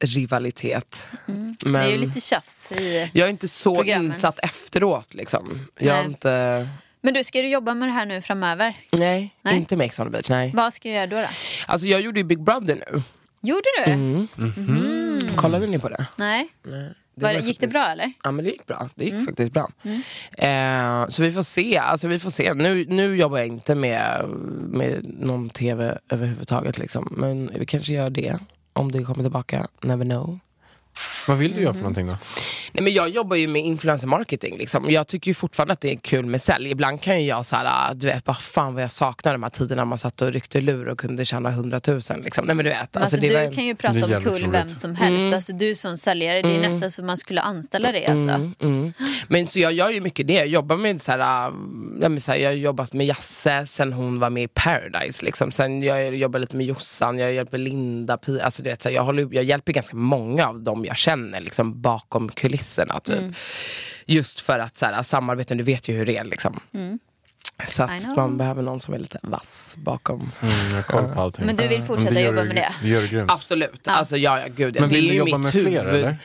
rivalitet. 0.00 1.10
Men, 1.26 1.56
Det 1.72 1.78
är 1.78 1.88
ju 1.90 1.98
lite 1.98 2.20
tjafs 2.20 2.72
i... 2.72 3.10
jag 3.12 3.26
är 3.26 3.30
inte 3.30 3.48
så 3.48 3.76
programmen. 3.76 4.06
insatt 4.06 4.38
efteråt. 4.38 5.14
Liksom. 5.14 5.66
Jag 5.78 5.96
Nej. 5.96 6.04
inte... 6.06 6.68
Men 7.00 7.14
du, 7.14 7.24
ska 7.24 7.38
du 7.42 7.48
jobba 7.48 7.74
med 7.74 7.88
det 7.88 7.92
här 7.92 8.06
nu 8.06 8.20
framöver? 8.22 8.74
Nej, 8.92 9.34
Nej. 9.42 9.56
inte 9.56 9.76
med 9.76 9.84
Ex 9.84 10.00
on 10.00 10.06
the 10.06 10.10
beach. 10.12 10.28
Nej. 10.28 10.52
Vad 10.54 10.74
ska 10.74 10.88
du 10.88 10.94
göra 10.94 11.06
då? 11.06 11.16
då? 11.16 11.26
Alltså 11.66 11.86
jag 11.86 12.00
gjorde 12.00 12.20
ju 12.20 12.24
Big 12.24 12.42
Brother 12.42 12.74
nu. 12.92 13.02
Gjorde 13.42 13.62
du? 13.86 13.92
Mm. 13.92 14.28
Kollade 15.36 15.66
ni 15.66 15.78
på 15.78 15.88
det? 15.88 16.06
Nej. 16.16 16.48
Det 17.14 17.26
Var, 17.26 17.32
gick 17.32 17.40
det 17.44 17.46
faktiskt- 17.52 17.72
bra 17.72 17.86
eller? 17.86 18.12
Ja 18.24 18.30
men 18.30 18.44
det 18.44 18.50
gick 18.50 18.66
bra. 18.66 18.88
Det 18.94 19.04
gick 19.04 19.12
Mm. 19.12 19.26
faktiskt 19.26 19.52
bra. 19.52 19.70
Eh, 20.38 21.08
så 21.08 21.22
vi 21.22 21.32
får 21.32 21.42
se. 21.42 21.78
Alltså, 21.78 22.08
vi 22.08 22.18
får 22.18 22.30
se. 22.30 22.54
Nu, 22.54 22.84
nu 22.88 23.16
jobbar 23.16 23.38
jag 23.38 23.46
inte 23.46 23.74
med, 23.74 24.24
med 24.68 25.14
någon 25.18 25.50
tv 25.50 25.98
överhuvudtaget. 26.08 26.78
Liksom. 26.78 27.14
Men 27.16 27.50
vi 27.58 27.66
kanske 27.66 27.92
gör 27.92 28.10
det. 28.10 28.38
Om 28.72 28.92
det 28.92 29.04
kommer 29.04 29.22
tillbaka. 29.24 29.68
Never 29.82 30.04
know. 30.04 30.38
Vad 31.28 31.38
vill 31.38 31.54
du 31.54 31.60
göra 31.60 31.74
för 31.74 31.80
någonting 31.80 32.06
då? 32.06 32.16
Nej, 32.72 32.84
men 32.84 32.92
jag 32.92 33.08
jobbar 33.08 33.36
ju 33.36 33.48
med 33.48 33.62
influencer 33.64 34.08
marketing. 34.08 34.58
Liksom. 34.58 34.90
Jag 34.90 35.06
tycker 35.06 35.30
ju 35.30 35.34
fortfarande 35.34 35.72
att 35.72 35.80
det 35.80 35.92
är 35.92 35.96
kul 35.96 36.26
med 36.26 36.42
sälj. 36.42 36.70
Ibland 36.70 37.00
kan 37.02 37.20
ju 37.22 37.28
jag 37.28 37.46
så 37.46 37.56
här, 37.56 37.66
ah, 37.68 37.94
du 37.94 38.06
vet, 38.06 38.24
bara 38.24 38.34
fan 38.34 38.74
vad 38.74 38.82
jag 38.82 38.92
saknar 38.92 39.32
de 39.32 39.42
här 39.42 39.50
tiderna 39.50 39.84
man 39.84 39.98
satt 39.98 40.22
och 40.22 40.32
ryckte 40.32 40.60
lur 40.60 40.88
och 40.88 40.98
kunde 40.98 41.24
tjäna 41.24 41.50
hundratusen. 41.50 42.20
Liksom. 42.20 42.44
Nej 42.46 42.54
men 42.56 42.64
du 42.64 42.70
vet. 42.70 42.96
Alltså, 42.96 43.16
det 43.16 43.28
du 43.28 43.34
var 43.34 43.40
en- 43.42 43.52
kan 43.54 43.64
ju 43.64 43.74
prata 43.74 44.04
om 44.04 44.12
roligt. 44.12 44.48
vem 44.48 44.68
som 44.68 44.94
helst. 44.94 45.34
Alltså, 45.34 45.52
du 45.52 45.74
som 45.74 45.96
säljare, 45.96 46.42
det 46.42 46.56
är 46.56 46.60
nästan 46.60 46.90
som 46.90 47.06
man 47.06 47.16
skulle 47.16 47.40
anställa 47.40 47.92
dig. 47.92 48.06
Alltså. 48.06 48.34
Mm, 48.34 48.54
mm. 48.60 48.92
Men 49.28 49.46
så 49.46 49.58
jag 49.58 49.72
gör 49.72 49.90
ju 49.90 50.00
mycket 50.00 50.26
det. 50.26 50.32
Jag 50.32 50.46
jobbar 50.46 50.76
med 50.76 51.02
så 51.02 51.12
här, 51.12 52.18
så 52.18 52.32
här, 52.32 52.38
jag 52.38 52.50
har 52.50 52.54
jobbat 52.54 52.92
med 52.92 53.06
Jasse 53.06 53.66
sen 53.66 53.92
hon 53.92 54.18
var 54.20 54.30
med 54.30 54.42
i 54.42 54.48
Paradise. 54.48 55.24
Liksom. 55.24 55.52
Sen 55.52 55.82
jag 55.82 56.14
jobbar 56.16 56.38
lite 56.38 56.56
med 56.56 56.66
Jossan, 56.66 57.18
jag 57.18 57.32
hjälper 57.32 57.58
Linda, 57.58 58.18
alltså, 58.42 58.62
du 58.62 58.70
vet, 58.70 58.82
så 58.82 58.88
här, 58.88 58.96
jag, 58.96 59.04
håller, 59.04 59.28
jag 59.32 59.44
hjälper 59.44 59.72
ganska 59.72 59.96
många 59.96 60.48
av 60.48 60.60
dem 60.60 60.84
jag 60.84 60.96
känner 60.96 61.40
liksom, 61.40 61.80
bakom 61.82 62.28
kulisserna. 62.28 62.59
Typ. 63.04 63.36
Just 64.06 64.40
för 64.40 64.58
att 64.58 64.76
så 64.78 64.86
här, 64.86 65.02
samarbeten, 65.02 65.58
du 65.58 65.64
vet 65.64 65.88
ju 65.88 65.94
hur 65.94 66.06
det 66.06 66.16
är. 66.16 66.24
Liksom. 66.24 66.60
Så 67.66 67.82
att 67.82 68.16
man 68.16 68.36
behöver 68.36 68.62
någon 68.62 68.80
som 68.80 68.94
är 68.94 68.98
lite 68.98 69.18
vass 69.22 69.74
bakom. 69.78 70.30
Mm, 70.40 70.74
jag 70.74 70.86
koll 70.86 71.08
på 71.14 71.20
allting. 71.20 71.46
Men 71.46 71.56
du 71.56 71.68
vill 71.68 71.82
fortsätta 71.82 72.14
det 72.14 72.20
jobba 72.22 72.42
du- 72.42 72.48
med 72.48 72.56
det? 72.56 72.72
Det 72.82 72.88
gör 72.88 73.00
du 73.00 73.08
grymt. 73.08 73.30
Absolut. 73.30 73.88
Alltså, 73.88 74.16
ja, 74.16 74.40
ja, 74.40 74.46
gud, 74.56 74.76
ja. 74.76 74.80
Men 74.80 74.90
det 74.90 74.96
vill 74.96 75.04
är 75.04 75.08
du 75.08 75.14
ju 75.14 75.18
jobba 75.18 75.38
mitt 75.38 75.44
med 75.44 75.52
fler, 75.52 75.84
huvud. 75.84 76.00
eller? 76.00 76.16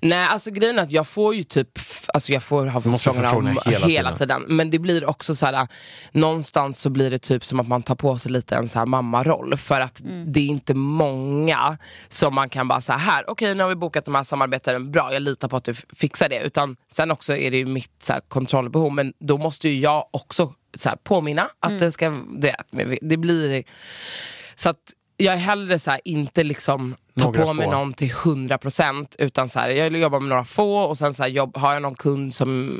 Nej, 0.00 0.26
alltså 0.30 0.50
grejen 0.50 0.78
är 0.78 0.82
att 0.82 0.90
jag 0.90 1.06
får 1.06 1.34
ju 1.34 1.42
typ, 1.42 1.78
alltså 2.14 2.32
jag 2.32 2.42
får 2.42 2.66
ha 2.66 2.80
förfrågningar 2.80 3.34
om 3.36 3.72
hela 3.72 3.86
hela, 3.86 4.16
tiden. 4.16 4.44
Men 4.48 4.70
det 4.70 4.78
blir 4.78 5.08
också 5.08 5.34
så 5.34 5.46
här, 5.46 5.68
någonstans 6.12 6.78
så 6.78 6.90
blir 6.90 7.10
det 7.10 7.18
typ 7.18 7.44
som 7.44 7.60
att 7.60 7.68
man 7.68 7.82
tar 7.82 7.94
på 7.94 8.18
sig 8.18 8.32
lite 8.32 8.56
en 8.56 8.68
så 8.68 8.78
här 8.78 8.86
mammaroll. 8.86 9.56
För 9.56 9.80
att 9.80 10.00
det 10.26 10.40
är 10.40 10.46
inte 10.46 10.74
många 10.74 11.78
som 12.08 12.34
man 12.34 12.48
kan 12.48 12.68
bara 12.68 12.80
säga 12.80 12.98
här, 12.98 13.30
okej 13.30 13.54
nu 13.54 13.62
har 13.62 13.68
vi 13.70 13.76
bokat 13.76 14.04
de 14.04 14.14
här 14.14 14.24
samarbetena, 14.24 14.80
bra 14.80 15.12
jag 15.12 15.22
litar 15.22 15.48
på 15.48 15.56
att 15.56 15.64
du 15.64 15.74
fixar 15.74 16.28
det. 16.28 16.40
Utan 16.40 16.76
sen 16.92 17.10
också 17.10 17.36
är 17.36 17.50
det 17.50 17.56
ju 17.56 17.66
mitt 17.66 17.90
så 18.02 18.12
här, 18.12 18.20
kontrollbehov, 18.28 18.92
men 18.92 19.12
då 19.18 19.38
måste 19.38 19.68
ju 19.68 19.78
jag 19.80 20.08
också 20.10 20.54
så 20.74 20.88
här, 20.88 20.96
påminna 20.96 21.50
att 21.60 21.78
det 21.78 21.92
ska, 21.92 22.10
det, 22.40 22.56
det 23.02 23.16
blir 23.16 23.64
så 24.54 24.70
att 24.70 24.92
jag 25.16 25.34
är 25.34 25.38
hellre 25.38 25.78
så 25.78 25.90
här, 25.90 26.00
inte 26.04 26.42
liksom 26.42 26.96
ta 27.20 27.32
på 27.32 27.52
mig 27.52 27.64
få. 27.64 27.70
någon 27.70 27.92
till 27.92 28.10
100% 28.10 29.06
utan 29.18 29.48
så 29.48 29.58
här, 29.58 29.68
jag 29.68 29.96
jobbar 29.96 30.20
med 30.20 30.28
några 30.28 30.44
få 30.44 30.76
och 30.76 30.98
sen 30.98 31.14
så 31.14 31.22
här, 31.22 31.30
jobb, 31.30 31.56
har 31.56 31.72
jag 31.72 31.82
någon 31.82 31.94
kund 31.94 32.34
som 32.34 32.78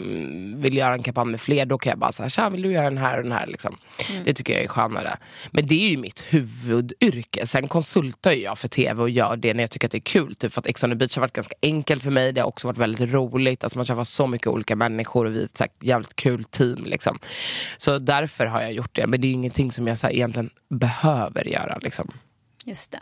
vill 0.56 0.76
göra 0.76 0.94
en 0.94 1.02
kampanj 1.02 1.30
med 1.30 1.40
fler 1.40 1.66
då 1.66 1.78
kan 1.78 1.90
jag 1.90 1.98
bara 1.98 2.12
säga 2.12 2.28
tja 2.28 2.50
vill 2.50 2.62
du 2.62 2.72
göra 2.72 2.84
den 2.84 2.98
här 2.98 3.16
och 3.16 3.22
den 3.22 3.32
här 3.32 3.46
liksom. 3.46 3.76
Det 4.24 4.34
tycker 4.34 4.52
jag 4.52 4.62
är 4.62 4.68
skönare. 4.68 5.16
Men 5.50 5.66
det 5.66 5.74
är 5.74 5.88
ju 5.88 5.96
mitt 5.96 6.20
huvudyrke. 6.20 7.46
Sen 7.46 7.68
konsultar 7.68 8.32
jag 8.32 8.58
för 8.58 8.68
tv 8.68 9.02
och 9.02 9.10
gör 9.10 9.36
det 9.36 9.54
när 9.54 9.62
jag 9.62 9.70
tycker 9.70 9.88
att 9.88 9.92
det 9.92 9.98
är 9.98 10.00
kul. 10.00 10.34
Typ 10.34 10.52
för 10.52 10.60
att 10.60 10.66
Ex 10.66 10.84
on 10.84 10.90
the 10.90 10.96
beach 10.96 11.16
har 11.16 11.20
varit 11.20 11.32
ganska 11.32 11.54
enkelt 11.62 12.02
för 12.02 12.10
mig. 12.10 12.32
Det 12.32 12.40
har 12.40 12.48
också 12.48 12.66
varit 12.66 12.78
väldigt 12.78 13.12
roligt. 13.12 13.64
Alltså 13.64 13.78
man 13.78 13.86
träffar 13.86 14.04
så 14.04 14.26
mycket 14.26 14.46
olika 14.46 14.76
människor 14.76 15.24
och 15.26 15.34
vi 15.34 15.40
är 15.40 15.44
ett 15.44 15.56
så 15.56 15.64
här, 15.64 15.72
jävligt 15.80 16.16
kul 16.16 16.44
team. 16.44 16.84
Liksom. 16.84 17.18
Så 17.76 17.98
därför 17.98 18.46
har 18.46 18.62
jag 18.62 18.72
gjort 18.72 18.94
det. 18.94 19.06
Men 19.06 19.20
det 19.20 19.26
är 19.26 19.28
ju 19.28 19.34
ingenting 19.34 19.72
som 19.72 19.86
jag 19.86 19.98
så 19.98 20.06
här, 20.06 20.14
egentligen 20.14 20.50
behöver 20.68 21.44
göra. 21.44 21.78
Liksom. 21.82 22.10
Just 22.66 22.92
det. 22.92 23.00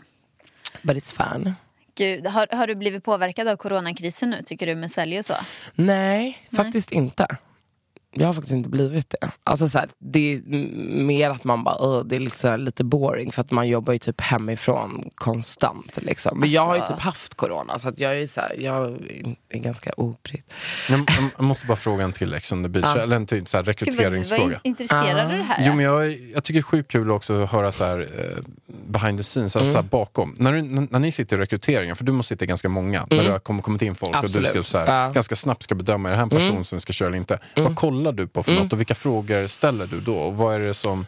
But 0.81 0.97
it's 0.97 1.13
fun. 1.13 1.53
Gud, 1.95 2.27
har, 2.27 2.47
har 2.51 2.67
du 2.67 2.75
blivit 2.75 3.03
påverkad 3.03 3.47
av 3.47 3.55
coronakrisen 3.55 4.29
nu, 4.29 4.41
tycker 4.45 4.67
du, 4.67 4.75
med 4.75 4.91
sälj 4.91 5.19
och 5.19 5.25
så? 5.25 5.33
Nej, 5.75 6.47
faktiskt 6.55 6.91
inte. 6.91 7.27
Jag 8.13 8.25
har 8.27 8.33
faktiskt 8.33 8.53
inte 8.53 8.69
blivit 8.69 9.15
det. 9.21 9.31
Alltså 9.43 9.69
så 9.69 9.77
här, 9.79 9.89
det 9.99 10.33
är 10.33 10.41
mer 11.03 11.29
att 11.29 11.43
man 11.43 11.63
bara, 11.63 11.75
"Åh, 11.79 12.03
det 12.05 12.15
är 12.15 12.19
liksom 12.19 12.59
lite 12.59 12.83
boring 12.83 13.31
för 13.31 13.41
att 13.41 13.51
man 13.51 13.67
jobbar 13.67 13.93
ju 13.93 13.99
typ 13.99 14.21
hemifrån 14.21 15.09
konstant. 15.15 15.97
Liksom. 16.01 16.39
Men 16.39 16.49
jag 16.49 16.61
har 16.65 16.75
ju 16.75 16.81
Alltså- 16.81 16.93
typ 16.95 17.03
haft 17.03 17.35
corona 17.35 17.79
så 17.79 17.89
att 17.89 17.99
jag 17.99 18.19
är, 18.19 18.27
så 18.27 18.41
här, 18.41 18.55
jag 18.59 18.97
är 19.49 19.59
ganska 19.59 19.91
obrydd. 19.97 20.43
Jag, 20.89 20.99
jag- 21.37 21.43
måste 21.43 21.65
bara 21.65 21.77
fråga 21.77 22.03
en 22.03 22.11
till 22.11 22.33
Ex 22.33 22.51
on 22.51 22.63
the 22.63 22.69
beach, 22.69 22.95
eller 22.95 23.15
en 23.15 23.25
till 23.25 23.47
så 23.47 23.57
här 23.57 23.63
Gud, 23.63 23.75
vad 23.77 23.87
rekryteringsfråga. 23.87 24.43
in- 24.43 24.59
intresserad 24.63 25.19
av 25.31 25.37
det 25.37 25.43
här. 25.43 25.67
Jo, 25.67 25.75
men 25.75 25.85
jag, 25.85 26.11
jag 26.33 26.43
tycker 26.43 26.53
det 26.53 26.59
är 26.59 26.63
sjukt 26.63 26.91
kul 26.91 27.11
också 27.11 27.43
att 27.43 27.51
höra 27.51 27.71
så 27.71 27.83
här, 27.83 27.99
eh, 27.99 28.43
behind 28.87 29.17
the 29.19 29.23
scenes, 29.23 29.55
alltså 29.55 29.71
så 29.71 29.77
Mm. 29.77 29.85
här 29.85 29.89
bakom. 29.89 30.33
När, 30.37 30.53
du, 30.53 30.61
när, 30.61 30.87
när 30.91 30.99
ni 30.99 31.11
sitter 31.11 31.37
i 31.37 31.39
rekryteringen, 31.41 31.95
för 31.95 32.03
du 32.03 32.11
måste 32.11 32.33
sitta 32.35 32.45
ganska 32.45 32.69
många, 32.69 33.07
när 33.09 33.23
det 33.23 33.31
har 33.31 33.39
kommit, 33.39 33.81
in 33.81 33.95
folk 33.95 34.15
och 34.15 34.21
du 34.23 34.27
Mm. 34.37 34.45
Absolut. 34.45 34.49
ska 34.49 34.63
så 34.63 34.77
här, 34.77 34.85
Ja. 34.87 35.01
Mm. 35.01 35.13
ganska 35.13 35.35
snabbt 35.35 35.63
ska 35.63 35.75
bedöma, 35.75 36.09
är 36.09 36.11
det 36.11 36.15
här 36.17 36.23
en 36.23 36.29
person 36.29 36.63
som 36.63 36.79
ska 36.79 36.93
köra 36.93 37.07
eller 37.07 37.17
inte? 37.17 37.39
Vad 37.55 37.75
kollar 38.01 38.11
du 38.11 38.27
på 38.27 38.43
för 38.43 38.51
något 38.51 38.73
och 38.73 38.79
vilka 38.79 38.95
frågor 38.95 39.47
ställer 39.47 39.85
du 39.85 39.99
då? 39.99 40.15
Och 40.15 40.37
vad 40.37 40.55
är 40.55 40.59
det 40.59 40.73
som 40.73 41.05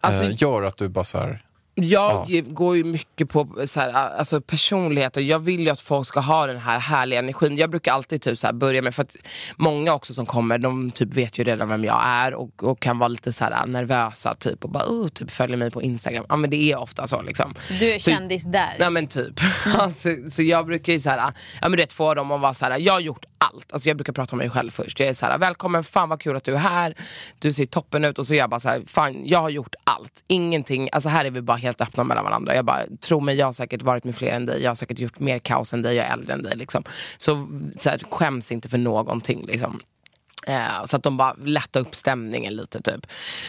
Alltså- 0.00 0.24
eh, 0.24 0.42
gör 0.42 0.62
att 0.62 0.76
du 0.76 0.88
bara 0.88 1.04
så 1.04 1.18
här, 1.18 1.42
Jag 1.74 2.30
ju- 2.30 2.42
går 2.42 2.76
ju 2.76 2.84
mycket 2.84 3.30
på 3.30 3.48
så 3.66 3.80
här, 3.80 3.92
alltså 3.92 4.40
personligheter. 4.40 5.20
Jag 5.20 5.38
vill 5.38 5.60
ju 5.60 5.68
att 5.70 5.80
folk 5.80 6.06
ska 6.08 6.20
ha 6.20 6.46
den 6.46 6.58
här 6.58 6.78
härliga 6.78 7.18
energin. 7.18 7.56
Jag 7.56 7.70
brukar 7.70 7.92
alltid 7.92 8.22
typ 8.22 8.38
så 8.38 8.46
här 8.46 8.52
börja 8.54 8.82
med, 8.82 8.94
för 8.94 9.02
att 9.02 9.16
många 9.56 9.94
också 9.94 10.14
som 10.14 10.26
kommer, 10.26 10.58
de 10.58 10.90
typ 10.90 11.14
vet 11.14 11.38
ju 11.38 11.44
redan 11.44 11.68
vem 11.68 11.84
jag 11.84 12.02
är 12.06 12.34
och, 12.34 12.62
och 12.62 12.80
kan 12.80 12.98
vara 12.98 13.08
lite 13.08 13.32
så 13.32 13.44
här 13.44 13.66
nervösa 13.66 14.34
typ 14.34 14.64
och 14.64 14.70
bara 14.70 14.84
oh, 14.84 15.08
typ 15.08 15.30
följer 15.30 15.56
mig 15.56 15.70
på 15.70 15.82
Instagram. 15.82 16.24
Ja 16.28 16.36
men 16.36 16.50
det 16.50 16.56
är 16.72 16.78
ofta 16.78 17.06
så 17.06 17.22
liksom. 17.22 17.54
Så 17.60 17.72
du 17.72 17.92
är 17.92 17.98
Så- 17.98 18.10
kändis 18.10 18.44
där. 18.44 18.76
Ja 18.78 18.90
men 18.90 19.06
typ. 19.06 19.40
alltså, 19.78 20.08
så 20.30 20.42
jag 20.42 20.66
brukar 20.66 20.92
ju 20.92 21.00
så 21.00 21.10
här, 21.10 21.32
ja 21.62 21.68
men 21.68 21.76
rätt 21.78 21.92
få 21.92 22.14
dem 22.14 22.30
att 22.32 22.40
vara 22.40 22.54
så 22.54 22.64
här, 22.64 22.78
jag 22.78 22.92
har 22.92 23.00
gjort 23.00 23.24
allt. 23.42 23.72
Alltså 23.72 23.88
jag 23.88 23.96
brukar 23.96 24.12
prata 24.12 24.32
om 24.32 24.38
mig 24.38 24.50
själv 24.50 24.70
först. 24.70 25.00
Jag 25.00 25.08
är 25.08 25.14
så 25.14 25.26
här, 25.26 25.38
välkommen, 25.38 25.84
fan 25.84 26.08
vad 26.08 26.20
kul 26.20 26.36
att 26.36 26.44
du 26.44 26.54
är 26.54 26.58
här. 26.58 26.94
Du 27.38 27.52
ser 27.52 27.66
toppen 27.66 28.04
ut. 28.04 28.18
Och 28.18 28.26
så 28.26 28.34
är 28.34 28.38
jag 28.38 28.50
bara 28.50 28.60
så 28.60 28.68
här, 28.68 28.82
fan 28.86 29.26
jag 29.26 29.40
har 29.40 29.50
gjort 29.50 29.74
allt. 29.84 30.24
Ingenting, 30.26 30.88
alltså 30.92 31.08
här 31.08 31.24
är 31.24 31.30
vi 31.30 31.40
bara 31.40 31.56
helt 31.56 31.80
öppna 31.80 32.04
mellan 32.04 32.24
varandra. 32.24 32.54
Jag 32.54 32.64
bara, 32.64 32.80
tro 33.00 33.20
mig, 33.20 33.36
jag 33.36 33.46
har 33.46 33.52
säkert 33.52 33.82
varit 33.82 34.04
med 34.04 34.14
fler 34.14 34.32
än 34.32 34.46
dig. 34.46 34.62
Jag 34.62 34.70
har 34.70 34.74
säkert 34.74 34.98
gjort 34.98 35.20
mer 35.20 35.38
kaos 35.38 35.72
än 35.72 35.82
dig, 35.82 35.94
jag 35.94 36.06
är 36.06 36.12
äldre 36.12 36.32
än 36.32 36.42
dig. 36.42 36.56
Liksom. 36.56 36.84
Så, 37.18 37.48
så 37.78 37.90
här, 37.90 38.00
skäms 38.10 38.52
inte 38.52 38.68
för 38.68 38.78
någonting 38.78 39.46
liksom. 39.46 39.80
Eh, 40.46 40.84
så 40.84 40.96
att 40.96 41.02
de 41.02 41.16
bara 41.16 41.36
lättar 41.44 41.80
upp 41.80 41.94
stämningen 41.94 42.56
lite 42.56 42.82
typ. 42.82 43.06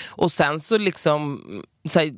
Och 0.09 0.31
sen 0.31 0.59
så 0.59 0.77
liksom, 0.77 1.41
så 1.89 1.99
här, 1.99 2.13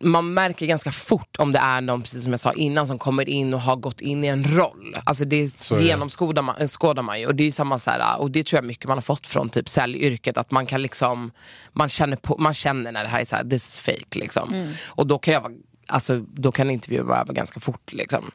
man 0.00 0.34
märker 0.34 0.66
ganska 0.66 0.92
fort 0.92 1.36
om 1.38 1.52
det 1.52 1.58
är 1.58 1.80
någon, 1.80 2.02
precis 2.02 2.22
som 2.22 2.32
jag 2.32 2.40
sa 2.40 2.52
innan, 2.52 2.86
som 2.86 2.98
kommer 2.98 3.28
in 3.28 3.54
och 3.54 3.60
har 3.60 3.76
gått 3.76 4.00
in 4.00 4.24
i 4.24 4.26
en 4.26 4.44
roll. 4.44 4.96
Alltså 5.04 5.24
det 5.24 5.70
genomskådar 5.80 6.42
man, 6.42 6.68
skådar 6.68 7.02
man 7.02 7.20
ju. 7.20 7.26
Och 7.26 7.34
det 7.34 7.44
är 7.44 7.52
samma 7.52 7.78
så 7.78 7.90
här, 7.90 8.20
och 8.20 8.30
det 8.30 8.46
tror 8.46 8.58
jag 8.58 8.64
mycket 8.64 8.86
man 8.88 8.96
har 8.96 9.02
fått 9.02 9.26
från 9.26 9.48
typ 9.48 9.68
säljyrket. 9.68 10.38
Att 10.38 10.50
man 10.50 10.66
kan 10.66 10.82
liksom, 10.82 11.30
man 11.72 11.88
känner, 11.88 12.16
på, 12.16 12.36
man 12.38 12.54
känner 12.54 12.92
när 12.92 13.02
det 13.02 13.08
här 13.08 13.20
är 13.20 13.24
så 13.24 13.36
här, 13.36 13.44
this 13.44 13.68
is 13.68 13.80
fake 13.80 14.18
liksom. 14.18 14.74
Och 14.84 15.06
då 15.06 15.18
kan 15.18 15.34
jag 15.34 15.40
vara 15.40 15.52
Alltså, 15.88 16.18
då 16.18 16.52
kan 16.52 16.70
intervjuer 16.70 17.02
vara 17.02 17.20
över 17.20 17.32
ganska 17.32 17.60
fort. 17.60 17.92
Liksom. 17.92 18.30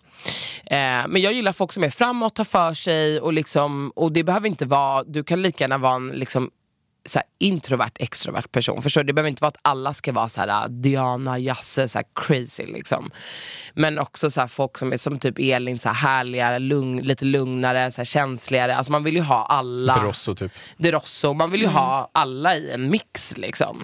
Eh, 0.65 1.07
men 1.07 1.21
jag 1.21 1.33
gillar 1.33 1.51
folk 1.51 1.71
som 1.71 1.83
är 1.83 1.89
framåt, 1.89 2.35
tar 2.35 2.43
för 2.43 2.73
sig 2.73 3.19
och, 3.19 3.33
liksom, 3.33 3.91
och 3.95 4.11
det 4.11 4.23
behöver 4.23 4.47
inte 4.47 4.65
vara, 4.65 5.03
du 5.03 5.23
kan 5.23 5.41
lika 5.41 5.63
gärna 5.63 5.77
vara 5.77 5.95
en 5.95 6.07
liksom, 6.07 6.51
så 7.05 7.19
här, 7.19 7.25
introvert, 7.39 7.91
extrovert 7.99 8.51
person. 8.51 8.81
Förstår 8.81 9.03
du? 9.03 9.07
Det 9.07 9.13
behöver 9.13 9.29
inte 9.29 9.41
vara 9.41 9.47
att 9.49 9.59
alla 9.61 9.93
ska 9.93 10.11
vara 10.11 10.29
så 10.29 10.41
här, 10.41 10.69
Diana, 10.69 11.39
Jasse, 11.39 11.89
så 11.89 11.97
här, 11.97 12.05
crazy. 12.15 12.65
Liksom. 12.65 13.11
Men 13.73 13.99
också 13.99 14.31
så 14.31 14.41
här, 14.41 14.47
folk 14.47 14.77
som 14.77 14.93
är 14.93 14.97
som 14.97 15.19
typ 15.19 15.35
Elin, 15.39 15.79
så 15.79 15.89
här, 15.89 15.95
härliga, 15.95 16.59
lugn, 16.59 16.97
lite 16.97 17.25
lugnare, 17.25 17.91
så 17.91 17.97
här, 17.97 18.05
känsligare. 18.05 18.75
Alltså, 18.75 18.91
man 18.91 19.03
vill 19.03 19.15
ju 19.15 19.21
ha 19.21 19.45
alla. 19.45 20.03
Rosso 20.03 20.35
typ? 20.35 20.51
De 20.77 20.91
Rosso. 20.91 21.33
Man 21.33 21.51
vill 21.51 21.61
ju 21.61 21.67
ha 21.67 22.11
alla 22.13 22.55
i 22.55 22.71
en 22.71 22.89
mix 22.89 23.37
liksom. 23.37 23.83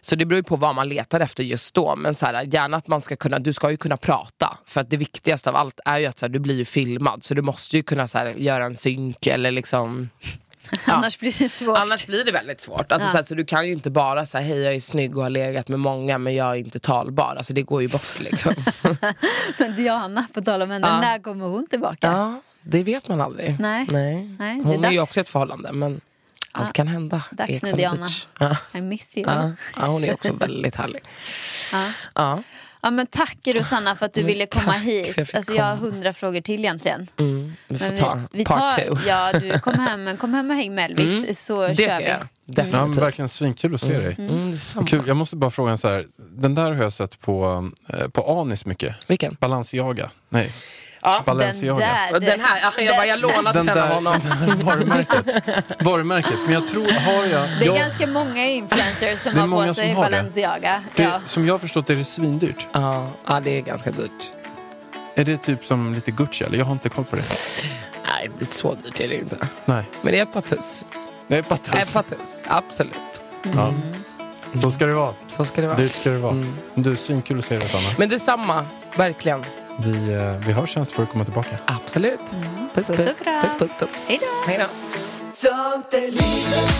Så 0.00 0.16
det 0.16 0.26
beror 0.26 0.36
ju 0.36 0.42
på 0.42 0.56
vad 0.56 0.74
man 0.74 0.88
letar 0.88 1.20
efter 1.20 1.44
just 1.44 1.74
då. 1.74 1.96
Men 1.96 2.14
så 2.14 2.26
här, 2.26 2.42
gärna 2.42 2.76
att 2.76 2.86
man 2.86 3.00
ska 3.00 3.16
kunna, 3.16 3.38
du 3.38 3.52
ska 3.52 3.70
ju 3.70 3.76
kunna 3.76 3.96
prata. 3.96 4.58
För 4.66 4.80
att 4.80 4.90
det 4.90 4.96
viktigaste 4.96 5.50
av 5.50 5.56
allt 5.56 5.80
är 5.84 5.98
ju 5.98 6.06
att 6.06 6.18
så 6.18 6.26
här, 6.26 6.30
du 6.30 6.38
blir 6.38 6.56
ju 6.56 6.64
filmad. 6.64 7.24
Så 7.24 7.34
du 7.34 7.42
måste 7.42 7.76
ju 7.76 7.82
kunna 7.82 8.08
så 8.08 8.18
här, 8.18 8.34
göra 8.34 8.64
en 8.64 8.76
synk 8.76 9.26
eller 9.26 9.50
liksom 9.50 10.08
Annars 10.86 11.18
blir 11.18 11.34
det 11.38 11.48
svårt. 11.48 11.78
Annars 11.78 12.06
blir 12.06 12.24
det 12.24 12.32
väldigt 12.32 12.60
svårt. 12.60 12.92
Alltså, 12.92 13.08
Ja. 13.08 13.12
så, 13.12 13.16
här, 13.16 13.24
så 13.24 13.34
du 13.34 13.44
kan 13.44 13.66
ju 13.66 13.72
inte 13.72 13.90
bara 13.90 14.26
säga 14.26 14.44
hej 14.44 14.58
jag 14.62 14.74
är 14.74 14.80
snygg 14.80 15.16
och 15.16 15.22
har 15.22 15.30
legat 15.30 15.68
med 15.68 15.80
många 15.80 16.18
men 16.18 16.34
jag 16.34 16.50
är 16.50 16.54
inte 16.54 16.78
talbar. 16.78 17.34
Alltså 17.36 17.52
det 17.52 17.62
går 17.62 17.82
ju 17.82 17.88
bort 17.88 18.20
liksom. 18.20 18.54
Men 19.58 19.76
Diana, 19.76 20.26
på 20.34 20.40
tal 20.42 20.62
om 20.62 20.70
henne, 20.70 20.86
Ja. 20.86 21.00
när 21.00 21.18
kommer 21.18 21.46
hon 21.46 21.66
tillbaka? 21.66 22.06
ja, 22.06 22.40
det 22.62 22.82
vet 22.82 23.08
man 23.08 23.20
aldrig. 23.20 23.56
Nej. 23.60 23.86
Nej. 23.90 24.36
Nej, 24.38 24.56
det 24.56 24.62
är 24.62 24.64
Hon 24.64 24.84
är, 24.84 24.90
ju 24.92 25.00
också 25.00 25.20
ett 25.20 25.28
förhållande 25.28 25.72
men 25.72 26.00
allt 26.52 26.72
kan 26.72 26.88
hända. 26.88 27.22
Dags 27.30 27.62
nu 27.62 27.72
Diana. 27.72 28.08
I 28.72 28.80
miss 28.80 29.16
you. 29.16 29.30
Ja, 29.76 29.86
hon 29.86 30.04
är 30.04 30.14
också 30.14 30.32
väldigt 30.32 30.76
härlig. 30.76 31.02
Ja. 32.14 32.42
Ja. 32.80 32.90
Men 32.90 33.06
tack 33.06 33.38
Rosanna 33.54 33.96
för 33.96 34.06
att 34.06 34.12
du 34.14 34.20
Men 34.20 34.26
ville 34.26 34.46
komma 34.46 34.72
hit. 34.72 35.14
jag 35.16 35.26
Alltså, 35.34 35.52
jag 35.54 35.64
har 35.64 35.76
hundra 35.76 36.12
frågor 36.12 36.40
till 36.40 36.60
egentligen. 36.60 37.06
Mm, 37.18 37.52
vi 37.68 37.78
får 37.78 37.86
Men 37.86 37.96
ta 37.96 38.22
vi 38.32 38.44
part 38.44 38.76
tar, 38.76 38.84
two. 38.84 38.98
Ja, 39.06 39.32
du 39.40 39.58
kom 39.62 39.78
hem, 39.78 40.16
kom 40.16 40.34
hem 40.34 40.50
och 40.50 40.56
häng 40.56 40.74
med 40.74 40.90
Elvis 40.90 41.44
så 41.46 41.68
det 41.68 41.74
kör 41.76 41.88
ska 41.88 41.98
vi. 41.98 42.04
jag 42.04 42.10
göra. 42.12 42.28
Ja, 42.44 42.54
men 42.54 42.66
Definitivt. 42.66 43.02
verkligen 43.02 43.28
svinkul 43.28 43.74
att 43.74 43.80
se 43.80 43.98
dig. 43.98 44.14
Mm, 44.18 44.52
detsamma. 44.52 44.86
Kul. 44.86 45.02
Jag 45.06 45.16
måste 45.16 45.36
bara 45.36 45.50
fråga 45.50 45.70
en 45.70 45.78
så 45.78 45.88
här, 45.88 46.06
den 46.16 46.54
där 46.54 46.72
har 46.72 46.82
jag 46.82 46.92
sett 46.92 47.20
på, 47.20 47.70
eh, 47.88 48.08
på 48.08 48.40
Anis 48.40 48.66
mycket. 48.66 48.96
Vilken? 49.10 49.36
Balenciaga. 49.40 50.10
Nej, 50.28 50.52
Ja, 51.02 51.14
Den 51.14 51.24
Balenciaga. 51.24 51.78
där. 52.12 52.20
Den 52.20 52.40
här, 52.40 52.60
ja, 52.62 52.82
jag 52.82 52.96
bara, 52.96 53.06
jag 53.06 53.20
lånat 53.20 53.54
Den 53.54 53.66
den 53.66 53.78
av 53.78 53.88
honom. 53.88 54.20
varumärket. 54.62 55.26
varumärket. 55.80 56.38
Men 56.44 56.54
jag 56.54 56.68
tror, 56.68 56.90
har 56.92 57.24
jag... 57.24 57.48
Det 57.58 57.64
är 57.64 57.66
jag 57.66 57.76
ganska 57.76 58.06
många 58.06 58.46
influencers 58.46 59.20
som 59.20 59.32
Det 59.32 59.38
är 59.38 59.40
har 59.40 59.46
många 59.48 59.66
på 59.68 59.74
som 59.74 59.82
sig 59.82 59.88
det. 59.88 60.00
Balenciaga. 60.00 60.82
det, 60.94 61.02
Ja. 61.02 61.20
Som 61.24 61.46
jag 61.46 61.54
har 61.54 61.58
förstått 61.58 61.86
det 61.86 61.92
är 61.92 61.96
det 61.96 62.04
svindyrt. 62.04 62.66
Ja, 62.72 63.10
ja, 63.26 63.40
det 63.40 63.58
är 63.58 63.60
ganska 63.60 63.90
dyrt. 63.90 64.30
Är 65.14 65.24
det 65.24 65.36
typ 65.36 65.64
som 65.64 65.94
lite 65.94 66.10
Gucci 66.10 66.44
eller? 66.44 66.58
Jag 66.58 66.64
har 66.64 66.72
inte 66.72 66.88
koll 66.88 67.04
på 67.04 67.16
det. 67.16 67.22
Nej, 68.06 68.30
det 68.38 68.50
är 68.50 68.54
så 68.54 68.74
dyrt 68.74 69.00
är 69.00 69.08
det 69.08 69.14
inte. 69.16 69.36
Nej, 69.64 69.84
Men 70.02 70.12
det 70.12 70.18
är 70.18 70.22
ett 70.22 70.32
par 70.32 70.40
tuss. 70.40 70.84
det 71.28 71.34
är 71.36 71.40
Ett 71.40 71.62
tuss. 71.64 71.92
par 71.94 72.02
tuss, 72.02 72.42
absolut. 72.48 73.22
Ja. 73.54 73.72
Så 74.54 74.70
ska 74.70 74.86
det 74.86 74.94
vara. 74.94 75.14
Så 75.28 75.44
ska 75.44 75.60
det 75.60 75.66
vara. 75.66 75.76
Dyrt 75.78 75.94
ska 75.94 76.10
det 76.10 76.18
vara. 76.18 76.32
Mm. 76.32 76.56
Du, 76.74 76.96
svinkul 76.96 77.38
att 77.38 77.44
se 77.44 77.58
dig 77.58 77.68
Sanna. 77.68 77.88
Men 77.98 78.08
detsamma, 78.08 78.64
verkligen. 78.96 79.44
Vi, 79.84 80.12
eh, 80.14 80.46
vi 80.46 80.52
hörs 80.52 80.74
sen 80.74 80.86
så 80.86 80.94
får 80.94 81.02
du 81.02 81.06
komma 81.06 81.24
tillbaka. 81.24 81.58
Absolut. 81.66 82.20
Puss, 82.74 82.86
Puss 82.86 82.96
puss. 82.96 83.20
kram. 83.20 83.42
Puss, 83.44 83.54
puss, 83.58 83.74
puss. 83.78 83.88
Hej 84.06 84.18
då. 84.20 84.50
Hej 84.52 84.58
då. 84.58 84.66
Sånt 85.32 85.94
är 85.94 86.00
livet, 86.00 86.72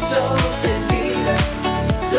sånt 0.00 0.64
är 0.64 0.94
livet 0.94 1.44
Så 2.02 2.18